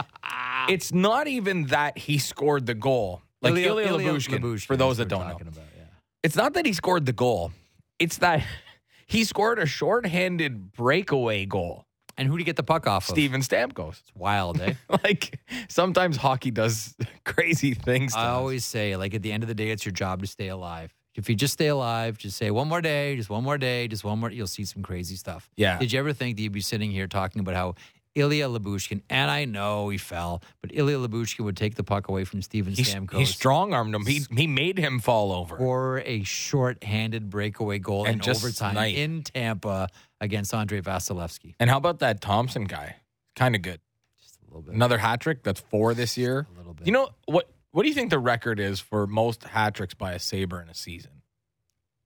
it's 0.69 0.93
not 0.93 1.29
even 1.29 1.67
that 1.67 1.97
he 1.99 2.19
scored 2.19 2.67
the 2.67 2.75
goal. 2.75 3.23
Like 3.43 3.55
Ilya, 3.55 3.91
Lyubushkin, 3.93 4.65
for 4.67 4.77
those 4.77 4.97
that 4.97 5.07
don't 5.09 5.29
know, 5.29 5.37
About, 5.37 5.55
yeah. 5.57 5.85
it's 6.25 6.35
not 6.37 6.55
that 6.55 6.67
he 6.67 6.73
scored 6.73 7.07
the 7.07 7.13
goal. 7.13 7.53
It's 8.01 8.19
that 8.19 8.43
he 9.07 9.23
scored 9.25 9.59
a 9.61 9.67
shorthanded 9.67 10.73
breakaway 10.73 11.47
goal. 11.47 11.86
And 12.19 12.29
who 12.29 12.37
did 12.37 12.43
he 12.43 12.45
get 12.45 12.57
the 12.57 12.63
puck 12.63 12.87
off 12.87 13.09
of? 13.09 13.13
Steven 13.15 13.43
Stamkos. 13.43 14.01
It's 14.01 14.13
wild, 14.15 14.61
eh? 14.61 14.75
like 15.05 15.39
sometimes 15.69 16.17
hockey 16.17 16.51
does 16.51 16.95
crazy 17.25 17.75
things. 17.75 18.13
To 18.15 18.19
I 18.19 18.27
us. 18.27 18.29
always 18.37 18.65
say, 18.65 18.97
like 18.97 19.15
at 19.15 19.23
the 19.23 19.33
end 19.33 19.43
of 19.43 19.49
the 19.49 19.55
day, 19.55 19.71
it's 19.71 19.85
your 19.85 19.93
job 19.93 20.23
to 20.23 20.27
stay 20.27 20.49
alive. 20.49 20.95
If 21.15 21.31
you 21.31 21.35
just 21.35 21.55
stay 21.55 21.69
alive, 21.69 22.19
just 22.19 22.37
say 22.37 22.51
one 22.51 22.69
more 22.69 22.83
day, 22.83 23.17
just 23.17 23.31
one 23.31 23.43
more 23.43 23.57
day, 23.57 23.89
just 23.89 24.05
one 24.05 24.19
more, 24.19 24.31
you'll 24.31 24.47
see 24.47 24.67
some 24.67 24.83
crazy 24.83 25.17
stuff. 25.17 25.49
Yeah. 25.57 25.79
Did 25.79 25.93
you 25.93 25.99
ever 25.99 26.13
think 26.13 26.37
that 26.37 26.43
you'd 26.43 26.53
be 26.53 26.61
sitting 26.61 26.91
here 26.91 27.07
talking 27.07 27.41
about 27.41 27.55
how 27.55 27.75
Ilya 28.17 28.49
Lyubushkin, 28.49 29.03
and 29.11 29.31
I 29.31 29.45
know 29.45 29.89
he 29.91 29.99
fell, 29.99 30.43
but 30.61 30.71
Ilya 30.75 30.97
Lyubushkin 30.99 31.45
would 31.45 31.57
take 31.57 31.75
the 31.77 31.85
puck 31.85 32.09
away 32.09 32.25
from 32.25 32.43
Steven 32.43 32.73
Stamkos 32.73 33.19
he 33.19 33.25
strong 33.27 33.73
armed 33.75 33.95
him. 33.95 34.05
He 34.07 34.23
he 34.35 34.47
made 34.47 34.79
him 34.79 34.99
fall 34.99 35.31
over. 35.33 35.57
for 35.57 35.99
a 36.07 36.23
short-handed 36.25 37.31
breakaway 37.31 37.79
goal 37.79 38.07
And 38.07 38.25
in 38.27 38.31
overtime 38.31 38.73
snipe. 38.73 38.97
in 38.97 39.23
Tampa 39.23 39.89
against 40.21 40.53
Andrei 40.55 40.81
Vasilevsky. 40.81 41.55
and 41.61 41.69
how 41.71 41.77
about 41.77 41.99
that 42.01 42.21
Thompson 42.21 42.65
guy? 42.65 42.97
Kind 43.37 43.55
of 43.55 43.63
good. 43.63 43.81
Just 44.21 44.39
a 44.43 44.47
little 44.47 44.63
bit. 44.63 44.75
Another 44.75 44.99
hat 44.99 45.21
trick. 45.21 45.43
That's 45.43 45.61
four 45.61 45.93
this 45.95 46.17
year. 46.17 46.47
A 46.55 46.59
little 46.59 46.73
bit. 46.75 46.87
You 46.87 46.93
know 46.93 47.11
what? 47.27 47.51
What 47.73 47.83
do 47.83 47.89
you 47.91 47.95
think 47.95 48.09
the 48.09 48.19
record 48.19 48.59
is 48.59 48.81
for 48.81 49.07
most 49.07 49.45
hat 49.45 49.75
tricks 49.75 49.93
by 49.93 50.13
a 50.15 50.19
Saber 50.19 50.63
in 50.63 50.71
a 50.71 50.75
season? 50.75 51.11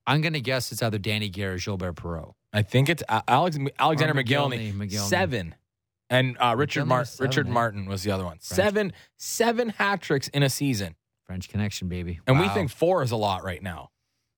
I'm 0.05 0.19
going 0.19 0.33
to 0.33 0.41
guess 0.41 0.71
it's 0.73 0.81
either 0.83 0.97
Danny 0.97 1.29
Gare 1.29 1.53
or 1.53 1.57
Gilbert 1.57 1.95
Perreault. 1.95 2.33
I 2.51 2.63
think 2.63 2.89
it's 2.89 3.01
Alex 3.29 3.57
Alexander 3.79 4.13
Mogilny, 4.21 4.73
Mogilny. 4.73 4.99
seven, 4.99 5.55
and 6.11 6.37
uh, 6.39 6.53
Richard 6.55 6.85
Mar- 6.85 7.05
seven, 7.05 7.27
Richard 7.29 7.47
eh? 7.47 7.51
Martin 7.51 7.85
was 7.87 8.03
the 8.03 8.11
other 8.11 8.23
one. 8.25 8.37
Seven 8.39 8.93
seven 9.17 9.69
hat 9.69 10.01
tricks 10.01 10.27
in 10.27 10.43
a 10.43 10.49
season, 10.49 10.95
French 11.25 11.49
connection, 11.49 11.87
baby. 11.87 12.19
and 12.27 12.39
we 12.39 12.47
think 12.49 12.69
four 12.69 13.01
is 13.01 13.09
a 13.11 13.15
lot 13.17 13.43
right 13.43 13.63
now, 13.63 13.89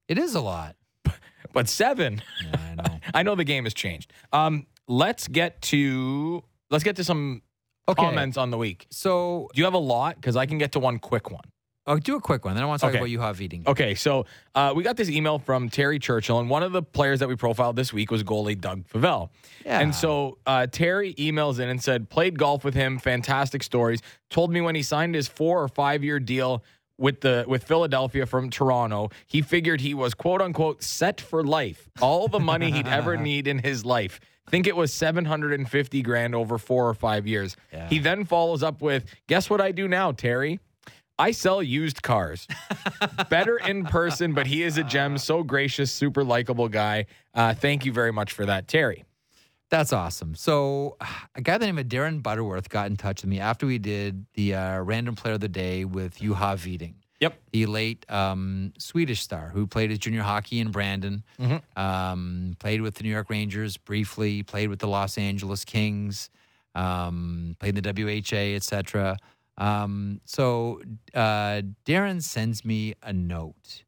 it 0.07 0.17
is 0.17 0.35
a 0.35 0.41
lot. 0.41 0.77
but 1.53 1.67
seven. 1.67 2.21
Yeah, 2.45 2.55
I 2.71 2.75
know. 2.75 2.99
I 3.13 3.23
know 3.23 3.35
the 3.35 3.43
game 3.43 3.65
has 3.65 3.73
changed. 3.73 4.13
Um, 4.31 4.67
let's 4.87 5.27
get 5.27 5.61
to 5.63 6.43
let's 6.69 6.83
get 6.85 6.95
to 6.95 7.03
some 7.03 7.41
Okay. 7.89 8.01
comments 8.01 8.37
on 8.37 8.49
the 8.49 8.57
week. 8.57 8.87
So 8.91 9.49
Do 9.53 9.59
you 9.59 9.65
have 9.65 9.73
a 9.73 9.77
lot? 9.77 10.15
Because 10.15 10.37
I 10.37 10.45
can 10.45 10.57
get 10.57 10.71
to 10.71 10.79
one 10.79 10.99
quick 10.99 11.29
one. 11.29 11.43
I'll 11.85 11.97
do 11.97 12.15
a 12.15 12.21
quick 12.21 12.45
one. 12.45 12.55
Then 12.55 12.63
I 12.63 12.67
want 12.67 12.79
to 12.79 12.85
talk 12.85 12.89
Okay. 12.91 12.99
about 12.99 13.09
you 13.09 13.19
have 13.19 13.41
eating. 13.41 13.63
Okay, 13.67 13.93
so 13.93 14.25
uh, 14.55 14.73
we 14.75 14.83
got 14.83 14.95
this 14.95 15.09
email 15.09 15.37
from 15.37 15.69
Terry 15.69 15.99
Churchill, 15.99 16.39
and 16.39 16.49
one 16.49 16.63
of 16.63 16.71
the 16.71 16.81
players 16.81 17.19
that 17.19 17.27
we 17.27 17.35
profiled 17.35 17.75
this 17.75 17.91
week 17.91 18.09
was 18.09 18.23
goalie 18.23 18.59
Doug 18.59 18.87
Favell. 18.87 19.29
Yeah. 19.65 19.79
And 19.81 19.93
so 19.93 20.37
uh, 20.45 20.67
Terry 20.71 21.13
emails 21.15 21.59
in 21.59 21.67
and 21.67 21.83
said, 21.83 22.09
played 22.09 22.39
golf 22.39 22.63
with 22.63 22.73
him, 22.73 22.99
fantastic 22.99 23.63
stories. 23.63 24.01
Told 24.29 24.51
me 24.51 24.61
when 24.61 24.75
he 24.75 24.83
signed 24.83 25.13
his 25.15 25.27
four 25.27 25.61
or 25.61 25.67
five 25.67 26.03
year 26.05 26.19
deal 26.19 26.63
with 26.97 27.21
the 27.21 27.43
with 27.47 27.63
Philadelphia 27.63 28.25
from 28.25 28.49
Toronto, 28.49 29.09
he 29.27 29.41
figured 29.41 29.81
he 29.81 29.93
was 29.93 30.13
quote 30.13 30.41
unquote 30.41 30.83
set 30.83 31.19
for 31.19 31.43
life. 31.43 31.89
All 32.01 32.27
the 32.29 32.39
money 32.39 32.71
he'd 32.71 32.87
ever 32.87 33.17
need 33.29 33.45
in 33.47 33.59
his 33.59 33.83
life. 33.83 34.19
Think 34.49 34.67
it 34.67 34.75
was 34.75 34.93
750 34.93 36.01
grand 36.01 36.35
over 36.35 36.57
four 36.57 36.87
or 36.87 36.93
five 36.93 37.25
years. 37.27 37.55
Yeah. 37.73 37.89
He 37.89 37.99
then 37.99 38.25
follows 38.25 38.61
up 38.61 38.81
with, 38.81 39.05
guess 39.27 39.49
what 39.49 39.59
I 39.59 39.71
do 39.71 39.87
now, 39.87 40.11
Terry? 40.11 40.59
I 41.19 41.31
sell 41.31 41.61
used 41.61 42.01
cars. 42.01 42.47
Better 43.29 43.57
in 43.57 43.85
person, 43.85 44.33
but 44.33 44.47
he 44.47 44.63
is 44.63 44.77
a 44.77 44.83
gem. 44.83 45.17
So 45.17 45.43
gracious, 45.43 45.91
super 45.91 46.23
likable 46.23 46.69
guy. 46.69 47.05
Uh, 47.33 47.53
thank 47.53 47.85
you 47.85 47.91
very 47.91 48.11
much 48.11 48.31
for 48.33 48.45
that, 48.45 48.67
Terry. 48.67 49.05
That's 49.69 49.93
awesome. 49.93 50.35
So, 50.35 50.97
a 51.35 51.41
guy 51.41 51.53
by 51.53 51.57
the 51.59 51.65
name 51.65 51.77
of 51.79 51.87
Darren 51.87 52.21
Butterworth 52.21 52.69
got 52.69 52.87
in 52.87 52.95
touch 52.95 53.21
with 53.23 53.29
me 53.29 53.39
after 53.39 53.65
we 53.65 53.79
did 53.79 54.25
the 54.35 54.53
uh, 54.55 54.79
random 54.81 55.15
player 55.15 55.33
of 55.35 55.39
the 55.39 55.47
day 55.49 55.83
with 55.85 56.19
Juha 56.19 56.63
Widing. 56.65 56.95
Yep. 57.19 57.39
The 57.53 57.65
late 57.67 58.05
um, 58.11 58.73
Swedish 58.77 59.21
star 59.21 59.49
who 59.53 59.65
played 59.65 59.89
his 59.89 59.97
junior 59.99 60.21
hockey 60.23 60.59
in 60.59 60.71
Brandon, 60.71 61.23
Mhm. 61.39 61.61
um, 61.77 62.55
played 62.59 62.81
with 62.81 62.95
the 62.95 63.03
New 63.03 63.09
York 63.09 63.29
Rangers 63.29 63.77
briefly, 63.77 64.43
played 64.43 64.67
with 64.69 64.79
the 64.79 64.87
Los 64.87 65.17
Angeles 65.17 65.63
Kings, 65.63 66.29
um, 66.75 67.55
played 67.59 67.69
in 67.77 67.83
the 67.83 67.93
WHA, 67.93 68.55
etc. 68.55 69.17
Um, 69.57 70.21
so 70.25 70.81
uh, 71.13 71.61
Darren 71.85 72.21
sends 72.21 72.65
me 72.65 72.95
a 73.03 73.13
note. 73.13 73.83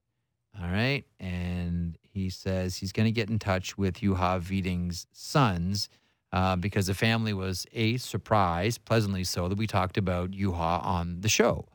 All 0.62 0.68
right. 0.70 1.04
And 1.20 1.98
he 2.04 2.30
says 2.30 2.78
he's 2.78 2.92
going 2.92 3.08
to 3.08 3.12
get 3.12 3.30
in 3.30 3.40
touch 3.40 3.78
with 3.78 3.96
Juha 4.00 4.48
Widing's 4.50 5.08
sons 5.12 5.90
uh, 6.32 6.56
because 6.56 6.88
the 6.88 6.94
family 6.94 7.34
was 7.34 7.66
a 7.74 7.98
surprise, 7.98 8.78
pleasantly 8.78 9.24
so, 9.24 9.48
that 9.50 9.58
we 9.58 9.68
talked 9.68 9.98
about 9.98 10.32
Juha 10.32 10.84
on 10.86 11.22
the 11.22 11.30
show. 11.30 11.66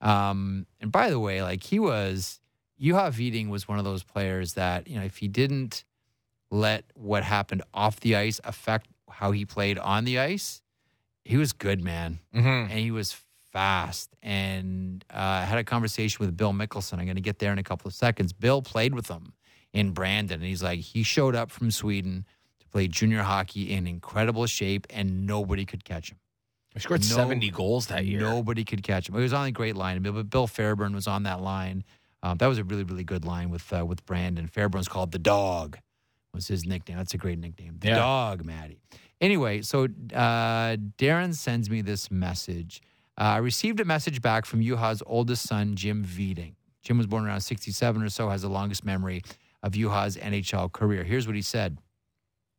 Um, 0.00 0.66
and 0.80 0.90
by 0.92 1.10
the 1.10 1.18
way, 1.20 1.42
like 1.42 1.62
he 1.64 1.78
was, 1.78 2.40
Juha 2.80 3.16
Widing 3.16 3.48
was 3.48 3.66
one 3.68 3.78
of 3.78 3.84
those 3.84 4.02
players 4.02 4.54
that, 4.54 4.88
you 4.88 4.98
know, 4.98 5.04
if 5.04 5.18
he 5.18 5.28
didn't 5.28 5.84
let 6.50 6.84
what 6.94 7.22
happened 7.24 7.62
off 7.72 8.00
the 8.00 8.16
ice 8.16 8.40
affect 8.44 8.88
how 9.08 9.30
he 9.30 9.44
played 9.44 9.78
on 9.78 10.04
the 10.04 10.18
ice, 10.18 10.62
he 11.24 11.36
was 11.36 11.52
good, 11.52 11.82
man 11.82 12.18
Mm-hmm. 12.34 12.48
and 12.70 12.72
he 12.72 12.90
was 12.90 13.12
fast 13.52 14.10
and 14.22 15.04
uh, 15.12 15.18
I 15.18 15.44
had 15.44 15.58
a 15.58 15.64
conversation 15.64 16.24
with 16.24 16.36
Bill 16.36 16.52
Mikkelson. 16.52 16.94
I'm 16.98 17.04
going 17.04 17.16
to 17.16 17.20
get 17.20 17.38
there 17.38 17.52
in 17.52 17.58
a 17.58 17.62
couple 17.62 17.88
of 17.88 17.94
seconds. 17.94 18.32
Bill 18.32 18.62
played 18.62 18.94
with 18.94 19.08
him 19.08 19.34
in 19.72 19.90
Brandon, 19.92 20.40
and 20.40 20.44
he's 20.48 20.62
like, 20.62 20.80
he 20.80 21.02
showed 21.02 21.34
up 21.34 21.50
from 21.50 21.70
Sweden 21.70 22.24
to 22.60 22.66
play 22.68 22.88
junior 22.88 23.22
hockey 23.22 23.72
in 23.72 23.86
incredible 23.86 24.46
shape, 24.46 24.86
and 24.90 25.26
nobody 25.26 25.64
could 25.64 25.84
catch 25.84 26.10
him. 26.10 26.18
He 26.74 26.80
scored 26.80 27.02
No- 27.02 27.16
70 27.16 27.50
goals 27.50 27.86
that 27.88 28.06
year. 28.06 28.20
Nobody 28.20 28.64
could 28.64 28.82
catch 28.82 29.08
him. 29.08 29.14
It 29.16 29.20
was 29.20 29.32
on 29.34 29.46
a 29.46 29.52
great 29.52 29.76
line, 29.76 30.02
but 30.02 30.30
Bill 30.30 30.46
Fairbairn 30.46 30.94
was 30.94 31.06
on 31.06 31.24
that 31.24 31.40
line. 31.42 31.84
Um, 32.22 32.38
that 32.38 32.46
was 32.46 32.58
a 32.58 32.64
really, 32.64 32.84
really 32.84 33.04
good 33.04 33.24
line 33.24 33.50
with 33.50 33.70
uh, 33.72 33.84
with 33.84 34.06
Brandon. 34.06 34.46
Fairbairn's 34.46 34.88
called 34.88 35.12
the 35.12 35.18
Dog. 35.18 35.76
Was 36.32 36.48
his 36.48 36.64
nickname? 36.64 36.96
That's 36.96 37.12
a 37.12 37.18
great 37.18 37.38
nickname. 37.38 37.76
The 37.80 37.88
Yeah. 37.88 37.96
Dog, 37.96 38.44
Matty. 38.44 38.80
Anyway, 39.20 39.60
so 39.62 39.84
uh, 40.14 40.76
Darren 40.98 41.34
sends 41.34 41.68
me 41.68 41.82
this 41.82 42.10
message. 42.10 42.80
Uh, 43.18 43.24
I 43.24 43.36
received 43.38 43.80
a 43.80 43.84
message 43.84 44.22
back 44.22 44.46
from 44.46 44.60
Juha's 44.60 45.02
oldest 45.06 45.46
son, 45.46 45.76
Jim 45.76 46.02
Widing. 46.02 46.56
Jim 46.82 46.98
was 46.98 47.06
born 47.06 47.26
around 47.26 47.40
67 47.40 48.02
or 48.02 48.08
so, 48.08 48.28
has 48.28 48.42
the 48.42 48.48
longest 48.48 48.84
memory 48.84 49.22
of 49.62 49.72
Juha's 49.72 50.16
NHL 50.16 50.72
career. 50.72 51.04
Here's 51.04 51.26
what 51.26 51.36
he 51.36 51.42
said. 51.42 51.78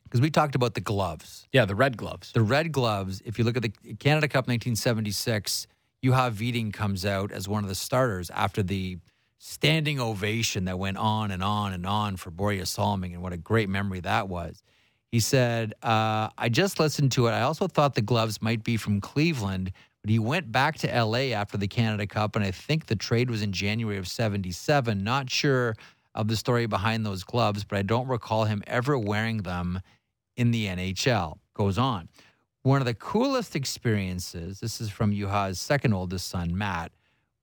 Because 0.03 0.21
we 0.21 0.29
talked 0.29 0.55
about 0.55 0.75
the 0.75 0.81
gloves. 0.81 1.47
Yeah, 1.51 1.65
the 1.65 1.75
red 1.75 1.97
gloves. 1.97 2.31
The 2.33 2.43
red 2.43 2.71
gloves, 2.71 3.21
if 3.25 3.39
you 3.39 3.43
look 3.43 3.57
at 3.57 3.63
the 3.63 3.69
Canada 3.95 4.27
Cup 4.27 4.47
1976, 4.47 5.67
Juha 6.03 6.39
Widing 6.39 6.71
comes 6.71 7.05
out 7.05 7.31
as 7.31 7.47
one 7.47 7.63
of 7.63 7.69
the 7.69 7.75
starters 7.75 8.29
after 8.29 8.61
the 8.61 8.99
standing 9.39 9.99
ovation 9.99 10.65
that 10.65 10.79
went 10.79 10.97
on 10.97 11.31
and 11.31 11.43
on 11.43 11.73
and 11.73 11.85
on 11.85 12.15
for 12.15 12.31
Borje 12.31 12.67
Salming, 12.67 13.13
and 13.13 13.21
what 13.21 13.33
a 13.33 13.37
great 13.37 13.69
memory 13.69 13.99
that 14.01 14.29
was. 14.29 14.63
He 15.11 15.19
said, 15.19 15.73
uh, 15.83 16.29
I 16.37 16.49
just 16.49 16.79
listened 16.79 17.11
to 17.13 17.27
it. 17.27 17.31
I 17.31 17.41
also 17.41 17.67
thought 17.67 17.95
the 17.95 18.01
gloves 18.01 18.41
might 18.41 18.63
be 18.63 18.77
from 18.77 19.01
Cleveland, 19.01 19.71
but 20.03 20.09
he 20.09 20.19
went 20.19 20.51
back 20.51 20.77
to 20.79 20.87
LA 20.87 21.31
after 21.31 21.57
the 21.57 21.67
Canada 21.67 22.05
Cup, 22.05 22.35
and 22.35 22.43
I 22.43 22.51
think 22.51 22.87
the 22.87 22.95
trade 22.95 23.29
was 23.31 23.41
in 23.41 23.53
January 23.53 23.97
of 23.97 24.07
77. 24.07 25.01
Not 25.01 25.29
sure 25.29 25.75
of 26.13 26.27
the 26.27 26.35
story 26.35 26.65
behind 26.65 27.05
those 27.05 27.23
gloves, 27.23 27.63
but 27.63 27.77
I 27.77 27.83
don't 27.83 28.09
recall 28.09 28.43
him 28.43 28.61
ever 28.67 28.99
wearing 28.99 29.43
them 29.43 29.79
in 30.35 30.51
the 30.51 30.67
NHL. 30.67 31.37
Goes 31.53 31.77
on. 31.77 32.09
One 32.63 32.81
of 32.81 32.85
the 32.85 32.93
coolest 32.93 33.55
experiences, 33.55 34.59
this 34.59 34.81
is 34.81 34.89
from 34.89 35.13
Juha's 35.13 35.59
second 35.59 35.93
oldest 35.93 36.27
son, 36.27 36.57
Matt. 36.57 36.91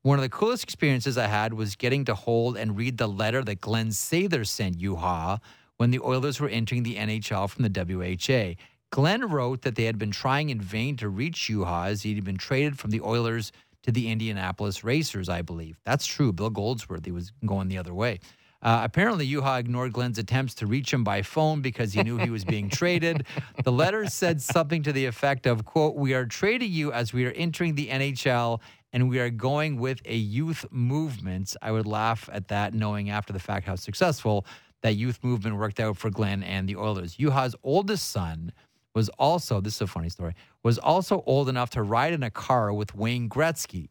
One 0.03 0.19
of 0.19 0.23
the 0.23 0.29
coolest 0.29 0.63
experiences 0.63 1.17
I 1.17 1.29
had 1.29 1.55
was 1.55 1.77
getting 1.77 2.05
to 2.07 2.15
hold 2.15 2.59
and 2.59 2.77
read 2.77 2.99
the 2.99 3.09
letter 3.09 3.43
that 3.43 3.63
Glenn 3.63 3.89
Sather 3.89 4.47
sent 4.47 4.79
Yuha 4.79 5.41
when 5.79 5.91
the 5.91 6.01
Oilers 6.01 6.41
were 6.41 6.49
entering 6.49 6.83
the 6.83 6.97
NHL 6.97 7.49
from 7.49 7.63
the 7.63 7.71
WHA. 7.71 8.63
Glenn 8.91 9.29
wrote 9.31 9.63
that 9.63 9.77
they 9.77 9.85
had 9.85 9.99
been 9.99 10.11
trying 10.11 10.51
in 10.51 10.61
vain 10.61 10.97
to 10.97 11.09
reach 11.09 11.49
Juha 11.49 11.87
as 11.87 12.03
he'd 12.03 12.25
been 12.25 12.37
traded 12.37 12.79
from 12.79 12.91
the 12.91 13.01
Oilers 13.01 13.53
to 13.85 13.93
the 13.93 14.11
Indianapolis 14.11 14.83
Racers, 14.83 15.29
I 15.29 15.43
believe. 15.43 15.79
That's 15.85 16.07
true. 16.07 16.33
Bill 16.33 16.51
Goldsworthy 16.51 17.13
was 17.13 17.33
going 17.47 17.69
the 17.69 17.79
other 17.79 17.95
way. 17.95 18.19
Uh, 18.63 18.81
apparently, 18.85 19.27
Juha 19.27 19.61
ignored 19.61 19.93
Glenn's 19.93 20.19
attempts 20.19 20.55
to 20.57 20.67
reach 20.67 20.93
him 20.93 21.03
by 21.03 21.23
phone 21.23 21.63
because 21.63 21.95
he 21.95 22.03
knew 22.03 22.19
he 22.19 22.29
was 22.29 22.45
being 22.45 22.69
traded. 22.69 23.27
The 23.65 23.73
letter 23.73 24.07
said 24.07 24.43
something 24.43 24.83
to 24.83 24.93
the 24.93 25.07
effect 25.07 25.47
of, 25.47 25.65
quote, 25.65 25.95
we 25.95 26.15
are 26.15 26.27
trading 26.27 26.73
you 26.73 26.93
as 26.93 27.13
we 27.13 27.27
are 27.27 27.31
entering 27.31 27.75
the 27.75 27.89
NHL 27.89 28.61
and 28.93 29.09
we 29.09 29.19
are 29.19 29.31
going 29.31 29.79
with 29.79 30.01
a 30.05 30.17
youth 30.17 30.65
movement. 30.71 31.55
I 31.63 31.73
would 31.73 31.87
laugh 31.87 32.29
at 32.33 32.49
that, 32.49 32.75
knowing 32.75 33.11
after 33.11 33.33
the 33.33 33.39
fact 33.39 33.67
how 33.67 33.77
successful 33.77 34.45
that 34.83 34.97
youth 34.97 35.21
movement 35.23 35.57
worked 35.57 35.79
out 35.79 35.97
for 35.97 36.11
Glenn 36.11 36.43
and 36.43 36.69
the 36.69 36.77
Oilers. 36.77 37.17
Juha's 37.17 37.55
oldest 37.63 38.11
son 38.11 38.53
was 38.95 39.09
also, 39.11 39.61
this 39.61 39.77
is 39.77 39.83
a 39.83 39.87
funny 39.87 40.09
story, 40.09 40.35
was 40.63 40.79
also 40.79 41.23
old 41.27 41.49
enough 41.49 41.71
to 41.71 41.83
ride 41.83 42.13
in 42.13 42.23
a 42.23 42.31
car 42.31 42.73
with 42.73 42.95
Wayne 42.95 43.29
Gretzky 43.29 43.89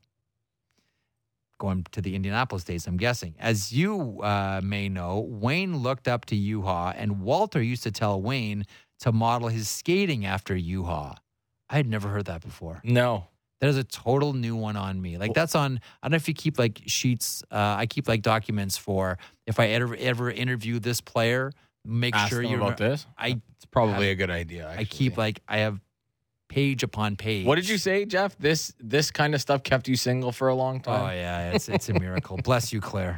going 1.60 1.86
to 1.92 2.02
the 2.02 2.16
Indianapolis 2.16 2.64
days, 2.64 2.88
I'm 2.88 2.98
guessing. 2.98 3.36
As 3.38 3.72
you 3.72 4.22
uh, 4.22 4.62
may 4.64 4.90
know, 4.90 5.20
Wayne 5.30 5.78
looked 5.78 6.08
up 6.08 6.26
to 6.26 6.36
Juha, 6.36 6.96
and 6.98 7.22
Walter 7.22 7.62
used 7.62 7.84
to 7.84 7.92
tell 7.92 8.20
Wayne 8.20 8.66
to 9.02 9.12
model 9.12 9.50
his 9.50 9.70
skating 9.70 10.26
after 10.26 10.56
Juha. 10.56 11.18
I 11.70 11.76
had 11.76 11.86
never 11.86 12.10
heard 12.10 12.26
that 12.26 12.42
before. 12.42 12.82
No. 12.84 13.28
That 13.62 13.68
is 13.68 13.78
a 13.78 13.84
total 13.84 14.34
new 14.34 14.56
one 14.56 14.78
on 14.78 15.02
me. 15.02 15.18
Like 15.18 15.34
that's 15.34 15.54
on. 15.54 15.82
I 16.02 16.08
don't 16.08 16.12
know 16.12 16.16
if 16.16 16.30
you 16.30 16.34
keep 16.34 16.58
like 16.58 16.82
sheets. 16.86 17.44
Uh, 17.52 17.76
I 17.78 17.88
keep 17.88 18.08
like 18.08 18.22
documents 18.22 18.78
for 18.78 19.18
if 19.46 19.60
I 19.60 19.68
ever 19.68 19.98
ever 20.00 20.32
interview 20.32 20.80
this 20.80 21.02
player. 21.02 21.52
Make 21.86 22.16
Ask 22.16 22.30
sure 22.30 22.42
you 22.42 22.58
about 22.58 22.80
remember- 22.80 22.90
this. 22.90 23.06
I 23.18 23.42
It's 23.56 23.66
probably 23.66 24.10
a 24.12 24.16
good 24.16 24.30
idea. 24.30 24.74
I 24.78 24.84
keep 24.84 25.18
like 25.18 25.42
I 25.48 25.60
have 25.60 25.80
page 26.50 26.82
upon 26.82 27.16
page. 27.16 27.46
What 27.46 27.56
did 27.56 27.70
you 27.70 27.78
say, 27.78 28.06
Jeff? 28.06 28.36
This 28.38 28.74
this 28.80 29.12
kind 29.12 29.36
of 29.36 29.42
stuff 29.42 29.62
kept 29.64 29.88
you 29.88 29.96
single 29.96 30.32
for 30.32 30.48
a 30.48 30.56
long 30.56 30.80
time. 30.82 31.02
Oh 31.02 31.14
yeah, 31.14 31.52
it's 31.54 31.70
it's 31.70 31.90
a 31.90 31.94
miracle. 31.94 32.38
Bless 32.38 32.74
you, 32.74 32.82
Claire. 32.82 33.18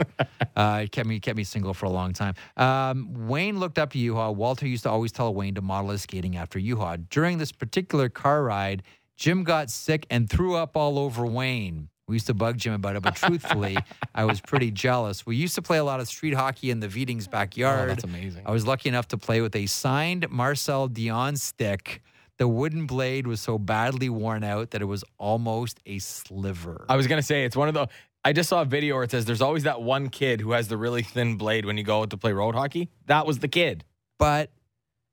Uh, 0.55 0.81
it 0.83 0.91
kept 0.91 1.07
me 1.07 1.19
kept 1.19 1.37
me 1.37 1.43
single 1.43 1.73
for 1.73 1.85
a 1.85 1.89
long 1.89 2.13
time. 2.13 2.33
Um, 2.57 3.27
Wayne 3.27 3.57
looked 3.59 3.79
up 3.79 3.91
to 3.91 3.97
Juha. 3.97 4.35
Walter 4.35 4.67
used 4.67 4.83
to 4.83 4.89
always 4.89 5.11
tell 5.11 5.33
Wayne 5.33 5.55
to 5.55 5.61
model 5.61 5.91
his 5.91 6.01
skating 6.01 6.35
after 6.37 6.59
Juha. 6.59 7.07
During 7.09 7.37
this 7.37 7.51
particular 7.51 8.09
car 8.09 8.43
ride, 8.43 8.83
Jim 9.15 9.43
got 9.43 9.69
sick 9.69 10.05
and 10.09 10.29
threw 10.29 10.55
up 10.55 10.75
all 10.75 10.99
over 10.99 11.25
Wayne. 11.25 11.87
We 12.11 12.15
used 12.17 12.27
to 12.27 12.33
bug 12.33 12.57
Jim 12.57 12.73
about 12.73 12.95
it, 12.95 13.01
but 13.01 13.15
truthfully, 13.15 13.77
I 14.15 14.25
was 14.25 14.39
pretty 14.41 14.69
jealous. 14.69 15.25
We 15.25 15.35
used 15.35 15.55
to 15.55 15.61
play 15.61 15.77
a 15.79 15.83
lot 15.83 15.99
of 15.99 16.07
street 16.07 16.33
hockey 16.35 16.69
in 16.69 16.79
the 16.79 16.87
Widings 16.87 17.27
Oh, 17.27 17.31
backyard. 17.31 17.89
that's 17.89 18.03
amazing. 18.03 18.43
I 18.45 18.51
was 18.51 18.67
lucky 18.67 18.89
enough 18.89 19.07
to 19.09 19.17
play 19.17 19.41
with 19.41 19.55
a 19.55 19.65
signed 19.65 20.29
Marcel 20.29 20.87
Dionne 20.89 21.37
stick. 21.39 22.01
The 22.37 22.47
wooden 22.47 22.85
blade 22.85 23.27
was 23.27 23.39
so 23.41 23.57
badly 23.57 24.09
worn 24.09 24.43
out 24.43 24.71
that 24.71 24.81
it 24.81 24.85
was 24.85 25.03
almost 25.17 25.79
a 25.85 25.99
sliver. 25.99 26.85
I 26.89 26.95
was 26.97 27.07
gonna 27.07 27.21
say 27.23 27.45
it's 27.45 27.55
one 27.55 27.67
of 27.67 27.73
the. 27.73 27.87
I 28.23 28.33
just 28.33 28.49
saw 28.49 28.61
a 28.61 28.65
video 28.65 28.95
where 28.95 29.03
it 29.03 29.11
says 29.11 29.25
there's 29.25 29.41
always 29.41 29.63
that 29.63 29.81
one 29.81 30.09
kid 30.09 30.41
who 30.41 30.51
has 30.51 30.67
the 30.67 30.77
really 30.77 31.01
thin 31.03 31.37
blade 31.37 31.65
when 31.65 31.77
you 31.77 31.83
go 31.83 32.01
out 32.01 32.09
to 32.11 32.17
play 32.17 32.33
road 32.33 32.53
hockey. 32.55 32.89
That 33.07 33.25
was 33.25 33.39
the 33.39 33.47
kid. 33.47 33.83
but 34.19 34.51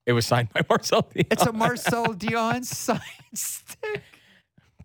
It 0.07 0.12
was 0.14 0.26
signed 0.26 0.51
by 0.53 0.62
Marcel. 0.68 1.03
Dionne. 1.05 1.26
it's 1.30 1.46
a 1.46 1.53
Marcel 1.53 2.07
Dionne 2.14 2.64
signed 2.64 3.01
stick. 3.34 4.03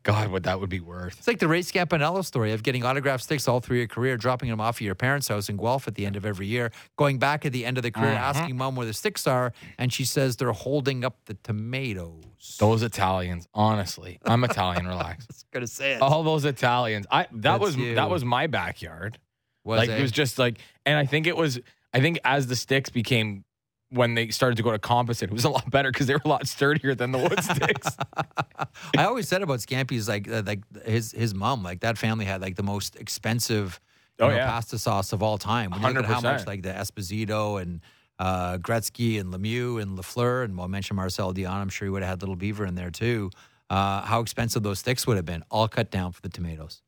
God, 0.04 0.32
what 0.32 0.44
that 0.44 0.60
would 0.60 0.70
be 0.70 0.82
worth. 0.82 1.18
It's 1.18 1.28
like 1.28 1.40
the 1.40 1.48
Ray 1.48 1.62
Scapinello 1.62 2.26
story 2.26 2.52
of 2.52 2.62
getting 2.62 2.84
autographed 2.84 3.24
sticks 3.24 3.48
all 3.48 3.62
through 3.62 3.78
your 3.78 3.88
career, 3.88 4.18
dropping 4.18 4.50
them 4.50 4.60
off 4.60 4.76
at 4.76 4.82
your 4.82 4.96
parents' 4.96 5.30
house 5.30 5.48
in 5.48 5.56
Guelph 5.56 5.88
at 5.88 5.96
the 5.96 6.06
end 6.06 6.18
of 6.18 6.26
every 6.26 6.46
year, 6.46 6.72
going 6.98 7.20
back 7.20 7.46
at 7.46 7.54
the 7.54 7.66
end 7.66 7.78
of 7.78 7.84
the 7.84 7.92
career, 7.92 8.12
uh-huh. 8.12 8.40
asking 8.40 8.58
mom 8.58 8.76
where 8.76 8.86
the 8.86 8.94
sticks 8.94 9.26
are, 9.26 9.54
and 9.78 9.94
she 9.94 10.04
says 10.04 10.36
they're 10.36 10.52
holding 10.52 11.06
up 11.06 11.18
the 11.26 11.36
tomatoes. 11.36 12.58
Those 12.60 12.84
Italians, 12.84 13.48
honestly, 13.54 14.20
I'm 14.26 14.44
Italian. 14.44 14.88
relax. 14.88 15.26
I 15.30 15.34
was 15.34 15.46
gonna 15.54 15.68
say 15.68 15.94
it. 15.94 16.02
All 16.02 16.24
those 16.24 16.44
Italians. 16.44 17.08
I 17.10 17.24
that 17.24 17.42
That's 17.42 17.62
was 17.62 17.78
you. 17.78 17.96
that 17.96 18.10
was 18.10 18.26
my 18.26 18.48
backyard. 18.48 19.20
was 19.64 19.78
like 19.78 19.90
it? 19.90 20.00
it 20.00 20.02
was 20.02 20.12
just 20.12 20.38
like, 20.38 20.58
and 20.86 20.98
I 20.98 21.06
think 21.06 21.28
it 21.28 21.38
was. 21.38 21.62
I 21.94 22.02
think 22.02 22.20
as 22.26 22.48
the 22.48 22.56
sticks 22.56 22.90
became 22.90 23.46
when 23.94 24.16
they 24.16 24.30
started 24.30 24.56
to 24.58 24.64
go 24.64 24.72
to 24.72 24.80
composite, 24.80 25.30
it 25.30 25.34
was 25.34 25.46
a 25.46 25.50
lot 25.50 25.70
better 25.70 25.92
because 25.92 26.08
they 26.08 26.14
were 26.14 26.22
a 26.26 26.28
lot 26.28 26.48
sturdier 26.48 26.96
than 26.96 27.12
the 27.12 27.20
wood 27.20 27.44
sticks. 27.44 27.96
I 28.98 29.06
always 29.06 29.28
said 29.28 29.42
about 29.42 29.60
Scampy's 29.60 30.08
like 30.08 30.30
uh, 30.30 30.44
like 30.46 30.62
his 30.86 31.12
his 31.12 31.34
mom 31.34 31.64
like 31.64 31.82
that 31.82 31.98
family 31.98 32.26
had 32.26 32.42
like 32.42 32.56
the 32.56 32.64
most 32.64 32.96
expensive 32.96 33.80
Oh, 34.20 34.28
know, 34.28 34.36
yeah. 34.36 34.46
pasta 34.48 34.78
sauce 34.78 35.12
of 35.12 35.24
all 35.24 35.38
time. 35.38 35.72
When 35.72 35.82
you 35.82 35.88
look 35.88 35.98
at 35.98 36.06
how 36.06 36.22
much 36.22 36.46
like 36.46 36.62
the 36.62 36.70
Esposito 36.70 37.60
and 37.62 37.82
uh, 38.20 38.58
Gretzky 38.60 39.20
and 39.20 39.34
Lemieux 39.34 39.82
and 39.82 39.98
Lafleur 39.98 40.44
and 40.44 40.56
well, 40.56 40.66
I 40.66 40.68
mentioned 40.70 40.98
Marcel 40.98 41.34
Dionne. 41.34 41.50
I'm 41.50 41.70
sure 41.70 41.88
he 41.88 41.90
would 41.90 42.04
have 42.04 42.10
had 42.10 42.22
Little 42.22 42.36
Beaver 42.36 42.66
in 42.66 42.76
there 42.76 42.92
too. 42.92 43.32
Uh, 43.70 44.02
how 44.02 44.22
expensive 44.22 44.62
those 44.62 44.80
sticks 44.80 45.08
would 45.08 45.16
have 45.18 45.26
been, 45.26 45.44
all 45.50 45.68
cut 45.68 45.90
down 45.90 46.12
for 46.12 46.22
the 46.22 46.30
tomatoes. 46.30 46.84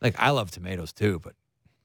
Like 0.00 0.16
I 0.18 0.30
love 0.30 0.50
tomatoes 0.50 0.92
too, 0.92 1.20
but 1.22 1.34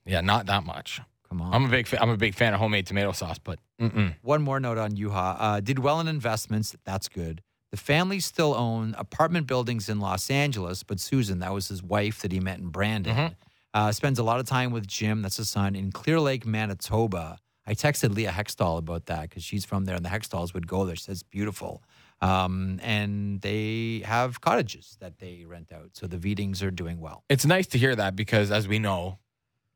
yeah, 0.05 0.21
not 0.21 0.47
that 0.47 0.65
much. 0.65 1.01
Come 1.33 1.41
on. 1.41 1.51
I'm 1.51 1.65
a 1.65 1.69
big 1.69 1.87
fa- 1.87 1.99
I'm 1.99 2.11
a 2.11 2.17
big 2.17 2.35
fan 2.35 2.53
of 2.53 2.59
homemade 2.59 2.85
tomato 2.85 3.11
sauce, 3.11 3.39
but 3.39 3.57
mm-mm. 3.81 4.13
One 4.21 4.43
more 4.43 4.59
note 4.59 4.77
on 4.77 4.91
Juha. 4.91 5.35
Uh, 5.39 5.59
did 5.61 5.79
well 5.79 5.99
in 5.99 6.07
investments. 6.07 6.75
That's 6.85 7.09
good. 7.09 7.41
The 7.71 7.77
family 7.77 8.19
still 8.19 8.53
own 8.53 8.93
apartment 8.99 9.47
buildings 9.47 9.89
in 9.89 9.99
Los 9.99 10.29
Angeles, 10.29 10.83
but 10.83 10.99
Susan, 10.99 11.39
that 11.39 11.51
was 11.51 11.69
his 11.69 11.81
wife 11.81 12.21
that 12.21 12.31
he 12.31 12.39
met 12.39 12.59
in 12.59 12.67
Brandon, 12.67 13.35
uh, 13.73 13.91
spends 13.91 14.19
a 14.19 14.23
lot 14.23 14.39
of 14.39 14.45
time 14.45 14.71
with 14.71 14.85
Jim, 14.85 15.23
that's 15.23 15.37
his 15.37 15.49
son, 15.49 15.75
in 15.75 15.91
Clear 15.91 16.19
Lake, 16.19 16.45
Manitoba. 16.45 17.39
I 17.65 17.73
texted 17.73 18.13
Leah 18.13 18.29
Hextall 18.29 18.77
about 18.77 19.07
that 19.07 19.21
because 19.23 19.43
she's 19.43 19.65
from 19.65 19.85
there, 19.85 19.95
and 19.95 20.05
the 20.05 20.09
Hextalls 20.09 20.53
would 20.53 20.67
go 20.67 20.85
there. 20.85 20.95
She 20.95 21.05
says 21.05 21.21
it's 21.21 21.23
beautiful. 21.23 21.81
Um, 22.21 22.79
and 22.83 23.41
they 23.41 24.03
have 24.05 24.39
cottages 24.39 24.95
that 24.99 25.17
they 25.17 25.43
rent 25.47 25.71
out. 25.73 25.89
So 25.93 26.05
the 26.05 26.19
Widings 26.19 26.61
are 26.61 26.69
doing 26.69 26.99
well. 26.99 27.23
it's 27.27 27.45
nice 27.45 27.65
to 27.67 27.79
hear 27.79 27.95
that 27.95 28.15
because 28.15 28.51
as 28.51 28.67
we 28.67 28.77
know, 28.77 29.17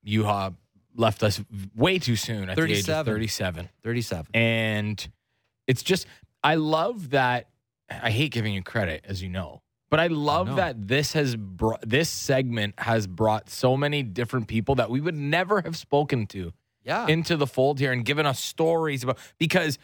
Juha 0.05 0.53
left 0.97 1.23
us 1.23 1.41
way 1.75 1.99
too 1.99 2.15
soon 2.15 2.49
at 2.49 2.55
the 2.55 2.63
age 2.63 2.79
of 2.89 3.05
37. 3.05 3.13
37. 3.13 3.69
37. 3.83 4.27
And 4.33 5.09
it's 5.67 5.83
just, 5.83 6.07
I 6.43 6.55
love 6.55 7.11
that. 7.11 7.47
I 7.89 8.11
hate 8.11 8.31
giving 8.33 8.53
you 8.53 8.61
credit, 8.63 9.05
as 9.07 9.21
you 9.21 9.29
know, 9.29 9.61
but 9.89 9.99
I 10.01 10.07
love 10.07 10.47
know. 10.47 10.55
that 10.55 10.87
this 10.87 11.13
has 11.13 11.35
brought, 11.37 11.87
this 11.87 12.09
segment 12.09 12.75
has 12.79 13.07
brought 13.07 13.49
so 13.49 13.77
many 13.77 14.03
different 14.03 14.47
people 14.47 14.75
that 14.75 14.89
we 14.89 14.99
would 14.99 15.15
never 15.15 15.61
have 15.61 15.77
spoken 15.77 16.27
to 16.27 16.51
Yeah. 16.83 17.07
into 17.07 17.37
the 17.37 17.47
fold 17.47 17.79
here 17.79 17.93
and 17.93 18.03
given 18.03 18.25
us 18.25 18.39
stories 18.41 19.03
about, 19.03 19.17
because 19.37 19.77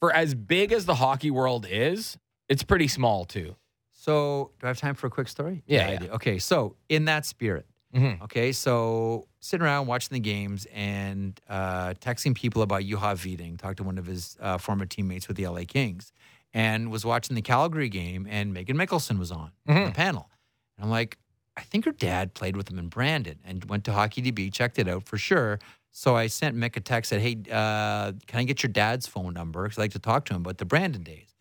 for 0.00 0.12
as 0.12 0.34
big 0.34 0.72
as 0.72 0.84
the 0.84 0.96
hockey 0.96 1.30
world 1.30 1.66
is, 1.70 2.18
it's 2.50 2.62
pretty 2.62 2.88
small 2.88 3.24
too. 3.24 3.56
So, 3.92 4.50
do 4.60 4.66
I 4.66 4.68
have 4.68 4.78
time 4.78 4.94
for 4.94 5.06
a 5.06 5.10
quick 5.10 5.26
story? 5.28 5.62
Yeah, 5.66 5.86
I 5.88 5.92
yeah. 6.04 6.12
Okay. 6.12 6.38
So, 6.38 6.76
in 6.88 7.06
that 7.06 7.24
spirit, 7.26 7.66
Mhm. 7.94 8.20
Okay, 8.22 8.52
so 8.52 9.26
sitting 9.46 9.64
around 9.64 9.86
watching 9.86 10.14
the 10.14 10.20
games 10.20 10.66
and 10.74 11.40
uh, 11.48 11.94
texting 11.94 12.34
people 12.34 12.62
about 12.62 12.82
Juha 12.82 13.24
Widing. 13.24 13.56
Talked 13.56 13.78
to 13.78 13.84
one 13.84 13.98
of 13.98 14.06
his 14.06 14.36
uh, 14.40 14.58
former 14.58 14.86
teammates 14.86 15.28
with 15.28 15.36
the 15.36 15.46
LA 15.46 15.62
Kings, 15.66 16.12
and 16.54 16.90
was 16.90 17.04
watching 17.04 17.36
the 17.36 17.42
Calgary 17.42 17.88
game, 17.88 18.26
and 18.28 18.54
Meghan 18.54 18.70
Mikkelson 18.76 19.18
was 19.18 19.30
on 19.30 19.52
Mhm. 19.68 19.86
the 19.86 19.92
panel. 19.92 20.30
And 20.76 20.84
I'm 20.84 20.90
like, 20.90 21.18
I 21.56 21.62
think 21.62 21.84
her 21.86 21.92
dad 21.92 22.34
played 22.34 22.56
with 22.56 22.70
him 22.70 22.78
in 22.78 22.88
Brandon 22.88 23.38
and 23.44 23.64
went 23.66 23.84
to 23.84 23.92
Hockey 23.92 24.20
DB, 24.22 24.50
checked 24.52 24.78
it 24.78 24.88
out 24.88 25.04
for 25.04 25.16
sure. 25.16 25.58
So 25.90 26.14
I 26.14 26.26
sent 26.26 26.54
Mick 26.54 26.76
a 26.76 26.80
text, 26.80 27.08
said, 27.08 27.22
Hey, 27.22 27.36
uh, 27.50 28.12
can 28.26 28.40
I 28.40 28.44
get 28.44 28.62
your 28.62 28.70
dad's 28.70 29.06
phone 29.06 29.32
number? 29.32 29.62
Because 29.62 29.78
I'd 29.78 29.82
like 29.82 29.92
to 29.92 29.98
talk 29.98 30.26
to 30.26 30.34
him 30.34 30.42
about 30.42 30.58
the 30.58 30.66
Brandon 30.66 31.02
days. 31.02 31.34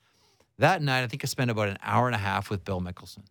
That 0.58 0.82
night, 0.82 1.04
I 1.04 1.08
think 1.08 1.26
I 1.26 1.28
spent 1.28 1.52
about 1.52 1.68
an 1.68 1.78
hour 1.84 2.06
and 2.08 2.16
a 2.16 2.20
half 2.20 2.50
with 2.50 2.64
Bill 2.64 2.80
Mikkelson. 2.80 3.26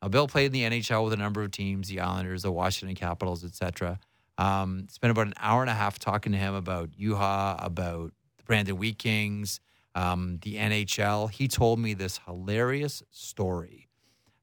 Now, 0.00 0.08
Bill 0.08 0.28
played 0.28 0.46
in 0.46 0.52
the 0.52 0.62
NHL 0.62 1.02
with 1.02 1.12
a 1.12 1.16
number 1.16 1.42
of 1.42 1.50
teams, 1.50 1.88
the 1.88 1.98
Islanders, 1.98 2.42
the 2.42 2.52
Washington 2.52 2.94
Capitals, 2.94 3.44
etc. 3.44 3.98
Um, 4.40 4.86
spent 4.88 5.10
about 5.10 5.26
an 5.26 5.34
hour 5.38 5.60
and 5.60 5.68
a 5.68 5.74
half 5.74 5.98
talking 5.98 6.32
to 6.32 6.38
him 6.38 6.54
about 6.54 6.92
Juha, 6.92 7.62
about 7.62 8.14
the 8.38 8.44
Brandon 8.44 8.78
Wheat 8.78 8.96
Kings, 8.96 9.60
um, 9.94 10.38
the 10.40 10.56
NHL. 10.56 11.30
He 11.30 11.46
told 11.46 11.78
me 11.78 11.92
this 11.92 12.20
hilarious 12.24 13.02
story. 13.10 13.90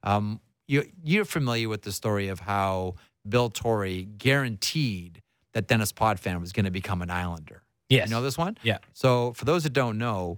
Um, 0.04 0.40
you, 0.68 0.84
you're 1.04 1.26
familiar 1.26 1.68
with 1.68 1.82
the 1.82 1.92
story 1.92 2.28
of 2.28 2.42
how 2.42 2.94
Bill 3.28 3.50
Torrey 3.50 4.04
guaranteed 4.04 5.24
that 5.54 5.68
Dennis 5.68 5.92
Potvin 5.92 6.40
was 6.40 6.52
going 6.52 6.66
to 6.66 6.72
become 6.72 7.02
an 7.02 7.10
Islander. 7.10 7.64
Yes. 7.90 8.08
You 8.08 8.16
know 8.16 8.22
this 8.22 8.38
one? 8.38 8.56
Yeah. 8.62 8.78
So, 8.94 9.34
for 9.34 9.46
those 9.46 9.64
that 9.64 9.74
don't 9.74 9.98
know, 9.98 10.38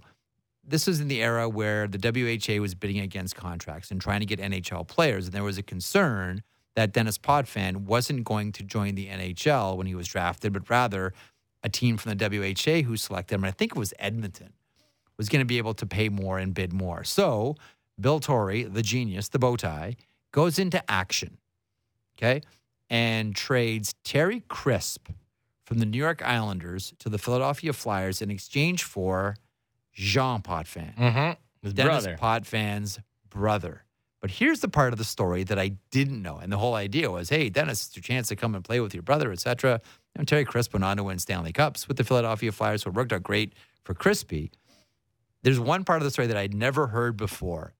this 0.66 0.86
was 0.86 1.00
in 1.00 1.08
the 1.08 1.22
era 1.22 1.48
where 1.50 1.86
the 1.86 1.98
WHA 1.98 2.62
was 2.62 2.74
bidding 2.74 3.00
against 3.00 3.36
contracts 3.36 3.90
and 3.90 4.00
trying 4.00 4.20
to 4.20 4.26
get 4.26 4.38
NHL 4.38 4.88
players. 4.88 5.26
And 5.26 5.34
there 5.34 5.44
was 5.44 5.58
a 5.58 5.62
concern 5.62 6.42
that 6.76 6.92
Dennis 6.92 7.18
Potvin 7.18 7.84
wasn't 7.84 8.24
going 8.24 8.52
to 8.52 8.62
join 8.62 8.94
the 8.94 9.08
NHL 9.08 9.76
when 9.76 9.86
he 9.86 9.94
was 9.94 10.06
drafted, 10.08 10.52
but 10.52 10.68
rather 10.70 11.12
a 11.62 11.68
team 11.68 11.96
from 11.96 12.16
the 12.16 12.28
WHA 12.28 12.86
who 12.86 12.96
selected 12.96 13.34
him, 13.34 13.44
and 13.44 13.48
I 13.48 13.52
think 13.56 13.72
it 13.72 13.78
was 13.78 13.92
Edmonton, 13.98 14.52
was 15.18 15.28
going 15.28 15.40
to 15.40 15.46
be 15.46 15.58
able 15.58 15.74
to 15.74 15.86
pay 15.86 16.08
more 16.08 16.38
and 16.38 16.54
bid 16.54 16.72
more. 16.72 17.04
So, 17.04 17.56
Bill 18.00 18.20
Torrey, 18.20 18.62
the 18.62 18.82
genius, 18.82 19.28
the 19.28 19.38
bow 19.38 19.56
tie, 19.56 19.96
goes 20.32 20.58
into 20.58 20.82
action, 20.90 21.36
okay, 22.16 22.40
and 22.88 23.34
trades 23.36 23.94
Terry 24.04 24.42
Crisp 24.48 25.08
from 25.64 25.78
the 25.78 25.86
New 25.86 25.98
York 25.98 26.22
Islanders 26.24 26.94
to 27.00 27.08
the 27.08 27.18
Philadelphia 27.18 27.72
Flyers 27.72 28.22
in 28.22 28.30
exchange 28.30 28.84
for 28.84 29.36
Jean 29.92 30.40
Potvin, 30.40 30.94
Mm-hmm. 30.96 31.70
Dennis 31.72 32.04
brother. 32.04 32.16
Potvin's 32.18 32.98
brother. 33.28 33.84
But 34.20 34.30
here's 34.30 34.60
the 34.60 34.68
part 34.68 34.92
of 34.92 34.98
the 34.98 35.04
story 35.04 35.44
that 35.44 35.58
I 35.58 35.68
didn't 35.90 36.20
know, 36.20 36.36
and 36.36 36.52
the 36.52 36.58
whole 36.58 36.74
idea 36.74 37.10
was, 37.10 37.30
hey, 37.30 37.48
Dennis, 37.48 37.86
it's 37.86 37.96
your 37.96 38.02
chance 38.02 38.28
to 38.28 38.36
come 38.36 38.54
and 38.54 38.62
play 38.62 38.80
with 38.80 38.92
your 38.92 39.02
brother, 39.02 39.32
etc. 39.32 39.80
And 40.14 40.28
Terry 40.28 40.44
Crisp 40.44 40.74
went 40.74 40.84
on 40.84 40.98
to 40.98 41.04
win 41.04 41.18
Stanley 41.18 41.52
Cups 41.52 41.88
with 41.88 41.96
the 41.96 42.04
Philadelphia 42.04 42.52
Flyers, 42.52 42.82
so 42.82 42.90
it 42.90 42.94
worked 42.94 43.14
out 43.14 43.22
great 43.22 43.54
for 43.82 43.94
Crispy. 43.94 44.50
There's 45.42 45.58
one 45.58 45.84
part 45.84 46.02
of 46.02 46.04
the 46.04 46.10
story 46.10 46.26
that 46.28 46.36
I'd 46.36 46.52
never 46.52 46.88
heard 46.88 47.16
before, 47.16 47.72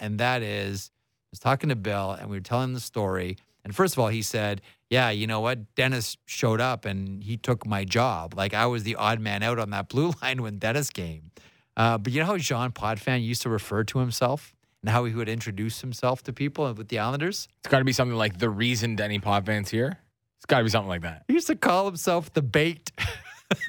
and 0.00 0.18
that 0.18 0.40
is, 0.40 0.90
I 0.94 1.28
was 1.32 1.40
talking 1.40 1.68
to 1.68 1.76
Bill, 1.76 2.12
and 2.12 2.30
we 2.30 2.38
were 2.38 2.42
telling 2.42 2.72
the 2.72 2.80
story. 2.80 3.36
And 3.64 3.74
first 3.74 3.94
of 3.94 3.98
all, 3.98 4.08
he 4.08 4.22
said, 4.22 4.62
"Yeah, 4.88 5.10
you 5.10 5.26
know 5.26 5.40
what? 5.40 5.74
Dennis 5.74 6.16
showed 6.24 6.60
up, 6.60 6.86
and 6.86 7.22
he 7.22 7.36
took 7.36 7.66
my 7.66 7.84
job. 7.84 8.34
Like 8.34 8.54
I 8.54 8.64
was 8.64 8.82
the 8.82 8.96
odd 8.96 9.20
man 9.20 9.42
out 9.42 9.58
on 9.58 9.70
that 9.70 9.90
blue 9.90 10.12
line 10.22 10.40
when 10.40 10.58
Dennis 10.58 10.88
came." 10.88 11.32
Uh, 11.76 11.98
but 11.98 12.12
you 12.12 12.20
know 12.20 12.26
how 12.26 12.38
Jean 12.38 12.70
Potvin 12.70 13.22
used 13.22 13.42
to 13.42 13.50
refer 13.50 13.84
to 13.84 13.98
himself 13.98 14.53
and 14.84 14.90
how 14.90 15.06
he 15.06 15.14
would 15.14 15.30
introduce 15.30 15.80
himself 15.80 16.22
to 16.24 16.32
people 16.34 16.70
with 16.74 16.88
the 16.88 16.98
Islanders? 16.98 17.48
It's 17.60 17.70
got 17.70 17.78
to 17.78 17.84
be 17.86 17.92
something 17.94 18.18
like 18.18 18.38
the 18.38 18.50
reason 18.50 18.96
Denny 18.96 19.18
Potvin's 19.18 19.70
here. 19.70 19.96
It's 20.36 20.44
got 20.46 20.58
to 20.58 20.64
be 20.64 20.68
something 20.68 20.90
like 20.90 21.00
that. 21.00 21.24
He 21.26 21.32
used 21.32 21.46
to 21.46 21.56
call 21.56 21.86
himself 21.86 22.32
the 22.34 22.42
bait. 22.42 22.92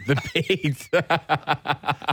The 0.07 0.16
bait. 0.34 0.89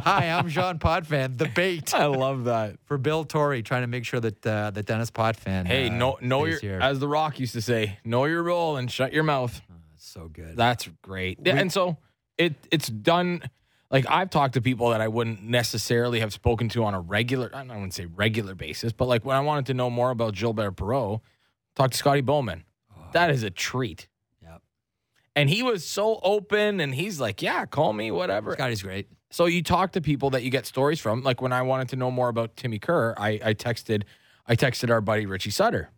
Hi, 0.04 0.30
I'm 0.30 0.48
Jean 0.48 0.78
Potvin, 0.78 1.36
the 1.38 1.46
bait 1.46 1.94
I 1.94 2.06
love 2.06 2.44
that. 2.44 2.76
for 2.84 2.98
Bill 2.98 3.24
Torrey, 3.24 3.62
trying 3.62 3.82
to 3.82 3.86
make 3.86 4.04
sure 4.04 4.18
that 4.20 4.44
uh, 4.46 4.72
that 4.72 4.84
Dennis 4.84 5.10
Potvin. 5.10 5.64
Hey, 5.66 5.88
uh, 5.88 5.92
know 5.92 6.18
know 6.20 6.44
your 6.44 6.58
here. 6.58 6.80
as 6.82 6.98
the 6.98 7.08
Rock 7.08 7.38
used 7.38 7.52
to 7.54 7.62
say, 7.62 7.98
know 8.04 8.24
your 8.24 8.42
role 8.42 8.76
and 8.76 8.90
shut 8.90 9.12
your 9.12 9.22
mouth. 9.22 9.62
That's 9.90 10.06
so 10.06 10.28
good. 10.28 10.56
That's 10.56 10.88
great. 11.02 11.38
Yeah, 11.44 11.54
and 11.56 11.72
so 11.72 11.96
it 12.36 12.54
it's 12.70 12.88
done. 12.88 13.42
Like 13.92 14.06
I've 14.08 14.30
talked 14.30 14.54
to 14.54 14.62
people 14.62 14.88
that 14.90 15.02
I 15.02 15.08
wouldn't 15.08 15.42
necessarily 15.42 16.20
have 16.20 16.32
spoken 16.32 16.70
to 16.70 16.84
on 16.84 16.94
a 16.94 17.00
regular, 17.00 17.50
I 17.52 17.58
don't 17.58 17.78
want 17.78 17.92
to 17.92 18.02
say 18.02 18.06
regular 18.06 18.54
basis, 18.54 18.90
but 18.90 19.06
like 19.06 19.24
when 19.24 19.36
I 19.36 19.40
wanted 19.40 19.66
to 19.66 19.74
know 19.74 19.90
more 19.90 20.10
about 20.10 20.34
Gilbert 20.34 20.76
Perreault, 20.76 21.20
talk 21.76 21.90
to 21.90 21.96
Scotty 21.96 22.22
Bowman. 22.22 22.64
Oh. 22.90 23.02
That 23.12 23.28
is 23.28 23.42
a 23.42 23.50
treat. 23.50 24.08
Yep. 24.42 24.62
And 25.36 25.50
he 25.50 25.62
was 25.62 25.84
so 25.84 26.20
open, 26.22 26.80
and 26.80 26.94
he's 26.94 27.20
like, 27.20 27.42
"Yeah, 27.42 27.66
call 27.66 27.92
me, 27.92 28.10
whatever." 28.10 28.52
Scotty's 28.52 28.82
great. 28.82 29.08
So 29.30 29.44
you 29.44 29.62
talk 29.62 29.92
to 29.92 30.00
people 30.00 30.30
that 30.30 30.42
you 30.42 30.50
get 30.50 30.66
stories 30.66 30.98
from. 30.98 31.22
Like 31.22 31.42
when 31.42 31.52
I 31.52 31.62
wanted 31.62 31.90
to 31.90 31.96
know 31.96 32.10
more 32.10 32.28
about 32.28 32.56
Timmy 32.56 32.78
Kerr, 32.78 33.14
I, 33.18 33.40
I 33.44 33.54
texted, 33.54 34.04
I 34.46 34.56
texted 34.56 34.90
our 34.90 35.00
buddy 35.00 35.26
Richie 35.26 35.50
Sutter. 35.50 35.90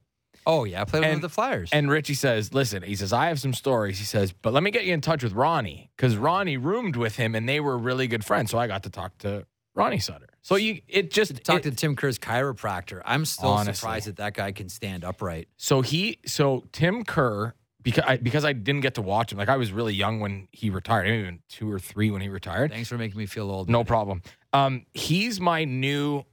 Oh 0.46 0.64
yeah, 0.64 0.82
I 0.82 0.84
played 0.84 1.04
And- 1.04 1.14
with 1.14 1.22
the 1.22 1.28
Flyers. 1.28 1.70
And 1.72 1.90
Richie 1.90 2.14
says, 2.14 2.52
listen, 2.52 2.82
he 2.82 2.96
says, 2.96 3.12
I 3.12 3.28
have 3.28 3.40
some 3.40 3.54
stories. 3.54 3.98
He 3.98 4.04
says, 4.04 4.32
but 4.32 4.52
let 4.52 4.62
me 4.62 4.70
get 4.70 4.84
you 4.84 4.92
in 4.92 5.00
touch 5.00 5.22
with 5.22 5.32
Ronnie 5.32 5.90
because 5.96 6.16
Ronnie 6.16 6.56
roomed 6.58 6.96
with 6.96 7.16
him 7.16 7.34
and 7.34 7.48
they 7.48 7.60
were 7.60 7.78
really 7.78 8.06
good 8.06 8.24
friends. 8.24 8.50
So 8.50 8.58
I 8.58 8.66
got 8.66 8.82
to 8.82 8.90
talk 8.90 9.16
to 9.18 9.46
Ronnie 9.74 9.98
Sutter. 9.98 10.28
So 10.42 10.56
you, 10.56 10.82
it 10.86 11.10
just, 11.10 11.42
Talk 11.44 11.60
it- 11.60 11.62
to 11.62 11.70
Tim 11.70 11.96
Kerr's 11.96 12.18
chiropractor. 12.18 13.00
I'm 13.06 13.24
still 13.24 13.48
Honestly. 13.48 13.74
surprised 13.74 14.06
that 14.08 14.16
that 14.16 14.34
guy 14.34 14.52
can 14.52 14.68
stand 14.68 15.02
upright. 15.04 15.48
so 15.56 15.80
he, 15.80 16.18
so 16.26 16.64
Tim 16.72 17.04
Kerr, 17.04 17.54
because 17.82 18.04
I, 18.06 18.16
because 18.18 18.44
I 18.44 18.52
didn't 18.52 18.82
get 18.82 18.94
to 18.94 19.02
watch 19.02 19.32
him, 19.32 19.38
like 19.38 19.48
I 19.48 19.56
was 19.56 19.72
really 19.72 19.94
young 19.94 20.20
when 20.20 20.48
he 20.52 20.68
retired, 20.70 21.04
maybe 21.04 21.18
even 21.22 21.40
two 21.48 21.70
or 21.70 21.78
three 21.78 22.10
when 22.10 22.20
he 22.22 22.28
retired. 22.28 22.70
Thanks 22.70 22.88
for 22.90 22.96
making 22.98 23.18
me 23.18 23.26
feel 23.26 23.50
old. 23.50 23.68
No 23.70 23.82
problem. 23.84 24.22
Um, 24.52 24.84
he's 24.94 25.40
my 25.40 25.64
new 25.64 26.24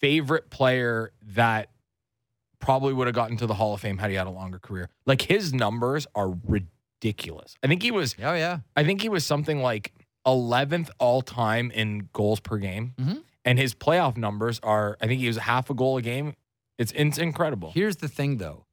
favorite 0.00 0.50
player 0.50 1.12
that 1.34 1.68
probably 2.60 2.92
would 2.92 3.06
have 3.06 3.14
gotten 3.14 3.36
to 3.38 3.46
the 3.46 3.54
Hall 3.54 3.74
of 3.74 3.80
Fame 3.80 3.98
had 3.98 4.10
he 4.10 4.16
had 4.16 4.26
a 4.26 4.30
longer 4.30 4.58
career. 4.58 4.88
Like 5.06 5.22
his 5.22 5.52
numbers 5.52 6.06
are 6.14 6.34
ridiculous. 6.46 7.54
I 7.62 7.66
think 7.66 7.82
he 7.82 7.90
was 7.90 8.14
Oh 8.22 8.34
yeah. 8.34 8.60
I 8.76 8.84
think 8.84 9.02
he 9.02 9.08
was 9.08 9.24
something 9.26 9.60
like 9.60 9.92
11th 10.26 10.88
all 10.98 11.20
time 11.22 11.70
in 11.70 12.08
goals 12.12 12.40
per 12.40 12.56
game. 12.58 12.94
Mhm. 12.98 13.22
And 13.44 13.58
his 13.58 13.74
playoff 13.74 14.16
numbers 14.16 14.58
are, 14.62 14.96
I 15.02 15.06
think 15.06 15.20
he 15.20 15.26
was 15.26 15.36
half 15.36 15.68
a 15.68 15.74
goal 15.74 15.98
a 15.98 16.02
game. 16.02 16.34
It's, 16.78 16.92
it's 16.96 17.18
incredible. 17.18 17.72
Here's 17.72 17.96
the 17.96 18.08
thing 18.08 18.38
though. 18.38 18.64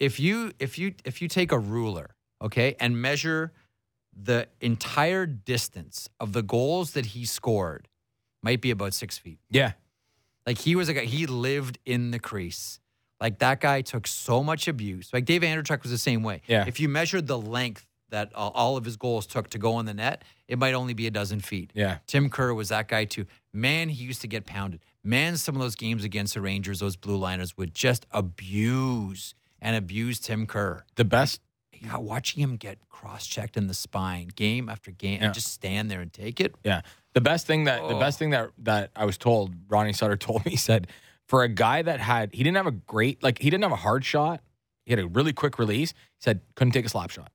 If 0.00 0.18
you 0.18 0.52
if 0.58 0.78
you 0.78 0.94
if 1.04 1.22
you 1.22 1.28
take 1.28 1.52
a 1.52 1.58
ruler, 1.58 2.16
okay, 2.42 2.74
and 2.80 3.00
measure 3.00 3.52
the 4.20 4.48
entire 4.60 5.26
distance 5.26 6.08
of 6.18 6.32
the 6.32 6.42
goals 6.42 6.92
that 6.92 7.06
he 7.06 7.24
scored, 7.24 7.86
might 8.42 8.60
be 8.60 8.70
about 8.72 8.94
six 8.94 9.16
feet. 9.18 9.38
yeah. 9.50 9.72
Like 10.44 10.58
he 10.58 10.74
was 10.74 10.88
a 10.88 10.94
guy, 10.94 11.04
he 11.04 11.24
lived 11.26 11.78
in 11.86 12.10
the 12.10 12.18
crease. 12.18 12.80
Like 13.22 13.38
that 13.38 13.60
guy 13.60 13.80
took 13.82 14.06
so 14.06 14.42
much 14.42 14.68
abuse. 14.68 15.08
Like 15.12 15.24
Dave 15.24 15.40
Andreychuk 15.42 15.82
was 15.82 15.90
the 15.92 15.96
same 15.98 16.22
way. 16.22 16.42
Yeah. 16.46 16.64
If 16.66 16.78
you 16.80 16.88
measured 16.88 17.26
the 17.28 17.38
length 17.38 17.86
that 18.10 18.30
uh, 18.34 18.50
all 18.52 18.76
of 18.76 18.84
his 18.84 18.96
goals 18.98 19.26
took 19.26 19.48
to 19.50 19.58
go 19.58 19.78
in 19.80 19.86
the 19.86 19.94
net, 19.94 20.22
it 20.48 20.58
might 20.58 20.74
only 20.74 20.92
be 20.92 21.06
a 21.06 21.10
dozen 21.10 21.40
feet. 21.40 21.70
Yeah. 21.72 21.98
Tim 22.06 22.28
Kerr 22.28 22.52
was 22.52 22.68
that 22.68 22.88
guy 22.88 23.04
too. 23.06 23.24
Man, 23.54 23.88
he 23.88 24.04
used 24.04 24.20
to 24.22 24.26
get 24.28 24.44
pounded. 24.44 24.80
Man, 25.04 25.36
some 25.36 25.54
of 25.56 25.62
those 25.62 25.76
games 25.76 26.04
against 26.04 26.34
the 26.34 26.40
Rangers, 26.42 26.80
those 26.80 26.96
blue 26.96 27.16
liners 27.16 27.56
would 27.56 27.74
just 27.74 28.04
abuse 28.10 29.34
and 29.60 29.76
abuse 29.76 30.18
Tim 30.18 30.46
Kerr. 30.46 30.84
The 30.96 31.04
best. 31.04 31.40
Yeah, 31.72 31.96
watching 31.98 32.42
him 32.42 32.56
get 32.56 32.78
cross 32.90 33.26
checked 33.26 33.56
in 33.56 33.66
the 33.66 33.74
spine 33.74 34.28
game 34.34 34.68
after 34.68 34.90
game 34.90 35.18
Yeah. 35.20 35.26
and 35.26 35.34
just 35.34 35.48
stand 35.52 35.90
there 35.90 36.00
and 36.00 36.12
take 36.12 36.40
it. 36.40 36.54
Yeah. 36.64 36.82
The 37.14 37.20
best 37.20 37.46
thing 37.46 37.64
that, 37.64 37.80
the 37.88 37.94
Oh. 37.96 38.00
best 38.00 38.18
thing 38.18 38.30
that, 38.30 38.50
that 38.58 38.90
I 38.94 39.04
was 39.04 39.16
told, 39.18 39.54
Ronnie 39.68 39.92
Sutter 39.92 40.16
told 40.28 40.44
me, 40.46 40.54
said, 40.56 40.86
for 41.32 41.44
a 41.44 41.48
guy 41.48 41.80
that 41.80 41.98
had, 41.98 42.34
he 42.34 42.42
didn't 42.42 42.58
have 42.58 42.66
a 42.66 42.72
great, 42.72 43.22
like, 43.22 43.38
he 43.38 43.48
didn't 43.48 43.62
have 43.62 43.72
a 43.72 43.76
hard 43.76 44.04
shot. 44.04 44.42
He 44.84 44.92
had 44.92 44.98
a 44.98 45.06
really 45.06 45.32
quick 45.32 45.58
release. 45.58 45.92
He 45.92 45.96
said, 46.18 46.42
couldn't 46.56 46.72
take 46.72 46.84
a 46.84 46.90
slap 46.90 47.08
shot. 47.08 47.32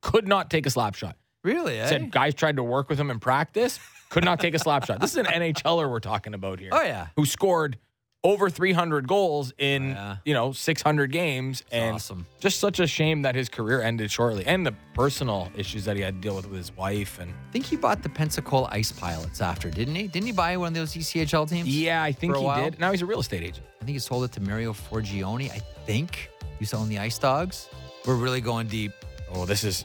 Could 0.00 0.26
not 0.26 0.50
take 0.50 0.66
a 0.66 0.70
slap 0.70 0.96
shot. 0.96 1.14
Really? 1.44 1.78
Eh? 1.78 1.86
Said 1.86 2.10
guys 2.10 2.34
tried 2.34 2.56
to 2.56 2.64
work 2.64 2.88
with 2.88 2.98
him 2.98 3.08
in 3.12 3.20
practice, 3.20 3.78
could 4.08 4.24
not 4.24 4.40
take 4.40 4.54
a 4.54 4.58
slap 4.58 4.86
shot. 4.86 5.00
This 5.00 5.12
is 5.12 5.18
an 5.18 5.26
NHLer 5.26 5.88
we're 5.88 6.00
talking 6.00 6.34
about 6.34 6.58
here. 6.58 6.70
oh 6.72 6.82
yeah. 6.82 7.06
Who 7.14 7.26
scored 7.26 7.78
over 8.26 8.50
300 8.50 9.06
goals 9.06 9.52
in, 9.56 9.92
oh, 9.92 9.94
Yeah. 9.94 10.16
you 10.24 10.34
know, 10.34 10.50
600 10.52 11.12
games. 11.12 11.62
and 11.70 11.94
awesome. 11.94 12.26
just 12.40 12.58
such 12.58 12.80
a 12.80 12.86
shame 12.86 13.22
that 13.22 13.34
his 13.36 13.48
career 13.48 13.80
ended 13.80 14.10
shortly 14.10 14.44
and 14.46 14.66
the 14.66 14.74
personal 14.94 15.48
issues 15.56 15.84
that 15.84 15.94
he 15.96 16.02
had 16.02 16.14
to 16.16 16.20
deal 16.20 16.34
with 16.34 16.46
with 16.48 16.58
his 16.58 16.76
wife. 16.76 17.18
And 17.20 17.30
I 17.30 17.52
think 17.52 17.64
he 17.66 17.76
bought 17.76 18.02
the 18.02 18.08
Pensacola 18.08 18.68
Ice 18.72 18.90
Pilots 18.90 19.40
after, 19.40 19.70
didn't 19.70 19.94
he? 19.94 20.08
Didn't 20.08 20.26
he 20.26 20.32
buy 20.32 20.56
one 20.56 20.68
of 20.68 20.74
those 20.74 20.92
ECHL 20.94 21.48
teams? 21.48 21.68
yeah, 21.68 22.02
I 22.02 22.10
think 22.12 22.36
he 22.36 22.42
while? 22.44 22.64
did. 22.70 22.80
Now 22.80 22.90
he's 22.90 23.02
a 23.02 23.06
real 23.06 23.20
estate 23.20 23.42
agent. 23.44 23.64
I 23.80 23.84
think 23.84 23.94
he 23.94 24.00
sold 24.00 24.24
it 24.24 24.32
to 24.32 24.40
Mario 24.40 24.72
Forgione. 24.72 25.50
I 25.52 25.60
think 25.86 26.30
he's 26.58 26.70
selling 26.70 26.88
the 26.88 26.98
Ice 26.98 27.18
Dogs. 27.18 27.68
We're 28.06 28.16
really 28.16 28.40
going 28.40 28.66
deep. 28.66 28.92
Oh, 29.32 29.46
this 29.46 29.62
is 29.62 29.84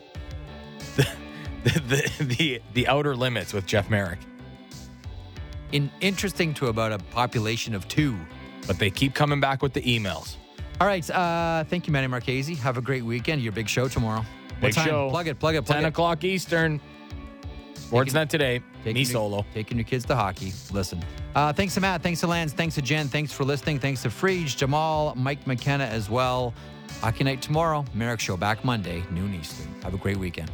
the 0.95 1.07
the 1.63 1.79
the, 2.19 2.23
the, 2.23 2.61
the 2.73 2.87
outer 2.87 3.15
limits 3.15 3.53
with 3.53 3.65
Jeff 3.67 3.89
Marek. 3.89 4.17
In 5.72 5.89
interesting 6.01 6.53
to 6.55 6.67
about 6.67 6.91
a 6.91 6.97
population 6.97 7.74
of 7.74 7.88
two. 7.88 8.17
But 8.67 8.78
they 8.78 8.89
keep 8.89 9.13
coming 9.13 9.39
back 9.39 9.61
with 9.61 9.74
the 9.74 9.82
emails. 9.82 10.36
All 10.80 10.88
right. 10.88 11.07
Uh, 11.09 11.63
thank 11.65 11.88
you, 11.88 11.93
Manny 11.93 12.07
Marchese. 12.07 12.55
Have 12.55 12.78
a 12.78 12.82
great 12.82 13.03
weekend. 13.03 13.41
Your 13.41 13.51
big 13.51 13.67
show 13.69 13.88
tomorrow. 13.88 14.24
Big 14.59 14.74
show. 14.74 15.09
Plug 15.09 15.28
it. 15.28 15.39
Plug 15.39 15.55
it. 15.55 15.65
Plug 15.65 15.78
10 15.78 15.86
it. 15.86 15.88
o'clock 15.89 16.24
Eastern. 16.24 16.80
Sportsnet 17.76 18.30
today. 18.30 18.61
Taking 18.84 18.93
Me 18.93 19.01
your- 19.01 19.11
solo. 19.11 19.45
Taking 19.53 19.78
your 19.78 19.86
kids 19.86 20.05
to 20.05 20.15
hockey. 20.15 20.53
Listen. 20.72 21.03
Uh, 21.36 21.51
thanks 21.53 21.74
to 21.74 21.82
Matt. 21.82 22.01
Thanks 22.03 22.19
to 22.22 22.28
Lance. 22.28 22.53
Thanks 22.53 22.76
to 22.76 22.82
Jen. 22.82 23.07
Thanks 23.07 23.32
for 23.32 23.43
listening. 23.43 23.80
Thanks 23.80 24.01
to 24.03 24.09
Friedge, 24.09 24.55
Jamal, 24.57 25.13
Mike 25.15 25.45
McKenna 25.47 25.86
as 25.86 26.09
well. 26.09 26.53
Hockey 27.01 27.24
night 27.24 27.41
tomorrow. 27.41 27.84
Marek 27.93 28.19
Show 28.19 28.38
back 28.38 28.63
Monday, 28.63 29.03
noon 29.11 29.34
Eastern. 29.34 29.67
Have 29.84 29.93
a 29.93 29.97
great 29.97 30.17
weekend. 30.17 30.51